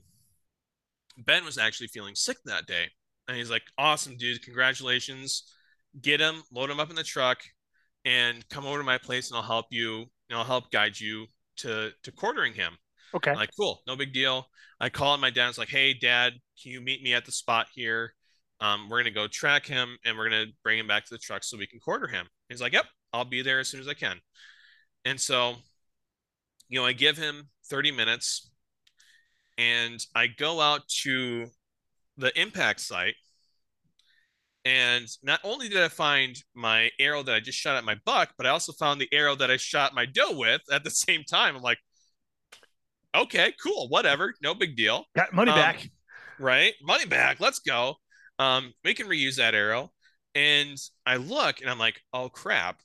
Ben 1.17 1.43
was 1.43 1.57
actually 1.57 1.87
feeling 1.87 2.15
sick 2.15 2.37
that 2.45 2.65
day, 2.67 2.87
and 3.27 3.37
he's 3.37 3.51
like, 3.51 3.63
"Awesome, 3.77 4.17
dude! 4.17 4.43
Congratulations! 4.43 5.53
Get 6.01 6.19
him, 6.19 6.43
load 6.51 6.69
him 6.69 6.79
up 6.79 6.89
in 6.89 6.95
the 6.95 7.03
truck, 7.03 7.39
and 8.05 8.47
come 8.49 8.65
over 8.65 8.77
to 8.77 8.83
my 8.83 8.97
place, 8.97 9.29
and 9.29 9.37
I'll 9.37 9.43
help 9.43 9.67
you. 9.71 10.05
And 10.29 10.37
I'll 10.37 10.45
help 10.45 10.71
guide 10.71 10.99
you 10.99 11.27
to 11.57 11.91
to 12.03 12.11
quartering 12.11 12.53
him." 12.53 12.77
Okay. 13.13 13.31
I'm 13.31 13.37
like, 13.37 13.51
cool, 13.57 13.81
no 13.87 13.95
big 13.95 14.13
deal. 14.13 14.47
I 14.79 14.89
call 14.89 15.13
him. 15.13 15.21
My 15.21 15.29
dad's 15.29 15.57
like, 15.57 15.69
hey, 15.69 15.93
dad, 15.93 16.33
can 16.61 16.71
you 16.71 16.81
meet 16.81 17.01
me 17.01 17.13
at 17.13 17.25
the 17.25 17.31
spot 17.31 17.67
here? 17.73 18.13
Um, 18.59 18.89
we're 18.89 18.99
gonna 18.99 19.11
go 19.11 19.27
track 19.27 19.65
him 19.65 19.97
and 20.03 20.17
we're 20.17 20.29
gonna 20.29 20.47
bring 20.63 20.79
him 20.79 20.87
back 20.87 21.05
to 21.05 21.13
the 21.13 21.19
truck 21.19 21.43
so 21.43 21.57
we 21.57 21.67
can 21.67 21.79
quarter 21.79 22.07
him. 22.07 22.27
He's 22.49 22.61
like, 22.61 22.73
yep, 22.73 22.85
I'll 23.13 23.25
be 23.25 23.41
there 23.41 23.59
as 23.59 23.67
soon 23.67 23.79
as 23.79 23.87
I 23.87 23.93
can. 23.93 24.19
And 25.05 25.19
so, 25.19 25.55
you 26.69 26.79
know, 26.79 26.85
I 26.85 26.93
give 26.93 27.17
him 27.17 27.49
30 27.69 27.91
minutes 27.91 28.49
and 29.57 30.03
I 30.15 30.27
go 30.27 30.59
out 30.59 30.87
to 31.03 31.47
the 32.17 32.37
impact 32.39 32.81
site. 32.81 33.15
And 34.65 35.07
not 35.23 35.39
only 35.43 35.69
did 35.69 35.81
I 35.81 35.87
find 35.87 36.35
my 36.53 36.89
arrow 36.99 37.23
that 37.23 37.33
I 37.33 37.39
just 37.39 37.57
shot 37.57 37.77
at 37.77 37.85
my 37.85 37.95
buck, 38.05 38.33
but 38.37 38.45
I 38.45 38.49
also 38.49 38.73
found 38.73 38.99
the 38.99 39.07
arrow 39.13 39.33
that 39.35 39.49
I 39.49 39.55
shot 39.57 39.93
my 39.95 40.05
doe 40.05 40.33
with 40.37 40.61
at 40.71 40.83
the 40.83 40.89
same 41.05 41.23
time. 41.23 41.55
I'm 41.55 41.61
like, 41.61 41.79
okay, 43.15 43.53
cool, 43.63 43.87
whatever, 43.87 44.33
no 44.41 44.53
big 44.53 44.75
deal. 44.75 45.05
Got 45.15 45.33
money 45.33 45.51
Um, 45.51 45.57
back. 45.57 45.89
right? 46.39 46.73
Money 46.81 47.05
back. 47.05 47.39
Let's 47.39 47.59
go. 47.59 47.95
Um, 48.39 48.73
we 48.83 48.93
can 48.93 49.07
reuse 49.07 49.37
that 49.37 49.55
arrow. 49.55 49.91
And 50.35 50.77
I 51.05 51.15
look 51.15 51.61
and 51.61 51.69
I'm 51.69 51.79
like, 51.79 51.99
oh 52.13 52.29
crap, 52.29 52.81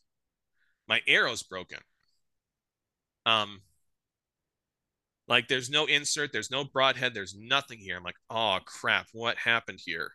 my 0.88 1.00
arrow's 1.06 1.42
broken. 1.42 1.78
Um, 3.26 3.60
like 5.32 5.48
there's 5.48 5.70
no 5.70 5.86
insert, 5.86 6.30
there's 6.30 6.50
no 6.50 6.62
broadhead, 6.62 7.14
there's 7.14 7.34
nothing 7.34 7.78
here. 7.78 7.96
I'm 7.96 8.02
like, 8.04 8.16
oh 8.28 8.58
crap, 8.66 9.06
what 9.12 9.38
happened 9.38 9.80
here? 9.82 10.12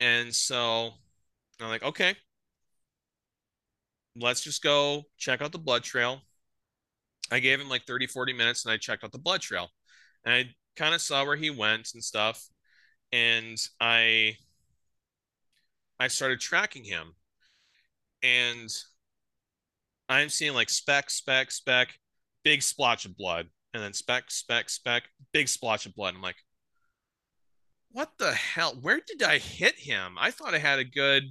And 0.00 0.34
so 0.34 0.92
I'm 1.60 1.68
like, 1.68 1.82
okay, 1.82 2.14
let's 4.16 4.40
just 4.40 4.62
go 4.62 5.02
check 5.18 5.42
out 5.42 5.52
the 5.52 5.58
blood 5.58 5.82
trail. 5.82 6.22
I 7.30 7.40
gave 7.40 7.60
him 7.60 7.68
like 7.68 7.86
30, 7.86 8.06
40 8.06 8.32
minutes 8.32 8.64
and 8.64 8.72
I 8.72 8.78
checked 8.78 9.04
out 9.04 9.12
the 9.12 9.18
blood 9.18 9.42
trail. 9.42 9.68
And 10.24 10.34
I 10.34 10.44
kind 10.74 10.94
of 10.94 11.02
saw 11.02 11.22
where 11.26 11.36
he 11.36 11.50
went 11.50 11.90
and 11.92 12.02
stuff. 12.02 12.42
And 13.12 13.58
I 13.78 14.36
I 15.98 16.08
started 16.08 16.40
tracking 16.40 16.84
him. 16.84 17.14
And 18.22 18.70
I'm 20.08 20.30
seeing 20.30 20.54
like 20.54 20.70
speck, 20.70 21.10
speck, 21.10 21.50
speck, 21.50 21.90
big 22.42 22.62
splotch 22.62 23.04
of 23.04 23.18
blood, 23.18 23.48
and 23.74 23.82
then 23.82 23.92
speck, 23.92 24.30
speck, 24.30 24.68
speck, 24.68 25.04
big 25.32 25.48
splotch 25.48 25.86
of 25.86 25.94
blood. 25.94 26.14
I'm 26.14 26.22
like, 26.22 26.36
what 27.92 28.12
the 28.18 28.32
hell? 28.32 28.76
Where 28.80 29.00
did 29.06 29.22
I 29.22 29.38
hit 29.38 29.76
him? 29.76 30.16
I 30.18 30.30
thought 30.30 30.54
I 30.54 30.58
had 30.58 30.78
a 30.78 30.84
good 30.84 31.24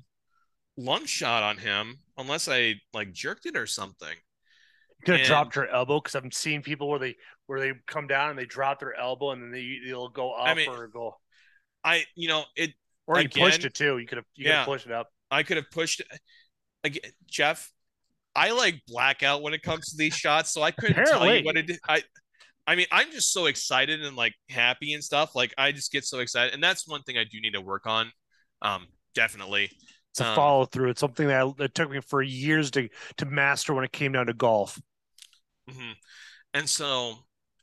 lung 0.77 1.05
shot 1.05 1.43
on 1.43 1.57
him, 1.57 1.99
unless 2.17 2.47
I 2.47 2.75
like 2.93 3.13
jerked 3.13 3.45
it 3.45 3.55
or 3.55 3.65
something. 3.67 4.09
You 4.09 5.05
could 5.05 5.11
have 5.13 5.19
and- 5.21 5.27
dropped 5.27 5.55
your 5.55 5.67
elbow 5.69 5.99
because 5.99 6.15
I'm 6.15 6.31
seeing 6.31 6.61
people 6.61 6.89
where 6.89 6.99
they 6.99 7.15
where 7.47 7.59
they 7.59 7.71
come 7.87 8.07
down 8.07 8.29
and 8.29 8.37
they 8.39 8.45
drop 8.45 8.79
their 8.79 8.93
elbow 8.93 9.31
and 9.31 9.41
then 9.41 9.51
they 9.51 9.79
they'll 9.85 10.09
go 10.09 10.33
up 10.33 10.47
I 10.47 10.53
mean, 10.53 10.69
or 10.69 10.87
go 10.87 11.15
I, 11.83 12.03
you 12.15 12.27
know, 12.27 12.43
it 12.57 12.71
or 13.07 13.15
you 13.19 13.25
again- 13.25 13.43
pushed 13.45 13.63
it 13.65 13.73
too. 13.73 13.97
You 13.97 14.05
could 14.07 14.17
have 14.17 14.25
you 14.35 14.45
could 14.45 14.49
Yeah. 14.49 14.57
have 14.59 14.65
pushed 14.65 14.85
it 14.85 14.91
up. 14.91 15.09
I 15.31 15.43
could 15.43 15.57
have 15.57 15.71
pushed 15.71 16.01
again, 16.83 17.11
Jeff. 17.27 17.71
I 18.35 18.51
like 18.51 18.81
blackout 18.87 19.41
when 19.41 19.53
it 19.53 19.63
comes 19.63 19.89
to 19.91 19.97
these 19.97 20.13
shots, 20.15 20.51
so 20.51 20.61
I 20.61 20.71
couldn't 20.71 21.03
tell 21.05 21.25
you 21.33 21.43
what 21.43 21.57
it 21.57 21.63
did. 21.67 21.79
I, 21.87 22.03
I 22.69 22.75
mean, 22.75 22.87
I'm 22.91 23.11
just 23.11 23.33
so 23.33 23.47
excited 23.47 24.03
and 24.03 24.15
like 24.15 24.35
happy 24.49 24.93
and 24.93 25.03
stuff. 25.03 25.35
Like 25.35 25.53
I 25.57 25.71
just 25.71 25.91
get 25.91 26.05
so 26.05 26.19
excited, 26.19 26.53
and 26.53 26.63
that's 26.63 26.87
one 26.87 27.01
thing 27.03 27.17
I 27.17 27.23
do 27.23 27.41
need 27.41 27.53
to 27.53 27.61
work 27.61 27.87
on. 27.87 28.11
Um, 28.61 28.87
definitely. 29.15 29.71
to 30.15 30.25
Um, 30.25 30.25
follow 30.25 30.65
through. 30.65 30.89
It's 30.91 30.99
something 30.99 31.27
that 31.27 31.53
it 31.59 31.73
took 31.75 31.89
me 31.89 31.99
for 32.01 32.21
years 32.21 32.71
to 32.71 32.89
to 33.17 33.25
master 33.25 33.73
when 33.73 33.83
it 33.85 33.91
came 33.91 34.11
down 34.11 34.27
to 34.27 34.33
golf. 34.33 34.79
hmm 35.69 35.91
And 36.53 36.69
so, 36.69 37.15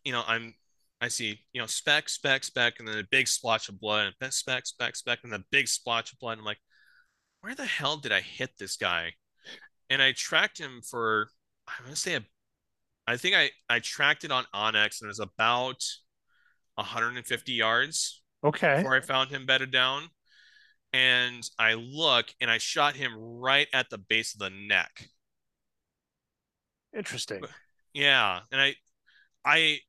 you 0.04 0.12
know, 0.12 0.24
I'm, 0.26 0.54
I 1.00 1.08
see, 1.08 1.40
you 1.52 1.60
know, 1.60 1.66
speck, 1.66 2.08
speck, 2.08 2.44
speck, 2.44 2.76
and 2.80 2.88
then 2.88 2.98
a 2.98 3.04
big 3.10 3.28
splotch 3.28 3.68
of 3.68 3.80
blood, 3.80 4.06
and 4.08 4.16
then 4.20 4.32
speck, 4.32 4.66
speck, 4.66 4.96
speck, 4.96 5.20
and 5.24 5.34
a 5.34 5.44
big 5.50 5.68
splotch 5.68 6.12
of 6.12 6.18
blood. 6.20 6.38
I'm 6.38 6.44
like, 6.44 6.60
where 7.42 7.54
the 7.54 7.66
hell 7.66 7.98
did 7.98 8.12
I 8.12 8.20
hit 8.22 8.52
this 8.58 8.76
guy? 8.76 9.14
And 9.90 10.02
I 10.02 10.12
tracked 10.12 10.58
him 10.58 10.82
for, 10.88 11.28
I'm 11.68 11.84
gonna 11.84 11.96
say, 11.96 12.16
a, 12.16 12.24
I 13.06 13.16
think 13.16 13.34
I 13.36 13.50
I 13.68 13.80
tracked 13.80 14.24
it 14.24 14.32
on 14.32 14.46
onX, 14.54 15.00
and 15.00 15.06
it 15.06 15.08
was 15.08 15.20
about 15.20 15.82
150 16.76 17.52
yards 17.52 18.22
Okay. 18.44 18.86
before 18.86 18.96
I 18.96 19.00
found 19.00 19.30
him 19.30 19.46
bedded 19.46 19.70
down. 19.70 20.10
And 20.92 21.48
I 21.58 21.74
look, 21.74 22.28
and 22.40 22.50
I 22.50 22.58
shot 22.58 22.96
him 22.96 23.14
right 23.16 23.68
at 23.72 23.90
the 23.90 23.98
base 23.98 24.34
of 24.34 24.40
the 24.40 24.50
neck. 24.50 25.10
Interesting. 26.92 27.54
Yeah, 27.92 28.40
and 28.52 28.60
I, 28.60 28.74
I, 29.44 29.80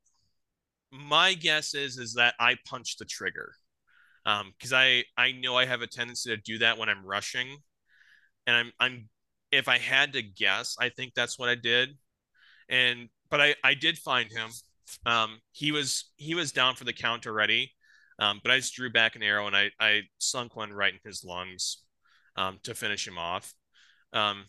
my 0.90 1.34
guess 1.34 1.74
is 1.74 1.98
is 1.98 2.14
that 2.14 2.34
I 2.40 2.56
punched 2.66 2.98
the 2.98 3.04
trigger, 3.04 3.54
um, 4.26 4.52
because 4.58 4.72
I 4.72 5.04
I 5.16 5.32
know 5.32 5.56
I 5.56 5.66
have 5.66 5.82
a 5.82 5.86
tendency 5.86 6.30
to 6.30 6.36
do 6.36 6.58
that 6.58 6.78
when 6.78 6.88
I'm 6.88 7.06
rushing, 7.06 7.58
and 8.46 8.56
I'm 8.56 8.72
I'm 8.80 9.08
if 9.52 9.68
I 9.68 9.78
had 9.78 10.14
to 10.14 10.22
guess, 10.22 10.76
I 10.80 10.90
think 10.90 11.14
that's 11.14 11.38
what 11.38 11.48
I 11.50 11.56
did, 11.56 11.90
and 12.68 13.08
but 13.30 13.40
I 13.40 13.54
I 13.64 13.74
did 13.74 13.98
find 13.98 14.30
him, 14.30 14.50
um, 15.06 15.40
he 15.52 15.72
was 15.72 16.10
he 16.16 16.34
was 16.34 16.52
down 16.52 16.74
for 16.76 16.84
the 16.84 16.92
count 16.92 17.26
already, 17.26 17.72
um, 18.18 18.40
but 18.42 18.50
I 18.52 18.56
just 18.56 18.74
drew 18.74 18.90
back 18.90 19.16
an 19.16 19.22
arrow 19.22 19.46
and 19.46 19.56
I 19.56 19.70
I 19.80 20.02
sunk 20.18 20.56
one 20.56 20.72
right 20.72 20.92
in 20.92 21.00
his 21.04 21.24
lungs, 21.24 21.78
um, 22.36 22.58
to 22.64 22.74
finish 22.74 23.06
him 23.06 23.18
off, 23.18 23.52
um. 24.12 24.44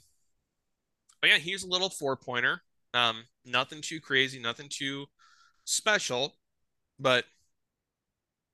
But 1.21 1.31
yeah, 1.31 1.37
he's 1.37 1.63
a 1.63 1.67
little 1.67 1.89
four 1.89 2.15
pointer. 2.15 2.61
Um, 2.93 3.25
nothing 3.43 3.81
too 3.81 3.99
crazy, 3.99 4.39
nothing 4.39 4.67
too 4.69 5.05
special, 5.65 6.37
but 6.97 7.25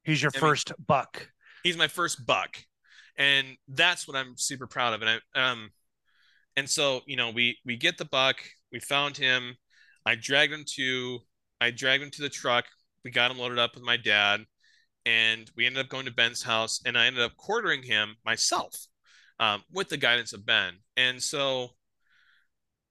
He's 0.04 0.22
your 0.22 0.32
I 0.34 0.38
mean- 0.38 0.42
first 0.42 0.72
buck. 0.88 1.30
he's 1.64 1.78
my 1.78 1.88
first 1.88 2.26
buck, 2.26 2.58
and 3.18 3.56
that's 3.68 4.08
what 4.08 4.18
I'm 4.18 4.36
super 4.38 4.66
proud 4.68 4.94
of. 4.94 5.02
And 5.04 5.22
I 5.36 5.52
um, 5.52 5.70
and 6.56 6.68
so 6.70 7.02
you 7.06 7.16
know 7.18 7.30
we 7.30 7.58
we 7.66 7.76
get 7.78 7.98
the 8.00 8.06
buck, 8.06 8.38
we 8.76 8.82
found 8.82 9.16
him, 9.16 9.56
I 10.06 10.16
dragged 10.16 10.52
him 10.52 10.66
to 10.76 11.20
I 11.62 11.72
dragged 11.72 12.04
him 12.04 12.12
to 12.12 12.22
the 12.22 12.30
truck, 12.30 12.66
we 13.06 13.12
got 13.12 13.32
him 13.32 13.40
loaded 13.40 13.58
up 13.58 13.74
with 13.74 13.86
my 13.86 13.96
dad, 13.96 14.42
and 15.06 15.50
we 15.56 15.66
ended 15.66 15.86
up 15.86 15.90
going 15.90 16.06
to 16.08 16.12
Ben's 16.12 16.44
house, 16.44 16.82
and 16.86 16.98
I 16.98 17.06
ended 17.06 17.24
up 17.24 17.38
quartering 17.38 17.84
him 17.84 18.18
myself, 18.26 18.76
um, 19.40 19.64
with 19.72 19.88
the 19.88 19.96
guidance 19.96 20.34
of 20.34 20.46
Ben, 20.46 20.74
and 20.98 21.24
so, 21.24 21.70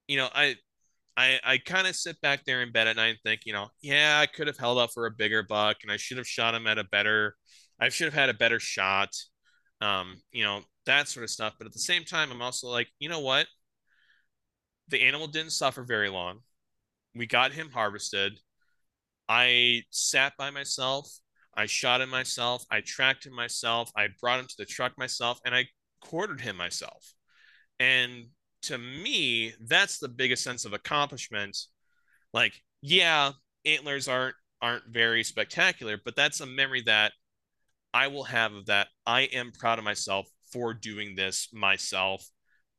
you 0.08 0.16
know 0.16 0.28
I. 0.34 0.56
I, 1.16 1.38
I 1.44 1.58
kind 1.58 1.86
of 1.86 1.94
sit 1.94 2.20
back 2.22 2.44
there 2.44 2.60
in 2.60 2.72
bed 2.72 2.88
at 2.88 2.96
night 2.96 3.06
and 3.06 3.18
think, 3.22 3.42
you 3.44 3.52
know, 3.52 3.68
yeah, 3.80 4.18
I 4.20 4.26
could 4.26 4.48
have 4.48 4.58
held 4.58 4.78
up 4.78 4.90
for 4.92 5.06
a 5.06 5.12
bigger 5.12 5.44
buck 5.44 5.76
and 5.84 5.92
I 5.92 5.96
should 5.96 6.16
have 6.16 6.26
shot 6.26 6.56
him 6.56 6.66
at 6.66 6.76
a 6.76 6.82
better 6.82 7.36
I 7.80 7.88
should 7.88 8.06
have 8.06 8.14
had 8.14 8.30
a 8.30 8.34
better 8.34 8.58
shot. 8.58 9.10
Um, 9.80 10.16
you 10.32 10.42
know, 10.42 10.62
that 10.86 11.06
sort 11.06 11.22
of 11.22 11.30
stuff. 11.30 11.54
But 11.56 11.68
at 11.68 11.72
the 11.72 11.78
same 11.78 12.02
time, 12.02 12.32
I'm 12.32 12.42
also 12.42 12.66
like, 12.66 12.88
you 12.98 13.08
know 13.08 13.20
what? 13.20 13.46
The 14.88 15.02
animal 15.02 15.26
didn't 15.26 15.52
suffer 15.52 15.82
very 15.82 16.08
long. 16.08 16.40
We 17.14 17.26
got 17.26 17.52
him 17.52 17.70
harvested. 17.70 18.38
I 19.28 19.82
sat 19.90 20.36
by 20.36 20.50
myself. 20.50 21.10
I 21.56 21.66
shot 21.66 22.00
him 22.00 22.10
myself. 22.10 22.64
I 22.70 22.80
tracked 22.80 23.26
him 23.26 23.34
myself. 23.34 23.90
I 23.96 24.08
brought 24.20 24.40
him 24.40 24.46
to 24.46 24.56
the 24.58 24.64
truck 24.64 24.98
myself 24.98 25.40
and 25.44 25.54
I 25.54 25.68
quartered 26.00 26.40
him 26.40 26.56
myself. 26.56 27.14
And 27.78 28.26
to 28.62 28.78
me, 28.78 29.54
that's 29.60 29.98
the 29.98 30.08
biggest 30.08 30.42
sense 30.42 30.64
of 30.64 30.72
accomplishment. 30.72 31.56
Like, 32.32 32.60
yeah, 32.82 33.32
antlers 33.64 34.08
aren't 34.08 34.36
aren't 34.60 34.86
very 34.88 35.22
spectacular, 35.22 35.98
but 36.02 36.16
that's 36.16 36.40
a 36.40 36.46
memory 36.46 36.82
that 36.82 37.12
I 37.92 38.08
will 38.08 38.24
have 38.24 38.54
of 38.54 38.66
that. 38.66 38.88
I 39.06 39.22
am 39.22 39.52
proud 39.52 39.78
of 39.78 39.84
myself 39.84 40.26
for 40.52 40.72
doing 40.72 41.14
this 41.14 41.48
myself 41.52 42.26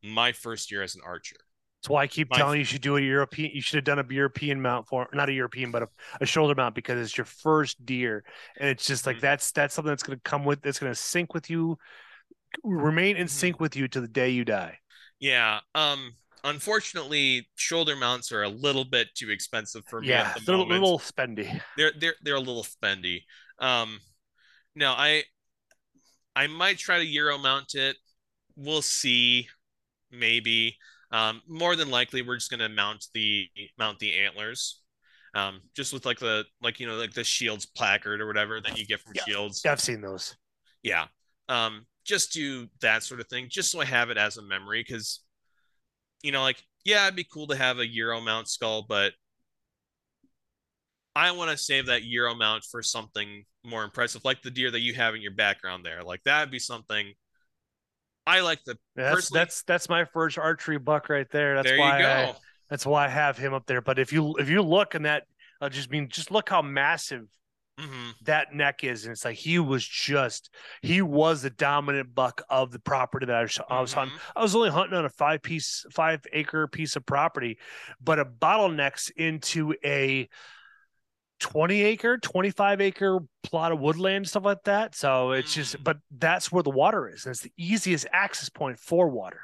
my 0.04 0.32
first 0.32 0.72
year 0.72 0.82
as 0.82 0.96
an 0.96 1.02
archer. 1.06 1.38
That's 1.86 1.92
why 1.92 2.02
I 2.02 2.08
keep 2.08 2.32
My- 2.32 2.38
telling 2.38 2.56
you, 2.56 2.60
you 2.62 2.66
should 2.66 2.82
do 2.82 2.98
a 2.98 3.02
European. 3.02 3.52
You 3.54 3.62
should 3.62 3.76
have 3.76 3.84
done 3.84 4.00
a 4.00 4.06
European 4.12 4.60
mount 4.60 4.88
for 4.88 5.08
not 5.14 5.30
a 5.30 5.34
European, 5.34 5.70
but 5.70 5.84
a, 5.84 5.90
a 6.20 6.26
shoulder 6.26 6.56
mount 6.56 6.74
because 6.74 7.00
it's 7.00 7.16
your 7.16 7.26
first 7.26 7.86
deer, 7.86 8.24
and 8.58 8.68
it's 8.68 8.88
just 8.88 9.06
like 9.06 9.18
Mhm. 9.18 9.22
that's 9.22 9.52
that's 9.52 9.76
something 9.76 9.92
that's 9.92 10.02
going 10.02 10.18
to 10.18 10.24
come 10.24 10.46
with. 10.46 10.64
That's 10.64 10.80
going 10.80 10.92
to 10.92 11.00
sync 11.00 11.36
with 11.36 11.48
you, 11.48 11.78
remain 12.64 13.18
in 13.18 13.28
sync 13.28 13.60
with 13.60 13.76
you 13.76 13.88
to 13.90 14.02
the 14.02 14.08
day 14.08 14.32
you 14.32 14.44
die. 14.44 14.80
Yeah. 15.20 15.60
Um. 15.76 16.16
Unfortunately, 16.44 17.48
shoulder 17.54 17.96
mounts 17.96 18.32
are 18.32 18.42
a 18.42 18.50
little 18.50 18.86
bit 18.86 19.10
too 19.14 19.30
expensive 19.30 19.84
for 19.86 20.02
me 20.02 20.08
Yeah, 20.10 20.34
at 20.36 20.40
the 20.40 20.42
they're 20.46 20.56
a 20.56 20.64
little 20.64 20.98
spendy. 20.98 21.62
They're 21.78 21.92
they're 22.00 22.16
they're 22.24 22.36
a 22.36 22.40
little 22.40 22.64
spendy. 22.64 23.26
Um. 23.60 24.00
No, 24.74 24.92
I 24.92 25.24
I 26.36 26.48
might 26.48 26.80
try 26.80 26.98
to 26.98 27.06
Euro 27.06 27.38
mount 27.38 27.76
it. 27.76 27.96
We'll 28.56 28.82
see. 28.82 29.50
Maybe. 30.10 30.78
Um. 31.16 31.42
More 31.48 31.76
than 31.76 31.90
likely, 31.90 32.22
we're 32.22 32.36
just 32.36 32.52
gonna 32.52 32.70
mount 32.70 33.06
the 33.14 33.48
mount 33.78 34.00
the 34.00 34.18
antlers. 34.20 34.82
Um. 35.34 35.62
Just 35.76 35.94
with 35.94 36.06
like 36.06 36.20
the 36.20 36.46
like 36.62 36.80
you 36.80 36.88
know 36.88 36.96
like 36.96 37.14
the 37.14 37.24
Shields 37.24 37.66
placard 37.66 38.22
or 38.22 38.28
whatever 38.28 38.60
that 38.62 38.78
you 38.78 38.86
get 38.86 39.02
from 39.02 39.14
Yeah. 39.16 39.24
Shields. 39.26 39.66
I've 39.66 39.82
seen 39.82 40.02
those. 40.02 40.36
Yeah. 40.84 41.06
Um, 41.50 41.86
just 42.06 42.34
do 42.34 42.68
that 42.82 43.04
sort 43.04 43.20
of 43.20 43.28
thing, 43.28 43.48
just 43.50 43.72
so 43.72 43.82
I 43.82 43.86
have 43.86 44.10
it 44.10 44.18
as 44.18 44.38
a 44.38 44.42
memory. 44.42 44.84
Because, 44.88 45.22
you 46.22 46.32
know, 46.32 46.42
like, 46.42 46.64
yeah, 46.84 47.06
it'd 47.06 47.16
be 47.16 47.24
cool 47.24 47.48
to 47.48 47.56
have 47.56 47.80
a 47.80 47.88
Euro 47.88 48.22
mount 48.22 48.48
skull, 48.48 48.86
but 48.88 49.14
I 51.16 51.32
want 51.32 51.50
to 51.50 51.58
save 51.58 51.88
that 51.88 52.04
Euro 52.04 52.36
mount 52.36 52.64
for 52.64 52.84
something 52.84 53.46
more 53.64 53.84
impressive, 53.84 54.24
like 54.26 54.42
the 54.42 54.52
deer 54.52 54.70
that 54.70 54.82
you 54.82 54.94
have 54.94 55.16
in 55.16 55.22
your 55.22 55.34
background 55.34 55.86
there. 55.86 56.04
Like 56.04 56.22
that'd 56.24 56.52
be 56.52 56.60
something 56.60 57.14
I 58.28 58.42
like 58.42 58.60
the 58.66 58.78
that's 58.96 59.16
Personally- 59.16 59.40
that's 59.40 59.64
that's 59.64 59.90
my 59.90 60.06
first 60.06 60.38
archery 60.38 60.80
buck 60.80 61.10
right 61.10 61.30
there. 61.30 61.56
That's 61.56 61.70
there 61.70 61.80
why 61.80 62.04
I, 62.04 62.36
that's 62.70 62.86
why 62.86 63.06
I 63.06 63.10
have 63.10 63.38
him 63.38 63.54
up 63.54 63.66
there. 63.68 63.82
But 63.82 64.00
if 64.00 64.12
you 64.12 64.36
if 64.38 64.50
you 64.50 64.62
look 64.62 64.96
and 64.96 65.06
that, 65.06 65.24
I 65.62 65.70
just 65.70 65.92
mean 65.92 66.10
just 66.10 66.32
look 66.32 66.50
how 66.50 66.62
massive 66.62 67.28
hmm 67.78 68.12
that 68.24 68.54
neck 68.54 68.86
is, 68.86 69.04
and 69.04 69.12
it's 69.12 69.26
like 69.26 69.36
he 69.36 69.60
was 69.60 69.86
just 69.86 70.50
he 70.82 71.02
was 71.02 71.42
the 71.42 71.50
dominant 71.50 72.16
buck 72.16 72.42
of 72.50 72.72
the 72.72 72.80
property 72.80 73.26
that 73.26 73.36
I 73.36 73.42
was, 73.42 73.60
I 73.70 73.82
was 73.82 73.92
hunting. 73.94 74.16
Mhm. 74.18 74.22
I 74.38 74.42
was 74.42 74.56
only 74.56 74.70
hunting 74.70 74.98
on 74.98 75.04
a 75.06 75.10
five 75.10 75.42
piece, 75.44 75.86
five 75.92 76.22
acre 76.32 76.68
piece 76.68 76.96
of 76.96 77.06
property, 77.06 77.60
but 78.02 78.18
a 78.18 78.26
bottlenecks 78.26 79.12
into 79.18 79.76
a 79.84 80.30
20 81.40 81.82
acre, 81.84 82.18
25 82.18 82.82
acre 82.82 83.20
plot 83.44 83.72
of 83.72 83.80
woodland, 83.80 84.28
stuff 84.28 84.46
like 84.46 84.64
that. 84.64 84.96
So 84.96 85.32
it's 85.32 85.54
just, 85.54 85.78
Mm. 85.78 85.84
but 85.84 85.98
that's 86.18 86.52
where 86.52 86.64
the 86.64 86.70
water 86.70 87.08
is. 87.08 87.26
And 87.26 87.32
it's 87.32 87.42
the 87.42 87.52
easiest 87.58 88.08
access 88.12 88.50
point 88.50 88.80
for 88.80 89.10
water. 89.10 89.42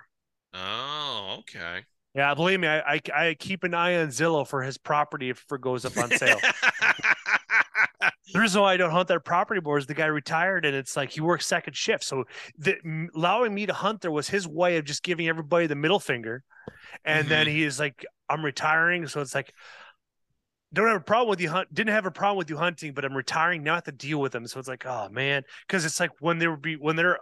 Oh, 0.53 1.37
okay. 1.39 1.81
Yeah, 2.13 2.33
believe 2.33 2.59
me, 2.59 2.67
I, 2.67 2.79
I, 2.95 3.01
I 3.13 3.35
keep 3.39 3.63
an 3.63 3.73
eye 3.73 3.95
on 4.01 4.07
Zillow 4.09 4.45
for 4.45 4.61
his 4.63 4.77
property 4.77 5.29
if 5.29 5.45
it 5.49 5.61
goes 5.61 5.85
up 5.85 5.97
on 5.97 6.11
sale. 6.11 6.39
the 8.33 8.39
reason 8.39 8.61
why 8.61 8.73
I 8.73 8.77
don't 8.77 8.91
hunt 8.91 9.07
that 9.09 9.23
property 9.23 9.61
more 9.61 9.77
is 9.77 9.85
the 9.85 9.93
guy 9.93 10.07
retired 10.07 10.65
and 10.65 10.75
it's 10.75 10.95
like 10.97 11.11
he 11.11 11.21
works 11.21 11.45
second 11.45 11.75
shift. 11.75 12.03
So 12.03 12.25
the, 12.57 12.77
allowing 13.15 13.53
me 13.53 13.65
to 13.65 13.73
hunt 13.73 14.01
there 14.01 14.11
was 14.11 14.27
his 14.29 14.47
way 14.47 14.77
of 14.77 14.85
just 14.85 15.03
giving 15.03 15.27
everybody 15.27 15.67
the 15.67 15.75
middle 15.75 15.99
finger. 15.99 16.43
And 17.05 17.27
then 17.27 17.47
he 17.47 17.63
is 17.63 17.79
like, 17.79 18.05
I'm 18.29 18.43
retiring. 18.43 19.07
So 19.07 19.21
it's 19.21 19.33
like, 19.35 19.53
don't 20.73 20.87
have 20.87 20.97
a 20.97 21.03
problem 21.03 21.29
with 21.29 21.41
you 21.41 21.49
hunt. 21.49 21.73
Didn't 21.73 21.93
have 21.93 22.05
a 22.05 22.11
problem 22.11 22.37
with 22.37 22.49
you 22.49 22.57
hunting, 22.57 22.93
but 22.93 23.05
I'm 23.05 23.15
retiring 23.15 23.63
now. 23.63 23.73
I 23.73 23.75
have 23.75 23.83
to 23.85 23.91
deal 23.91 24.19
with 24.19 24.31
them. 24.31 24.47
So 24.47 24.59
it's 24.59 24.67
like, 24.69 24.85
oh 24.85 25.09
man, 25.09 25.43
because 25.67 25.85
it's 25.85 25.99
like 25.99 26.11
when 26.19 26.39
they 26.39 26.47
would 26.47 26.61
be 26.61 26.75
when 26.75 26.95
they're 26.95 27.19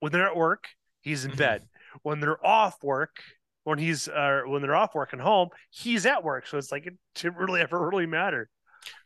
when 0.00 0.12
they're 0.12 0.26
at 0.28 0.36
work, 0.36 0.68
he's 1.02 1.24
in 1.24 1.32
Mhm. 1.32 1.36
bed. 1.36 1.66
When 2.02 2.20
they're 2.20 2.44
off 2.46 2.82
work, 2.82 3.16
when 3.64 3.78
he's 3.78 4.08
uh, 4.08 4.42
when 4.46 4.62
they're 4.62 4.76
off 4.76 4.94
work 4.94 5.12
and 5.12 5.22
home, 5.22 5.50
he's 5.70 6.06
at 6.06 6.24
work. 6.24 6.46
So 6.46 6.58
it's 6.58 6.72
like 6.72 6.86
it 6.86 6.94
didn't 7.14 7.36
really 7.38 7.60
ever 7.62 7.88
really 7.88 8.06
matter. 8.06 8.50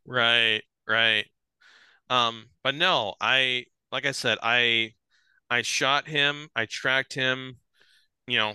Right, 0.05 0.63
right. 0.89 1.27
Um, 2.11 2.47
but 2.65 2.75
no, 2.77 3.15
I 3.21 3.67
like 3.93 4.07
I 4.07 4.13
said, 4.13 4.39
I 4.43 4.95
I 5.51 5.63
shot 5.63 6.09
him, 6.09 6.49
I 6.57 6.67
tracked 6.67 7.15
him, 7.15 7.59
you 8.27 8.39
know, 8.39 8.55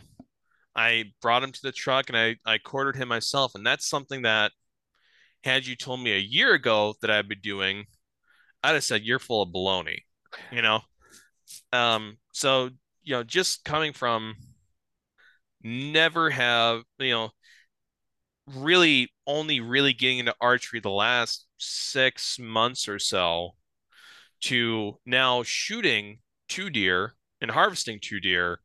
I 0.75 1.13
brought 1.21 1.43
him 1.43 1.51
to 1.51 1.61
the 1.63 1.71
truck 1.71 2.09
and 2.09 2.17
I 2.17 2.37
I 2.45 2.59
quartered 2.59 2.95
him 2.97 3.09
myself, 3.09 3.55
and 3.55 3.65
that's 3.67 3.87
something 3.87 4.23
that 4.23 4.51
had 5.45 5.65
you 5.67 5.75
told 5.75 6.01
me 6.01 6.11
a 6.11 6.19
year 6.19 6.53
ago 6.53 6.95
that 7.01 7.11
I'd 7.11 7.29
be 7.29 7.35
doing, 7.35 7.85
I'd 8.63 8.73
have 8.73 8.83
said 8.83 9.03
you're 9.03 9.19
full 9.19 9.43
of 9.43 9.49
baloney, 9.49 9.99
you 10.51 10.61
know. 10.61 10.81
Um, 11.71 12.17
so 12.31 12.71
you 13.03 13.13
know, 13.13 13.23
just 13.23 13.63
coming 13.63 13.93
from 13.93 14.35
never 15.61 16.31
have, 16.31 16.81
you 16.97 17.11
know, 17.11 17.29
really 18.47 19.09
only 19.27 19.59
really 19.59 19.93
getting 19.93 20.19
into 20.19 20.35
archery 20.41 20.79
the 20.79 20.89
last 20.89 21.45
six 21.57 22.37
months 22.39 22.87
or 22.87 22.99
so 22.99 23.51
to 24.41 24.99
now 25.05 25.43
shooting 25.43 26.19
two 26.47 26.69
deer 26.69 27.15
and 27.41 27.49
harvesting 27.49 27.99
two 27.99 28.19
deer 28.19 28.59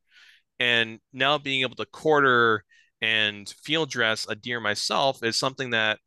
and 0.58 1.00
now 1.12 1.38
being 1.38 1.62
able 1.62 1.76
to 1.76 1.86
quarter 1.86 2.64
and 3.00 3.48
field 3.62 3.88
dress 3.90 4.26
a 4.28 4.34
deer 4.34 4.60
myself 4.60 5.22
is 5.22 5.36
something 5.36 5.70
that 5.70 5.98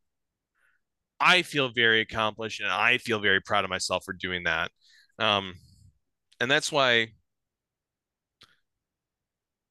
I 1.24 1.42
feel 1.42 1.70
very 1.70 2.02
accomplished 2.02 2.60
and 2.60 2.70
I 2.70 2.98
feel 2.98 3.18
very 3.18 3.40
proud 3.40 3.64
of 3.64 3.70
myself 3.70 4.04
for 4.04 4.12
doing 4.12 4.44
that. 4.44 4.70
Um, 5.18 5.54
and 6.38 6.50
that's 6.50 6.70
why 6.70 7.08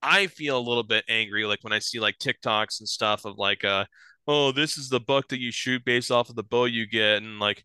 I 0.01 0.27
feel 0.27 0.57
a 0.57 0.67
little 0.67 0.83
bit 0.83 1.05
angry, 1.07 1.45
like 1.45 1.59
when 1.61 1.71
I 1.71 1.79
see 1.79 1.99
like 1.99 2.17
TikToks 2.17 2.79
and 2.79 2.89
stuff 2.89 3.23
of 3.25 3.37
like, 3.37 3.63
uh, 3.63 3.85
oh, 4.27 4.51
this 4.51 4.77
is 4.77 4.89
the 4.89 4.99
buck 4.99 5.27
that 5.29 5.39
you 5.39 5.51
shoot 5.51 5.85
based 5.85 6.11
off 6.11 6.29
of 6.29 6.35
the 6.35 6.43
bow 6.43 6.65
you 6.65 6.87
get, 6.87 7.17
and 7.21 7.39
like, 7.39 7.63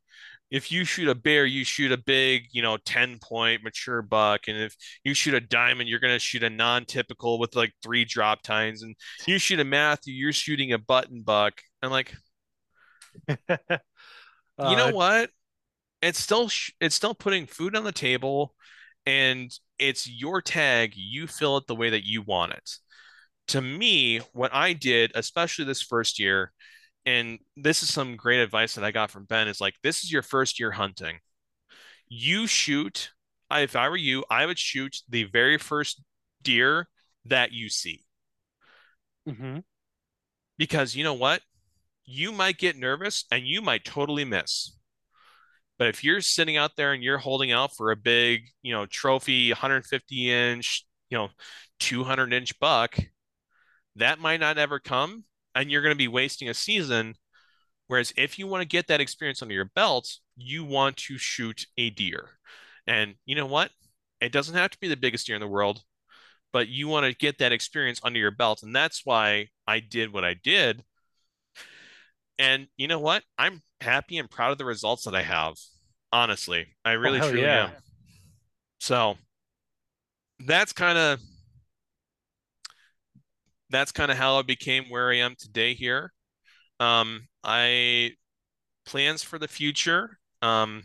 if 0.50 0.72
you 0.72 0.84
shoot 0.84 1.08
a 1.08 1.14
bear, 1.14 1.44
you 1.46 1.64
shoot 1.64 1.92
a 1.92 1.98
big, 1.98 2.44
you 2.52 2.62
know, 2.62 2.76
ten 2.84 3.18
point 3.22 3.62
mature 3.64 4.02
buck, 4.02 4.42
and 4.48 4.56
if 4.58 4.74
you 5.04 5.14
shoot 5.14 5.34
a 5.34 5.40
diamond, 5.40 5.88
you're 5.88 6.00
gonna 6.00 6.18
shoot 6.18 6.42
a 6.42 6.50
non-typical 6.50 7.38
with 7.38 7.56
like 7.56 7.72
three 7.82 8.04
drop 8.04 8.42
tines, 8.42 8.82
and 8.82 8.94
you 9.26 9.38
shoot 9.38 9.60
a 9.60 9.64
Matthew, 9.64 10.14
you're 10.14 10.32
shooting 10.32 10.72
a 10.72 10.78
button 10.78 11.22
buck. 11.22 11.54
I'm 11.82 11.90
like, 11.90 12.14
you 14.60 14.76
know 14.76 14.88
Uh, 14.88 14.92
what? 14.92 15.30
It's 16.02 16.20
still 16.20 16.48
sh- 16.48 16.72
it's 16.80 16.94
still 16.96 17.14
putting 17.14 17.46
food 17.46 17.76
on 17.76 17.84
the 17.84 17.92
table, 17.92 18.54
and 19.06 19.50
it's 19.78 20.08
your 20.08 20.42
tag. 20.42 20.94
You 20.96 21.26
fill 21.26 21.58
it 21.58 21.66
the 21.68 21.76
way 21.76 21.90
that 21.90 22.06
you 22.06 22.22
want 22.22 22.52
it. 22.54 22.70
To 23.48 23.62
me, 23.62 24.18
what 24.32 24.54
I 24.54 24.72
did, 24.74 25.12
especially 25.14 25.64
this 25.66 25.82
first 25.82 26.18
year, 26.20 26.52
and 27.06 27.38
this 27.56 27.82
is 27.82 27.92
some 27.92 28.16
great 28.16 28.40
advice 28.40 28.74
that 28.76 28.84
I 28.84 28.92
got 28.92 29.10
from 29.10 29.24
Ben, 29.26 29.48
is 29.48 29.60
like 29.60 29.74
this 29.82 30.04
is 30.04 30.12
your 30.12 30.22
first 30.22 30.60
year 30.60 30.72
hunting. 30.72 31.20
You 32.08 32.46
shoot. 32.46 33.12
If 33.52 33.76
I 33.76 33.88
were 33.88 33.96
you, 33.96 34.24
I 34.30 34.46
would 34.46 34.58
shoot 34.58 34.98
the 35.08 35.24
very 35.24 35.58
first 35.58 36.02
deer 36.42 36.88
that 37.26 37.52
you 37.52 37.68
see 37.70 38.04
mhm. 39.26 39.60
because 40.56 40.94
you 40.94 41.04
know 41.04 41.14
what? 41.14 41.42
You 42.10 42.32
might 42.32 42.56
get 42.56 42.78
nervous 42.78 43.26
and 43.30 43.46
you 43.46 43.60
might 43.60 43.84
totally 43.84 44.24
miss. 44.24 44.74
But 45.78 45.88
if 45.88 46.02
you're 46.02 46.22
sitting 46.22 46.56
out 46.56 46.70
there 46.74 46.94
and 46.94 47.02
you're 47.02 47.18
holding 47.18 47.52
out 47.52 47.76
for 47.76 47.90
a 47.90 47.96
big, 47.96 48.48
you 48.62 48.72
know, 48.72 48.86
trophy 48.86 49.50
150 49.50 50.30
inch, 50.30 50.86
you 51.10 51.18
know, 51.18 51.28
200 51.80 52.32
inch 52.32 52.58
buck, 52.60 52.98
that 53.96 54.18
might 54.20 54.40
not 54.40 54.56
ever 54.56 54.80
come 54.80 55.24
and 55.54 55.70
you're 55.70 55.82
going 55.82 55.94
to 55.94 55.98
be 55.98 56.08
wasting 56.08 56.48
a 56.48 56.54
season. 56.54 57.14
Whereas 57.88 58.14
if 58.16 58.38
you 58.38 58.46
want 58.46 58.62
to 58.62 58.68
get 58.68 58.86
that 58.88 59.02
experience 59.02 59.42
under 59.42 59.54
your 59.54 59.70
belt, 59.74 60.08
you 60.34 60.64
want 60.64 60.96
to 60.96 61.18
shoot 61.18 61.66
a 61.76 61.90
deer. 61.90 62.30
And 62.86 63.16
you 63.26 63.34
know 63.34 63.44
what? 63.44 63.70
It 64.22 64.32
doesn't 64.32 64.54
have 64.54 64.70
to 64.70 64.78
be 64.80 64.88
the 64.88 64.96
biggest 64.96 65.26
deer 65.26 65.36
in 65.36 65.40
the 65.40 65.46
world, 65.46 65.82
but 66.54 66.68
you 66.68 66.88
want 66.88 67.04
to 67.04 67.14
get 67.14 67.36
that 67.38 67.52
experience 67.52 68.00
under 68.02 68.18
your 68.18 68.30
belt. 68.30 68.62
And 68.62 68.74
that's 68.74 69.02
why 69.04 69.48
I 69.66 69.80
did 69.80 70.10
what 70.10 70.24
I 70.24 70.34
did. 70.34 70.84
And 72.38 72.68
you 72.76 72.86
know 72.86 73.00
what? 73.00 73.22
I'm 73.36 73.62
happy 73.80 74.18
and 74.18 74.30
proud 74.30 74.52
of 74.52 74.58
the 74.58 74.64
results 74.64 75.04
that 75.04 75.14
I 75.14 75.22
have. 75.22 75.54
Honestly, 76.12 76.66
I 76.84 76.92
really 76.92 77.18
hell 77.18 77.30
truly 77.30 77.44
yeah. 77.44 77.64
am. 77.64 77.70
So 78.80 79.16
that's 80.46 80.72
kind 80.72 80.96
of 80.96 81.20
that's 83.70 83.92
kind 83.92 84.10
of 84.10 84.16
how 84.16 84.38
I 84.38 84.42
became 84.42 84.84
where 84.84 85.10
I 85.10 85.16
am 85.16 85.34
today 85.38 85.74
here. 85.74 86.12
Um, 86.80 87.26
I 87.44 88.12
plans 88.86 89.22
for 89.22 89.38
the 89.38 89.48
future. 89.48 90.18
Um, 90.40 90.82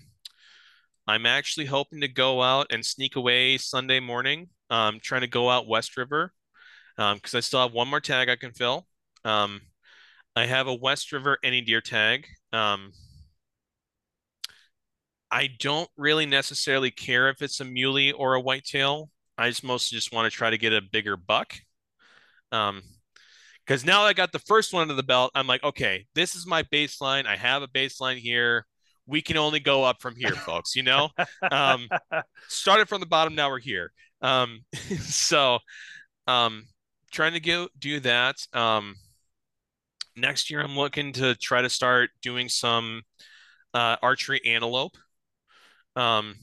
I'm 1.08 1.26
actually 1.26 1.66
hoping 1.66 2.02
to 2.02 2.08
go 2.08 2.42
out 2.42 2.68
and 2.72 2.86
sneak 2.86 3.16
away 3.16 3.58
Sunday 3.58 4.00
morning. 4.00 4.50
Um, 4.70 5.00
trying 5.02 5.22
to 5.22 5.28
go 5.28 5.50
out 5.50 5.68
West 5.68 5.96
River, 5.98 6.34
um, 6.98 7.18
because 7.18 7.36
I 7.36 7.42
still 7.42 7.62
have 7.62 7.74
one 7.74 7.88
more 7.88 8.00
tag 8.00 8.28
I 8.28 8.36
can 8.36 8.54
fill. 8.54 8.88
Um, 9.24 9.62
I 10.36 10.46
have 10.46 10.68
a 10.68 10.74
West 10.74 11.12
River 11.12 11.38
any 11.44 11.62
deer 11.62 11.82
tag. 11.82 12.26
Um, 12.52 12.92
I 15.30 15.50
don't 15.60 15.90
really 15.98 16.26
necessarily 16.26 16.92
care 16.92 17.30
if 17.30 17.42
it's 17.42 17.60
a 17.60 17.66
muley 17.66 18.12
or 18.12 18.36
a 18.36 18.42
whitetail. 18.42 19.10
I 19.38 19.50
just 19.50 19.64
mostly 19.64 19.96
just 19.96 20.14
want 20.14 20.32
to 20.32 20.36
try 20.36 20.50
to 20.50 20.58
get 20.58 20.74
a 20.74 20.82
bigger 20.82 21.18
buck. 21.18 21.56
Um, 22.52 22.84
because 23.66 23.86
now 23.86 24.04
I 24.04 24.14
got 24.14 24.32
the 24.32 24.40
first 24.40 24.74
one 24.74 24.82
under 24.82 24.94
the 24.94 25.04
belt, 25.04 25.32
I'm 25.36 25.48
like, 25.48 25.64
okay, 25.64 26.06
this 26.16 26.36
is 26.36 26.46
my 26.46 26.64
baseline. 26.64 27.26
I 27.26 27.38
have 27.38 27.64
a 27.64 27.68
baseline 27.68 28.18
here. 28.18 28.66
We 29.06 29.22
can 29.22 29.38
only 29.38 29.60
go 29.60 29.84
up 29.84 30.02
from 30.02 30.16
here, 30.16 30.32
folks. 30.32 30.76
You 30.76 30.84
know, 30.84 31.10
um, 31.50 31.88
started 32.50 32.90
from 32.90 33.00
the 33.00 33.06
bottom. 33.06 33.36
Now 33.36 33.50
we're 33.50 33.60
here. 33.60 33.92
Um, 34.22 34.66
so, 35.00 35.60
um, 36.28 36.66
trying 37.12 37.34
to 37.34 37.40
go 37.40 37.70
do 37.80 38.00
that. 38.02 38.36
Um, 38.54 38.96
next 40.16 40.50
year, 40.50 40.62
I'm 40.62 40.78
looking 40.78 41.14
to 41.14 41.36
try 41.36 41.62
to 41.62 41.70
start 41.70 42.10
doing 42.22 42.50
some 42.50 43.04
uh, 43.74 43.98
archery 44.02 44.42
antelope. 44.46 44.98
Um, 45.96 46.36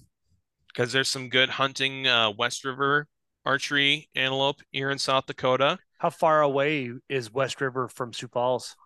because 0.72 0.92
there's 0.92 1.09
some 1.09 1.28
good 1.28 1.48
hunting 1.48 2.06
uh, 2.06 2.30
West 2.30 2.64
River 2.64 3.06
archery 3.44 4.09
antelope 4.14 4.60
here 4.70 4.90
in 4.90 4.98
South 4.98 5.26
Dakota. 5.26 5.78
How 5.98 6.10
far 6.10 6.42
away 6.42 6.90
is 7.09 7.32
West 7.32 7.60
River 7.60 7.88
from 7.88 8.12
Sioux 8.12 8.28
Falls? 8.28 8.76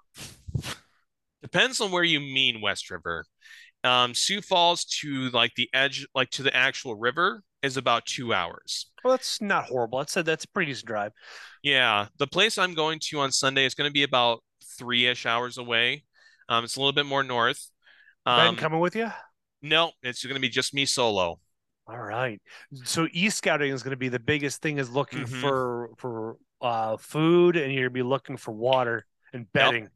Depends 1.42 1.80
on 1.80 1.90
where 1.90 2.02
you 2.02 2.20
mean 2.20 2.60
West 2.60 2.90
River. 2.90 3.24
Um, 3.84 4.14
Sioux 4.14 4.40
Falls 4.40 4.84
to 5.00 5.28
like 5.30 5.52
the 5.56 5.68
edge, 5.74 6.06
like 6.14 6.30
to 6.30 6.42
the 6.42 6.56
actual 6.56 6.94
river, 6.94 7.42
is 7.62 7.76
about 7.76 8.06
two 8.06 8.32
hours. 8.32 8.90
Well, 9.04 9.12
that's 9.12 9.42
not 9.42 9.66
horrible. 9.66 9.98
That's 9.98 10.16
a 10.16 10.22
that's 10.22 10.44
a 10.44 10.48
pretty 10.48 10.72
decent 10.72 10.86
drive. 10.86 11.12
Yeah, 11.62 12.06
the 12.18 12.26
place 12.26 12.56
I'm 12.56 12.74
going 12.74 12.98
to 13.04 13.20
on 13.20 13.30
Sunday 13.30 13.66
is 13.66 13.74
going 13.74 13.88
to 13.88 13.92
be 13.92 14.02
about 14.02 14.42
three-ish 14.78 15.26
hours 15.26 15.58
away. 15.58 16.04
Um, 16.48 16.64
it's 16.64 16.76
a 16.76 16.80
little 16.80 16.92
bit 16.92 17.06
more 17.06 17.22
north. 17.22 17.70
Um, 18.26 18.54
ben 18.54 18.56
coming 18.56 18.80
with 18.80 18.96
you? 18.96 19.10
No, 19.62 19.92
it's 20.02 20.24
going 20.24 20.34
to 20.34 20.40
be 20.40 20.48
just 20.48 20.74
me 20.74 20.84
solo. 20.84 21.40
All 21.86 21.98
right. 21.98 22.40
So 22.84 23.06
e-scouting 23.12 23.72
is 23.72 23.82
going 23.82 23.90
to 23.90 23.98
be 23.98 24.08
the 24.08 24.18
biggest 24.18 24.62
thing 24.62 24.78
is 24.78 24.90
looking 24.90 25.20
mm-hmm. 25.20 25.40
for 25.40 25.90
for 25.98 26.36
uh, 26.60 26.96
food 26.96 27.56
and 27.56 27.72
you're 27.72 27.88
going 27.88 27.90
to 27.90 28.04
be 28.04 28.08
looking 28.08 28.36
for 28.36 28.52
water 28.52 29.06
and 29.32 29.50
bedding. 29.52 29.84
Yep. 29.84 29.92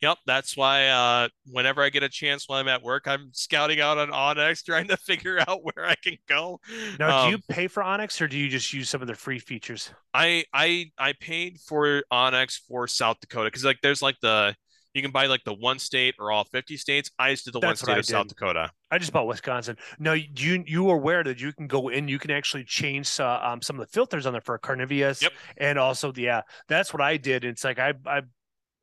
Yep, 0.00 0.18
that's 0.26 0.56
why 0.56 0.86
uh, 0.88 1.28
whenever 1.46 1.82
I 1.82 1.88
get 1.88 2.02
a 2.02 2.08
chance 2.08 2.48
while 2.48 2.60
I'm 2.60 2.68
at 2.68 2.82
work, 2.82 3.08
I'm 3.08 3.30
scouting 3.32 3.80
out 3.80 3.98
on 3.98 4.10
onX, 4.10 4.64
trying 4.66 4.88
to 4.88 4.96
figure 4.96 5.40
out 5.46 5.60
where 5.62 5.86
I 5.86 5.96
can 5.96 6.16
go. 6.28 6.60
Now, 6.98 7.18
um, 7.18 7.24
do 7.24 7.30
you 7.30 7.36
um, 7.36 7.42
pay 7.48 7.66
for 7.66 7.82
onX 7.82 8.20
or 8.20 8.28
do 8.28 8.38
you 8.38 8.48
just 8.48 8.72
use 8.72 8.88
some 8.88 9.02
of 9.02 9.08
the 9.08 9.14
free 9.14 9.38
features? 9.38 9.90
I 10.14 10.44
I 10.52 10.90
I 10.98 11.14
paid 11.20 11.58
for 11.60 12.02
onX 12.12 12.58
for 12.68 12.86
South 12.86 13.18
Dakota 13.20 13.48
because 13.48 13.64
like 13.64 13.78
there's 13.82 14.02
like 14.02 14.16
the 14.22 14.54
you 14.94 15.02
can 15.02 15.10
buy 15.10 15.26
like 15.26 15.44
the 15.44 15.54
one 15.54 15.78
state 15.78 16.14
or 16.18 16.32
all 16.32 16.44
50 16.44 16.76
states. 16.76 17.10
I 17.18 17.32
just 17.32 17.44
did 17.44 17.54
the 17.54 17.60
That's 17.60 17.82
one 17.82 17.92
state 17.94 17.98
of. 17.98 18.06
South 18.06 18.28
Dakota. 18.28 18.70
I 18.90 18.98
just 18.98 19.12
bought 19.12 19.26
Wisconsin. 19.26 19.76
No, 19.98 20.14
you 20.14 20.64
you 20.66 20.88
are 20.90 20.96
aware 20.96 21.22
that 21.24 21.40
you 21.40 21.52
can 21.52 21.66
go 21.66 21.88
in, 21.88 22.08
you 22.08 22.18
can 22.18 22.30
actually 22.30 22.64
change 22.64 23.20
uh, 23.20 23.40
um, 23.42 23.62
some 23.62 23.78
of 23.78 23.86
the 23.86 23.92
filters 23.92 24.26
on 24.26 24.32
there 24.32 24.40
for 24.40 24.56
carnivorous 24.58 25.22
yep. 25.22 25.32
and 25.56 25.78
also 25.78 26.12
yeah, 26.16 26.42
that's 26.68 26.92
what 26.92 27.02
I 27.02 27.16
did. 27.16 27.44
It's 27.44 27.64
like 27.64 27.78
I 27.78 27.94
I 28.06 28.22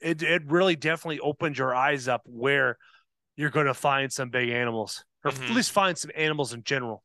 it 0.06 0.22
it 0.22 0.44
really 0.46 0.76
definitely 0.76 1.20
opened 1.20 1.58
your 1.58 1.74
eyes 1.74 2.08
up 2.08 2.22
where 2.26 2.78
you're 3.36 3.50
going 3.50 3.66
to 3.66 3.74
find 3.74 4.14
some 4.14 4.30
big 4.30 4.50
animals 4.50 5.04
or 5.26 5.32
mm-hmm. 5.32 5.44
at 5.44 5.50
least 5.50 5.72
find 5.72 5.98
some 5.98 6.12
animals 6.16 6.54
in 6.54 6.64
general. 6.64 7.04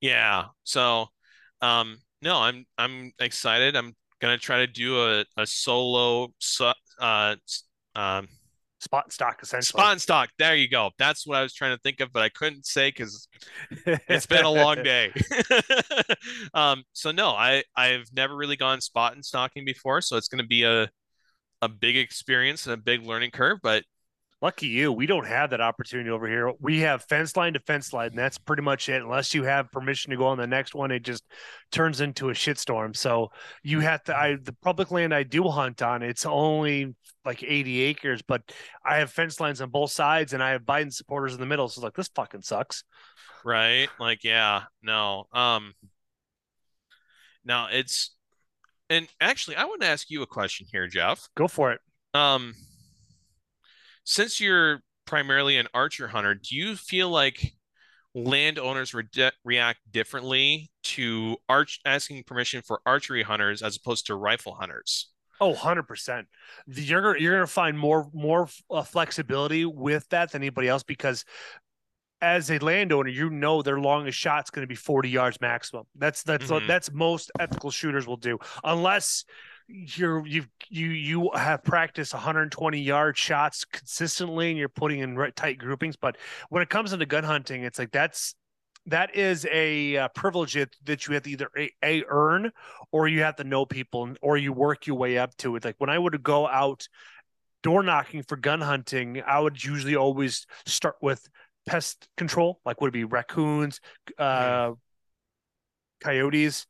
Yeah. 0.00 0.46
So 0.62 1.06
um 1.62 1.98
no, 2.20 2.36
I'm 2.36 2.66
I'm 2.76 3.12
excited. 3.18 3.74
I'm 3.74 3.94
going 4.20 4.36
to 4.36 4.42
try 4.42 4.58
to 4.58 4.66
do 4.66 5.02
a 5.02 5.24
a 5.38 5.46
solo 5.46 6.28
uh 7.00 7.36
um 7.96 8.28
spot 8.78 9.10
stock 9.10 9.40
essentially. 9.42 9.80
Spot 9.80 10.00
stock. 10.00 10.28
There 10.38 10.54
you 10.54 10.68
go. 10.68 10.90
That's 10.98 11.26
what 11.26 11.38
I 11.38 11.42
was 11.42 11.54
trying 11.54 11.74
to 11.74 11.80
think 11.80 12.00
of, 12.00 12.12
but 12.12 12.22
I 12.22 12.28
couldn't 12.28 12.66
say 12.66 12.90
because 12.90 13.26
it's 13.86 14.26
been 14.26 14.44
a 14.44 14.50
long 14.50 14.76
day. 14.82 15.12
um, 16.54 16.84
so 16.92 17.10
no, 17.10 17.30
I 17.30 17.62
I've 17.74 18.08
never 18.12 18.36
really 18.36 18.56
gone 18.56 18.82
spot 18.82 19.14
and 19.14 19.24
stocking 19.24 19.64
before, 19.64 20.02
so 20.02 20.18
it's 20.18 20.28
going 20.28 20.42
to 20.42 20.46
be 20.46 20.64
a 20.64 20.90
a 21.64 21.68
big 21.68 21.96
experience 21.96 22.66
and 22.66 22.74
a 22.74 22.76
big 22.76 23.02
learning 23.02 23.30
curve. 23.30 23.58
But 23.62 23.84
lucky 24.42 24.66
you, 24.66 24.92
we 24.92 25.06
don't 25.06 25.26
have 25.26 25.50
that 25.50 25.62
opportunity 25.62 26.10
over 26.10 26.28
here. 26.28 26.52
We 26.60 26.80
have 26.80 27.02
fence 27.04 27.36
line 27.36 27.54
to 27.54 27.60
fence 27.60 27.92
line, 27.92 28.10
and 28.10 28.18
that's 28.18 28.36
pretty 28.36 28.62
much 28.62 28.88
it. 28.90 29.02
Unless 29.02 29.34
you 29.34 29.44
have 29.44 29.72
permission 29.72 30.10
to 30.10 30.16
go 30.16 30.26
on 30.26 30.38
the 30.38 30.46
next 30.46 30.74
one, 30.74 30.90
it 30.90 31.02
just 31.02 31.24
turns 31.72 32.02
into 32.02 32.28
a 32.28 32.34
shitstorm. 32.34 32.94
So 32.94 33.30
you 33.62 33.80
have 33.80 34.04
to. 34.04 34.16
I 34.16 34.36
the 34.36 34.54
public 34.62 34.90
land 34.90 35.14
I 35.14 35.22
do 35.22 35.44
hunt 35.48 35.80
on, 35.80 36.02
it's 36.02 36.26
only 36.26 36.94
like 37.24 37.42
80 37.42 37.80
acres, 37.80 38.20
but 38.20 38.42
I 38.84 38.98
have 38.98 39.10
fence 39.10 39.40
lines 39.40 39.62
on 39.62 39.70
both 39.70 39.90
sides 39.90 40.34
and 40.34 40.42
I 40.42 40.50
have 40.50 40.62
Biden 40.62 40.92
supporters 40.92 41.32
in 41.32 41.40
the 41.40 41.46
middle. 41.46 41.68
So 41.68 41.78
it's 41.78 41.84
like 41.84 41.94
this 41.94 42.10
fucking 42.14 42.42
sucks. 42.42 42.84
Right. 43.44 43.88
Like, 43.98 44.24
yeah, 44.24 44.64
no. 44.82 45.24
Um 45.32 45.72
now 47.46 47.68
it's 47.70 48.14
and 48.90 49.08
actually 49.20 49.56
I 49.56 49.64
want 49.64 49.80
to 49.82 49.88
ask 49.88 50.10
you 50.10 50.22
a 50.22 50.26
question 50.26 50.66
here, 50.70 50.86
Jeff. 50.86 51.28
Go 51.36 51.48
for 51.48 51.72
it. 51.72 51.80
Um 52.14 52.54
since 54.04 54.40
you're 54.40 54.82
primarily 55.06 55.56
an 55.56 55.68
archer 55.74 56.08
hunter, 56.08 56.34
do 56.34 56.54
you 56.56 56.76
feel 56.76 57.08
like 57.08 57.52
landowners 58.14 58.94
re- 58.94 59.30
react 59.44 59.80
differently 59.90 60.70
to 60.84 61.36
arch 61.48 61.80
asking 61.84 62.22
permission 62.24 62.62
for 62.62 62.80
archery 62.86 63.22
hunters 63.22 63.62
as 63.62 63.76
opposed 63.76 64.06
to 64.06 64.14
rifle 64.14 64.54
hunters? 64.54 65.10
Oh, 65.40 65.52
100%. 65.52 66.24
You're 66.66 67.16
you're 67.16 67.32
going 67.34 67.46
to 67.46 67.52
find 67.52 67.76
more 67.76 68.08
more 68.12 68.48
uh, 68.70 68.82
flexibility 68.82 69.64
with 69.64 70.08
that 70.10 70.30
than 70.30 70.42
anybody 70.42 70.68
else 70.68 70.84
because 70.84 71.24
as 72.24 72.50
a 72.50 72.58
landowner, 72.58 73.10
you 73.10 73.30
know 73.30 73.62
their 73.62 73.78
longest 73.78 74.18
shot's 74.18 74.50
going 74.50 74.62
to 74.62 74.66
be 74.66 74.74
40 74.74 75.10
yards 75.10 75.40
maximum. 75.40 75.84
That's 75.94 76.22
that's 76.22 76.50
mm-hmm. 76.50 76.66
that's 76.66 76.92
most 76.92 77.30
ethical 77.38 77.70
shooters 77.70 78.06
will 78.06 78.16
do 78.16 78.38
unless 78.62 79.24
you're 79.68 80.26
you 80.26 80.44
you 80.68 80.88
you 80.88 81.30
have 81.34 81.64
practiced 81.64 82.12
120 82.12 82.80
yard 82.80 83.16
shots 83.16 83.64
consistently 83.64 84.50
and 84.50 84.58
you're 84.58 84.68
putting 84.68 85.00
in 85.00 85.16
tight 85.36 85.56
groupings 85.56 85.96
but 85.96 86.18
when 86.50 86.62
it 86.62 86.68
comes 86.68 86.92
into 86.92 87.06
gun 87.06 87.24
hunting 87.24 87.64
it's 87.64 87.78
like 87.78 87.90
that's 87.90 88.34
that 88.86 89.16
is 89.16 89.46
a 89.50 89.96
uh, 89.96 90.08
privilege 90.08 90.54
that 90.84 91.06
you 91.06 91.14
have 91.14 91.22
to 91.22 91.30
either 91.30 91.48
a, 91.56 91.70
a, 91.82 92.04
earn 92.08 92.52
or 92.92 93.08
you 93.08 93.22
have 93.22 93.36
to 93.36 93.44
know 93.44 93.64
people 93.64 94.12
or 94.20 94.36
you 94.36 94.52
work 94.52 94.86
your 94.86 94.96
way 94.96 95.16
up 95.16 95.34
to 95.38 95.56
it. 95.56 95.64
Like 95.64 95.76
when 95.78 95.88
I 95.88 95.98
would 95.98 96.22
go 96.22 96.46
out 96.46 96.86
door 97.62 97.82
knocking 97.82 98.22
for 98.22 98.36
gun 98.36 98.60
hunting, 98.60 99.22
I 99.26 99.40
would 99.40 99.62
usually 99.64 99.96
always 99.96 100.46
start 100.66 100.96
with 101.00 101.26
pest 101.66 102.08
control, 102.16 102.60
like 102.64 102.80
would 102.80 102.88
it 102.88 102.92
be 102.92 103.04
raccoons, 103.04 103.80
uh, 104.18 104.72
coyotes, 106.00 106.66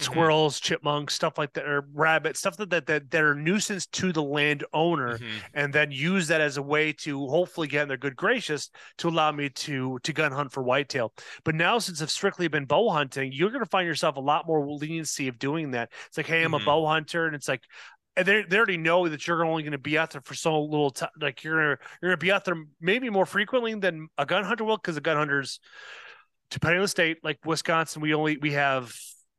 Mm-hmm. 0.00 0.12
squirrels, 0.12 0.56
mm-hmm. 0.56 0.64
chipmunks, 0.64 1.14
stuff 1.14 1.36
like 1.36 1.52
that, 1.52 1.66
or 1.66 1.86
rabbits, 1.92 2.40
stuff 2.40 2.56
that 2.56 2.70
that 2.70 2.86
that, 2.86 3.10
that 3.10 3.22
are 3.22 3.34
nuisance 3.34 3.86
to 3.86 4.12
the 4.12 4.22
landowner, 4.22 5.18
mm-hmm. 5.18 5.38
and 5.52 5.72
then 5.72 5.90
use 5.90 6.28
that 6.28 6.40
as 6.40 6.56
a 6.56 6.62
way 6.62 6.92
to 6.94 7.26
hopefully 7.28 7.68
get 7.68 7.82
in 7.82 7.88
their 7.88 7.96
good 7.98 8.16
gracious 8.16 8.70
to 8.98 9.08
allow 9.08 9.30
me 9.30 9.50
to 9.50 9.98
to 10.02 10.12
gun 10.12 10.32
hunt 10.32 10.52
for 10.52 10.62
whitetail. 10.62 11.12
But 11.44 11.54
now, 11.54 11.78
since 11.78 12.00
I've 12.00 12.10
strictly 12.10 12.48
been 12.48 12.64
bow 12.64 12.88
hunting, 12.88 13.30
you're 13.32 13.50
going 13.50 13.64
to 13.64 13.68
find 13.68 13.86
yourself 13.86 14.16
a 14.16 14.20
lot 14.20 14.46
more 14.46 14.66
leniency 14.66 15.28
of 15.28 15.38
doing 15.38 15.72
that. 15.72 15.90
It's 16.06 16.16
like, 16.16 16.26
hey, 16.26 16.42
I'm 16.42 16.52
mm-hmm. 16.52 16.62
a 16.62 16.64
bow 16.64 16.86
hunter, 16.86 17.26
and 17.26 17.34
it's 17.34 17.48
like, 17.48 17.62
and 18.16 18.26
they, 18.26 18.42
they 18.42 18.56
already 18.56 18.76
know 18.76 19.08
that 19.08 19.26
you're 19.26 19.44
only 19.44 19.62
going 19.62 19.72
to 19.72 19.78
be 19.78 19.96
out 19.96 20.10
there 20.10 20.20
for 20.20 20.34
so 20.34 20.62
little 20.62 20.90
time. 20.90 21.10
Like 21.20 21.44
you're 21.44 21.60
you're 21.60 21.78
going 22.02 22.12
to 22.12 22.16
be 22.16 22.32
out 22.32 22.44
there 22.44 22.56
maybe 22.80 23.10
more 23.10 23.26
frequently 23.26 23.74
than 23.74 24.08
a 24.18 24.26
gun 24.26 24.44
hunter 24.44 24.64
will, 24.64 24.76
because 24.76 24.96
the 24.96 25.00
gun 25.00 25.16
hunters, 25.16 25.60
depending 26.50 26.78
on 26.78 26.84
the 26.84 26.88
state, 26.88 27.18
like 27.22 27.38
Wisconsin, 27.44 28.02
we 28.02 28.14
only 28.14 28.36
we 28.36 28.52
have 28.52 28.94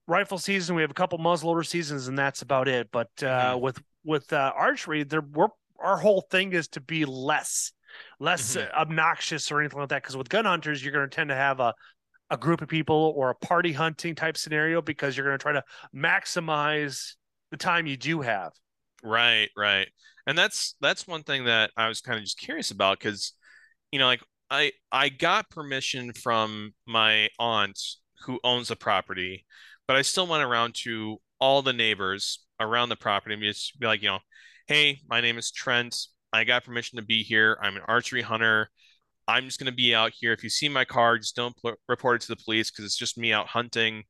rifle 0.07 0.37
season. 0.37 0.75
We 0.75 0.81
have 0.81 0.91
a 0.91 0.95
couple 0.95 1.19
muzzleloader 1.19 1.65
seasons, 1.65 2.07
and 2.07 2.17
that's 2.17 2.41
about 2.41 2.67
it. 2.67 2.89
But 2.91 3.09
uh, 3.21 3.53
mm-hmm. 3.53 3.61
with 3.61 3.81
with 4.03 4.31
uh, 4.33 4.53
archery, 4.55 5.03
there 5.03 5.21
we're 5.21 5.49
our 5.79 5.97
whole 5.97 6.21
thing 6.29 6.53
is 6.53 6.67
to 6.69 6.81
be 6.81 7.05
less 7.05 7.73
less 8.19 8.55
mm-hmm. 8.55 8.73
obnoxious 8.73 9.51
or 9.51 9.59
anything 9.59 9.79
like 9.79 9.89
that. 9.89 10.01
Because 10.01 10.15
with 10.15 10.29
gun 10.29 10.45
hunters, 10.45 10.83
you're 10.83 10.93
going 10.93 11.09
to 11.09 11.15
tend 11.15 11.29
to 11.29 11.35
have 11.35 11.59
a 11.59 11.73
a 12.29 12.37
group 12.37 12.61
of 12.61 12.69
people 12.69 13.13
or 13.17 13.29
a 13.29 13.35
party 13.35 13.73
hunting 13.73 14.15
type 14.15 14.37
scenario 14.37 14.81
because 14.81 15.17
you're 15.17 15.25
going 15.25 15.37
to 15.37 15.41
try 15.41 15.51
to 15.51 15.63
maximize 15.93 17.15
the 17.51 17.57
time 17.57 17.87
you 17.87 17.97
do 17.97 18.21
have. 18.21 18.51
Right, 19.03 19.49
right. 19.57 19.87
And 20.27 20.37
that's 20.37 20.75
that's 20.81 21.07
one 21.07 21.23
thing 21.23 21.45
that 21.45 21.71
I 21.75 21.87
was 21.87 22.01
kind 22.01 22.17
of 22.17 22.23
just 22.23 22.39
curious 22.39 22.71
about 22.71 22.99
because 22.99 23.33
you 23.91 23.99
know 23.99 24.05
like 24.05 24.21
I 24.49 24.71
I 24.91 25.09
got 25.09 25.49
permission 25.49 26.13
from 26.13 26.73
my 26.85 27.29
aunt 27.39 27.79
who 28.25 28.39
owns 28.43 28.67
the 28.67 28.75
property 28.75 29.45
but 29.87 29.97
I 29.97 30.03
still 30.03 30.27
went 30.27 30.43
around 30.43 30.75
to 30.83 31.17
all 31.39 31.61
the 31.61 31.73
neighbors 31.73 32.45
around 32.59 32.89
the 32.89 32.95
property 32.95 33.33
and 33.33 33.43
just 33.43 33.77
be 33.79 33.87
like, 33.87 34.01
you 34.01 34.07
know, 34.09 34.19
hey, 34.67 35.01
my 35.09 35.19
name 35.19 35.37
is 35.37 35.51
Trent. 35.51 35.97
I 36.31 36.45
got 36.45 36.63
permission 36.63 36.97
to 36.97 37.03
be 37.03 37.23
here. 37.23 37.57
I'm 37.61 37.75
an 37.75 37.81
archery 37.87 38.21
hunter. 38.21 38.69
I'm 39.27 39.45
just 39.45 39.59
going 39.59 39.71
to 39.71 39.75
be 39.75 39.95
out 39.95 40.13
here. 40.19 40.33
If 40.33 40.43
you 40.43 40.49
see 40.49 40.69
my 40.69 40.85
car, 40.85 41.17
just 41.17 41.35
don't 41.35 41.55
pl- 41.57 41.75
report 41.89 42.17
it 42.17 42.21
to 42.27 42.35
the 42.35 42.43
police 42.43 42.71
because 42.71 42.85
it's 42.85 42.97
just 42.97 43.17
me 43.17 43.33
out 43.33 43.47
hunting. 43.47 44.03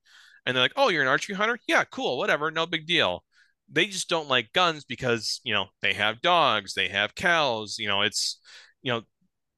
And 0.46 0.56
they're 0.56 0.64
like, 0.64 0.74
oh, 0.76 0.90
you're 0.90 1.04
an 1.04 1.08
archery 1.08 1.36
hunter? 1.36 1.60
Yeah, 1.68 1.84
cool, 1.86 2.18
whatever, 2.18 2.52
no 2.52 2.66
big 2.66 2.88
deal. 2.88 3.24
They 3.72 3.86
just 3.86 4.10
don't 4.10 4.28
like 4.28 4.54
guns 4.54 4.84
because, 4.84 5.40
you 5.44 5.54
know, 5.54 5.68
they 5.82 5.94
have 5.94 6.22
dogs, 6.22 6.74
they 6.74 6.90
have 6.90 7.16
cows, 7.16 7.78
you 7.80 7.88
know, 7.88 8.02
it's, 8.02 8.40
you 8.82 8.92
know, 8.92 9.02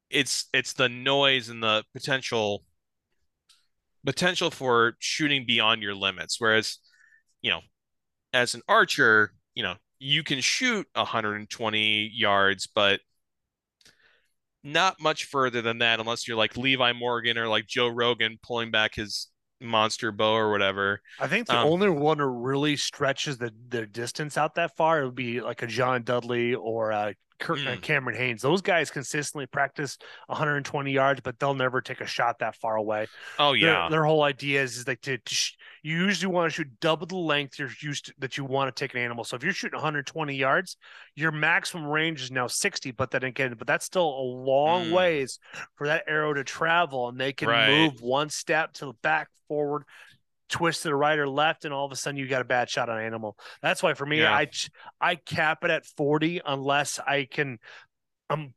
it's 0.10 0.48
it's 0.54 0.74
the 0.74 0.90
noise 0.90 1.50
and 1.50 1.64
the 1.64 1.84
potential 1.94 2.64
potential 4.06 4.52
for 4.52 4.96
shooting 5.00 5.46
beyond 5.46 5.82
your 5.82 5.96
limits. 5.96 6.40
Whereas, 6.40 6.78
you 7.42 7.50
know, 7.52 7.62
as 8.34 8.54
an 8.54 8.62
archer, 8.68 9.34
you 9.56 9.64
know, 9.64 9.76
you 10.00 10.24
can 10.24 10.42
shoot 10.42 10.88
120 10.94 12.12
yards, 12.14 12.68
but 12.68 13.00
not 14.64 15.02
much 15.02 15.26
further 15.26 15.62
than 15.62 15.80
that 15.80 16.00
unless 16.00 16.28
you're 16.28 16.38
like 16.38 16.58
Levi 16.58 16.94
Morgan 16.94 17.38
or 17.38 17.48
like 17.48 17.68
Joe 17.68 17.88
Rogan 17.90 18.40
pulling 18.42 18.72
back 18.72 18.96
his 18.96 19.28
monster 19.64 20.12
bow 20.12 20.34
or 20.34 20.52
whatever. 20.52 21.02
I 21.20 21.28
think 21.28 21.48
the 21.48 21.58
Um, 21.58 21.68
only 21.68 21.90
one 21.90 22.20
who 22.20 22.26
really 22.26 22.76
stretches 22.78 23.38
the, 23.38 23.52
the 23.70 23.86
distance 23.88 24.38
out 24.38 24.56
that 24.56 24.76
far 24.76 25.06
would 25.06 25.16
be 25.16 25.42
like 25.42 25.62
a 25.62 25.68
John 25.68 26.04
Dudley 26.04 26.54
or 26.54 26.92
a 26.92 27.16
Kurt, 27.40 27.60
uh, 27.60 27.72
Mm. 27.72 27.82
Cameron 27.82 28.18
Hanes. 28.18 28.42
Those 28.42 28.62
guys 28.62 28.92
consistently 28.92 29.48
practice 29.48 29.98
120 30.28 30.92
yards, 30.92 31.22
but 31.22 31.40
they'll 31.40 31.56
never 31.56 31.82
take 31.82 32.00
a 32.00 32.06
shot 32.06 32.40
that 32.40 32.56
far 32.56 32.76
away. 32.76 33.08
Oh 33.40 33.52
Their- 33.54 33.60
yeah. 33.72 33.88
Their, 33.90 34.06
whole 34.06 34.24
idea 34.24 34.62
is, 34.62 34.78
is 34.78 34.88
like 34.88 35.02
to, 35.02 35.18
to 35.18 35.34
sh- 35.36 35.54
you 35.84 35.98
usually 35.98 36.34
want 36.34 36.50
to 36.50 36.56
shoot 36.56 36.80
double 36.80 37.06
the 37.06 37.16
length 37.18 37.60
you're 37.60 37.70
used 37.82 38.06
to, 38.06 38.14
that 38.20 38.38
you 38.38 38.46
want 38.46 38.74
to 38.74 38.80
take 38.80 38.94
an 38.96 39.02
animal. 39.02 39.26
So 39.26 39.36
if 39.36 39.44
you're 39.44 39.52
shooting 39.54 39.76
120 39.78 40.34
yards, 40.34 40.78
your 41.14 41.32
maximum 41.32 41.86
range 41.86 42.22
is 42.24 42.32
now 42.32 42.48
60. 42.48 42.92
But 42.92 43.12
then 43.12 43.24
again, 43.24 43.54
but 43.58 43.68
that's 43.68 43.86
still 43.86 44.08
a 44.08 44.24
long 44.24 44.86
Mm. 44.86 44.92
ways 44.94 45.40
for 45.76 45.88
that 45.88 46.06
arrow 46.08 46.34
to 46.34 46.44
travel, 46.46 47.10
and 47.10 47.20
they 47.20 47.34
can 47.34 47.50
Right. 47.50 47.70
move 47.70 48.02
one 48.02 48.30
step 48.30 48.72
to 48.76 48.86
the 48.86 48.94
back, 49.04 49.28
forward, 49.50 49.84
twist 50.48 50.84
to 50.84 50.88
the 50.88 50.96
right 50.96 51.20
or 51.20 51.28
left, 51.28 51.66
and 51.66 51.74
all 51.74 51.86
of 51.86 51.92
a 51.92 51.96
sudden 51.98 52.18
you 52.18 52.28
got 52.28 52.42
a 52.42 52.46
bad 52.46 52.70
shot 52.70 52.88
on 52.90 52.98
an 53.00 53.06
animal. 53.06 53.38
That's 53.62 53.84
why 53.84 53.94
for 53.94 54.06
me, 54.06 54.22
Yeah. 54.22 54.34
I 54.34 54.48
I 55.02 55.16
cap 55.16 55.66
it 55.66 55.72
at 55.72 55.86
40 55.86 56.40
unless 56.46 56.98
I 57.00 57.26
can. 57.26 57.60
I'm 58.30 58.54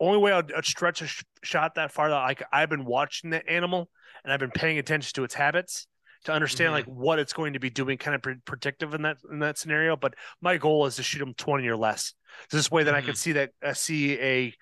only 0.00 0.18
way 0.18 0.32
I'd, 0.32 0.52
I'd 0.52 0.66
stretch 0.66 1.00
a 1.00 1.06
sh- 1.06 1.22
shot 1.42 1.76
that 1.76 1.92
far. 1.92 2.10
Like 2.10 2.42
I've 2.52 2.68
been 2.68 2.84
watching 2.84 3.30
the 3.30 3.46
animal 3.48 3.88
and 4.22 4.32
I've 4.32 4.40
been 4.40 4.50
paying 4.50 4.78
attention 4.78 5.12
to 5.14 5.24
its 5.24 5.34
habits 5.34 5.86
to 6.24 6.32
understand 6.32 6.72
Mhm. 6.72 6.72
like 6.72 6.86
what 6.86 7.18
it's 7.18 7.32
going 7.32 7.54
to 7.54 7.60
be 7.60 7.70
doing, 7.70 7.98
kind 7.98 8.14
of 8.14 8.22
pre- 8.22 8.36
predictive 8.44 8.94
in 8.94 9.02
that 9.02 9.18
in 9.30 9.40
that 9.40 9.58
scenario. 9.58 9.96
But 9.96 10.14
my 10.40 10.56
goal 10.56 10.86
is 10.86 10.96
to 10.96 11.02
shoot 11.02 11.18
them 11.18 11.34
20 11.34 11.66
or 11.68 11.76
less. 11.76 12.14
This 12.50 12.70
way, 12.70 12.84
that 12.84 12.94
I 12.94 13.02
can 13.02 13.14
see 13.14 13.32
that 13.32 13.50
I 13.62 13.72
see 13.74 14.18
a 14.20 14.54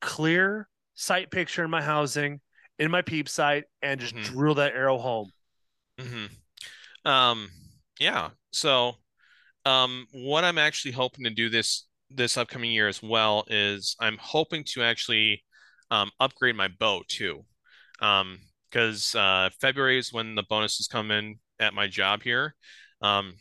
clear 0.00 0.68
sight 0.94 1.30
picture 1.30 1.64
in 1.64 1.70
my 1.70 1.82
housing, 1.82 2.40
in 2.78 2.90
my 2.90 3.02
peep 3.02 3.28
sight, 3.28 3.64
and 3.82 4.00
just 4.00 4.14
Mhm. 4.14 4.20
drill 4.20 4.54
that 4.56 4.74
arrow 4.74 4.98
home. 4.98 5.32
hmm 5.98 6.26
Um, 7.04 7.50
yeah. 8.00 8.30
So, 8.52 8.94
um, 9.66 10.06
what 10.12 10.44
I'm 10.44 10.58
actually 10.58 10.92
hoping 10.92 11.24
to 11.24 11.30
do 11.30 11.50
this 11.50 11.86
this 12.10 12.36
upcoming 12.38 12.72
year 12.72 12.88
as 12.88 13.02
well 13.02 13.44
is 13.48 13.96
I'm 14.00 14.18
hoping 14.18 14.64
to 14.74 14.82
actually 14.82 15.44
um, 15.90 16.10
upgrade 16.20 16.56
my 16.56 16.68
bow 16.68 17.02
too. 17.08 17.44
Um, 18.00 18.40
because 18.70 19.14
uh, 19.14 19.50
February 19.60 19.98
is 19.98 20.12
when 20.12 20.34
the 20.34 20.42
bonuses 20.42 20.88
come 20.88 21.10
in 21.10 21.38
at 21.58 21.74
my 21.74 21.86
job 21.86 22.22
here. 22.22 22.54
Um, 23.00 23.34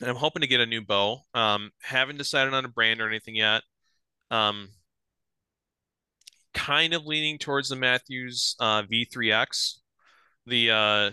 and 0.00 0.10
I'm 0.10 0.16
hoping 0.16 0.42
to 0.42 0.46
get 0.46 0.60
a 0.60 0.66
new 0.66 0.82
bow. 0.82 1.20
Um, 1.34 1.70
haven't 1.82 2.18
decided 2.18 2.54
on 2.54 2.64
a 2.64 2.68
brand 2.68 3.00
or 3.00 3.08
anything 3.08 3.36
yet. 3.36 3.62
Um, 4.30 4.68
kind 6.54 6.94
of 6.94 7.06
leaning 7.06 7.38
towards 7.38 7.68
the 7.68 7.76
Mathews 7.76 8.56
uh, 8.60 8.82
V3X, 8.82 9.74
the 10.46 10.70
uh, 10.70 11.10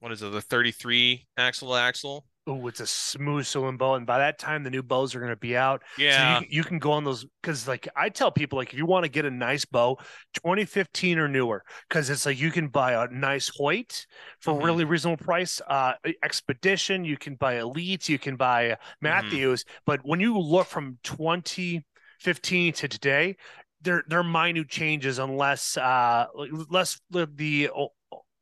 what 0.00 0.12
is 0.12 0.22
it, 0.22 0.32
the 0.32 0.40
33 0.40 1.26
axle 1.36 1.74
axle. 1.74 2.24
Oh, 2.48 2.66
it's 2.66 2.80
a 2.80 2.86
smooth 2.86 3.44
sailing 3.44 3.76
bow, 3.76 3.94
and 3.94 4.06
by 4.06 4.16
that 4.18 4.38
time 4.38 4.64
the 4.64 4.70
new 4.70 4.82
bows 4.82 5.14
are 5.14 5.18
going 5.20 5.30
to 5.30 5.36
be 5.36 5.54
out. 5.54 5.82
Yeah. 5.98 6.38
So 6.38 6.40
you, 6.40 6.46
you 6.48 6.64
can 6.64 6.78
go 6.78 6.92
on 6.92 7.04
those 7.04 7.26
because, 7.42 7.68
like, 7.68 7.86
I 7.94 8.08
tell 8.08 8.30
people, 8.30 8.58
like, 8.58 8.72
if 8.72 8.78
you 8.78 8.86
want 8.86 9.04
to 9.04 9.10
get 9.10 9.26
a 9.26 9.30
nice 9.30 9.66
bow, 9.66 9.98
2015 10.32 11.18
or 11.18 11.28
newer, 11.28 11.62
because 11.88 12.08
it's 12.08 12.24
like 12.24 12.40
you 12.40 12.50
can 12.50 12.68
buy 12.68 12.92
a 12.92 13.06
nice 13.08 13.50
Hoyt 13.54 14.06
for 14.40 14.54
Mhm. 14.54 14.62
a 14.62 14.64
really 14.64 14.84
reasonable 14.84 15.22
price. 15.22 15.60
Uh, 15.68 15.92
Expedition, 16.22 17.04
you 17.04 17.18
can 17.18 17.34
buy 17.34 17.58
Elite, 17.58 18.08
you 18.08 18.18
can 18.18 18.36
buy 18.36 18.70
uh, 18.70 18.76
Mathews, 19.02 19.64
but 19.84 20.00
when 20.04 20.18
you 20.18 20.38
look 20.38 20.66
from 20.68 20.98
2015 21.02 22.72
to 22.72 22.88
today, 22.88 23.36
they're 23.82 24.04
they're 24.08 24.24
minute 24.24 24.68
changes 24.68 25.18
unless 25.18 25.76
uh 25.76 26.26
less 26.70 26.98
the, 27.10 27.68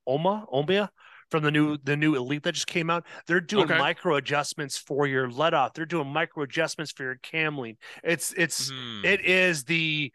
Oma 0.07 0.47
Omnia 0.53 0.91
from 1.31 1.43
the 1.43 1.51
new 1.51 1.77
the 1.85 1.97
new 1.97 2.15
elite 2.15 2.43
that 2.45 2.53
just 2.53 2.67
came 2.67 2.89
out 2.91 3.05
they're 3.27 3.41
doing 3.41 3.65
Okay. 3.65 3.79
micro 3.79 4.17
adjustments 4.17 4.79
for 4.79 5.07
your 5.07 5.31
let 5.31 5.55
off 5.55 5.73
they're 5.75 5.87
doing 5.87 6.07
micro 6.07 6.43
adjustments 6.45 6.93
for 6.93 7.03
your 7.03 7.17
camling 7.17 7.77
it's 8.05 8.33
it's 8.37 8.71
Mhm. 8.71 9.05
it 9.05 9.25
is 9.25 9.65
the 9.65 10.13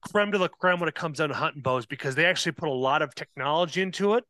creme 0.00 0.30
de 0.30 0.38
la 0.38 0.48
creme 0.48 0.80
when 0.80 0.88
it 0.88 0.94
comes 0.94 1.18
down 1.18 1.28
to 1.28 1.34
hunting 1.34 1.62
bows 1.62 1.86
because 1.86 2.14
they 2.14 2.24
actually 2.26 2.52
put 2.52 2.68
a 2.68 2.72
lot 2.72 3.02
of 3.02 3.14
technology 3.14 3.82
into 3.82 4.14
it 4.14 4.24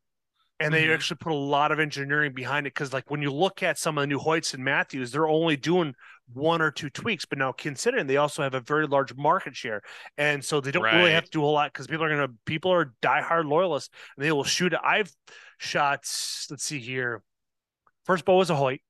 and 0.60 0.72
they 0.72 0.86
Mhm. 0.86 0.94
actually 0.94 1.16
put 1.16 1.32
a 1.32 1.34
lot 1.34 1.72
of 1.72 1.80
engineering 1.80 2.32
behind 2.32 2.66
it 2.66 2.74
because 2.74 2.92
like 2.92 3.10
when 3.10 3.22
you 3.22 3.32
look 3.32 3.62
at 3.62 3.78
some 3.78 3.96
of 3.98 4.02
the 4.02 4.06
new 4.06 4.18
hoyts 4.18 4.54
and 4.54 4.62
mathews 4.64 5.10
they're 5.12 5.28
only 5.28 5.56
doing 5.56 5.94
one 6.34 6.62
or 6.62 6.70
two 6.70 6.88
tweaks 6.90 7.24
but 7.24 7.38
now 7.38 7.52
considering 7.52 8.06
they 8.06 8.16
also 8.18 8.42
have 8.42 8.54
a 8.54 8.60
very 8.60 8.86
large 8.86 9.14
market 9.16 9.56
share 9.56 9.82
and 10.18 10.44
so 10.44 10.60
they 10.60 10.70
don't 10.70 10.90
really 10.92 11.10
have 11.10 11.24
to 11.24 11.30
do 11.30 11.42
a 11.42 11.46
lot 11.46 11.72
because 11.72 11.86
people 11.86 12.04
are 12.04 12.10
gonna 12.10 12.28
people 12.46 12.70
are 12.72 12.94
diehard 13.02 13.46
loyalists 13.48 13.90
and 14.16 14.24
they 14.24 14.32
will 14.32 14.44
shoot 14.44 14.72
i've 14.84 15.12
shot 15.62 16.00
let's 16.50 16.64
see 16.64 16.78
here 16.78 17.22
first 18.04 18.24
bow 18.24 18.36
was 18.36 18.50
a 18.50 18.56
hoyt 18.56 18.80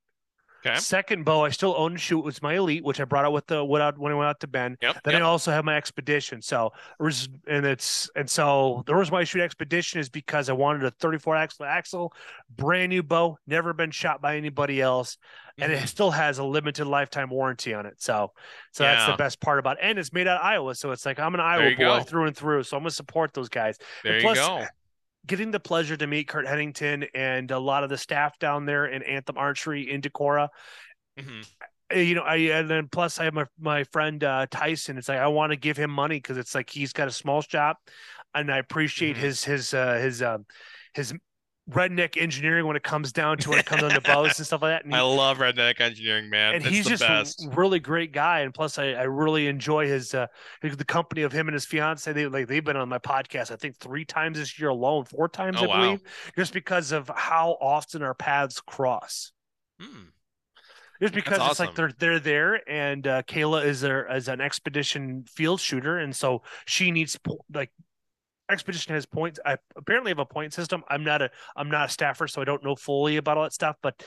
Okay. 0.65 0.77
Second 0.79 1.25
bow, 1.25 1.45
I 1.45 1.51
still 1.51 1.75
own 1.77 1.93
and 1.93 2.01
shoot 2.01 2.21
was 2.21 2.41
my 2.41 2.55
elite, 2.55 2.85
which 2.85 3.01
I 3.01 3.05
brought 3.05 3.25
out 3.25 3.33
with 3.33 3.47
the 3.47 3.65
went 3.65 3.83
out 3.83 3.99
when 3.99 4.13
I 4.13 4.15
went 4.15 4.29
out 4.29 4.39
to 4.41 4.47
Ben. 4.47 4.77
Yep. 4.81 5.03
Then 5.03 5.15
yep. 5.15 5.23
I 5.23 5.25
also 5.25 5.51
have 5.51 5.65
my 5.65 5.77
expedition. 5.77 6.41
So 6.41 6.73
and 7.01 7.67
it's 7.67 8.09
and 8.15 8.31
so 8.31 8.85
the 8.87 8.95
reason 8.95 9.13
why 9.13 9.21
I 9.21 9.25
shoot 9.25 9.41
expedition 9.43 9.99
is 9.99 10.09
because 10.09 10.49
I 10.49 10.53
wanted 10.53 10.85
a 10.85 10.93
34 10.93 11.35
axle 11.35 11.67
axle, 11.67 12.15
brand 12.49 12.91
new 12.91 13.03
bow, 13.03 13.39
never 13.47 13.73
been 13.73 13.91
shot 13.91 14.23
by 14.23 14.37
anybody 14.37 14.81
else, 14.81 15.19
and 15.59 15.73
Mhm. 15.73 15.83
it 15.83 15.89
still 15.89 16.13
has 16.13 16.39
a 16.39 16.45
limited 16.45 16.87
lifetime 16.87 17.31
warranty 17.31 17.75
on 17.75 17.85
it. 17.85 18.01
So 18.01 18.33
so 18.71 18.85
that's 18.85 19.07
the 19.11 19.17
best 19.17 19.41
part 19.41 19.59
about 19.59 19.79
it. 19.79 19.81
And 19.83 19.99
it's 19.99 20.13
made 20.13 20.29
out 20.29 20.39
of 20.39 20.47
Iowa. 20.47 20.77
So 20.77 20.93
it's 20.93 21.05
like 21.05 21.19
I'm 21.19 21.35
an 21.35 21.41
Iowa 21.41 21.71
boy 21.71 21.99
go. 21.99 22.01
through 22.03 22.27
and 22.27 22.37
through. 22.37 22.63
So 22.63 22.77
I'm 22.77 22.85
gonna 22.85 22.93
support 22.93 23.35
those 23.35 23.49
guys 23.49 23.79
There 24.05 24.15
you 24.17 24.23
plus, 24.23 24.39
go. 24.39 24.65
Getting 25.27 25.51
the 25.51 25.61
pleasure 25.61 25.97
to 25.97 26.07
meet 26.07 26.29
Kurt 26.29 26.47
Hennington 26.47 27.05
and 27.15 27.51
a 27.51 27.59
lot 27.59 27.85
of 27.85 27.91
the 27.91 27.99
staff 27.99 28.39
down 28.39 28.67
there 28.67 28.87
in 28.87 29.03
Anthem 29.03 29.39
Archery 29.39 29.91
in 29.91 30.01
Decorah. 30.01 30.49
Mhm. 31.19 31.47
Uh, 31.93 31.97
You 31.99 32.15
know, 32.15 32.23
I 32.23 32.37
and 32.37 32.71
then 32.71 32.89
plus 32.89 33.19
I 33.21 33.25
have 33.25 33.35
my 33.35 33.47
my 33.59 33.85
friend 33.85 34.23
uh, 34.25 34.47
Tyson. 34.51 34.99
It's 34.99 35.09
like 35.09 35.19
I 35.19 35.29
want 35.29 35.51
to 35.53 35.57
give 35.57 35.77
him 35.77 35.91
money 35.91 36.17
because 36.17 36.39
it's 36.39 36.55
like 36.55 36.71
he's 36.71 36.93
got 36.93 37.09
a 37.09 37.13
small 37.13 37.43
shop, 37.43 37.79
and 38.35 38.51
I 38.51 38.59
appreciate 38.59 39.17
Mhm. 39.17 39.21
his 39.21 39.45
his 39.45 39.75
uh, 39.75 39.95
his 39.95 40.23
um 40.23 40.47
his 40.95 41.15
redneck 41.73 42.21
engineering 42.21 42.67
when 42.67 42.77
it 42.77 42.83
comes 42.83 43.13
down 43.13 43.39
to 43.39 43.51
when 43.51 43.59
it 43.59 43.67
comes 43.67 43.83
down 43.83 43.91
to 43.91 44.01
bows 44.01 44.39
and 44.39 44.47
stuff 44.47 44.63
like 44.63 44.73
that. 44.73 44.85
And, 44.85 44.95
I 44.95 45.01
love 45.03 45.39
redneck 45.39 45.81
engineering, 45.81 46.31
man. 46.31 46.55
and 46.55 46.65
he's 46.65 46.85
the 46.85 46.97
just 46.97 47.45
a 47.45 47.51
really 47.51 47.81
great 47.81 48.13
guy. 48.13 48.41
And 48.41 48.53
plus, 48.53 48.79
I, 48.79 48.93
I 48.93 49.03
really 49.05 49.47
enjoy 49.47 49.87
his 49.87 50.15
uh 50.15 50.27
the 50.63 50.85
company 50.85 51.23
of 51.23 51.33
him 51.33 51.49
and 51.49 51.55
his 51.55 51.65
fiance. 51.65 52.13
They 52.13 52.27
like 52.27 52.49
they've 52.49 52.65
been 52.65 52.77
on 52.77 52.89
my 52.89 52.99
podcast 52.99 53.51
I 53.51 53.57
think 53.57 53.77
three 53.77 54.05
times 54.05 54.39
this 54.39 54.59
year 54.59 54.71
alone, 54.71 55.05
four 55.05 55.29
times 55.29 55.59
Oh, 55.61 55.65
I 55.65 55.67
wow. 55.67 55.81
believe, 55.81 56.01
just 56.37 56.53
because 56.53 56.93
of 56.93 57.11
how 57.15 57.57
often 57.61 58.03
our 58.03 58.15
paths 58.15 58.61
cross. 58.61 59.33
Hmm. 59.81 60.05
Just 61.01 61.15
because 61.15 61.39
it's 61.51 61.59
like 61.59 61.75
they're 61.75 61.93
they're 61.99 62.21
there, 62.21 62.61
and 62.71 63.05
uh, 63.09 63.23
Kayla 63.25 63.65
is 63.65 63.81
there 63.81 64.07
as 64.07 64.29
an 64.29 64.41
expedition 64.41 65.25
field 65.25 65.59
shooter, 65.59 65.99
and 65.99 66.15
so 66.15 66.43
she 66.65 66.93
needs 66.93 67.19
like 67.53 67.73
expedition 68.51 68.95
has 68.95 69.07
points. 69.07 69.41
I 69.45 69.57
apparently 69.77 70.11
have 70.11 70.19
a 70.19 70.27
point 70.27 70.53
system. 70.53 70.83
I'm 70.89 71.05
not 71.05 71.23
a 71.23 71.31
I'm 71.57 71.71
not 71.71 71.89
a 71.89 71.93
staffer, 71.93 72.27
so 72.27 72.41
I 72.41 72.45
don't 72.45 72.65
know 72.65 72.75
fully 72.75 73.17
about 73.17 73.37
all 73.37 73.45
that 73.45 73.53
stuff, 73.53 73.77
but 73.83 74.03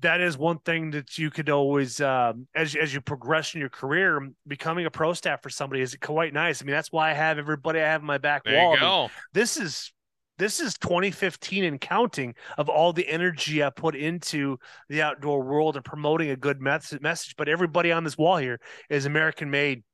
that 0.00 0.20
is 0.20 0.36
one 0.36 0.58
thing 0.58 0.90
that 0.90 1.18
you 1.18 1.30
could 1.30 1.48
always 1.48 2.00
um, 2.00 2.46
as 2.54 2.74
as 2.74 2.92
you 2.92 3.00
progress 3.00 3.54
in 3.54 3.60
your 3.60 3.70
career, 3.70 4.28
becoming 4.46 4.86
a 4.86 4.90
pro 4.90 5.12
staff 5.12 5.42
for 5.42 5.50
somebody 5.50 5.82
is 5.82 5.96
quite 6.00 6.32
nice. 6.32 6.62
I 6.62 6.64
mean, 6.64 6.74
that's 6.74 6.92
why 6.92 7.10
I 7.10 7.14
have 7.14 7.38
everybody 7.38 7.80
I 7.80 7.86
have 7.86 8.00
in 8.00 8.06
my 8.06 8.18
back 8.18 8.44
There 8.44 8.56
wall. 8.56 8.74
you 8.74 8.80
I 8.80 8.80
mean, 8.80 9.10
this 9.32 9.56
is 9.56 9.92
this 10.36 10.58
is 10.58 10.74
2015 10.78 11.64
and 11.64 11.80
counting 11.80 12.34
of 12.58 12.68
all 12.68 12.92
the 12.92 13.08
energy 13.08 13.62
I 13.62 13.70
put 13.70 13.94
into 13.94 14.58
the 14.88 15.02
outdoor 15.02 15.42
world 15.42 15.76
and 15.76 15.84
promoting 15.84 16.30
a 16.30 16.36
good. 16.36 16.60
Message, 16.60 17.36
but 17.36 17.48
everybody 17.48 17.92
on 17.92 18.04
this 18.04 18.18
wall 18.18 18.36
here 18.36 18.60
is 18.90 19.06
American 19.06 19.50
made. 19.50 19.84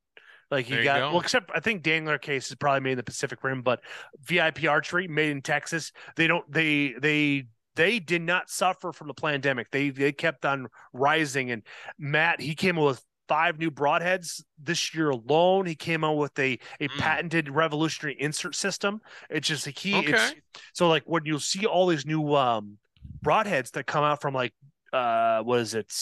Like 0.51 0.69
you 0.69 0.75
There 0.75 0.81
you 0.81 0.85
got 0.85 1.01
go. 1.01 1.11
well, 1.13 1.21
except 1.21 1.51
I 1.55 1.61
think 1.61 1.83
Dangler 1.83 2.19
case 2.19 2.49
is 2.49 2.57
probably 2.57 2.81
made 2.81 2.93
in 2.93 2.97
the 2.99 3.03
Pacific 3.05 3.43
Rim, 3.45 3.63
but 3.63 3.81
VIP 4.21 4.67
Archery 4.67 5.07
made 5.09 5.31
in 5.31 5.43
Texas. 5.43 5.93
They 6.17 6.27
don't 6.27 6.51
they 6.51 6.95
they 7.01 7.45
they 7.77 8.01
did 8.01 8.23
not 8.23 8.51
suffer 8.51 8.93
from 8.93 9.07
the 9.09 9.15
pandemic. 9.15 9.71
They 9.71 9.91
they 9.91 10.13
kept 10.13 10.45
on 10.45 10.69
rising. 10.93 11.51
And 11.51 11.63
Matt 11.99 12.41
he 12.41 12.55
came 12.55 12.79
up 12.79 12.85
with 12.85 13.05
five 13.29 13.59
new 13.61 13.71
broadheads 13.71 14.43
this 14.59 14.93
year 14.93 15.11
alone. 15.11 15.67
He 15.67 15.77
came 15.77 16.03
out 16.03 16.15
with 16.17 16.37
a 16.39 16.59
a 16.81 16.89
Mm. 16.89 16.99
patented 16.99 17.49
revolutionary 17.49 18.17
insert 18.21 18.57
system. 18.57 19.01
It's 19.29 19.47
just 19.47 19.67
he 19.67 20.07
it's 20.07 20.31
Okay. 20.31 20.41
so 20.73 20.89
like 20.89 21.05
when 21.07 21.25
you 21.27 21.39
see 21.39 21.65
all 21.65 21.87
these 21.87 22.05
new 22.05 22.35
um 22.35 22.79
broadheads 23.25 23.71
that 23.73 23.87
come 23.87 24.03
out 24.03 24.21
from 24.21 24.35
like 24.35 24.53
uh 24.93 25.43
what 25.43 25.61
is 25.61 25.75
it? 25.75 25.93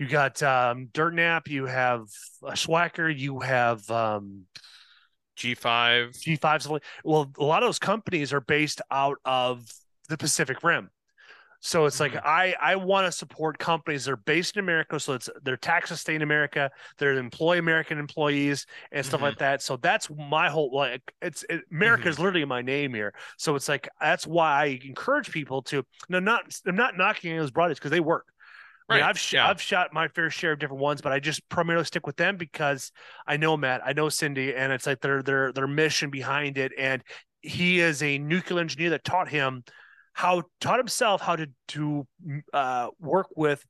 You 0.00 0.08
got 0.08 0.42
um, 0.42 0.88
Dirt 0.94 1.14
Nap, 1.14 1.46
you 1.46 1.66
have 1.66 2.06
a 2.42 2.52
Swhacker, 2.52 3.14
you 3.14 3.40
have 3.40 3.88
um, 3.90 4.46
G5. 5.36 6.14
G5s. 6.18 6.66
Well, 7.04 7.30
a 7.38 7.44
lot 7.44 7.62
of 7.62 7.68
those 7.68 7.78
companies 7.78 8.32
are 8.32 8.40
based 8.40 8.80
out 8.90 9.18
of 9.26 9.62
the 10.08 10.16
Pacific 10.16 10.62
Rim. 10.64 10.88
So 11.60 11.86
it's 11.86 12.00
like 12.00 12.14
Mhm. 12.14 12.22
I 12.24 12.54
I 12.60 12.76
want 12.76 13.06
to 13.06 13.12
support 13.12 13.58
companies 13.58 14.06
that 14.06 14.12
are 14.12 14.16
based 14.16 14.56
in 14.56 14.60
America, 14.60 15.00
so 15.00 15.14
it's 15.14 15.28
their 15.42 15.58
taxes 15.58 16.00
stay 16.00 16.14
in 16.14 16.22
America, 16.22 16.70
they're 16.98 17.18
employ 17.18 17.58
American 17.58 17.98
employees 17.98 18.66
and 18.92 19.04
stuff 19.06 19.20
Mhm. 19.20 19.22
like 19.22 19.38
that. 19.38 19.62
So 19.62 19.76
that's 19.76 20.08
my 20.10 20.50
whole 20.50 20.74
like 20.74 21.02
it's 21.22 21.44
it, 21.50 21.62
America 21.72 22.08
is 22.08 22.18
literally 22.18 22.46
my 22.46 22.62
name 22.62 22.94
here. 22.94 23.14
So 23.38 23.56
it's 23.56 23.68
like 23.68 23.88
that's 24.00 24.26
why 24.26 24.62
I 24.64 24.80
encourage 24.84 25.30
people 25.32 25.62
to 25.64 25.84
no 26.08 26.20
not 26.20 26.44
I'm 26.66 26.76
not 26.76 26.96
knocking 26.96 27.36
those 27.36 27.50
broadheads 27.50 27.76
because 27.76 27.90
they 27.92 28.00
work. 28.00 28.29
I 28.90 28.94
mean, 28.94 29.02
Right, 29.02 29.08
I've 29.08 29.18
sh- 29.18 29.34
yeah. 29.34 29.48
I've 29.48 29.60
shot 29.60 29.92
my 29.92 30.08
fair 30.08 30.30
share 30.30 30.52
of 30.52 30.58
different 30.58 30.82
ones, 30.82 31.00
but 31.00 31.12
I 31.12 31.20
just 31.20 31.48
primarily 31.48 31.84
stick 31.84 32.06
with 32.06 32.16
them 32.16 32.36
because 32.36 32.90
I 33.26 33.36
know 33.36 33.56
Matt, 33.56 33.82
I 33.84 33.92
know 33.92 34.08
Cindy, 34.08 34.54
and 34.54 34.72
it's 34.72 34.86
like 34.86 35.00
their 35.00 35.22
their 35.22 35.52
their 35.52 35.66
mission 35.68 36.10
behind 36.10 36.58
it. 36.58 36.72
And 36.76 37.02
he 37.40 37.80
is 37.80 38.02
a 38.02 38.18
nuclear 38.18 38.60
engineer 38.60 38.90
that 38.90 39.04
taught 39.04 39.28
him 39.28 39.64
how 40.12 40.42
taught 40.60 40.78
himself 40.78 41.20
how 41.20 41.36
to 41.36 41.46
to 41.68 42.06
uh, 42.52 42.88
work 42.98 43.28
with 43.36 43.64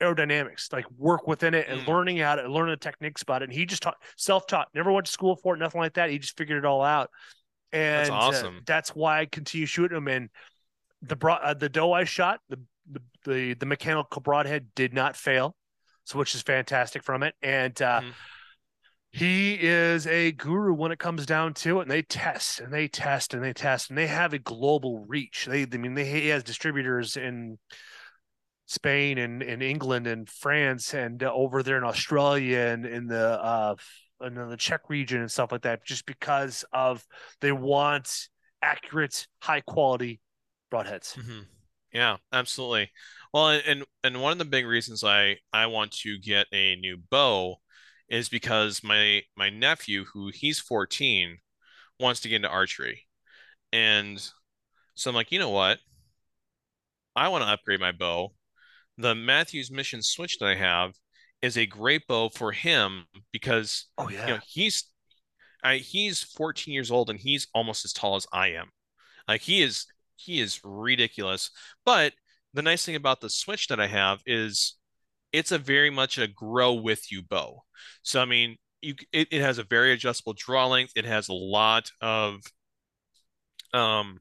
aerodynamics, 0.00 0.72
like 0.72 0.86
work 0.96 1.26
within 1.26 1.54
it 1.54 1.66
and 1.68 1.80
Mm. 1.82 1.88
learning 1.88 2.16
how 2.18 2.36
to 2.36 2.48
learn 2.48 2.70
the 2.70 2.76
techniques 2.76 3.22
about 3.22 3.42
it. 3.42 3.46
And 3.50 3.52
he 3.52 3.66
just 3.66 3.82
taught 3.82 3.96
self 4.16 4.46
taught, 4.46 4.68
never 4.74 4.90
went 4.92 5.06
to 5.06 5.12
school 5.12 5.36
for 5.36 5.54
it, 5.54 5.58
nothing 5.58 5.80
like 5.80 5.94
that. 5.94 6.10
He 6.10 6.18
just 6.18 6.36
figured 6.36 6.58
it 6.58 6.64
all 6.64 6.82
out. 6.82 7.10
And 7.72 8.10
uh, 8.10 8.14
awesome. 8.14 8.62
that's 8.66 8.94
why 8.94 9.20
I 9.20 9.26
continue 9.26 9.66
shooting 9.66 9.96
them. 9.96 10.08
And 10.08 10.30
the 11.02 11.16
broad, 11.16 11.40
uh, 11.42 11.54
the 11.54 11.68
doe 11.68 11.92
I 11.92 12.04
shot, 12.04 12.40
the, 12.48 12.58
the 13.28 13.54
the 13.54 13.66
mechanical 13.66 14.20
broadhead 14.22 14.74
did 14.74 14.92
not 14.92 15.16
fail, 15.16 15.54
so 16.04 16.18
which 16.18 16.34
is 16.34 16.42
fantastic 16.42 17.02
from 17.02 17.22
it. 17.22 17.34
And 17.42 17.80
uh, 17.82 18.00
Mhm. 18.00 18.12
he 19.10 19.54
is 19.54 20.06
a 20.06 20.32
guru 20.32 20.72
when 20.74 20.92
it 20.92 20.98
comes 20.98 21.26
down 21.26 21.54
to 21.54 21.78
it. 21.78 21.82
And 21.82 21.90
they 21.90 22.02
test 22.02 22.60
and 22.60 22.72
they 22.72 22.88
test 22.88 23.34
and 23.34 23.42
they 23.42 23.52
test 23.52 23.90
and 23.90 23.98
they 23.98 24.06
have 24.06 24.32
a 24.32 24.38
global 24.38 25.04
reach. 25.06 25.46
They, 25.46 25.62
I 25.62 25.76
mean, 25.76 25.94
they, 25.94 26.04
he 26.04 26.28
has 26.28 26.42
distributors 26.42 27.16
in 27.16 27.58
Spain 28.66 29.16
and 29.18 29.42
in 29.42 29.62
England 29.62 30.06
and 30.06 30.28
France 30.28 30.92
and 30.92 31.22
uh, 31.22 31.32
over 31.32 31.62
there 31.62 31.78
in 31.78 31.84
Australia 31.84 32.58
and 32.58 32.84
in 32.84 33.06
the 33.06 33.42
uh 33.42 33.74
in 34.20 34.34
the 34.34 34.56
Czech 34.56 34.90
region 34.90 35.20
and 35.20 35.30
stuff 35.30 35.52
like 35.52 35.62
that, 35.62 35.84
just 35.84 36.04
because 36.04 36.64
of 36.72 37.06
they 37.40 37.52
want 37.52 38.28
accurate, 38.60 39.26
high 39.40 39.60
quality 39.60 40.20
broadheads. 40.70 41.16
Mhm. 41.16 41.46
Yeah, 41.92 42.16
absolutely. 42.32 42.90
Well, 43.32 43.48
and- 43.50 43.84
and 44.04 44.22
one 44.22 44.32
of 44.32 44.38
the 44.38 44.44
big 44.44 44.66
reasons 44.66 45.04
I 45.04 45.38
I 45.52 45.66
want 45.66 45.92
to 46.02 46.18
get 46.18 46.46
a 46.52 46.76
new 46.76 46.96
bow 46.96 47.60
is 48.08 48.28
because 48.28 48.82
my 48.82 49.22
my 49.36 49.50
nephew, 49.50 50.04
who 50.06 50.28
he's 50.30 50.60
14, 50.60 51.40
wants 51.98 52.20
to 52.20 52.28
get 52.28 52.36
into 52.36 52.48
archery. 52.48 53.06
And 53.72 54.20
so 54.96 55.10
I'm 55.10 55.16
like, 55.16 55.32
you 55.32 55.38
know 55.40 55.50
what? 55.50 55.80
I 57.16 57.28
want 57.28 57.42
to 57.44 57.48
upgrade 57.50 57.80
my 57.80 57.92
bow. 57.92 58.34
The 58.98 59.14
Mathews 59.14 59.70
Mission 59.70 60.02
Switch 60.02 60.38
that 60.38 60.46
I 60.48 60.56
have 60.56 60.94
is 61.42 61.58
a 61.58 61.66
great 61.66 62.06
bow 62.08 62.30
for 62.30 62.52
him 62.52 63.06
because 63.32 63.86
Oh 63.98 64.08
you 64.26 64.32
yeah. 64.32 64.34
know 64.34 64.40
he's 64.46 64.84
I 65.64 65.78
he's 65.78 66.22
14 66.22 66.74
years 66.74 66.90
old 66.90 67.10
and 67.10 67.20
he's 67.20 67.48
almost 67.54 67.84
as 67.84 67.92
tall 67.94 68.16
as 68.16 68.26
I 68.32 68.48
am. 68.50 68.70
Like 69.28 69.42
he 69.42 69.62
is 69.62 69.86
he 70.18 70.40
is 70.40 70.60
ridiculous. 70.64 71.50
But 71.84 72.12
the 72.54 72.62
nice 72.62 72.84
thing 72.84 72.96
about 72.96 73.20
the 73.20 73.30
Switch 73.30 73.68
that 73.68 73.80
I 73.80 73.86
have 73.86 74.20
is 74.26 74.74
it's 75.32 75.52
a 75.52 75.58
very 75.58 75.90
much 75.90 76.18
a 76.18 76.26
grow 76.26 76.74
with 76.74 77.10
you 77.12 77.22
bow. 77.22 77.64
So 78.02 78.20
I 78.20 78.24
mean, 78.24 78.56
you 78.80 78.94
it, 79.12 79.28
it 79.30 79.40
has 79.40 79.58
a 79.58 79.64
very 79.64 79.92
adjustable 79.92 80.34
draw 80.36 80.66
length. 80.66 80.92
It 80.96 81.04
has 81.04 81.28
a 81.28 81.34
lot 81.34 81.90
of 82.00 82.40
um 83.74 84.18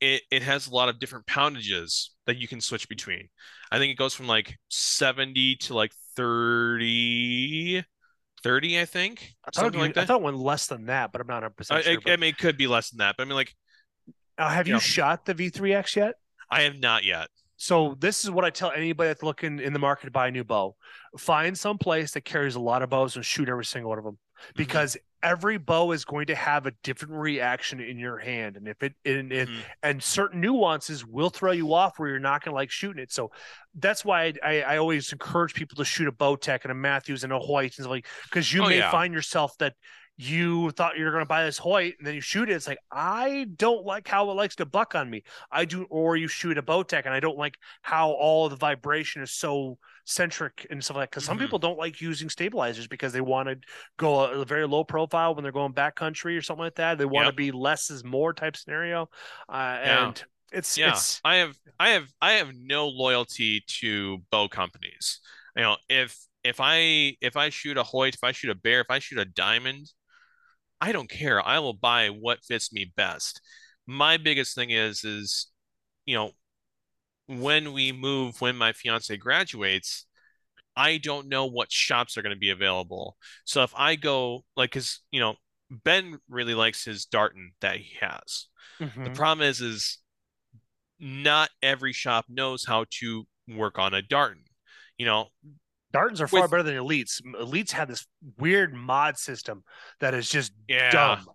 it 0.00 0.22
it 0.30 0.42
has 0.42 0.66
a 0.66 0.74
lot 0.74 0.88
of 0.88 0.98
different 0.98 1.26
poundages 1.26 2.10
that 2.26 2.36
you 2.36 2.48
can 2.48 2.60
switch 2.60 2.88
between. 2.88 3.28
I 3.70 3.78
think 3.78 3.92
it 3.92 3.98
goes 3.98 4.14
from 4.14 4.26
like 4.26 4.58
70 4.68 5.56
to 5.56 5.74
like 5.74 5.92
30 6.16 7.84
30 8.42 8.80
I 8.80 8.84
think. 8.84 9.34
I 9.44 9.50
thought, 9.52 9.74
you, 9.74 9.80
like 9.80 9.96
I 9.96 10.04
thought 10.04 10.20
it 10.20 10.24
went 10.24 10.38
less 10.38 10.66
than 10.66 10.86
that, 10.86 11.12
but 11.12 11.20
I'm 11.20 11.28
not 11.28 11.42
100 11.42 11.46
I, 11.46 11.54
percent 11.54 11.84
sure. 11.84 12.10
I, 12.10 12.12
I 12.12 12.16
mean, 12.16 12.30
it 12.30 12.38
could 12.38 12.56
be 12.56 12.66
less 12.66 12.90
than 12.90 12.98
that, 12.98 13.14
but 13.16 13.22
I 13.22 13.26
mean, 13.26 13.36
like, 13.36 13.54
Uh, 14.38 14.48
have 14.48 14.66
you 14.66 14.74
yeah. 14.74 14.80
shot 14.80 15.24
the 15.26 15.34
V3X 15.34 15.96
yet? 15.96 16.14
I 16.50 16.62
have 16.62 16.78
not 16.78 17.04
yet. 17.04 17.28
So 17.56 17.96
this 18.00 18.24
is 18.24 18.30
what 18.30 18.44
I 18.44 18.50
tell 18.50 18.72
anybody 18.72 19.08
that's 19.08 19.22
looking 19.22 19.60
in 19.60 19.72
the 19.72 19.78
market 19.78 20.06
to 20.06 20.10
buy 20.10 20.28
a 20.28 20.30
new 20.30 20.42
bow: 20.44 20.74
find 21.16 21.56
some 21.56 21.78
place 21.78 22.12
that 22.12 22.24
carries 22.24 22.56
a 22.56 22.60
lot 22.60 22.82
of 22.82 22.90
bows 22.90 23.14
and 23.16 23.24
shoot 23.24 23.48
every 23.48 23.64
single 23.64 23.90
one 23.90 23.98
of 23.98 24.04
them, 24.04 24.18
Mm-hmm. 24.42 24.52
because 24.56 24.96
every 25.22 25.56
bow 25.56 25.92
is 25.92 26.04
going 26.04 26.26
to 26.26 26.34
have 26.34 26.66
a 26.66 26.72
different 26.82 27.14
reaction 27.14 27.78
in 27.78 27.96
your 27.96 28.18
hand, 28.18 28.56
and 28.56 28.66
if 28.66 28.82
it 28.82 28.94
and, 29.04 29.30
and, 29.30 29.48
Mhm. 29.48 29.62
and 29.84 30.02
certain 30.02 30.40
nuances 30.40 31.06
will 31.06 31.30
throw 31.30 31.52
you 31.52 31.72
off 31.72 32.00
where 32.00 32.08
you're 32.08 32.18
not 32.18 32.42
going 32.44 32.50
to 32.50 32.56
like 32.56 32.72
shooting 32.72 33.00
it. 33.00 33.12
So 33.12 33.30
that's 33.78 34.04
why 34.04 34.32
I, 34.42 34.62
I, 34.62 34.76
always 34.78 35.12
encourage 35.12 35.54
people 35.54 35.76
to 35.76 35.84
shoot 35.84 36.08
a 36.08 36.12
Bowtech 36.12 36.62
and 36.64 36.72
a 36.72 36.74
Mathews 36.74 37.22
and 37.22 37.32
a 37.32 37.38
Hoyt 37.38 37.64
and 37.66 37.72
stuff 37.84 37.90
like 37.90 38.06
because 38.24 38.52
you 38.52 38.64
Oh, 38.64 38.68
may 38.68 38.78
yeah. 38.78 38.90
find 38.90 39.14
yourself 39.14 39.56
that 39.58 39.74
you 40.22 40.70
thought 40.72 40.98
you 40.98 41.04
were 41.04 41.10
going 41.10 41.22
to 41.22 41.26
buy 41.26 41.44
this 41.44 41.58
Hoyt 41.58 41.94
and 41.98 42.06
then 42.06 42.14
you 42.14 42.20
shoot 42.20 42.48
it. 42.50 42.54
It's 42.54 42.66
like 42.68 42.78
I 42.90 43.46
don't 43.56 43.84
like 43.84 44.06
how 44.08 44.30
it 44.30 44.34
likes 44.34 44.56
to 44.56 44.66
buck 44.66 44.94
on 44.94 45.10
me. 45.10 45.22
I 45.50 45.64
do, 45.64 45.84
or 45.90 46.16
you 46.16 46.28
shoot 46.28 46.58
a 46.58 46.62
Bowtech 46.62 47.02
and 47.04 47.14
I 47.14 47.20
don't 47.20 47.38
like 47.38 47.56
how 47.82 48.10
all 48.10 48.48
the 48.48 48.56
vibration 48.56 49.22
is 49.22 49.32
so 49.32 49.78
centric 50.04 50.66
and 50.70 50.82
stuff 50.84 50.96
like 50.96 51.04
that. 51.04 51.10
Because 51.10 51.24
some 51.24 51.36
Mhm. 51.36 51.40
people 51.40 51.58
don't 51.58 51.78
like 51.78 52.00
using 52.00 52.28
stabilizers 52.28 52.86
because 52.86 53.12
they 53.12 53.20
want 53.20 53.48
to 53.48 53.56
go 53.96 54.20
a, 54.20 54.40
a 54.40 54.44
very 54.44 54.66
low 54.66 54.84
profile 54.84 55.34
when 55.34 55.42
they're 55.42 55.52
going 55.52 55.72
backcountry 55.72 56.36
or 56.38 56.42
something 56.42 56.64
like 56.64 56.74
that. 56.76 56.98
They 56.98 57.04
want 57.04 57.26
to 57.26 57.32
Yep. 57.32 57.36
be 57.36 57.50
less 57.52 57.90
is 57.90 58.04
more 58.04 58.32
type 58.32 58.56
scenario. 58.56 59.08
Uh, 59.48 59.78
Yeah. 59.84 60.06
And 60.06 60.24
it's 60.52 60.76
Yeah, 60.76 60.88
it's 60.88 61.20
I 61.24 61.36
have, 61.36 61.56
I 61.78 61.90
have, 61.90 62.08
I 62.20 62.32
have 62.32 62.54
no 62.54 62.88
loyalty 62.88 63.62
to 63.80 64.18
bow 64.30 64.48
companies. 64.48 65.20
You 65.56 65.62
know, 65.62 65.76
if 65.88 66.18
if 66.44 66.56
I 66.60 67.16
if 67.20 67.36
I 67.36 67.50
shoot 67.50 67.76
a 67.78 67.82
Hoyt, 67.84 68.14
if 68.14 68.24
I 68.24 68.32
shoot 68.32 68.50
a 68.50 68.54
Bear, 68.54 68.80
if 68.80 68.90
I 68.90 68.98
shoot 68.98 69.18
a 69.18 69.24
Diamond, 69.24 69.92
I 70.82 70.92
don't 70.92 71.08
care. 71.08 71.46
I 71.46 71.60
will 71.60 71.74
buy 71.74 72.08
what 72.10 72.44
fits 72.44 72.72
me 72.72 72.92
best. 72.96 73.40
My 73.86 74.18
biggest 74.18 74.56
thing 74.56 74.70
is 74.70 75.04
is, 75.04 75.48
you 76.06 76.16
know, 76.16 76.32
when 77.26 77.72
we 77.72 77.92
move, 77.92 78.40
when 78.40 78.56
my 78.56 78.72
fiance 78.72 79.16
graduates, 79.16 80.06
I 80.76 80.98
don't 80.98 81.28
know 81.28 81.46
what 81.46 81.72
shops 81.72 82.16
are 82.18 82.22
going 82.22 82.34
to 82.34 82.40
be 82.40 82.50
available. 82.50 83.16
So 83.44 83.62
if 83.62 83.72
I 83.76 83.96
go 83.96 84.44
like, 84.56 84.72
because 84.72 85.00
you 85.12 85.20
know, 85.20 85.36
Ben 85.70 86.18
really 86.28 86.54
likes 86.54 86.84
his 86.84 87.06
Darton 87.06 87.52
that 87.60 87.76
he 87.78 87.96
has. 88.00 88.48
The 89.04 89.10
Mhm. 89.10 89.16
problem 89.16 89.48
is, 89.48 89.60
is 89.60 89.98
not 91.00 91.50
every 91.62 91.92
shop 91.92 92.26
knows 92.28 92.64
how 92.66 92.86
to 93.00 93.26
work 93.48 93.78
on 93.78 93.94
a 93.94 94.02
Darton. 94.02 94.44
You 94.98 95.06
know, 95.06 95.28
Dartons 95.92 96.20
are 96.20 96.26
far 96.28 96.42
with- 96.42 96.50
better 96.50 96.62
than 96.62 96.74
elites. 96.76 97.20
Elites 97.40 97.70
have 97.72 97.88
this 97.88 98.06
weird 98.38 98.72
mod 98.74 99.18
system 99.18 99.62
that 100.00 100.14
is 100.14 100.28
just 100.28 100.52
yeah, 100.68 100.90
dumb. 100.90 101.26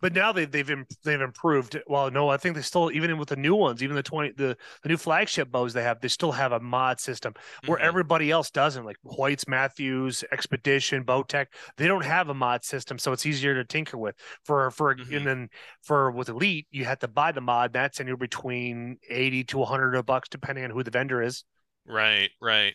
But 0.00 0.14
now 0.14 0.32
they, 0.32 0.44
they've 0.46 0.70
they've 1.04 1.20
improved. 1.20 1.78
Well, 1.86 2.10
no, 2.10 2.28
I 2.30 2.36
think 2.38 2.54
they 2.54 2.62
still 2.62 2.90
even 2.92 3.18
with 3.18 3.28
the 3.28 3.36
new 3.36 3.54
ones, 3.54 3.82
even 3.82 3.96
the 3.96 4.02
twenty 4.02 4.30
the, 4.30 4.56
the 4.82 4.88
new 4.88 4.96
flagship 4.96 5.50
bows 5.50 5.74
they 5.74 5.82
have, 5.82 6.00
they 6.00 6.08
still 6.08 6.32
have 6.32 6.52
a 6.52 6.60
mod 6.60 7.00
system 7.00 7.34
where 7.66 7.76
Mhm. 7.78 7.82
everybody 7.82 8.30
else 8.30 8.50
doesn't. 8.50 8.84
Like 8.84 8.96
Hoyts, 9.04 9.46
Mathews, 9.48 10.24
Expedition, 10.32 11.04
Bowtech, 11.04 11.46
they 11.76 11.86
don't 11.88 12.04
have 12.04 12.28
a 12.30 12.34
mod 12.34 12.64
system, 12.64 12.98
so 12.98 13.12
it's 13.12 13.26
easier 13.26 13.52
to 13.54 13.64
tinker 13.64 13.98
with. 13.98 14.14
For 14.44 14.70
for 14.70 14.94
Mhm. 14.94 15.16
and 15.16 15.26
then 15.26 15.48
for 15.82 16.12
with 16.12 16.28
Elite, 16.30 16.68
you 16.70 16.84
have 16.86 17.00
to 17.00 17.08
buy 17.08 17.32
the 17.32 17.42
mod. 17.42 17.72
That's 17.74 18.00
anywhere 18.00 18.16
between 18.16 18.96
eighty 19.10 19.44
to 19.44 19.64
hundred 19.64 20.00
bucks, 20.06 20.28
depending 20.30 20.64
on 20.64 20.70
who 20.70 20.82
the 20.82 20.92
vendor 20.92 21.20
is. 21.20 21.44
Right, 21.84 22.30
right. 22.40 22.74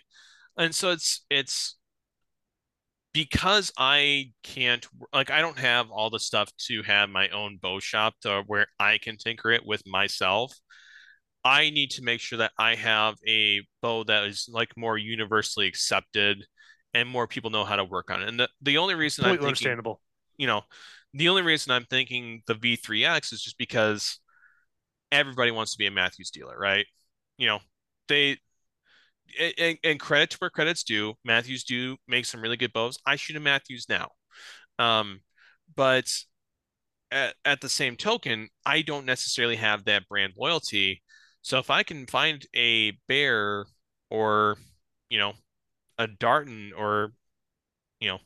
And 0.57 0.73
so 0.73 0.91
it's 0.91 1.25
it's 1.29 1.75
because 3.13 3.71
I 3.77 4.31
can't 4.43 4.85
like 5.13 5.31
I 5.31 5.41
don't 5.41 5.57
have 5.57 5.89
all 5.89 6.09
the 6.09 6.19
stuff 6.19 6.51
to 6.67 6.83
have 6.83 7.09
my 7.09 7.29
own 7.29 7.57
bow 7.61 7.79
shop 7.79 8.15
to 8.21 8.43
where 8.47 8.67
I 8.79 8.97
can 8.97 9.17
tinker 9.17 9.51
it 9.51 9.65
with 9.65 9.83
myself. 9.87 10.53
I 11.43 11.69
need 11.69 11.91
to 11.91 12.03
make 12.03 12.21
sure 12.21 12.39
that 12.39 12.51
I 12.57 12.75
have 12.75 13.15
a 13.27 13.61
bow 13.81 14.03
that 14.05 14.25
is 14.25 14.49
like 14.51 14.75
more 14.75 14.97
universally 14.97 15.67
accepted 15.67 16.43
and 16.93 17.07
more 17.07 17.27
people 17.27 17.51
know 17.51 17.63
how 17.63 17.75
to 17.75 17.83
work 17.83 18.09
on 18.09 18.23
it. 18.23 18.29
And 18.29 18.39
the, 18.39 18.49
the 18.61 18.77
only 18.79 18.95
reason 18.95 19.25
I'm 19.25 19.31
thinking, 19.31 19.47
understandable. 19.47 20.01
you 20.37 20.47
know, 20.47 20.61
the 21.13 21.29
only 21.29 21.43
reason 21.43 21.71
I'm 21.71 21.85
thinking 21.85 22.41
the 22.47 22.55
V3X 22.55 23.31
is 23.31 23.41
just 23.41 23.57
because 23.57 24.19
everybody 25.11 25.51
wants 25.51 25.73
to 25.73 25.77
be 25.77 25.85
a 25.85 25.91
Mathews 25.91 26.31
dealer, 26.31 26.57
right? 26.57 26.85
You 27.37 27.47
know, 27.47 27.59
they 28.07 28.39
and, 29.57 29.77
and 29.83 29.99
credit 29.99 30.31
to 30.31 30.37
where 30.37 30.49
credit's 30.49 30.83
due. 30.83 31.15
Mathews 31.23 31.63
do 31.63 31.97
make 32.07 32.25
some 32.25 32.41
really 32.41 32.57
good 32.57 32.73
bows. 32.73 32.97
I 33.05 33.15
shoot 33.15 33.35
a 33.37 33.39
Mathews 33.39 33.87
now. 33.89 34.09
Um, 34.79 35.21
but 35.75 36.11
at, 37.11 37.35
at 37.45 37.61
the 37.61 37.69
same 37.69 37.95
token, 37.95 38.49
I 38.65 38.81
don't 38.81 39.05
necessarily 39.05 39.55
have 39.57 39.85
that 39.85 40.07
brand 40.07 40.33
loyalty. 40.37 41.01
So 41.41 41.59
if 41.59 41.69
I 41.69 41.83
can 41.83 42.07
find 42.07 42.45
a 42.55 42.91
bear 43.07 43.65
or, 44.09 44.57
you 45.09 45.19
know, 45.19 45.33
a 45.97 46.07
Darton 46.07 46.73
or 46.77 47.13
you 48.01 48.09
know 48.09 48.19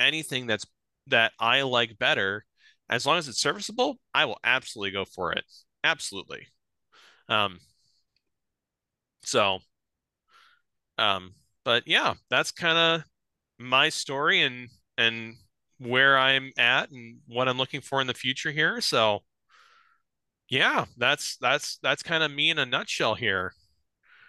anything 0.00 0.46
that's 0.46 0.66
that 1.08 1.32
I 1.38 1.62
like 1.62 1.98
better, 1.98 2.44
as 2.88 3.06
long 3.06 3.18
as 3.18 3.28
it's 3.28 3.40
serviceable, 3.40 3.98
I 4.14 4.24
will 4.24 4.38
absolutely 4.44 4.92
go 4.92 5.04
for 5.04 5.32
it. 5.32 5.44
Absolutely. 5.84 6.46
Um, 7.28 7.60
so, 9.24 9.60
um, 10.98 11.34
but 11.64 11.84
yeah, 11.86 12.14
that's 12.30 12.50
kind 12.50 12.78
of 12.78 13.04
my 13.58 13.88
story 13.88 14.42
and 14.42 14.68
and 14.98 15.34
where 15.78 16.18
I'm 16.18 16.52
at 16.56 16.90
and 16.90 17.18
what 17.26 17.48
I'm 17.48 17.58
looking 17.58 17.80
for 17.80 18.00
in 18.00 18.06
the 18.06 18.14
future 18.14 18.50
here. 18.50 18.80
So, 18.80 19.20
yeah, 20.48 20.84
that's 20.96 21.36
that's 21.38 21.78
that's 21.82 22.02
kind 22.02 22.22
of 22.22 22.30
me 22.30 22.50
in 22.50 22.58
a 22.58 22.66
nutshell 22.66 23.14
here. 23.14 23.52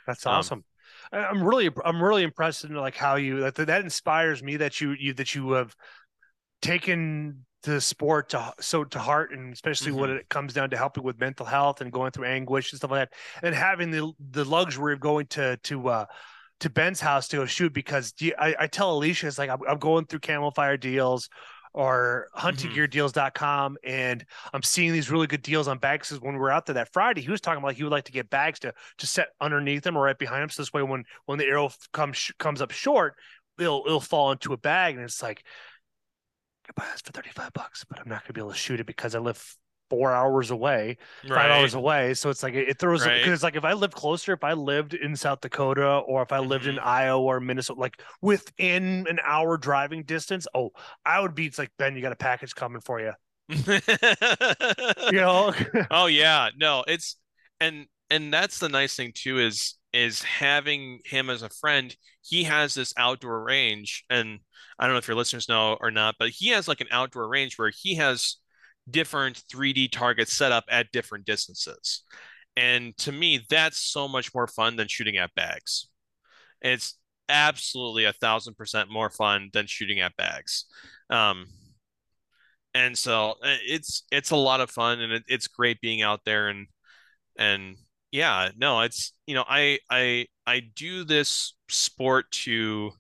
That's 0.07 0.25
um, 0.25 0.33
awesome. 0.33 0.63
Um, 1.11 1.25
I'm 1.29 1.43
really 1.43 1.69
I'm 1.83 2.01
really 2.01 2.23
impressed 2.23 2.63
in 2.63 2.73
like 2.75 2.95
how 2.95 3.15
you 3.15 3.41
that 3.41 3.55
that 3.55 3.81
inspires 3.81 4.41
me 4.41 4.57
that 4.57 4.81
you 4.81 4.91
you 4.91 5.13
that 5.13 5.35
you 5.35 5.51
have 5.51 5.75
taken 6.61 7.45
the 7.64 7.80
sport 7.80 8.30
to 8.30 8.53
so 8.60 8.84
to 8.84 8.99
heart 8.99 9.31
and 9.31 9.53
especially 9.53 9.91
mm-hmm. 9.91 10.02
when 10.02 10.10
it 10.11 10.30
comes 10.30 10.53
down 10.53 10.69
to 10.69 10.77
helping 10.77 11.03
with 11.03 11.19
mental 11.19 11.45
health 11.45 11.81
and 11.81 11.91
going 11.91 12.11
through 12.11 12.26
anguish 12.26 12.72
and 12.72 12.77
stuff 12.77 12.91
like 12.91 13.10
that 13.10 13.18
and 13.45 13.56
having 13.56 13.90
the 13.90 14.11
the 14.31 14.45
luxury 14.45 14.94
of 14.94 14.99
going 14.99 15.26
to 15.26 15.57
to 15.57 15.88
uh 15.88 16.06
to 16.60 16.69
Ben's 16.69 16.99
house 16.99 17.27
to 17.30 17.38
go 17.38 17.45
shoot 17.45 17.73
because 17.73 18.14
I, 18.40 18.56
I 18.60 18.68
tell 18.68 18.94
Alicia 18.94 19.27
it's 19.27 19.38
like 19.38 19.49
I'm, 19.49 19.60
I'm 19.68 19.80
going 19.80 20.06
through 20.06 20.19
Camofire 20.19 20.80
deals 20.80 21.30
or 21.73 22.27
huntinggeardeals.com 22.38 23.77
and 23.84 24.23
I'm 24.53 24.61
seeing 24.61 24.94
these 24.94 25.10
really 25.10 25.27
good 25.27 25.41
deals 25.41 25.68
on 25.68 25.80
bags 25.80 26.10
because 26.10 26.22
when 26.22 26.35
we 26.35 26.40
were 26.40 26.52
out 26.52 26.65
there 26.65 26.76
that 26.76 26.94
Friday 26.94 27.22
he 27.22 27.31
was 27.31 27.41
talking 27.41 27.57
about 27.57 27.69
like 27.69 27.77
he 27.77 27.84
would 27.84 27.91
like 27.91 28.06
to 28.06 28.11
get 28.11 28.30
bags 28.30 28.60
to 28.60 28.73
to 28.98 29.07
set 29.07 29.30
underneath 29.41 29.84
them 29.84 29.98
or 29.98 30.03
right 30.03 30.18
behind 30.18 30.44
him 30.44 30.49
so 30.49 30.61
this 30.61 30.73
way 30.73 30.84
when 30.84 31.03
when 31.26 31.40
the 31.40 31.45
arrow 31.45 31.72
comes 31.91 32.31
comes 32.38 32.61
up 32.61 32.72
short 32.72 33.15
it'll 33.60 33.84
it'll 33.85 33.99
fall 33.99 34.31
into 34.31 34.53
a 34.53 34.57
bag 34.57 34.95
and 34.95 35.03
it's 35.03 35.23
like 35.23 35.44
I 36.69 36.72
buy 36.76 36.88
this 36.91 37.02
for 37.02 37.11
35 37.11 37.53
bucks 37.53 37.84
but 37.84 37.99
I'm 37.99 38.10
not 38.10 38.22
going 38.22 38.27
to 38.27 38.34
be 38.34 38.41
able 38.41 38.52
to 38.52 38.57
shoot 38.57 38.80
it 38.80 38.85
because 38.85 39.15
I 39.15 39.19
live 39.19 39.57
four 39.94 40.11
hours 40.11 40.49
away, 40.49 40.98
five 41.22 41.31
right. 41.31 41.52
hours 41.52 41.76
away. 41.76 42.15
So 42.15 42.31
it's 42.31 42.41
like 42.41 42.56
it, 42.56 42.80
throws 42.80 43.03
because 43.03 43.22
right. 43.26 43.27
it's 43.27 43.44
like 43.44 43.56
if 43.56 43.64
I 43.64 43.73
lived 43.73 43.94
closer, 43.94 44.34
if 44.34 44.44
I 44.44 44.53
lived 44.53 44.95
in 44.95 45.15
South 45.15 45.41
Dakota 45.41 45.98
or 45.99 46.23
if 46.23 46.31
I 46.31 46.40
lived 46.40 46.65
mm-hmm. 46.65 46.80
in 46.80 46.84
Iowa 46.84 47.23
or 47.23 47.40
Minnesota, 47.40 47.80
like 47.80 48.02
within 48.22 49.06
an 49.07 49.19
hour 49.23 49.57
driving 49.57 50.03
distance, 50.03 50.48
oh, 50.56 50.72
I 51.06 51.19
would 51.19 51.35
be. 51.35 51.45
It's 51.45 51.60
like 51.60 51.72
Ben, 51.77 51.95
you 51.95 52.02
got 52.02 52.11
a 52.11 52.15
package 52.15 52.56
coming 52.56 52.81
for 52.81 52.99
you. 52.99 53.11
you 53.49 55.19
know? 55.19 55.53
oh 55.91 56.07
yeah, 56.07 56.49
no, 56.57 56.84
it's 56.88 57.18
and 57.60 57.85
and 58.14 58.31
that's 58.34 58.60
the 58.60 58.69
nice 58.69 58.95
thing 58.95 59.11
too 59.14 59.40
is 59.40 59.76
is 59.91 60.23
having 60.23 60.99
him 61.06 61.30
as 61.30 61.41
a 61.41 61.49
friend. 61.49 61.95
He 62.22 62.44
has 62.44 62.73
this 62.73 62.94
outdoor 62.98 63.44
range, 63.44 64.06
and 64.10 64.40
I 64.80 64.85
don't 64.85 64.94
know 64.94 64.99
if 64.99 65.07
your 65.07 65.18
listeners 65.18 65.49
know 65.49 65.77
or 65.81 65.91
not, 65.91 66.15
but 66.19 66.30
he 66.30 66.49
has 66.49 66.68
like 66.68 66.81
an 66.81 66.88
outdoor 66.91 67.27
range 67.27 67.57
where 67.57 67.72
he 67.76 67.95
has 67.95 68.38
different 68.90 69.44
3D 69.52 69.91
targets 69.91 70.34
set 70.34 70.52
up 70.52 70.65
at 70.69 70.91
different 70.91 71.26
distances. 71.26 72.03
And 72.56 72.95
to 72.98 73.11
me, 73.11 73.45
that's 73.49 73.80
so 73.80 74.07
much 74.07 74.34
more 74.34 74.48
fun 74.48 74.76
than 74.76 74.88
shooting 74.88 75.18
at 75.18 75.34
bags. 75.35 75.90
It's 76.61 76.98
absolutely 77.30 78.06
a 78.06 78.14
thousand 78.14 78.56
percent 78.56 78.91
more 78.91 79.10
fun 79.10 79.49
than 79.53 79.68
shooting 79.68 79.99
at 80.02 80.15
bags. 80.18 80.65
Um, 81.10 81.45
and 82.76 82.98
so 82.98 83.31
uh, 83.44 83.57
it's 83.68 84.03
it's 84.11 84.31
a 84.31 84.35
lot 84.35 84.61
of 84.61 84.69
fun 84.69 84.99
and 84.99 85.14
it, 85.14 85.23
it's 85.27 85.48
great 85.48 85.81
being 85.81 86.02
out 86.02 86.22
there 86.26 86.49
and 86.49 86.68
and 87.38 87.76
yeah 88.14 88.49
no 88.56 88.80
it's 88.80 89.11
you 89.27 89.35
know 89.35 89.44
i 89.49 89.77
i 89.90 90.26
i 90.48 90.61
do 90.61 91.03
this 91.03 91.56
sport 91.68 92.31
to 92.31 92.91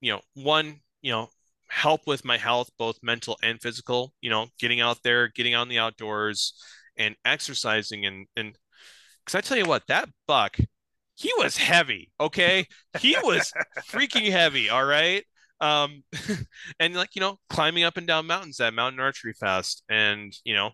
you 0.00 0.12
know 0.12 0.20
one 0.34 0.80
you 1.00 1.10
know 1.10 1.28
help 1.72 2.06
with 2.06 2.22
my 2.22 2.36
health, 2.36 2.68
both 2.78 2.98
mental 3.02 3.38
and 3.42 3.60
physical, 3.60 4.12
you 4.20 4.28
know, 4.28 4.46
getting 4.58 4.82
out 4.82 4.98
there, 5.02 5.28
getting 5.28 5.54
on 5.54 5.68
the 5.68 5.78
outdoors 5.78 6.52
and 6.98 7.16
exercising 7.24 8.04
and 8.04 8.26
and 8.36 8.58
because 9.24 9.38
I 9.38 9.40
tell 9.40 9.56
you 9.56 9.64
what, 9.64 9.86
that 9.86 10.08
buck, 10.26 10.58
he 11.14 11.32
was 11.38 11.56
heavy. 11.56 12.12
Okay. 12.20 12.66
He 12.98 13.16
was 13.22 13.52
freaking 13.88 14.30
heavy. 14.30 14.68
All 14.68 14.84
right. 14.84 15.24
Um, 15.60 16.02
and 16.80 16.94
like, 16.94 17.14
you 17.14 17.20
know, 17.20 17.38
climbing 17.48 17.84
up 17.84 17.96
and 17.96 18.06
down 18.06 18.26
mountains 18.26 18.60
at 18.60 18.74
Mountain 18.74 19.00
Archery 19.00 19.32
Fest 19.32 19.84
and, 19.88 20.32
you 20.44 20.54
know, 20.54 20.70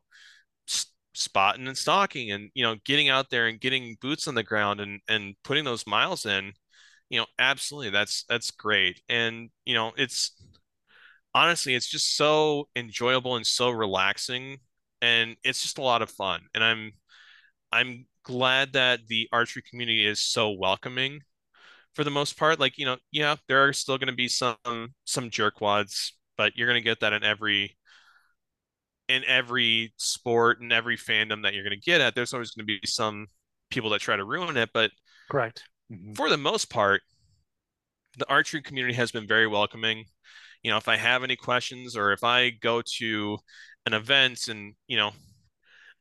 spotting 1.18 1.66
and 1.66 1.76
stalking 1.76 2.30
and, 2.30 2.50
you 2.54 2.62
know, 2.62 2.76
getting 2.84 3.08
out 3.08 3.30
there 3.30 3.46
and 3.46 3.60
getting 3.60 3.96
boots 4.00 4.28
on 4.28 4.34
the 4.34 4.42
ground 4.42 4.80
and, 4.80 5.00
and 5.08 5.34
putting 5.44 5.64
those 5.64 5.86
miles 5.86 6.26
in, 6.26 6.52
you 7.10 7.18
know, 7.18 7.26
absolutely. 7.38 7.90
That's, 7.90 8.24
that's 8.28 8.50
great. 8.50 9.00
And, 9.08 9.50
you 9.64 9.74
know, 9.74 9.92
it's, 9.96 10.32
honestly, 11.34 11.74
it's 11.74 11.88
just 11.88 12.16
so 12.16 12.68
enjoyable 12.74 13.36
and 13.36 13.46
so 13.46 13.70
relaxing, 13.70 14.58
and 15.02 15.36
it's 15.44 15.62
just 15.62 15.78
a 15.78 15.82
lot 15.82 16.02
of 16.02 16.10
fun. 16.10 16.40
And 16.54 16.64
I'm 16.64 16.92
I'm 17.72 18.06
glad 18.24 18.72
that 18.72 19.06
the 19.08 19.28
archery 19.32 19.62
community 19.68 20.06
is 20.06 20.20
so 20.20 20.50
welcoming 20.52 21.20
for 21.94 22.04
the 22.04 22.10
most 22.10 22.36
part. 22.36 22.58
Like, 22.58 22.78
you 22.78 22.86
know, 22.86 22.96
yeah, 23.12 23.36
there 23.48 23.64
are 23.66 23.72
still 23.72 23.98
going 23.98 24.08
to 24.08 24.14
be 24.14 24.28
some 24.28 24.56
some 25.04 25.30
jerkwads, 25.30 26.12
but 26.36 26.56
you're 26.56 26.68
going 26.68 26.82
to 26.82 26.88
get 26.88 27.00
that 27.00 27.12
in 27.12 27.24
every 27.24 27.76
in 29.08 29.24
every 29.26 29.92
sport 29.96 30.60
and 30.60 30.72
every 30.72 30.96
fandom 30.96 31.42
that 31.42 31.54
you're 31.54 31.64
going 31.64 31.78
to 31.78 31.80
get 31.80 32.00
at. 32.00 32.14
There's 32.14 32.34
always 32.34 32.50
going 32.50 32.66
to 32.66 32.80
be 32.80 32.86
some 32.86 33.26
people 33.70 33.90
that 33.90 34.00
try 34.00 34.16
to 34.16 34.24
ruin 34.24 34.56
it, 34.56 34.70
but 34.72 34.90
correct. 35.30 35.64
Mm-hmm. 35.92 36.12
For 36.12 36.28
the 36.28 36.36
most 36.36 36.70
part, 36.70 37.02
the 38.18 38.28
archery 38.28 38.62
community 38.62 38.94
has 38.94 39.10
been 39.10 39.26
very 39.26 39.46
welcoming 39.46 40.04
you 40.62 40.70
know, 40.70 40.76
if 40.76 40.88
I 40.88 40.96
have 40.96 41.22
any 41.22 41.36
questions 41.36 41.96
or 41.96 42.12
if 42.12 42.24
I 42.24 42.50
go 42.50 42.82
to 42.98 43.38
an 43.86 43.94
event 43.94 44.48
and, 44.48 44.74
you 44.86 44.96
know, 44.96 45.12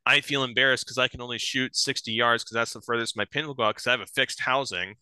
I 0.05 0.21
feel 0.21 0.43
embarrassed 0.43 0.85
because 0.85 0.97
I 0.97 1.07
can 1.07 1.21
only 1.21 1.37
shoot 1.37 1.75
60 1.75 2.11
yards 2.11 2.43
because 2.43 2.55
that's 2.55 2.73
the 2.73 2.81
furthest 2.81 3.17
my 3.17 3.25
pin 3.25 3.45
will 3.45 3.53
go 3.53 3.63
out 3.63 3.75
because 3.75 3.87
I 3.87 3.91
have 3.91 4.01
a 4.01 4.07
fixed 4.07 4.39
housing. 4.39 4.95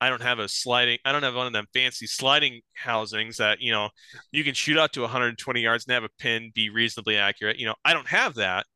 I 0.00 0.10
don't 0.10 0.22
have 0.22 0.38
a 0.38 0.48
sliding, 0.48 0.98
I 1.04 1.12
don't 1.12 1.22
have 1.22 1.34
one 1.34 1.46
of 1.46 1.52
them 1.52 1.66
fancy 1.74 2.06
sliding 2.06 2.60
housings 2.74 3.38
that, 3.38 3.60
you 3.60 3.72
know, 3.72 3.88
you 4.32 4.44
can 4.44 4.54
shoot 4.54 4.78
out 4.78 4.92
to 4.92 5.00
120 5.02 5.60
yards 5.60 5.86
and 5.86 5.94
have 5.94 6.04
a 6.04 6.08
pin 6.18 6.52
be 6.54 6.70
reasonably 6.70 7.16
accurate. 7.16 7.58
You 7.58 7.66
know, 7.66 7.74
I 7.84 7.94
don't 7.94 8.08
have 8.08 8.34
that. 8.36 8.66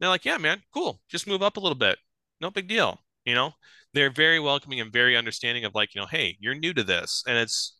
they're 0.00 0.08
like, 0.08 0.24
yeah, 0.24 0.38
man, 0.38 0.62
cool. 0.74 1.00
Just 1.08 1.26
move 1.26 1.42
up 1.42 1.56
a 1.56 1.60
little 1.60 1.78
bit. 1.78 1.98
No 2.40 2.50
big 2.50 2.68
deal. 2.68 2.98
You 3.24 3.34
know, 3.34 3.52
they're 3.94 4.10
very 4.10 4.40
welcoming 4.40 4.80
and 4.80 4.92
very 4.92 5.16
understanding 5.16 5.64
of 5.64 5.74
like, 5.74 5.94
you 5.94 6.00
know, 6.00 6.08
hey, 6.08 6.36
you're 6.40 6.54
new 6.56 6.74
to 6.74 6.82
this. 6.82 7.22
And 7.26 7.38
it's, 7.38 7.76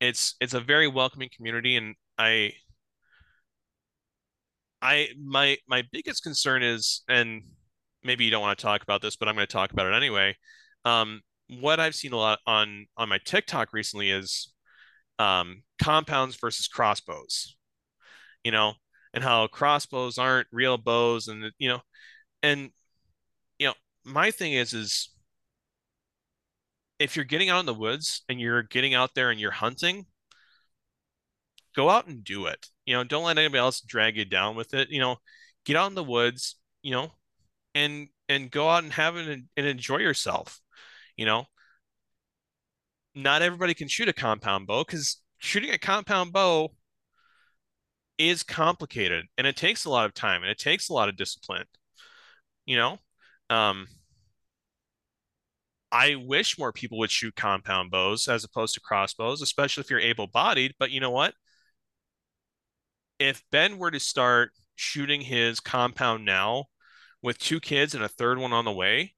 it's 0.00 0.34
it's 0.40 0.54
a 0.54 0.60
very 0.60 0.88
welcoming 0.88 1.28
community 1.34 1.76
and 1.76 1.94
i 2.18 2.52
i 4.82 5.08
my 5.22 5.56
my 5.68 5.82
biggest 5.92 6.22
concern 6.22 6.62
is 6.62 7.02
and 7.08 7.42
maybe 8.02 8.24
you 8.24 8.30
don't 8.30 8.40
want 8.40 8.58
to 8.58 8.62
talk 8.62 8.82
about 8.82 9.02
this 9.02 9.16
but 9.16 9.28
i'm 9.28 9.34
going 9.34 9.46
to 9.46 9.52
talk 9.52 9.72
about 9.72 9.86
it 9.86 9.94
anyway 9.94 10.34
um, 10.86 11.20
what 11.60 11.80
i've 11.80 11.94
seen 11.94 12.12
a 12.12 12.16
lot 12.16 12.38
on 12.46 12.86
on 12.96 13.08
my 13.08 13.18
tiktok 13.24 13.72
recently 13.72 14.10
is 14.10 14.52
um, 15.18 15.62
compounds 15.82 16.36
versus 16.36 16.66
crossbows 16.66 17.56
you 18.42 18.50
know 18.50 18.72
and 19.12 19.22
how 19.22 19.46
crossbows 19.48 20.16
aren't 20.16 20.46
real 20.50 20.78
bows 20.78 21.28
and 21.28 21.50
you 21.58 21.68
know 21.68 21.80
and 22.42 22.70
you 23.58 23.66
know 23.66 23.74
my 24.04 24.30
thing 24.30 24.52
is 24.54 24.72
is 24.72 25.10
if 27.00 27.16
you're 27.16 27.24
getting 27.24 27.48
out 27.48 27.60
in 27.60 27.66
the 27.66 27.74
woods 27.74 28.22
and 28.28 28.38
you're 28.38 28.62
getting 28.62 28.94
out 28.94 29.14
there 29.14 29.30
and 29.30 29.40
you're 29.40 29.50
hunting, 29.50 30.06
go 31.74 31.88
out 31.88 32.06
and 32.06 32.22
do 32.22 32.46
it. 32.46 32.66
You 32.84 32.94
know, 32.94 33.04
don't 33.04 33.24
let 33.24 33.38
anybody 33.38 33.58
else 33.58 33.80
drag 33.80 34.16
you 34.16 34.26
down 34.26 34.54
with 34.54 34.74
it. 34.74 34.90
You 34.90 35.00
know, 35.00 35.16
get 35.64 35.76
out 35.76 35.88
in 35.88 35.94
the 35.94 36.04
woods, 36.04 36.56
you 36.82 36.92
know, 36.92 37.10
and 37.74 38.08
and 38.28 38.50
go 38.50 38.68
out 38.68 38.84
and 38.84 38.92
have 38.92 39.16
it 39.16 39.28
and, 39.28 39.44
and 39.56 39.66
enjoy 39.66 39.96
yourself. 39.96 40.60
You 41.20 41.26
know, 41.26 41.44
not 43.14 43.42
everybody 43.42 43.74
can 43.74 43.88
shoot 43.88 44.08
a 44.08 44.14
compound 44.14 44.66
bow 44.66 44.84
because 44.84 45.18
shooting 45.36 45.68
a 45.68 45.76
compound 45.76 46.32
bow 46.32 46.70
is 48.16 48.42
complicated 48.42 49.26
and 49.36 49.46
it 49.46 49.54
takes 49.54 49.84
a 49.84 49.90
lot 49.90 50.06
of 50.06 50.14
time 50.14 50.40
and 50.40 50.50
it 50.50 50.56
takes 50.56 50.88
a 50.88 50.94
lot 50.94 51.10
of 51.10 51.18
discipline. 51.18 51.66
You 52.64 52.76
know, 52.78 52.98
um, 53.50 53.86
I 55.92 56.14
wish 56.14 56.58
more 56.58 56.72
people 56.72 56.96
would 57.00 57.10
shoot 57.10 57.36
compound 57.36 57.90
bows 57.90 58.26
as 58.26 58.42
opposed 58.42 58.72
to 58.76 58.80
crossbows, 58.80 59.42
especially 59.42 59.82
if 59.82 59.90
you're 59.90 60.00
able 60.00 60.26
bodied. 60.26 60.72
But 60.78 60.90
you 60.90 61.00
know 61.00 61.10
what? 61.10 61.34
If 63.18 63.42
Ben 63.52 63.76
were 63.76 63.90
to 63.90 64.00
start 64.00 64.52
shooting 64.74 65.20
his 65.20 65.60
compound 65.60 66.24
now 66.24 66.68
with 67.20 67.36
two 67.36 67.60
kids 67.60 67.94
and 67.94 68.02
a 68.02 68.08
third 68.08 68.38
one 68.38 68.54
on 68.54 68.64
the 68.64 68.72
way, 68.72 69.12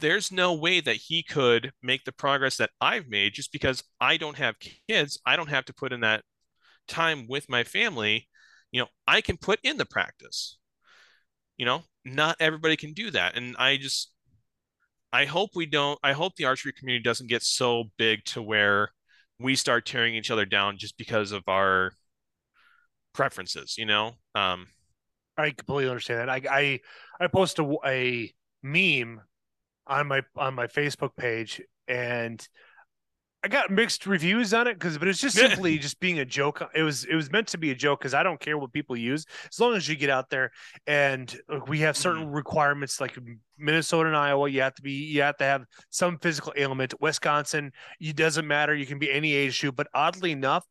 there's 0.00 0.32
no 0.32 0.54
way 0.54 0.80
that 0.80 0.96
he 0.96 1.22
could 1.22 1.72
make 1.82 2.04
the 2.04 2.12
progress 2.12 2.56
that 2.56 2.70
I've 2.80 3.08
made 3.08 3.34
just 3.34 3.52
because 3.52 3.82
I 4.00 4.16
don't 4.16 4.36
have 4.36 4.56
kids. 4.88 5.18
I 5.24 5.36
don't 5.36 5.50
have 5.50 5.64
to 5.66 5.74
put 5.74 5.92
in 5.92 6.00
that 6.00 6.24
time 6.88 7.26
with 7.28 7.48
my 7.48 7.64
family. 7.64 8.28
You 8.72 8.82
know, 8.82 8.88
I 9.06 9.20
can 9.20 9.36
put 9.36 9.60
in 9.62 9.76
the 9.76 9.86
practice. 9.86 10.58
You 11.56 11.66
know, 11.66 11.82
not 12.04 12.36
everybody 12.40 12.76
can 12.76 12.92
do 12.92 13.10
that. 13.10 13.36
And 13.36 13.56
I 13.58 13.76
just, 13.76 14.12
I 15.12 15.24
hope 15.24 15.50
we 15.54 15.66
don't. 15.66 15.98
I 16.02 16.12
hope 16.12 16.36
the 16.36 16.46
archery 16.46 16.72
community 16.72 17.02
doesn't 17.02 17.28
get 17.28 17.42
so 17.42 17.84
big 17.98 18.24
to 18.26 18.42
where 18.42 18.90
we 19.38 19.56
start 19.56 19.86
tearing 19.86 20.14
each 20.14 20.30
other 20.30 20.46
down 20.46 20.78
just 20.78 20.96
because 20.96 21.32
of 21.32 21.42
our 21.48 21.92
preferences. 23.12 23.76
You 23.76 23.86
know. 23.86 24.12
Um, 24.34 24.68
I 25.36 25.50
completely 25.50 25.90
understand 25.90 26.20
that. 26.20 26.30
I 26.30 26.42
I, 26.50 26.80
I 27.20 27.26
posted 27.26 27.66
a, 27.66 27.76
a 27.86 28.34
meme 28.62 29.20
on 29.86 30.08
my 30.08 30.22
on 30.36 30.54
my 30.54 30.66
Facebook 30.66 31.16
page, 31.16 31.60
and 31.88 32.46
I 33.42 33.48
got 33.48 33.70
mixed 33.70 34.06
reviews 34.06 34.52
on 34.52 34.66
it 34.66 34.74
because, 34.74 34.98
but 34.98 35.08
it's 35.08 35.20
just 35.20 35.34
simply 35.34 35.78
just 35.78 35.98
being 35.98 36.18
a 36.18 36.26
joke. 36.26 36.62
It 36.74 36.82
was 36.82 37.04
it 37.04 37.14
was 37.14 37.32
meant 37.32 37.48
to 37.48 37.58
be 37.58 37.70
a 37.70 37.74
joke 37.74 38.00
because 38.00 38.12
I 38.12 38.22
don't 38.22 38.38
care 38.38 38.58
what 38.58 38.70
people 38.70 38.96
use 38.96 39.24
as 39.50 39.58
long 39.58 39.74
as 39.74 39.88
you 39.88 39.96
get 39.96 40.10
out 40.10 40.28
there 40.28 40.50
and 40.86 41.34
we 41.66 41.78
have 41.80 41.96
certain 41.96 42.24
mm-hmm. 42.24 42.34
requirements 42.34 43.00
like 43.00 43.18
Minnesota 43.56 44.08
and 44.08 44.16
Iowa. 44.16 44.50
You 44.50 44.60
have 44.60 44.74
to 44.74 44.82
be 44.82 44.92
you 44.92 45.22
have 45.22 45.38
to 45.38 45.44
have 45.44 45.64
some 45.88 46.18
physical 46.18 46.52
ailment. 46.54 47.00
Wisconsin, 47.00 47.72
it 47.98 48.14
doesn't 48.14 48.46
matter. 48.46 48.74
You 48.74 48.84
can 48.84 48.98
be 48.98 49.10
any 49.10 49.32
age 49.32 49.58
group. 49.58 49.74
But 49.74 49.88
oddly 49.94 50.32
enough, 50.32 50.66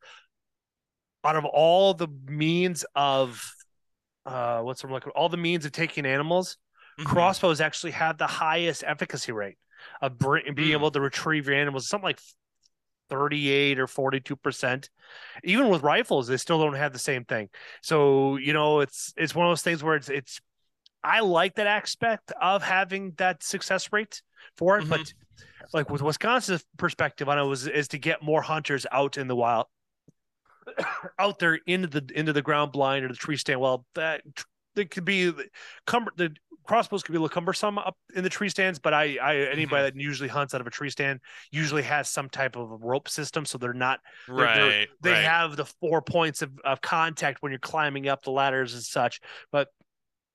out 1.24 1.38
of 1.38 1.46
all 1.46 1.96
the 1.96 2.08
means 2.28 2.86
of 2.94 3.52
uh 4.28 4.62
what's 4.62 4.84
like 4.84 5.06
all 5.16 5.30
the 5.30 5.38
means 5.38 5.66
of 5.66 5.72
taking 5.72 6.06
animals, 6.06 6.58
mm-hmm. 7.00 7.10
crossbows 7.10 7.62
actually 7.62 7.92
have 7.92 8.18
the 8.18 8.28
highest 8.28 8.84
efficacy 8.86 9.32
rate 9.32 9.58
of 10.02 10.18
being 10.18 10.56
mm. 10.56 10.72
able 10.72 10.92
to 10.92 11.02
retrieve 11.02 11.48
your 11.48 11.56
animals. 11.56 11.88
Something 11.88 12.06
like 12.06 12.20
38 13.10 13.80
or 13.80 13.88
42%. 13.88 14.90
Even 15.44 15.70
with 15.70 15.82
rifles, 15.82 16.28
they 16.28 16.38
still 16.38 16.60
don't 16.60 16.76
have 16.76 16.94
the 16.94 17.00
same 17.00 17.26
thing. 17.26 17.50
So, 17.82 18.38
you 18.38 18.54
know, 18.54 18.82
it's 18.82 19.14
it's 19.18 19.34
one 19.34 19.48
of 19.48 19.52
those 19.52 19.62
things 19.62 19.84
where 19.84 19.96
it's 19.96 20.10
it's 20.10 20.40
I 21.04 21.22
like 21.22 21.56
that 21.56 21.68
aspect 21.68 22.32
of 22.42 22.62
having 22.62 23.14
that 23.18 23.44
success 23.44 23.92
rate 23.92 24.22
for 24.58 24.78
it, 24.78 24.82
mm-hmm. 24.82 24.90
but 24.90 25.14
like 25.74 25.90
with 25.90 26.02
Wisconsin's 26.02 26.66
perspective 26.78 27.30
on 27.30 27.40
it 27.40 27.44
was 27.44 27.68
is 27.68 27.88
to 27.90 27.98
get 27.98 28.24
more 28.24 28.42
hunters 28.42 28.86
out 28.92 29.18
in 29.18 29.28
the 29.28 29.36
wild 29.36 29.68
out 31.20 31.40
there 31.40 31.60
into 31.66 31.88
the 31.88 32.08
into 32.14 32.34
the 32.34 32.42
ground 32.42 32.72
blind 32.72 33.06
or 33.06 33.08
the 33.08 33.16
tree 33.16 33.38
stand. 33.38 33.60
Well, 33.60 33.86
that 33.96 34.22
it 34.80 34.92
could 34.92 35.06
be 35.06 35.32
comfort 35.86 36.16
the 36.18 36.36
crossbows 36.70 37.02
could 37.02 37.14
be 37.14 37.18
a 37.18 37.20
little 37.20 37.34
cumbersome 37.34 37.80
up 37.80 37.98
in 38.16 38.24
the 38.24 38.30
tree 38.30 38.48
stands, 38.48 38.78
but 38.78 38.94
I, 38.94 39.18
I 39.20 39.36
anybody 39.38 39.88
mm-hmm. 39.88 39.98
that 39.98 40.04
usually 40.04 40.30
hunts 40.30 40.54
out 40.54 40.62
of 40.62 40.68
a 40.68 40.70
tree 40.70 40.92
stand 40.92 41.20
usually 41.52 41.82
has 41.82 42.10
some 42.10 42.30
type 42.30 42.56
of 42.56 42.72
a 42.72 42.76
rope 42.78 43.10
system, 43.10 43.44
so 43.44 43.58
they're 43.58 43.74
not 43.74 44.00
they're, 44.28 44.36
right. 44.36 44.56
They're, 44.56 44.86
they 45.02 45.12
right. 45.14 45.24
have 45.24 45.56
the 45.56 45.66
four 45.66 46.04
points 46.04 46.44
of, 46.44 46.52
of 46.64 46.80
contact 46.80 47.42
when 47.42 47.52
you're 47.52 47.60
climbing 47.60 48.08
up 48.08 48.24
the 48.24 48.30
ladders 48.30 48.76
and 48.76 48.84
such. 48.84 49.20
But 49.52 49.70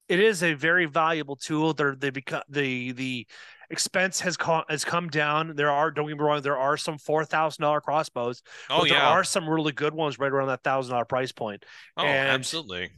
it 0.08 0.18
is 0.18 0.42
a 0.42 0.54
very 0.54 0.86
valuable 0.86 1.36
tool. 1.36 1.72
They're 1.72 1.94
they 1.94 2.10
become 2.10 2.42
the 2.48 2.90
the 2.90 3.28
expense 3.70 4.20
has 4.20 4.36
come 4.36 4.64
has 4.68 4.84
come 4.84 5.08
down. 5.08 5.54
There 5.54 5.70
are 5.70 5.92
don't 5.92 6.08
get 6.08 6.18
me 6.18 6.24
wrong, 6.24 6.42
there 6.42 6.58
are 6.58 6.76
some 6.76 6.98
four 6.98 7.24
thousand 7.24 7.62
dollar 7.62 7.80
crossbows. 7.80 8.42
Oh 8.68 8.80
but 8.80 8.90
yeah, 8.90 8.94
there 8.96 9.04
are 9.04 9.24
some 9.24 9.48
really 9.48 9.72
good 9.72 9.94
ones 9.94 10.18
right 10.18 10.32
around 10.32 10.48
that 10.48 10.64
thousand 10.64 10.92
dollar 10.92 11.04
price 11.04 11.30
point. 11.30 11.64
Oh, 11.96 12.04
and 12.04 12.28
absolutely. 12.28 12.90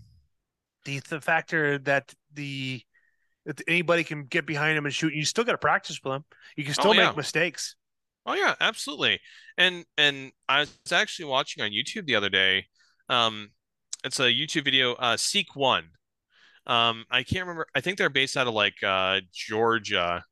The 0.86 1.00
the 1.00 1.20
factor 1.20 1.78
that 1.80 2.14
the 2.32 2.80
that 3.44 3.60
anybody 3.68 4.04
can 4.04 4.24
get 4.24 4.46
behind 4.46 4.78
him 4.78 4.86
and 4.86 4.94
shoot. 4.94 5.12
You 5.12 5.24
still 5.24 5.44
got 5.44 5.52
to 5.52 5.58
practice 5.58 6.00
with 6.02 6.12
them. 6.12 6.24
You 6.56 6.64
can 6.64 6.74
still 6.74 6.90
oh, 6.90 6.94
yeah. 6.94 7.08
make 7.08 7.16
mistakes. 7.16 7.76
Oh 8.24 8.34
yeah, 8.34 8.54
absolutely. 8.60 9.20
And 9.56 9.84
and 9.96 10.32
I 10.48 10.60
was 10.60 10.78
actually 10.90 11.26
watching 11.26 11.62
on 11.62 11.70
YouTube 11.70 12.06
the 12.06 12.16
other 12.16 12.28
day. 12.28 12.66
Um, 13.08 13.50
it's 14.04 14.18
a 14.18 14.24
YouTube 14.24 14.64
video. 14.64 14.94
Uh, 14.94 15.16
Seek 15.16 15.54
One. 15.54 15.90
Um, 16.66 17.04
I 17.10 17.22
can't 17.22 17.42
remember. 17.42 17.66
I 17.74 17.80
think 17.80 17.98
they're 17.98 18.10
based 18.10 18.36
out 18.36 18.48
of 18.48 18.54
like 18.54 18.82
uh 18.82 19.20
Georgia, 19.32 20.24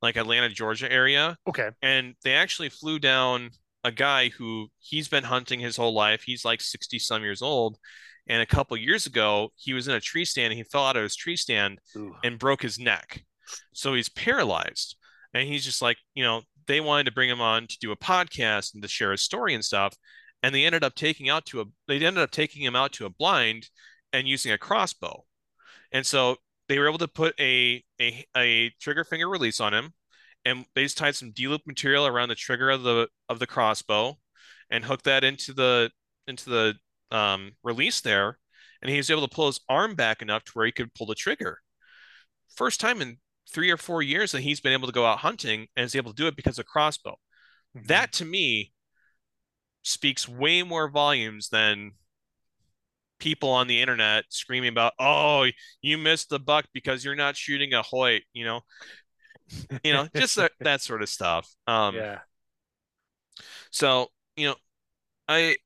like 0.00 0.16
Atlanta, 0.16 0.48
Georgia 0.48 0.90
area. 0.90 1.36
Okay. 1.48 1.70
And 1.82 2.14
they 2.22 2.34
actually 2.34 2.68
flew 2.68 2.98
down 2.98 3.50
a 3.82 3.90
guy 3.90 4.28
who 4.28 4.68
he's 4.78 5.08
been 5.08 5.24
hunting 5.24 5.58
his 5.58 5.76
whole 5.76 5.94
life. 5.94 6.22
He's 6.22 6.44
like 6.44 6.60
sixty 6.60 6.98
some 6.98 7.22
years 7.22 7.42
old, 7.42 7.78
and 8.30 8.40
a 8.40 8.46
couple 8.46 8.76
years 8.76 9.06
ago, 9.06 9.50
he 9.56 9.74
was 9.74 9.88
in 9.88 9.94
a 9.94 10.00
tree 10.00 10.24
stand 10.24 10.52
and 10.52 10.58
he 10.58 10.62
fell 10.62 10.86
out 10.86 10.96
of 10.96 11.02
his 11.02 11.16
tree 11.16 11.36
stand 11.36 11.80
Ooh. 11.96 12.14
and 12.22 12.38
broke 12.38 12.62
his 12.62 12.78
neck. 12.78 13.24
So 13.74 13.94
he's 13.94 14.08
paralyzed. 14.08 14.96
And 15.34 15.48
he's 15.48 15.64
just 15.64 15.82
like, 15.82 15.96
you 16.14 16.22
know, 16.22 16.42
they 16.68 16.80
wanted 16.80 17.06
to 17.06 17.12
bring 17.12 17.28
him 17.28 17.40
on 17.40 17.66
to 17.66 17.78
do 17.80 17.90
a 17.90 17.96
podcast 17.96 18.72
and 18.72 18.82
to 18.84 18.88
share 18.88 19.10
his 19.10 19.22
story 19.22 19.52
and 19.52 19.64
stuff. 19.64 19.96
And 20.44 20.54
they 20.54 20.64
ended 20.64 20.84
up 20.84 20.94
taking 20.94 21.28
out 21.28 21.44
to 21.46 21.60
a 21.60 21.64
they 21.88 21.96
ended 21.96 22.22
up 22.22 22.30
taking 22.30 22.62
him 22.62 22.76
out 22.76 22.92
to 22.92 23.06
a 23.06 23.10
blind 23.10 23.68
and 24.12 24.28
using 24.28 24.52
a 24.52 24.58
crossbow. 24.58 25.24
And 25.90 26.06
so 26.06 26.36
they 26.68 26.78
were 26.78 26.88
able 26.88 26.98
to 26.98 27.08
put 27.08 27.34
a 27.40 27.82
a, 28.00 28.24
a 28.36 28.70
trigger 28.80 29.02
finger 29.02 29.28
release 29.28 29.60
on 29.60 29.74
him 29.74 29.92
and 30.44 30.64
they 30.74 30.84
just 30.84 30.98
tied 30.98 31.16
some 31.16 31.32
D-loop 31.32 31.62
material 31.66 32.06
around 32.06 32.28
the 32.28 32.34
trigger 32.34 32.70
of 32.70 32.82
the 32.82 33.08
of 33.28 33.40
the 33.40 33.46
crossbow 33.46 34.18
and 34.70 34.84
hooked 34.84 35.04
that 35.04 35.24
into 35.24 35.52
the 35.52 35.90
into 36.26 36.48
the 36.48 36.74
um, 37.10 37.52
release 37.62 38.00
there, 38.00 38.38
and 38.82 38.90
he 38.90 38.96
was 38.96 39.10
able 39.10 39.26
to 39.26 39.34
pull 39.34 39.46
his 39.46 39.60
arm 39.68 39.94
back 39.94 40.22
enough 40.22 40.44
to 40.44 40.52
where 40.52 40.66
he 40.66 40.72
could 40.72 40.94
pull 40.94 41.06
the 41.06 41.14
trigger. 41.14 41.58
First 42.56 42.80
time 42.80 43.00
in 43.00 43.18
three 43.52 43.70
or 43.70 43.76
four 43.76 44.02
years 44.02 44.32
that 44.32 44.42
he's 44.42 44.60
been 44.60 44.72
able 44.72 44.86
to 44.86 44.92
go 44.92 45.06
out 45.06 45.18
hunting 45.18 45.66
and 45.76 45.84
is 45.84 45.94
able 45.94 46.12
to 46.12 46.22
do 46.22 46.26
it 46.26 46.36
because 46.36 46.58
of 46.58 46.66
crossbow. 46.66 47.16
Mm-hmm. 47.76 47.86
That 47.86 48.12
to 48.14 48.24
me 48.24 48.72
speaks 49.82 50.28
way 50.28 50.62
more 50.62 50.90
volumes 50.90 51.48
than 51.48 51.92
people 53.18 53.50
on 53.50 53.66
the 53.66 53.80
internet 53.80 54.24
screaming 54.28 54.70
about, 54.70 54.94
"Oh, 54.98 55.46
you 55.82 55.98
missed 55.98 56.30
the 56.30 56.40
buck 56.40 56.66
because 56.72 57.04
you're 57.04 57.14
not 57.14 57.36
shooting 57.36 57.74
a 57.74 57.82
Hoyt," 57.82 58.22
you 58.32 58.44
know. 58.44 58.60
you 59.84 59.92
know, 59.92 60.08
just 60.14 60.36
that, 60.36 60.52
that 60.60 60.80
sort 60.80 61.02
of 61.02 61.08
stuff. 61.08 61.48
Um, 61.66 61.96
yeah. 61.96 62.20
So, 63.70 64.08
you 64.36 64.48
know, 64.48 64.54
I 65.28 65.56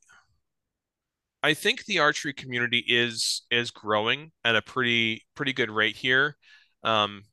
I 1.45 1.53
think 1.53 1.85
the 1.85 1.99
archery 1.99 2.33
community 2.33 2.83
is 2.89 3.43
is 3.51 3.71
growing 3.71 4.33
at 4.47 4.57
a 4.57 4.63
pretty 4.63 5.27
pretty 5.35 5.53
good 5.53 5.71
rate 5.71 5.95
here. 5.95 6.39
Um, 6.83 7.25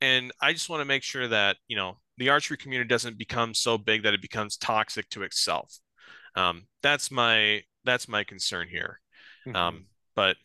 and 0.00 0.32
I 0.40 0.54
just 0.54 0.70
want 0.70 0.80
to 0.80 0.86
make 0.86 1.02
sure 1.02 1.28
that, 1.28 1.58
you 1.68 1.76
know, 1.76 1.98
the 2.16 2.30
archery 2.30 2.56
community 2.56 2.88
doesn't 2.88 3.18
become 3.18 3.52
so 3.52 3.76
big 3.76 4.02
that 4.04 4.14
it 4.14 4.22
becomes 4.22 4.56
toxic 4.56 5.10
to 5.10 5.24
itself. 5.24 5.78
Um, 6.36 6.68
that's 6.82 7.10
my 7.10 7.60
that's 7.84 8.08
my 8.08 8.24
concern 8.24 8.66
here. 8.66 8.98
Mm-hmm. 9.46 9.54
Um, 9.54 9.86
but 10.16 10.36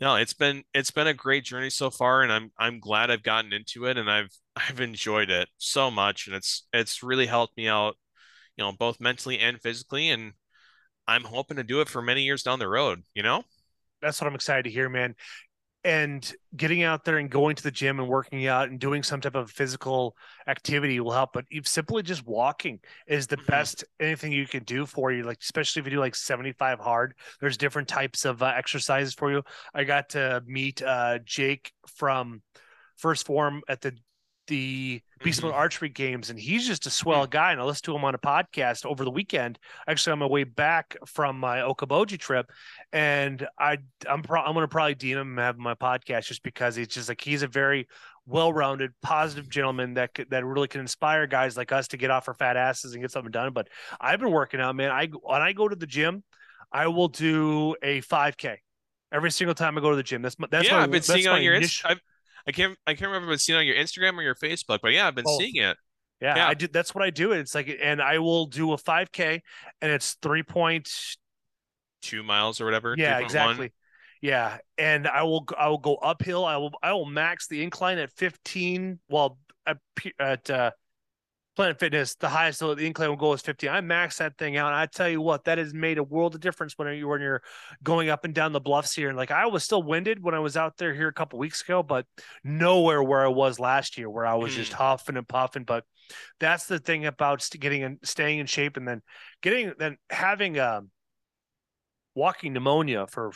no, 0.00 0.16
it's 0.16 0.32
been 0.32 0.64
it's 0.72 0.90
been 0.90 1.08
a 1.08 1.14
great 1.14 1.44
journey 1.44 1.68
so 1.68 1.90
far, 1.90 2.22
and 2.22 2.32
I'm 2.32 2.52
I'm 2.58 2.80
glad 2.80 3.10
I've 3.10 3.22
gotten 3.22 3.52
into 3.52 3.84
it, 3.84 3.98
and 3.98 4.10
I've 4.10 4.30
I've 4.56 4.80
enjoyed 4.80 5.28
it 5.28 5.50
so 5.58 5.90
much, 5.90 6.26
and 6.26 6.34
it's 6.34 6.66
it's 6.72 7.02
really 7.02 7.26
helped 7.26 7.58
me 7.58 7.68
out, 7.68 7.96
you 8.56 8.64
know, 8.64 8.72
both 8.72 8.98
mentally 8.98 9.38
and 9.38 9.60
physically, 9.60 10.08
and 10.08 10.32
I'm 11.08 11.24
hoping 11.24 11.56
to 11.56 11.64
do 11.64 11.80
it 11.80 11.88
for 11.88 12.02
many 12.02 12.22
years 12.22 12.42
down 12.42 12.58
the 12.58 12.68
road, 12.68 13.02
you 13.14 13.22
know? 13.22 13.42
That's 14.02 14.20
what 14.20 14.28
I'm 14.28 14.34
excited 14.34 14.64
to 14.64 14.70
hear, 14.70 14.90
man. 14.90 15.16
And 15.84 16.30
getting 16.54 16.82
out 16.82 17.04
there 17.04 17.16
and 17.16 17.30
going 17.30 17.56
to 17.56 17.62
the 17.62 17.70
gym 17.70 17.98
and 17.98 18.08
working 18.08 18.46
out 18.46 18.68
and 18.68 18.78
doing 18.78 19.02
some 19.02 19.22
type 19.22 19.34
of 19.34 19.50
physical 19.50 20.14
activity 20.46 21.00
will 21.00 21.12
help. 21.12 21.32
But 21.32 21.46
simply 21.64 22.02
just 22.02 22.26
walking 22.26 22.80
is 23.06 23.26
the 23.26 23.36
mm-hmm. 23.36 23.50
best 23.50 23.84
anything 23.98 24.32
you 24.32 24.46
can 24.46 24.64
do 24.64 24.84
for 24.84 25.10
you. 25.10 25.22
Like, 25.22 25.38
especially 25.40 25.80
if 25.80 25.86
you 25.86 25.92
do 25.92 26.00
like 26.00 26.14
75 26.14 26.78
hard, 26.78 27.14
there's 27.40 27.56
different 27.56 27.88
types 27.88 28.26
of 28.26 28.42
uh, 28.42 28.52
exercises 28.54 29.14
for 29.14 29.32
you. 29.32 29.42
I 29.72 29.84
got 29.84 30.10
to 30.10 30.42
meet 30.46 30.82
uh, 30.82 31.20
Jake 31.24 31.72
from 31.86 32.42
1st 33.02 33.24
Phorm 33.24 33.62
at 33.68 33.80
the 33.80 33.96
the 34.48 35.00
Beast 35.22 35.40
mm-hmm. 35.40 35.54
Archery 35.54 35.88
games, 35.88 36.30
and 36.30 36.38
he's 36.38 36.66
just 36.66 36.86
a 36.86 36.90
swell 36.90 37.26
guy. 37.26 37.52
And 37.52 37.60
I 37.60 37.64
listened 37.64 37.84
to 37.84 37.96
him 37.96 38.04
on 38.04 38.14
a 38.14 38.18
podcast 38.18 38.84
over 38.84 39.04
the 39.04 39.10
weekend, 39.10 39.58
actually 39.86 40.12
on 40.12 40.18
my 40.18 40.26
way 40.26 40.44
back 40.44 40.96
from 41.06 41.38
my 41.38 41.58
Okoboji 41.58 42.18
trip, 42.18 42.50
and 42.92 43.46
I 43.58 43.78
I'm 44.08 44.22
pro- 44.22 44.42
I'm 44.42 44.54
going 44.54 44.64
to 44.64 44.68
probably 44.68 44.96
DM 44.96 45.20
him 45.20 45.30
and 45.30 45.38
have 45.38 45.58
my 45.58 45.74
podcast 45.74 46.26
just 46.26 46.42
because 46.42 46.76
he's 46.76 46.88
just 46.88 47.08
like 47.08 47.20
he's 47.20 47.42
a 47.42 47.48
very 47.48 47.86
well-rounded, 48.26 48.92
positive 49.00 49.48
gentleman 49.48 49.94
that 49.94 50.12
could, 50.12 50.28
that 50.30 50.44
really 50.44 50.68
can 50.68 50.82
inspire 50.82 51.26
guys 51.26 51.56
like 51.56 51.72
us 51.72 51.88
to 51.88 51.96
get 51.96 52.10
off 52.10 52.28
our 52.28 52.34
fat 52.34 52.56
asses 52.58 52.92
and 52.92 53.02
get 53.02 53.10
something 53.10 53.30
done. 53.30 53.52
But 53.52 53.68
I've 54.00 54.20
been 54.20 54.30
working 54.30 54.60
out, 54.60 54.76
man. 54.76 54.90
I 54.90 55.06
when 55.06 55.42
I 55.42 55.52
go 55.52 55.68
to 55.68 55.76
the 55.76 55.86
gym, 55.86 56.22
I 56.72 56.88
will 56.88 57.08
do 57.08 57.76
a 57.82 58.02
5K 58.02 58.56
every 59.12 59.30
single 59.30 59.54
time 59.54 59.78
I 59.78 59.80
go 59.80 59.90
to 59.90 59.96
the 59.96 60.02
gym. 60.02 60.22
That's 60.22 60.38
my, 60.38 60.48
that's 60.50 60.66
yeah. 60.66 60.76
My, 60.76 60.82
I've 60.84 60.90
been 60.90 61.02
seeing 61.02 61.26
on 61.28 61.42
your 61.42 61.54
initial, 61.54 61.90
I've, 61.90 62.00
I 62.48 62.52
can't 62.52 62.78
I 62.86 62.94
can't 62.94 63.08
remember 63.08 63.30
if 63.30 63.36
it's 63.36 63.44
seen 63.44 63.56
on 63.56 63.66
your 63.66 63.76
Instagram 63.76 64.14
or 64.14 64.22
your 64.22 64.34
Facebook, 64.34 64.78
but 64.82 64.92
yeah, 64.92 65.06
I've 65.06 65.14
been 65.14 65.26
seeing 65.38 65.56
it. 65.56 65.76
Yeah, 66.20 66.36
yeah, 66.36 66.48
I 66.48 66.54
do. 66.54 66.66
That's 66.66 66.94
what 66.94 67.04
I 67.04 67.10
do. 67.10 67.32
It's 67.32 67.54
like, 67.54 67.78
and 67.80 68.00
I 68.00 68.18
will 68.18 68.46
do 68.46 68.72
a 68.72 68.76
5K, 68.76 69.40
and 69.82 69.92
it's 69.92 70.14
three 70.22 70.42
point 70.42 70.90
two 72.00 72.22
miles 72.22 72.60
or 72.60 72.64
whatever. 72.64 72.94
Yeah, 72.96 73.18
exactly. 73.18 73.72
Yeah, 74.22 74.58
and 74.78 75.06
I 75.06 75.22
will 75.24 75.44
I 75.56 75.68
will 75.68 75.78
go 75.78 75.96
uphill. 75.96 76.44
I 76.46 76.56
will 76.56 76.72
I 76.82 76.94
will 76.94 77.06
max 77.06 77.48
the 77.48 77.62
incline 77.62 77.98
at 77.98 78.10
15. 78.12 78.98
Well, 79.10 79.38
at, 79.66 79.76
at 80.18 80.50
uh, 80.50 80.70
Planet 81.58 81.80
Fitness, 81.80 82.14
the 82.14 82.28
highest 82.28 82.60
the 82.60 82.86
incline 82.86 83.08
will 83.08 83.16
go 83.16 83.32
is 83.32 83.40
50. 83.40 83.68
I 83.68 83.80
maxed 83.80 84.18
that 84.18 84.38
thing 84.38 84.56
out. 84.56 84.68
And 84.68 84.76
I 84.76 84.86
tell 84.86 85.08
you 85.08 85.20
what, 85.20 85.42
that 85.46 85.58
has 85.58 85.74
made 85.74 85.98
a 85.98 86.04
world 86.04 86.36
of 86.36 86.40
difference 86.40 86.78
when 86.78 86.96
you 86.96 87.08
when 87.08 87.20
you're 87.20 87.42
going 87.82 88.10
up 88.10 88.24
and 88.24 88.32
down 88.32 88.52
the 88.52 88.60
bluffs 88.60 88.94
here. 88.94 89.08
And 89.08 89.16
like 89.16 89.32
I 89.32 89.46
was 89.46 89.64
still 89.64 89.82
winded 89.82 90.22
when 90.22 90.36
I 90.36 90.38
was 90.38 90.56
out 90.56 90.76
there 90.76 90.94
here 90.94 91.08
a 91.08 91.12
couple 91.12 91.36
weeks 91.40 91.60
ago, 91.62 91.82
but 91.82 92.06
nowhere 92.44 93.02
where 93.02 93.24
I 93.24 93.26
was 93.26 93.58
last 93.58 93.98
year, 93.98 94.08
where 94.08 94.24
I 94.24 94.36
was 94.36 94.54
just 94.54 94.70
Mm. 94.70 94.76
huffing 94.76 95.16
and 95.16 95.26
puffing. 95.26 95.64
But 95.64 95.82
that's 96.38 96.66
the 96.66 96.78
thing 96.78 97.06
about 97.06 97.44
getting 97.58 97.82
and 97.82 97.98
staying 98.04 98.38
in 98.38 98.46
shape, 98.46 98.76
and 98.76 98.86
then 98.86 99.02
getting 99.42 99.72
then 99.80 99.96
having 100.10 100.60
um 100.60 100.92
walking 102.14 102.52
pneumonia 102.52 103.08
for 103.08 103.32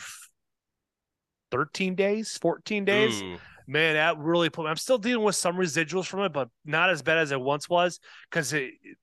13 1.51 1.95
days, 1.95 2.37
14 2.37 2.85
days 2.85 3.21
Ooh. 3.21 3.37
Man, 3.67 3.95
that 3.95 4.17
really 4.17 4.49
put. 4.49 4.63
Me, 4.63 4.69
I'm 4.69 4.77
still 4.77 4.97
dealing 4.97 5.23
with 5.23 5.35
some 5.35 5.55
residuals 5.55 6.05
from 6.05 6.21
it, 6.21 6.33
but 6.33 6.49
not 6.65 6.89
as 6.89 7.01
bad 7.01 7.17
as 7.17 7.31
it 7.31 7.39
once 7.39 7.69
was. 7.69 7.99
Because 8.29 8.53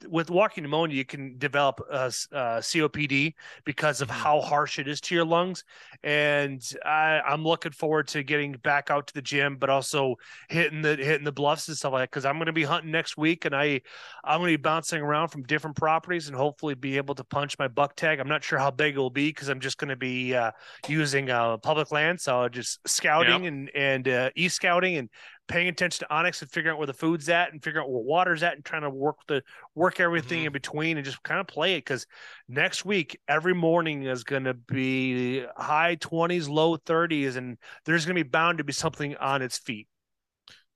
with 0.09 0.31
walking 0.31 0.62
pneumonia, 0.62 0.97
you 0.97 1.05
can 1.05 1.39
develop 1.39 1.81
a, 1.91 2.12
uh, 2.32 2.61
COPD 2.61 3.35
because 3.65 4.01
of 4.01 4.09
Mhm. 4.09 4.12
how 4.12 4.41
harsh 4.41 4.78
it 4.78 4.89
is 4.89 5.01
to 5.03 5.15
your 5.15 5.24
lungs. 5.24 5.65
And 6.03 6.62
I, 6.85 7.20
I'm 7.27 7.45
looking 7.45 7.73
forward 7.73 8.09
to 8.09 8.23
getting 8.23 8.53
back 8.53 8.91
out 8.91 9.07
to 9.09 9.15
the 9.15 9.23
gym, 9.23 9.57
but 9.57 9.70
also 9.70 10.16
hitting 10.49 10.82
the 10.82 10.97
hitting 10.97 11.24
the 11.24 11.32
bluffs 11.32 11.69
and 11.69 11.77
stuff 11.77 11.93
like 11.93 12.03
that. 12.03 12.11
Because 12.11 12.24
I'm 12.24 12.37
going 12.37 12.47
to 12.47 12.53
be 12.53 12.65
hunting 12.65 12.91
next 12.91 13.16
week, 13.16 13.45
and 13.45 13.55
I 13.55 13.81
I'm 14.24 14.41
going 14.41 14.53
to 14.53 14.59
be 14.59 14.62
bouncing 14.62 15.01
around 15.03 15.28
from 15.28 15.43
different 15.45 15.77
properties 15.77 16.28
and 16.28 16.37
hopefully 16.37 16.74
be 16.74 16.97
able 16.97 17.15
to 17.15 17.24
punch 17.24 17.59
my 17.59 17.69
buck 17.69 17.97
tag. 17.97 18.19
I'm 18.20 18.28
not 18.28 18.45
sure 18.45 18.59
how 18.59 18.70
big 18.70 18.95
it 18.95 18.99
will 18.99 19.11
be 19.11 19.28
because 19.28 19.49
I'm 19.49 19.61
just 19.61 19.78
going 19.78 19.89
to 19.89 19.97
be 19.97 20.35
uh, 20.35 20.51
using 20.89 21.31
uh, 21.31 21.57
public 21.59 21.91
land, 21.93 22.20
so 22.20 22.49
just 22.49 22.81
scouting 22.87 23.47
and 23.47 23.70
and 23.74 24.09
uh, 24.09 24.31
e 24.35 24.49
scouting 24.51 24.97
and 24.97 25.09
paying 25.48 25.68
attention 25.68 26.06
to 26.06 26.14
onX 26.14 26.43
and 26.43 26.51
figuring 26.51 26.74
out 26.74 26.78
where 26.78 26.86
the 26.86 26.93
food's 26.94 27.28
at 27.28 27.52
and 27.52 27.62
figuring 27.62 27.85
out 27.85 27.90
where 27.90 28.02
water's 28.02 28.43
at 28.43 28.55
and 28.55 28.64
trying 28.64 28.82
to 28.82 28.90
work 28.90 29.16
the 29.28 29.43
work 29.74 30.01
everything 30.01 30.44
Mhm. 30.44 30.44
in 30.44 30.52
between 30.52 30.97
and 30.97 31.05
just 31.05 31.22
kind 31.22 31.40
of 31.40 31.47
play 31.47 31.74
it 31.74 31.78
because 31.85 32.06
next 32.48 32.85
week 32.85 33.18
every 33.28 33.55
morning 33.55 34.05
is 34.05 34.24
going 34.24 34.44
to 34.44 34.55
be 34.55 35.44
high 35.56 35.97
20s 35.97 36.48
low 36.48 36.77
30s 36.77 37.36
and 37.36 37.59
there's 37.85 38.05
going 38.05 38.16
to 38.16 38.24
be 38.24 38.28
bound 38.28 38.59
to 38.59 38.64
be 38.64 38.72
something 38.72 39.16
on 39.16 39.43
its 39.43 39.59
feet 39.59 39.89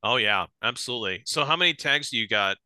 Oh 0.03 0.17
yeah, 0.17 0.47
absolutely. 0.63 1.23
So 1.25 1.45
how 1.45 1.57
many 1.57 1.75
tags 1.75 2.11
do 2.11 2.19
you 2.19 2.29
got? 2.29 2.59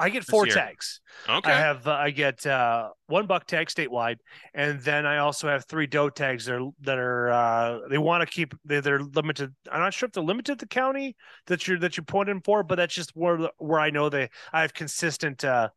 I 0.00 0.08
get 0.08 0.24
four 0.24 0.46
year. 0.46 0.54
tags 0.54 1.00
Okay. 1.28 1.50
I 1.50 1.58
have 1.58 1.86
uh, 1.86 1.92
I 1.92 2.10
get 2.10 2.46
uh, 2.46 2.90
one 3.06 3.26
buck 3.26 3.46
tag 3.46 3.68
statewide, 3.68 4.16
and 4.54 4.80
then 4.80 5.04
I 5.04 5.18
also 5.18 5.48
have 5.48 5.66
three 5.66 5.86
doe 5.86 6.08
tags 6.08 6.46
that 6.46 6.54
are 6.54 6.70
that 6.80 6.98
are 6.98 7.30
uh, 7.30 7.78
they 7.90 7.98
want 7.98 8.22
to 8.22 8.26
keep 8.26 8.54
they, 8.64 8.80
they're 8.80 9.00
limited. 9.00 9.54
I'm 9.70 9.80
not 9.80 9.92
sure 9.92 10.06
if 10.06 10.12
they're 10.12 10.22
limited 10.22 10.58
to 10.58 10.64
the 10.64 10.68
county 10.68 11.16
that 11.46 11.68
you're 11.68 11.78
that 11.80 11.96
you 11.96 12.02
put 12.02 12.28
in 12.28 12.40
for, 12.40 12.62
but 12.62 12.76
that's 12.76 12.94
just 12.94 13.10
where 13.14 13.50
where 13.58 13.80
I 13.80 13.90
know 13.90 14.08
they 14.08 14.30
I 14.52 14.62
have 14.62 14.72
consistent 14.72 15.44
uh, 15.44 15.68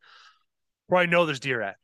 where 0.88 1.02
I 1.02 1.06
know 1.08 1.26
there's 1.26 1.40
deer 1.40 1.62
at 1.62 1.76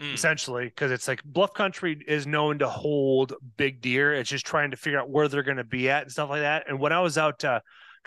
Mm. 0.00 0.14
essentially 0.14 0.66
because 0.66 0.92
it's 0.92 1.08
like 1.08 1.24
bluff 1.24 1.52
country 1.54 2.00
is 2.06 2.24
known 2.24 2.60
to 2.60 2.68
hold 2.68 3.34
big 3.56 3.80
deer. 3.80 4.14
It's 4.14 4.30
just 4.30 4.46
trying 4.46 4.70
to 4.70 4.76
figure 4.76 5.00
out 5.00 5.10
where 5.10 5.26
they're 5.26 5.42
going 5.42 5.56
to 5.56 5.64
be 5.64 5.90
at 5.90 6.02
and 6.02 6.12
stuff 6.12 6.30
like 6.30 6.42
that. 6.42 6.68
And 6.68 6.78
when 6.78 6.92
I 6.92 7.00
was 7.00 7.18
out 7.18 7.42
uh, 7.42 7.58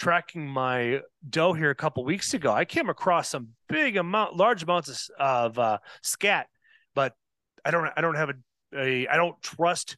tracking 0.02 0.48
my 0.48 1.00
doe 1.30 1.54
here 1.54 1.70
a 1.70 1.76
couple 1.76 2.04
weeks 2.04 2.34
ago, 2.34 2.52
I 2.52 2.66
came 2.66 2.90
across 2.90 3.30
some 3.30 3.50
big 3.70 3.98
amount, 3.98 4.36
large 4.36 4.64
amounts 4.64 4.90
of, 4.90 4.98
of 5.20 5.60
uh, 5.60 5.78
scat, 6.02 6.48
but 6.96 7.14
I 7.64 7.70
don't, 7.70 7.88
I 7.96 8.02
don't 8.02 8.16
have 8.16 8.32
a, 8.32 8.34
a 8.76 9.08
I 9.08 9.16
don't 9.16 9.40
trust 9.44 9.98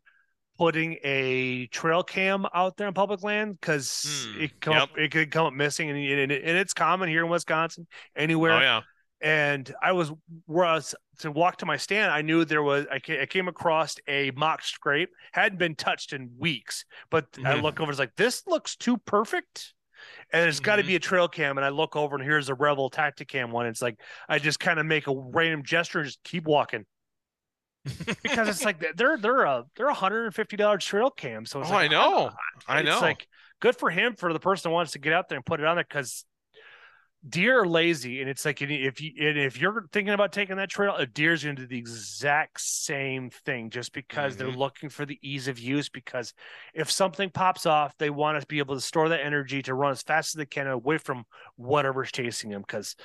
putting 0.57 0.97
a 1.03 1.67
trail 1.67 2.03
cam 2.03 2.45
out 2.53 2.77
there 2.77 2.87
in 2.87 2.93
public 2.93 3.23
land 3.23 3.59
because 3.59 4.27
Hmm, 4.27 4.33
it 4.35 4.51
come 4.59 4.77
up, 4.77 4.91
it 4.97 5.11
could 5.11 5.31
come 5.31 5.45
up 5.47 5.53
missing 5.53 5.89
and, 5.89 5.97
and, 5.99 6.31
and 6.31 6.57
it's 6.57 6.73
common 6.73 7.09
here 7.09 7.23
in 7.23 7.29
Wisconsin 7.31 7.87
anywhere 8.15 8.57
Oh 8.57 8.59
yeah. 8.61 8.81
and 9.21 9.73
I 9.81 9.93
was 9.93 10.11
where 10.47 10.65
I 10.65 10.75
was 10.75 10.95
to 11.19 11.31
walk 11.31 11.57
to 11.57 11.65
my 11.65 11.77
stand. 11.77 12.11
I 12.11 12.21
knew 12.21 12.45
there 12.45 12.63
was 12.63 12.85
I 12.91 12.99
came 12.99 13.47
across 13.47 13.95
a 14.07 14.31
mock 14.31 14.63
scrape, 14.63 15.11
hadn't 15.31 15.59
been 15.59 15.75
touched 15.75 16.13
in 16.13 16.31
weeks, 16.37 16.85
but 17.09 17.25
I 17.45 17.53
Mhm. 17.53 17.63
look 17.63 17.79
over, 17.79 17.91
it's 17.91 17.99
like 17.99 18.15
this 18.17 18.45
looks 18.47 18.75
too 18.75 18.97
perfect, 18.97 19.73
and 20.33 20.49
it's 20.49 20.59
got 20.59 20.77
to 20.77 20.81
mm-hmm. 20.81 20.87
be 20.87 20.95
a 20.95 20.99
trail 20.99 21.27
cam. 21.27 21.57
And 21.57 21.63
I 21.63 21.69
look 21.69 21.95
over, 21.95 22.15
and 22.15 22.23
here's 22.23 22.49
a 22.49 22.55
Reveal 22.55 22.89
Tactacam 22.89 23.51
one. 23.51 23.67
It's 23.67 23.81
like 23.81 23.99
I 24.27 24.39
just 24.39 24.59
kind 24.59 24.79
of 24.79 24.85
make 24.85 25.07
a 25.07 25.13
random 25.15 25.63
gesture 25.63 25.99
and 25.99 26.07
just 26.07 26.23
keep 26.23 26.45
walking 26.45 26.85
because 28.23 28.47
it's 28.47 28.65
like 28.65 28.83
they're 28.95 29.17
they're 29.17 29.43
a 29.43 29.65
they're 29.75 29.87
a 29.87 29.93
hundred 29.93 30.25
and 30.25 30.35
fifty 30.35 30.55
dollar 30.57 30.77
trail 30.77 31.09
cam. 31.09 31.45
So 31.45 31.61
it's 31.61 31.69
Oh, 31.69 31.75
I 31.75 31.87
know. 31.87 32.31
I 32.67 32.79
it's 32.79 32.89
know. 32.89 32.99
like 32.99 33.27
good 33.59 33.75
for 33.75 33.89
him 33.89 34.15
for 34.15 34.33
the 34.33 34.39
person 34.39 34.71
who 34.71 34.73
wants 34.73 34.93
to 34.93 34.99
get 34.99 35.13
out 35.13 35.29
there 35.29 35.37
and 35.37 35.45
put 35.45 35.59
it 35.59 35.65
on 35.65 35.75
there 35.75 35.85
because 35.87 36.25
deer 37.27 37.61
are 37.61 37.67
lazy 37.67 38.19
and 38.19 38.29
it's 38.29 38.43
like 38.43 38.61
if 38.61 38.99
you 38.99 39.11
and 39.27 39.37
if 39.37 39.57
you're 39.57 39.85
thinking 39.93 40.13
about 40.13 40.33
taking 40.33 40.57
that 40.57 40.69
trail 40.69 40.93
a 40.97 41.05
deer's 41.05 41.43
going 41.43 41.55
to 41.55 41.61
do 41.61 41.67
the 41.67 41.77
exact 41.77 42.59
same 42.59 43.29
thing 43.29 43.69
just 43.69 43.93
because 43.93 44.35
they're 44.35 44.47
Mhm. 44.49 44.57
looking 44.57 44.89
for 44.89 45.05
the 45.05 45.17
ease 45.21 45.47
of 45.47 45.57
use 45.57 45.87
because 45.87 46.33
if 46.73 46.91
something 46.91 47.29
pops 47.29 47.65
off 47.65 47.97
they 47.97 48.09
want 48.09 48.39
to 48.41 48.45
be 48.47 48.59
able 48.59 48.75
to 48.75 48.81
store 48.81 49.07
that 49.09 49.21
energy 49.21 49.61
to 49.61 49.73
run 49.73 49.91
as 49.91 50.03
fast 50.03 50.35
as 50.35 50.37
they 50.37 50.45
can 50.45 50.67
away 50.67 50.97
from 50.97 51.25
whatever's 51.55 52.11
chasing 52.11 52.49
them 52.49 52.61
because 52.61 52.95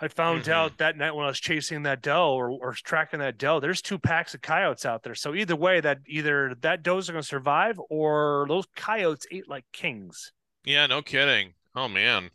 I 0.00 0.08
found 0.08 0.44
Mhm. 0.44 0.52
out 0.52 0.78
that 0.78 0.96
night 0.96 1.12
when 1.14 1.24
I 1.24 1.28
was 1.28 1.40
chasing 1.40 1.82
that 1.84 2.02
doe 2.02 2.32
or, 2.32 2.50
or 2.50 2.72
tracking 2.72 3.18
that 3.18 3.36
doe, 3.36 3.58
there's 3.58 3.82
two 3.82 3.98
packs 3.98 4.32
of 4.32 4.40
coyotes 4.40 4.86
out 4.86 5.02
there. 5.02 5.16
So 5.16 5.34
either 5.34 5.56
way, 5.56 5.80
that 5.80 5.98
either 6.06 6.54
that 6.60 6.84
does 6.84 7.08
are 7.08 7.12
going 7.14 7.22
to 7.22 7.26
survive 7.28 7.80
or 7.90 8.46
those 8.48 8.66
coyotes 8.76 9.26
ate 9.32 9.48
like 9.48 9.64
kings. 9.72 10.32
yeah, 10.64 10.86
no 10.86 11.02
kidding. 11.02 11.54
Oh 11.74 11.88
man. 11.88 12.30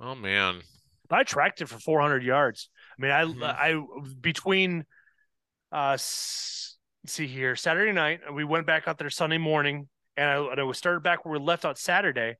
Oh 0.00 0.14
man. 0.14 0.62
But 1.08 1.20
I 1.20 1.22
tracked 1.24 1.60
it 1.60 1.68
for 1.68 1.78
400 1.78 2.22
yards. 2.22 2.70
I 2.98 3.02
mean, 3.02 3.10
I 3.10 3.24
Mhm. 3.24 3.42
I 3.42 4.12
between 4.20 4.84
uh 5.72 5.90
let's 5.92 6.78
see 7.06 7.26
here 7.26 7.56
Saturday 7.56 7.92
night, 7.92 8.20
we 8.32 8.44
went 8.44 8.66
back 8.66 8.88
out 8.88 8.98
there 8.98 9.10
Sunday 9.10 9.38
morning, 9.38 9.88
and 10.16 10.28
I, 10.28 10.36
and 10.36 10.60
I 10.60 10.64
was 10.64 10.78
started 10.78 11.02
back 11.02 11.24
where 11.24 11.32
we 11.32 11.44
left 11.44 11.64
out 11.64 11.78
Saturday, 11.78 12.36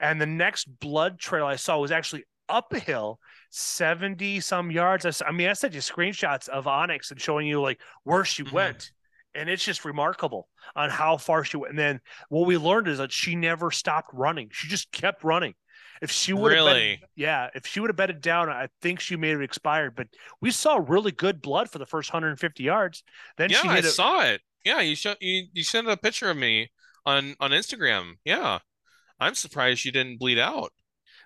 and 0.00 0.20
the 0.20 0.26
next 0.26 0.64
blood 0.80 1.18
trail 1.18 1.46
I 1.46 1.56
saw 1.56 1.78
was 1.78 1.92
actually 1.92 2.24
up 2.48 2.72
a 2.72 2.78
hill, 2.78 3.20
70 3.50 4.40
some 4.40 4.70
yards. 4.70 5.04
I, 5.04 5.26
I 5.26 5.32
mean, 5.32 5.48
I 5.48 5.52
sent 5.52 5.74
you 5.74 5.80
screenshots 5.80 6.48
of 6.48 6.64
onX 6.64 7.10
and 7.10 7.20
showing 7.20 7.46
you 7.46 7.60
like 7.60 7.80
where 8.04 8.24
she 8.24 8.42
Mhm. 8.44 8.52
went. 8.52 8.92
And 9.34 9.48
it's 9.50 9.62
just 9.62 9.84
remarkable 9.84 10.48
on 10.74 10.88
how 10.88 11.18
far 11.18 11.44
she 11.44 11.58
went. 11.58 11.70
And 11.70 11.78
then 11.78 12.00
what 12.30 12.46
we 12.46 12.56
learned 12.56 12.88
is 12.88 12.98
that 12.98 13.12
she 13.12 13.36
never 13.36 13.70
stopped 13.70 14.08
running. 14.14 14.48
She 14.50 14.66
just 14.66 14.90
kept 14.90 15.22
running. 15.22 15.54
If 16.00 16.10
she 16.10 16.32
would 16.32 16.52
have 16.52 16.60
Really? 16.64 17.02
yeah, 17.16 17.50
if 17.54 17.66
she 17.66 17.80
would 17.80 17.90
have 17.90 17.96
bedded 17.96 18.20
down, 18.20 18.48
I 18.50 18.68
think 18.82 19.00
she 19.00 19.16
may 19.16 19.30
have 19.30 19.40
expired. 19.42 19.94
But 19.96 20.08
we 20.40 20.50
saw 20.50 20.76
really 20.76 21.12
good 21.12 21.42
blood 21.42 21.70
for 21.70 21.78
the 21.78 21.86
first 21.86 22.12
150 22.12 22.62
yards. 22.62 23.02
Then 23.36 23.50
Yeah, 23.50 23.62
she 23.62 23.68
I 23.68 23.78
a, 23.78 23.82
saw 23.82 24.22
it. 24.24 24.42
Yeah, 24.64 24.80
you 24.80 24.94
show 24.96 25.14
you 25.20 25.48
you 25.52 25.64
sent 25.64 25.88
a 25.88 25.96
picture 25.96 26.30
of 26.30 26.36
me 26.36 26.70
on 27.06 27.36
on 27.40 27.50
Instagram. 27.50 28.14
Yeah. 28.24 28.58
I'm 29.20 29.34
surprised 29.34 29.80
she 29.80 29.90
didn't 29.92 30.18
bleed 30.18 30.38
out. 30.38 30.72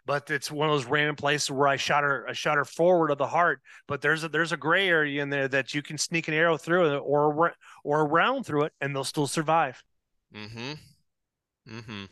but 0.07 0.31
it's 0.31 0.51
one 0.51 0.69
of 0.69 0.75
those 0.75 0.87
random 0.87 1.17
places 1.17 1.51
where 1.51 1.69
I 1.69 1.77
shot 1.77 2.05
her, 2.05 2.27
I 2.29 2.33
shot 2.33 2.57
her 2.59 2.65
forward 2.65 3.11
of 3.11 3.19
the 3.19 3.27
heart. 3.29 3.61
But 3.89 4.01
there's 4.03 4.25
a 4.25 4.29
there's 4.29 4.53
a 4.53 4.57
gray 4.57 4.89
area 4.89 5.23
in 5.23 5.31
there 5.31 5.49
that 5.49 5.75
you 5.75 5.83
can 5.83 5.99
sneak 5.99 6.29
an 6.29 6.35
arrow 6.35 6.57
through 6.57 6.97
or 6.99 7.55
or 7.85 8.01
a 8.01 8.05
round 8.05 8.47
through 8.47 8.65
it, 8.65 8.73
and 8.81 8.95
they'll 8.95 9.05
still 9.05 9.27
survive. 9.29 9.83
Mm-hmm. 10.35 10.73
Mm-hmm. 11.69 12.05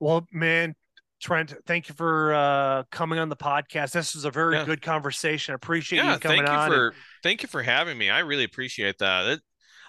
Well, 0.00 0.26
man, 0.32 0.74
Trent, 1.22 1.54
thank 1.66 1.88
you 1.88 1.94
for 1.94 2.34
uh, 2.34 2.82
coming 2.90 3.18
on 3.18 3.28
the 3.28 3.36
podcast. 3.36 3.92
This 3.92 4.14
was 4.14 4.24
a 4.24 4.30
very 4.30 4.56
Yeah. 4.56 4.64
good 4.64 4.82
conversation. 4.82 5.52
I 5.52 5.56
appreciate 5.56 5.98
Yeah, 5.98 6.14
you 6.14 6.18
coming 6.18 6.38
thank 6.38 6.48
you 6.48 6.54
on. 6.54 6.64
and- 6.64 6.74
for 6.74 6.94
thank 7.22 7.42
you 7.42 7.48
for 7.48 7.62
having 7.62 7.96
me. 7.96 8.10
I 8.10 8.18
really 8.20 8.44
appreciate 8.44 8.98
that. 8.98 9.26
It, 9.26 9.40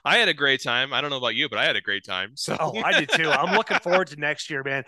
I 0.05 0.17
had 0.17 0.27
a 0.27 0.33
great 0.33 0.61
time. 0.61 0.93
I 0.93 0.99
don't 0.99 1.09
know 1.11 1.17
about 1.17 1.33
you, 1.33 1.47
but 1.49 1.57
I 1.57 1.65
had 1.65 1.75
a 1.77 1.81
great 1.81 2.03
time. 2.05 2.31
So 2.35 2.55
Oh, 2.59 2.77
I 2.83 2.99
did 2.99 3.09
too. 3.09 3.31
I'm 3.31 3.55
looking 3.55 3.79
forward 3.79 4.07
to 4.09 4.15
next 4.17 4.49
year, 4.49 4.61
man. 4.61 4.83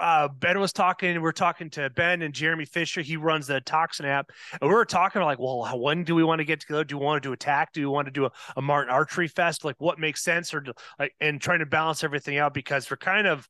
Uh, 0.00 0.28
ben 0.28 0.60
was 0.60 0.72
talking. 0.72 1.20
We 1.20 1.28
are 1.28 1.32
talking 1.32 1.70
to 1.70 1.90
Ben 1.90 2.22
and 2.22 2.32
Jeremy 2.32 2.66
Fisher. 2.66 3.00
He 3.00 3.16
runs 3.16 3.46
the 3.48 3.60
Toxin 3.62 4.04
app, 4.06 4.30
and 4.60 4.68
we 4.70 4.74
were 4.74 4.84
talking 4.84 5.22
like, 5.22 5.38
well, 5.40 5.66
when 5.80 6.04
do 6.04 6.14
we 6.14 6.22
want 6.22 6.38
to 6.40 6.44
get 6.44 6.60
together? 6.60 6.84
Do 6.84 6.98
we 6.98 7.04
want 7.04 7.20
to 7.22 7.28
do 7.28 7.32
attack? 7.32 7.72
Do 7.72 7.80
we 7.80 7.86
want 7.86 8.06
to 8.06 8.12
do 8.12 8.26
a, 8.26 8.30
a 8.56 8.62
Mountain 8.62 8.94
Archery 8.94 9.28
Fest? 9.28 9.64
Like, 9.64 9.76
what 9.78 9.98
makes 9.98 10.22
sense? 10.22 10.52
Or 10.54 10.60
do- 10.60 10.74
like, 11.00 11.14
and 11.20 11.40
trying 11.40 11.60
to 11.60 11.66
balance 11.66 12.04
everything 12.04 12.38
out 12.38 12.54
because 12.54 12.88
we're 12.90 12.96
kind 12.98 13.26
of. 13.26 13.48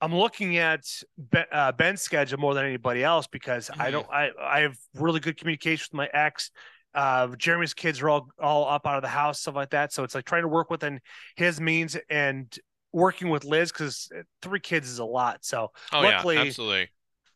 I'm 0.00 0.14
looking 0.14 0.58
at 0.58 0.84
Ben, 1.16 1.44
uh, 1.50 1.72
Ben's 1.72 2.02
schedule 2.02 2.38
more 2.38 2.54
than 2.54 2.64
anybody 2.64 3.02
else 3.02 3.26
because 3.26 3.68
I 3.70 3.88
Mhm. 3.88 3.92
don't. 3.92 4.08
I 4.10 4.30
I 4.40 4.60
have 4.60 4.76
really 4.94 5.20
good 5.20 5.36
communication 5.36 5.86
with 5.92 5.96
my 5.96 6.10
ex. 6.12 6.50
Uh, 6.94 7.28
Jeremy's 7.36 7.74
kids 7.74 8.00
are 8.00 8.08
all 8.08 8.28
all 8.38 8.68
up 8.68 8.86
out 8.86 8.96
of 8.96 9.02
the 9.02 9.08
house, 9.08 9.40
stuff 9.40 9.54
like 9.56 9.70
that. 9.70 9.92
So 9.92 10.04
it's 10.04 10.14
like 10.14 10.24
trying 10.24 10.42
to 10.42 10.48
work 10.48 10.70
within 10.70 11.00
his 11.36 11.60
means 11.60 11.96
and 12.08 12.56
working 12.92 13.28
with 13.28 13.44
Liz 13.44 13.70
because 13.72 14.10
three 14.40 14.60
kids 14.60 14.88
is 14.88 14.98
a 14.98 15.04
lot. 15.04 15.44
So 15.44 15.72
oh 15.92 16.00
luckily- 16.00 16.36
yeah, 16.36 16.42
absolutely. 16.42 16.88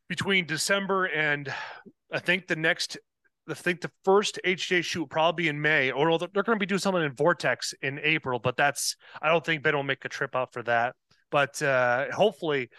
between 0.09 0.47
December 0.47 1.07
and 1.07 1.53
I 2.13 2.19
think 2.19 2.47
the 2.47 2.57
next, 2.57 2.97
I 3.49 3.55
think 3.55 3.81
the 3.81 3.91
first 4.05 4.39
HJ 4.45 4.83
shoot 4.83 5.01
will 5.01 5.07
probably 5.09 5.45
be 5.45 5.49
in 5.49 5.61
May, 5.61 5.91
or 5.91 6.19
they're, 6.19 6.29
they're 6.33 6.43
going 6.43 6.57
to 6.59 6.61
be 6.61 6.67
doing 6.67 6.79
something 6.79 7.03
in 7.03 7.13
Vortex 7.15 7.75
in 7.83 7.99
April. 8.03 8.39
But 8.39 8.57
that's 8.57 8.97
I 9.21 9.29
don't 9.29 9.45
think 9.45 9.63
Ben 9.63 9.75
will 9.75 9.83
make 9.83 10.05
a 10.05 10.09
trip 10.09 10.35
out 10.37 10.53
for 10.53 10.63
that. 10.65 10.95
But 11.33 11.61
uh 11.61 12.13
hopefully 12.13 12.71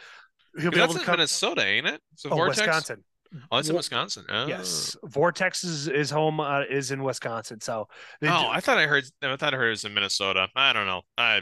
he'll 0.58 0.72
be 0.72 0.78
able 0.78 0.88
That's 0.88 0.94
to 0.94 1.00
in 1.00 1.06
come. 1.06 1.14
Minnesota, 1.18 1.66
ain't 1.66 1.88
it? 1.88 2.02
So 2.16 2.30
oh, 2.30 2.36
Vortex. 2.36 2.60
Wisconsin. 2.60 3.04
Oh, 3.52 3.58
it's 3.58 3.70
in 3.70 3.76
Wisconsin. 3.76 4.26
Oh. 4.30 4.46
Yes, 4.46 4.96
Vortex 5.04 5.64
is, 5.64 5.88
is 5.88 6.12
home 6.12 6.40
uh, 6.40 6.62
is 6.70 6.92
in 6.92 7.04
Wisconsin. 7.04 7.60
So 7.62 7.88
oh, 7.90 8.16
do- 8.22 8.30
I 8.30 8.60
thought 8.60 8.78
I 8.78 8.86
heard 8.86 9.04
I 9.22 9.36
thought 9.36 9.54
I 9.54 9.58
heard 9.58 9.68
it 9.68 9.72
was 9.72 9.86
in 9.86 9.94
Minnesota. 9.94 10.48
I 10.56 10.72
don't 10.72 10.86
know. 10.86 11.02
I 11.18 11.42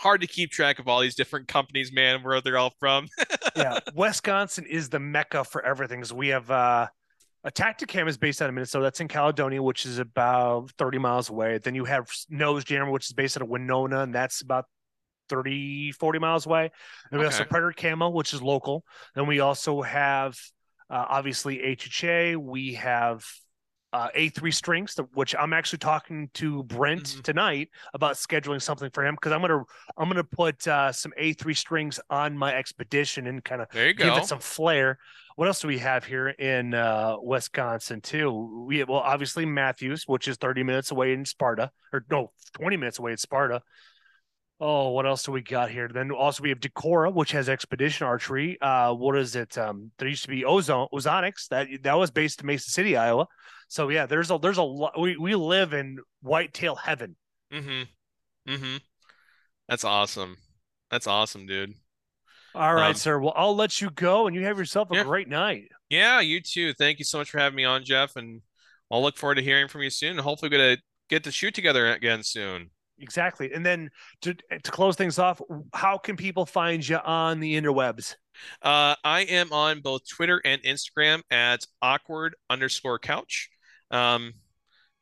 hard 0.00 0.20
to 0.22 0.26
keep 0.26 0.50
track 0.50 0.78
of 0.78 0.88
all 0.88 1.00
these 1.00 1.14
different 1.14 1.46
companies, 1.48 1.92
man, 1.92 2.22
where 2.22 2.40
they're 2.40 2.58
all 2.58 2.72
from. 2.80 3.06
yeah, 3.56 3.78
Wisconsin 3.94 4.64
is 4.66 4.88
the 4.88 4.98
mecca 4.98 5.44
for 5.44 5.64
everything. 5.64 6.02
So 6.04 6.14
we 6.14 6.28
have 6.28 6.50
uh, 6.50 6.88
a 7.44 7.50
Tactacam 7.50 8.08
is 8.08 8.16
based 8.16 8.40
out 8.42 8.48
of 8.48 8.54
Minnesota. 8.54 8.84
That's 8.84 9.00
in 9.00 9.08
Caledonia, 9.08 9.62
which 9.62 9.86
is 9.86 9.98
about 9.98 10.70
30 10.78 10.98
miles 10.98 11.30
away. 11.30 11.58
Then 11.58 11.74
you 11.74 11.84
have 11.84 12.10
Nose 12.28 12.64
Jammer, 12.64 12.90
which 12.90 13.06
is 13.06 13.12
based 13.12 13.36
out 13.36 13.42
of 13.42 13.48
Winona, 13.48 14.00
and 14.00 14.14
that's 14.14 14.40
about 14.40 14.66
30, 15.30 15.92
40 15.92 16.18
miles 16.18 16.44
away. 16.44 16.70
And 17.10 17.20
we 17.20 17.26
okay. 17.26 17.34
also 17.34 17.44
Predator 17.44 17.72
Camo, 17.72 18.10
which 18.10 18.34
is 18.34 18.42
local. 18.42 18.84
Then 19.14 19.26
we 19.26 19.40
also 19.40 19.80
have 19.80 20.36
uh, 20.90 21.06
obviously 21.08 21.58
HHA. 21.58 22.36
We 22.36 22.74
have 22.74 23.24
uh, 23.92 24.08
A3 24.16 24.52
strings, 24.54 24.96
which 25.14 25.34
I'm 25.38 25.52
actually 25.52 25.78
talking 25.78 26.30
to 26.34 26.62
Brent 26.64 27.04
mm-hmm. 27.04 27.20
tonight 27.22 27.70
about 27.94 28.14
scheduling 28.14 28.62
something 28.62 28.90
for 28.90 29.04
him 29.04 29.14
because 29.14 29.32
I'm 29.32 29.40
gonna 29.40 29.62
I'm 29.96 30.08
gonna 30.08 30.24
put 30.24 30.66
uh, 30.68 30.92
some 30.92 31.12
A3 31.18 31.56
strings 31.56 31.98
on 32.08 32.36
my 32.36 32.54
expedition 32.54 33.26
and 33.26 33.42
kind 33.42 33.62
of 33.62 33.70
give 33.72 33.96
go. 33.96 34.16
it 34.16 34.26
some 34.26 34.38
flair. 34.38 34.98
What 35.36 35.48
else 35.48 35.60
do 35.60 35.68
we 35.68 35.78
have 35.78 36.04
here 36.04 36.28
in 36.28 36.74
uh, 36.74 37.16
Wisconsin 37.20 38.00
too? 38.00 38.64
We 38.66 38.78
have, 38.78 38.88
well 38.88 39.00
obviously 39.00 39.44
Mathews, 39.44 40.04
which 40.06 40.28
is 40.28 40.36
30 40.36 40.62
minutes 40.62 40.90
away 40.90 41.12
in 41.12 41.24
Sparta, 41.24 41.70
or 41.92 42.04
no, 42.10 42.30
20 42.54 42.76
minutes 42.76 42.98
away 42.98 43.12
in 43.12 43.18
Sparta. 43.18 43.62
Oh, 44.62 44.90
what 44.90 45.06
else 45.06 45.22
do 45.22 45.32
we 45.32 45.40
got 45.40 45.70
here? 45.70 45.88
Then 45.88 46.10
also 46.10 46.42
we 46.42 46.50
have 46.50 46.60
Decorah, 46.60 47.14
which 47.14 47.32
has 47.32 47.48
expedition 47.48 48.06
archery. 48.06 48.60
Uh, 48.60 48.92
what 48.92 49.16
is 49.16 49.34
it? 49.34 49.56
Um, 49.56 49.90
there 49.98 50.06
used 50.06 50.24
to 50.24 50.28
be 50.28 50.44
Ozone 50.44 50.86
Ozonics 50.92 51.48
that 51.48 51.68
that 51.82 51.94
was 51.94 52.10
based 52.10 52.42
in 52.42 52.46
Mason 52.46 52.70
City, 52.70 52.94
Iowa. 52.94 53.26
So 53.68 53.88
yeah, 53.88 54.04
there's 54.04 54.30
a 54.30 54.38
there's 54.38 54.58
a 54.58 54.62
lot. 54.62 55.00
We 55.00 55.16
we 55.16 55.34
live 55.34 55.72
in 55.72 55.98
whitetail 56.20 56.74
heaven. 56.74 57.16
Mm-hmm. 57.50 58.52
Mm-hmm. 58.52 58.76
That's 59.66 59.84
awesome. 59.84 60.36
That's 60.90 61.06
awesome, 61.06 61.46
dude. 61.46 61.72
All 62.54 62.74
right, 62.74 62.90
um, 62.90 62.94
sir. 62.94 63.18
Well, 63.18 63.32
I'll 63.36 63.56
let 63.56 63.80
you 63.80 63.88
go, 63.90 64.26
and 64.26 64.36
you 64.36 64.44
have 64.44 64.58
yourself 64.58 64.90
a 64.90 64.96
yeah. 64.96 65.04
great 65.04 65.28
night. 65.28 65.68
Yeah, 65.88 66.20
you 66.20 66.42
too. 66.42 66.74
Thank 66.74 66.98
you 66.98 67.04
so 67.04 67.16
much 67.18 67.30
for 67.30 67.38
having 67.38 67.56
me 67.56 67.64
on, 67.64 67.84
Jeff, 67.84 68.16
and 68.16 68.42
I'll 68.90 69.00
look 69.00 69.16
forward 69.16 69.36
to 69.36 69.42
hearing 69.42 69.68
from 69.68 69.82
you 69.82 69.90
soon. 69.90 70.18
Hopefully, 70.18 70.50
we're 70.50 70.58
gonna 70.58 70.82
get 71.08 71.24
to 71.24 71.32
shoot 71.32 71.54
together 71.54 71.90
again 71.90 72.22
soon. 72.22 72.70
Exactly. 73.00 73.52
And 73.52 73.64
then 73.64 73.90
to 74.22 74.34
to 74.34 74.70
close 74.70 74.96
things 74.96 75.18
off, 75.18 75.40
how 75.72 75.98
can 75.98 76.16
people 76.16 76.46
find 76.46 76.86
you 76.86 76.98
on 76.98 77.40
the 77.40 77.60
interwebs? 77.60 78.14
Uh, 78.62 78.94
I 79.02 79.22
am 79.22 79.52
on 79.52 79.80
both 79.80 80.08
Twitter 80.08 80.40
and 80.44 80.62
Instagram 80.62 81.22
at 81.30 81.66
awkward 81.82 82.36
underscore 82.48 82.98
couch. 82.98 83.50
Um, 83.90 84.34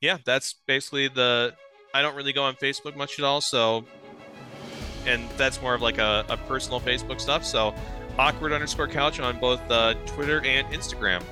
yeah, 0.01 0.19
that's 0.25 0.57
basically 0.67 1.09
the. 1.09 1.55
I 1.95 2.03
don't 2.03 2.15
really 2.15 2.33
go 2.33 2.45
on 2.45 2.55
Facebook 2.55 2.97
much 2.97 3.19
at 3.19 3.25
all, 3.25 3.41
so, 3.41 3.85
and 5.07 5.29
that's 5.31 5.61
more 5.61 5.75
of 5.75 5.81
like 5.81 5.99
a, 5.99 6.25
a 6.29 6.37
personal 6.37 6.81
Facebook 6.81 7.21
stuff. 7.21 7.45
So, 7.45 7.75
awkward 8.19 8.53
underscore 8.53 8.89
couch 8.89 9.19
on 9.19 9.41
both 9.41 9.61
uh, 9.71 9.95
Twitter 10.07 10.45
and 10.45 10.67
Instagram 10.69 11.23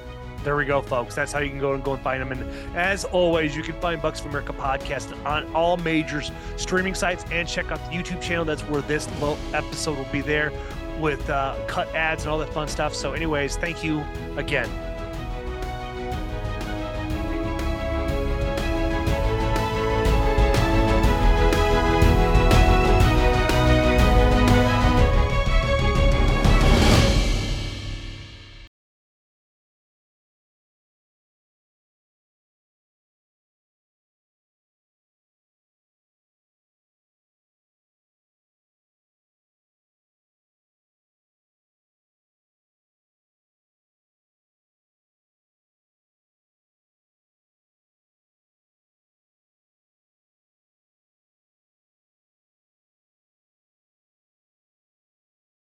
there 0.46 0.54
we 0.54 0.64
go, 0.64 0.80
folks. 0.80 1.16
That's 1.16 1.32
how 1.32 1.40
you 1.40 1.50
can 1.50 1.58
go 1.58 1.74
and 1.74 1.82
go 1.82 1.94
and 1.94 2.02
find 2.02 2.22
them. 2.22 2.30
And 2.30 2.76
as 2.76 3.04
always, 3.04 3.56
you 3.56 3.64
can 3.64 3.74
find 3.80 4.00
Bucks 4.00 4.20
of 4.20 4.26
America 4.26 4.52
podcast 4.52 5.12
on 5.26 5.52
all 5.56 5.76
major 5.76 6.22
streaming 6.56 6.94
sites 6.94 7.24
and 7.32 7.48
check 7.48 7.72
out 7.72 7.84
the 7.90 7.96
YouTube 7.96 8.22
channel. 8.22 8.44
That's 8.44 8.62
where 8.62 8.80
this 8.82 9.08
episode 9.52 9.98
will 9.98 10.04
be 10.12 10.20
there 10.20 10.52
with 11.00 11.28
uh, 11.28 11.56
cut 11.66 11.92
ads 11.96 12.22
and 12.22 12.30
all 12.30 12.38
that 12.38 12.54
fun 12.54 12.68
stuff. 12.68 12.94
So, 12.94 13.12
anyways, 13.12 13.56
thank 13.56 13.82
you 13.82 14.04
again. 14.36 14.70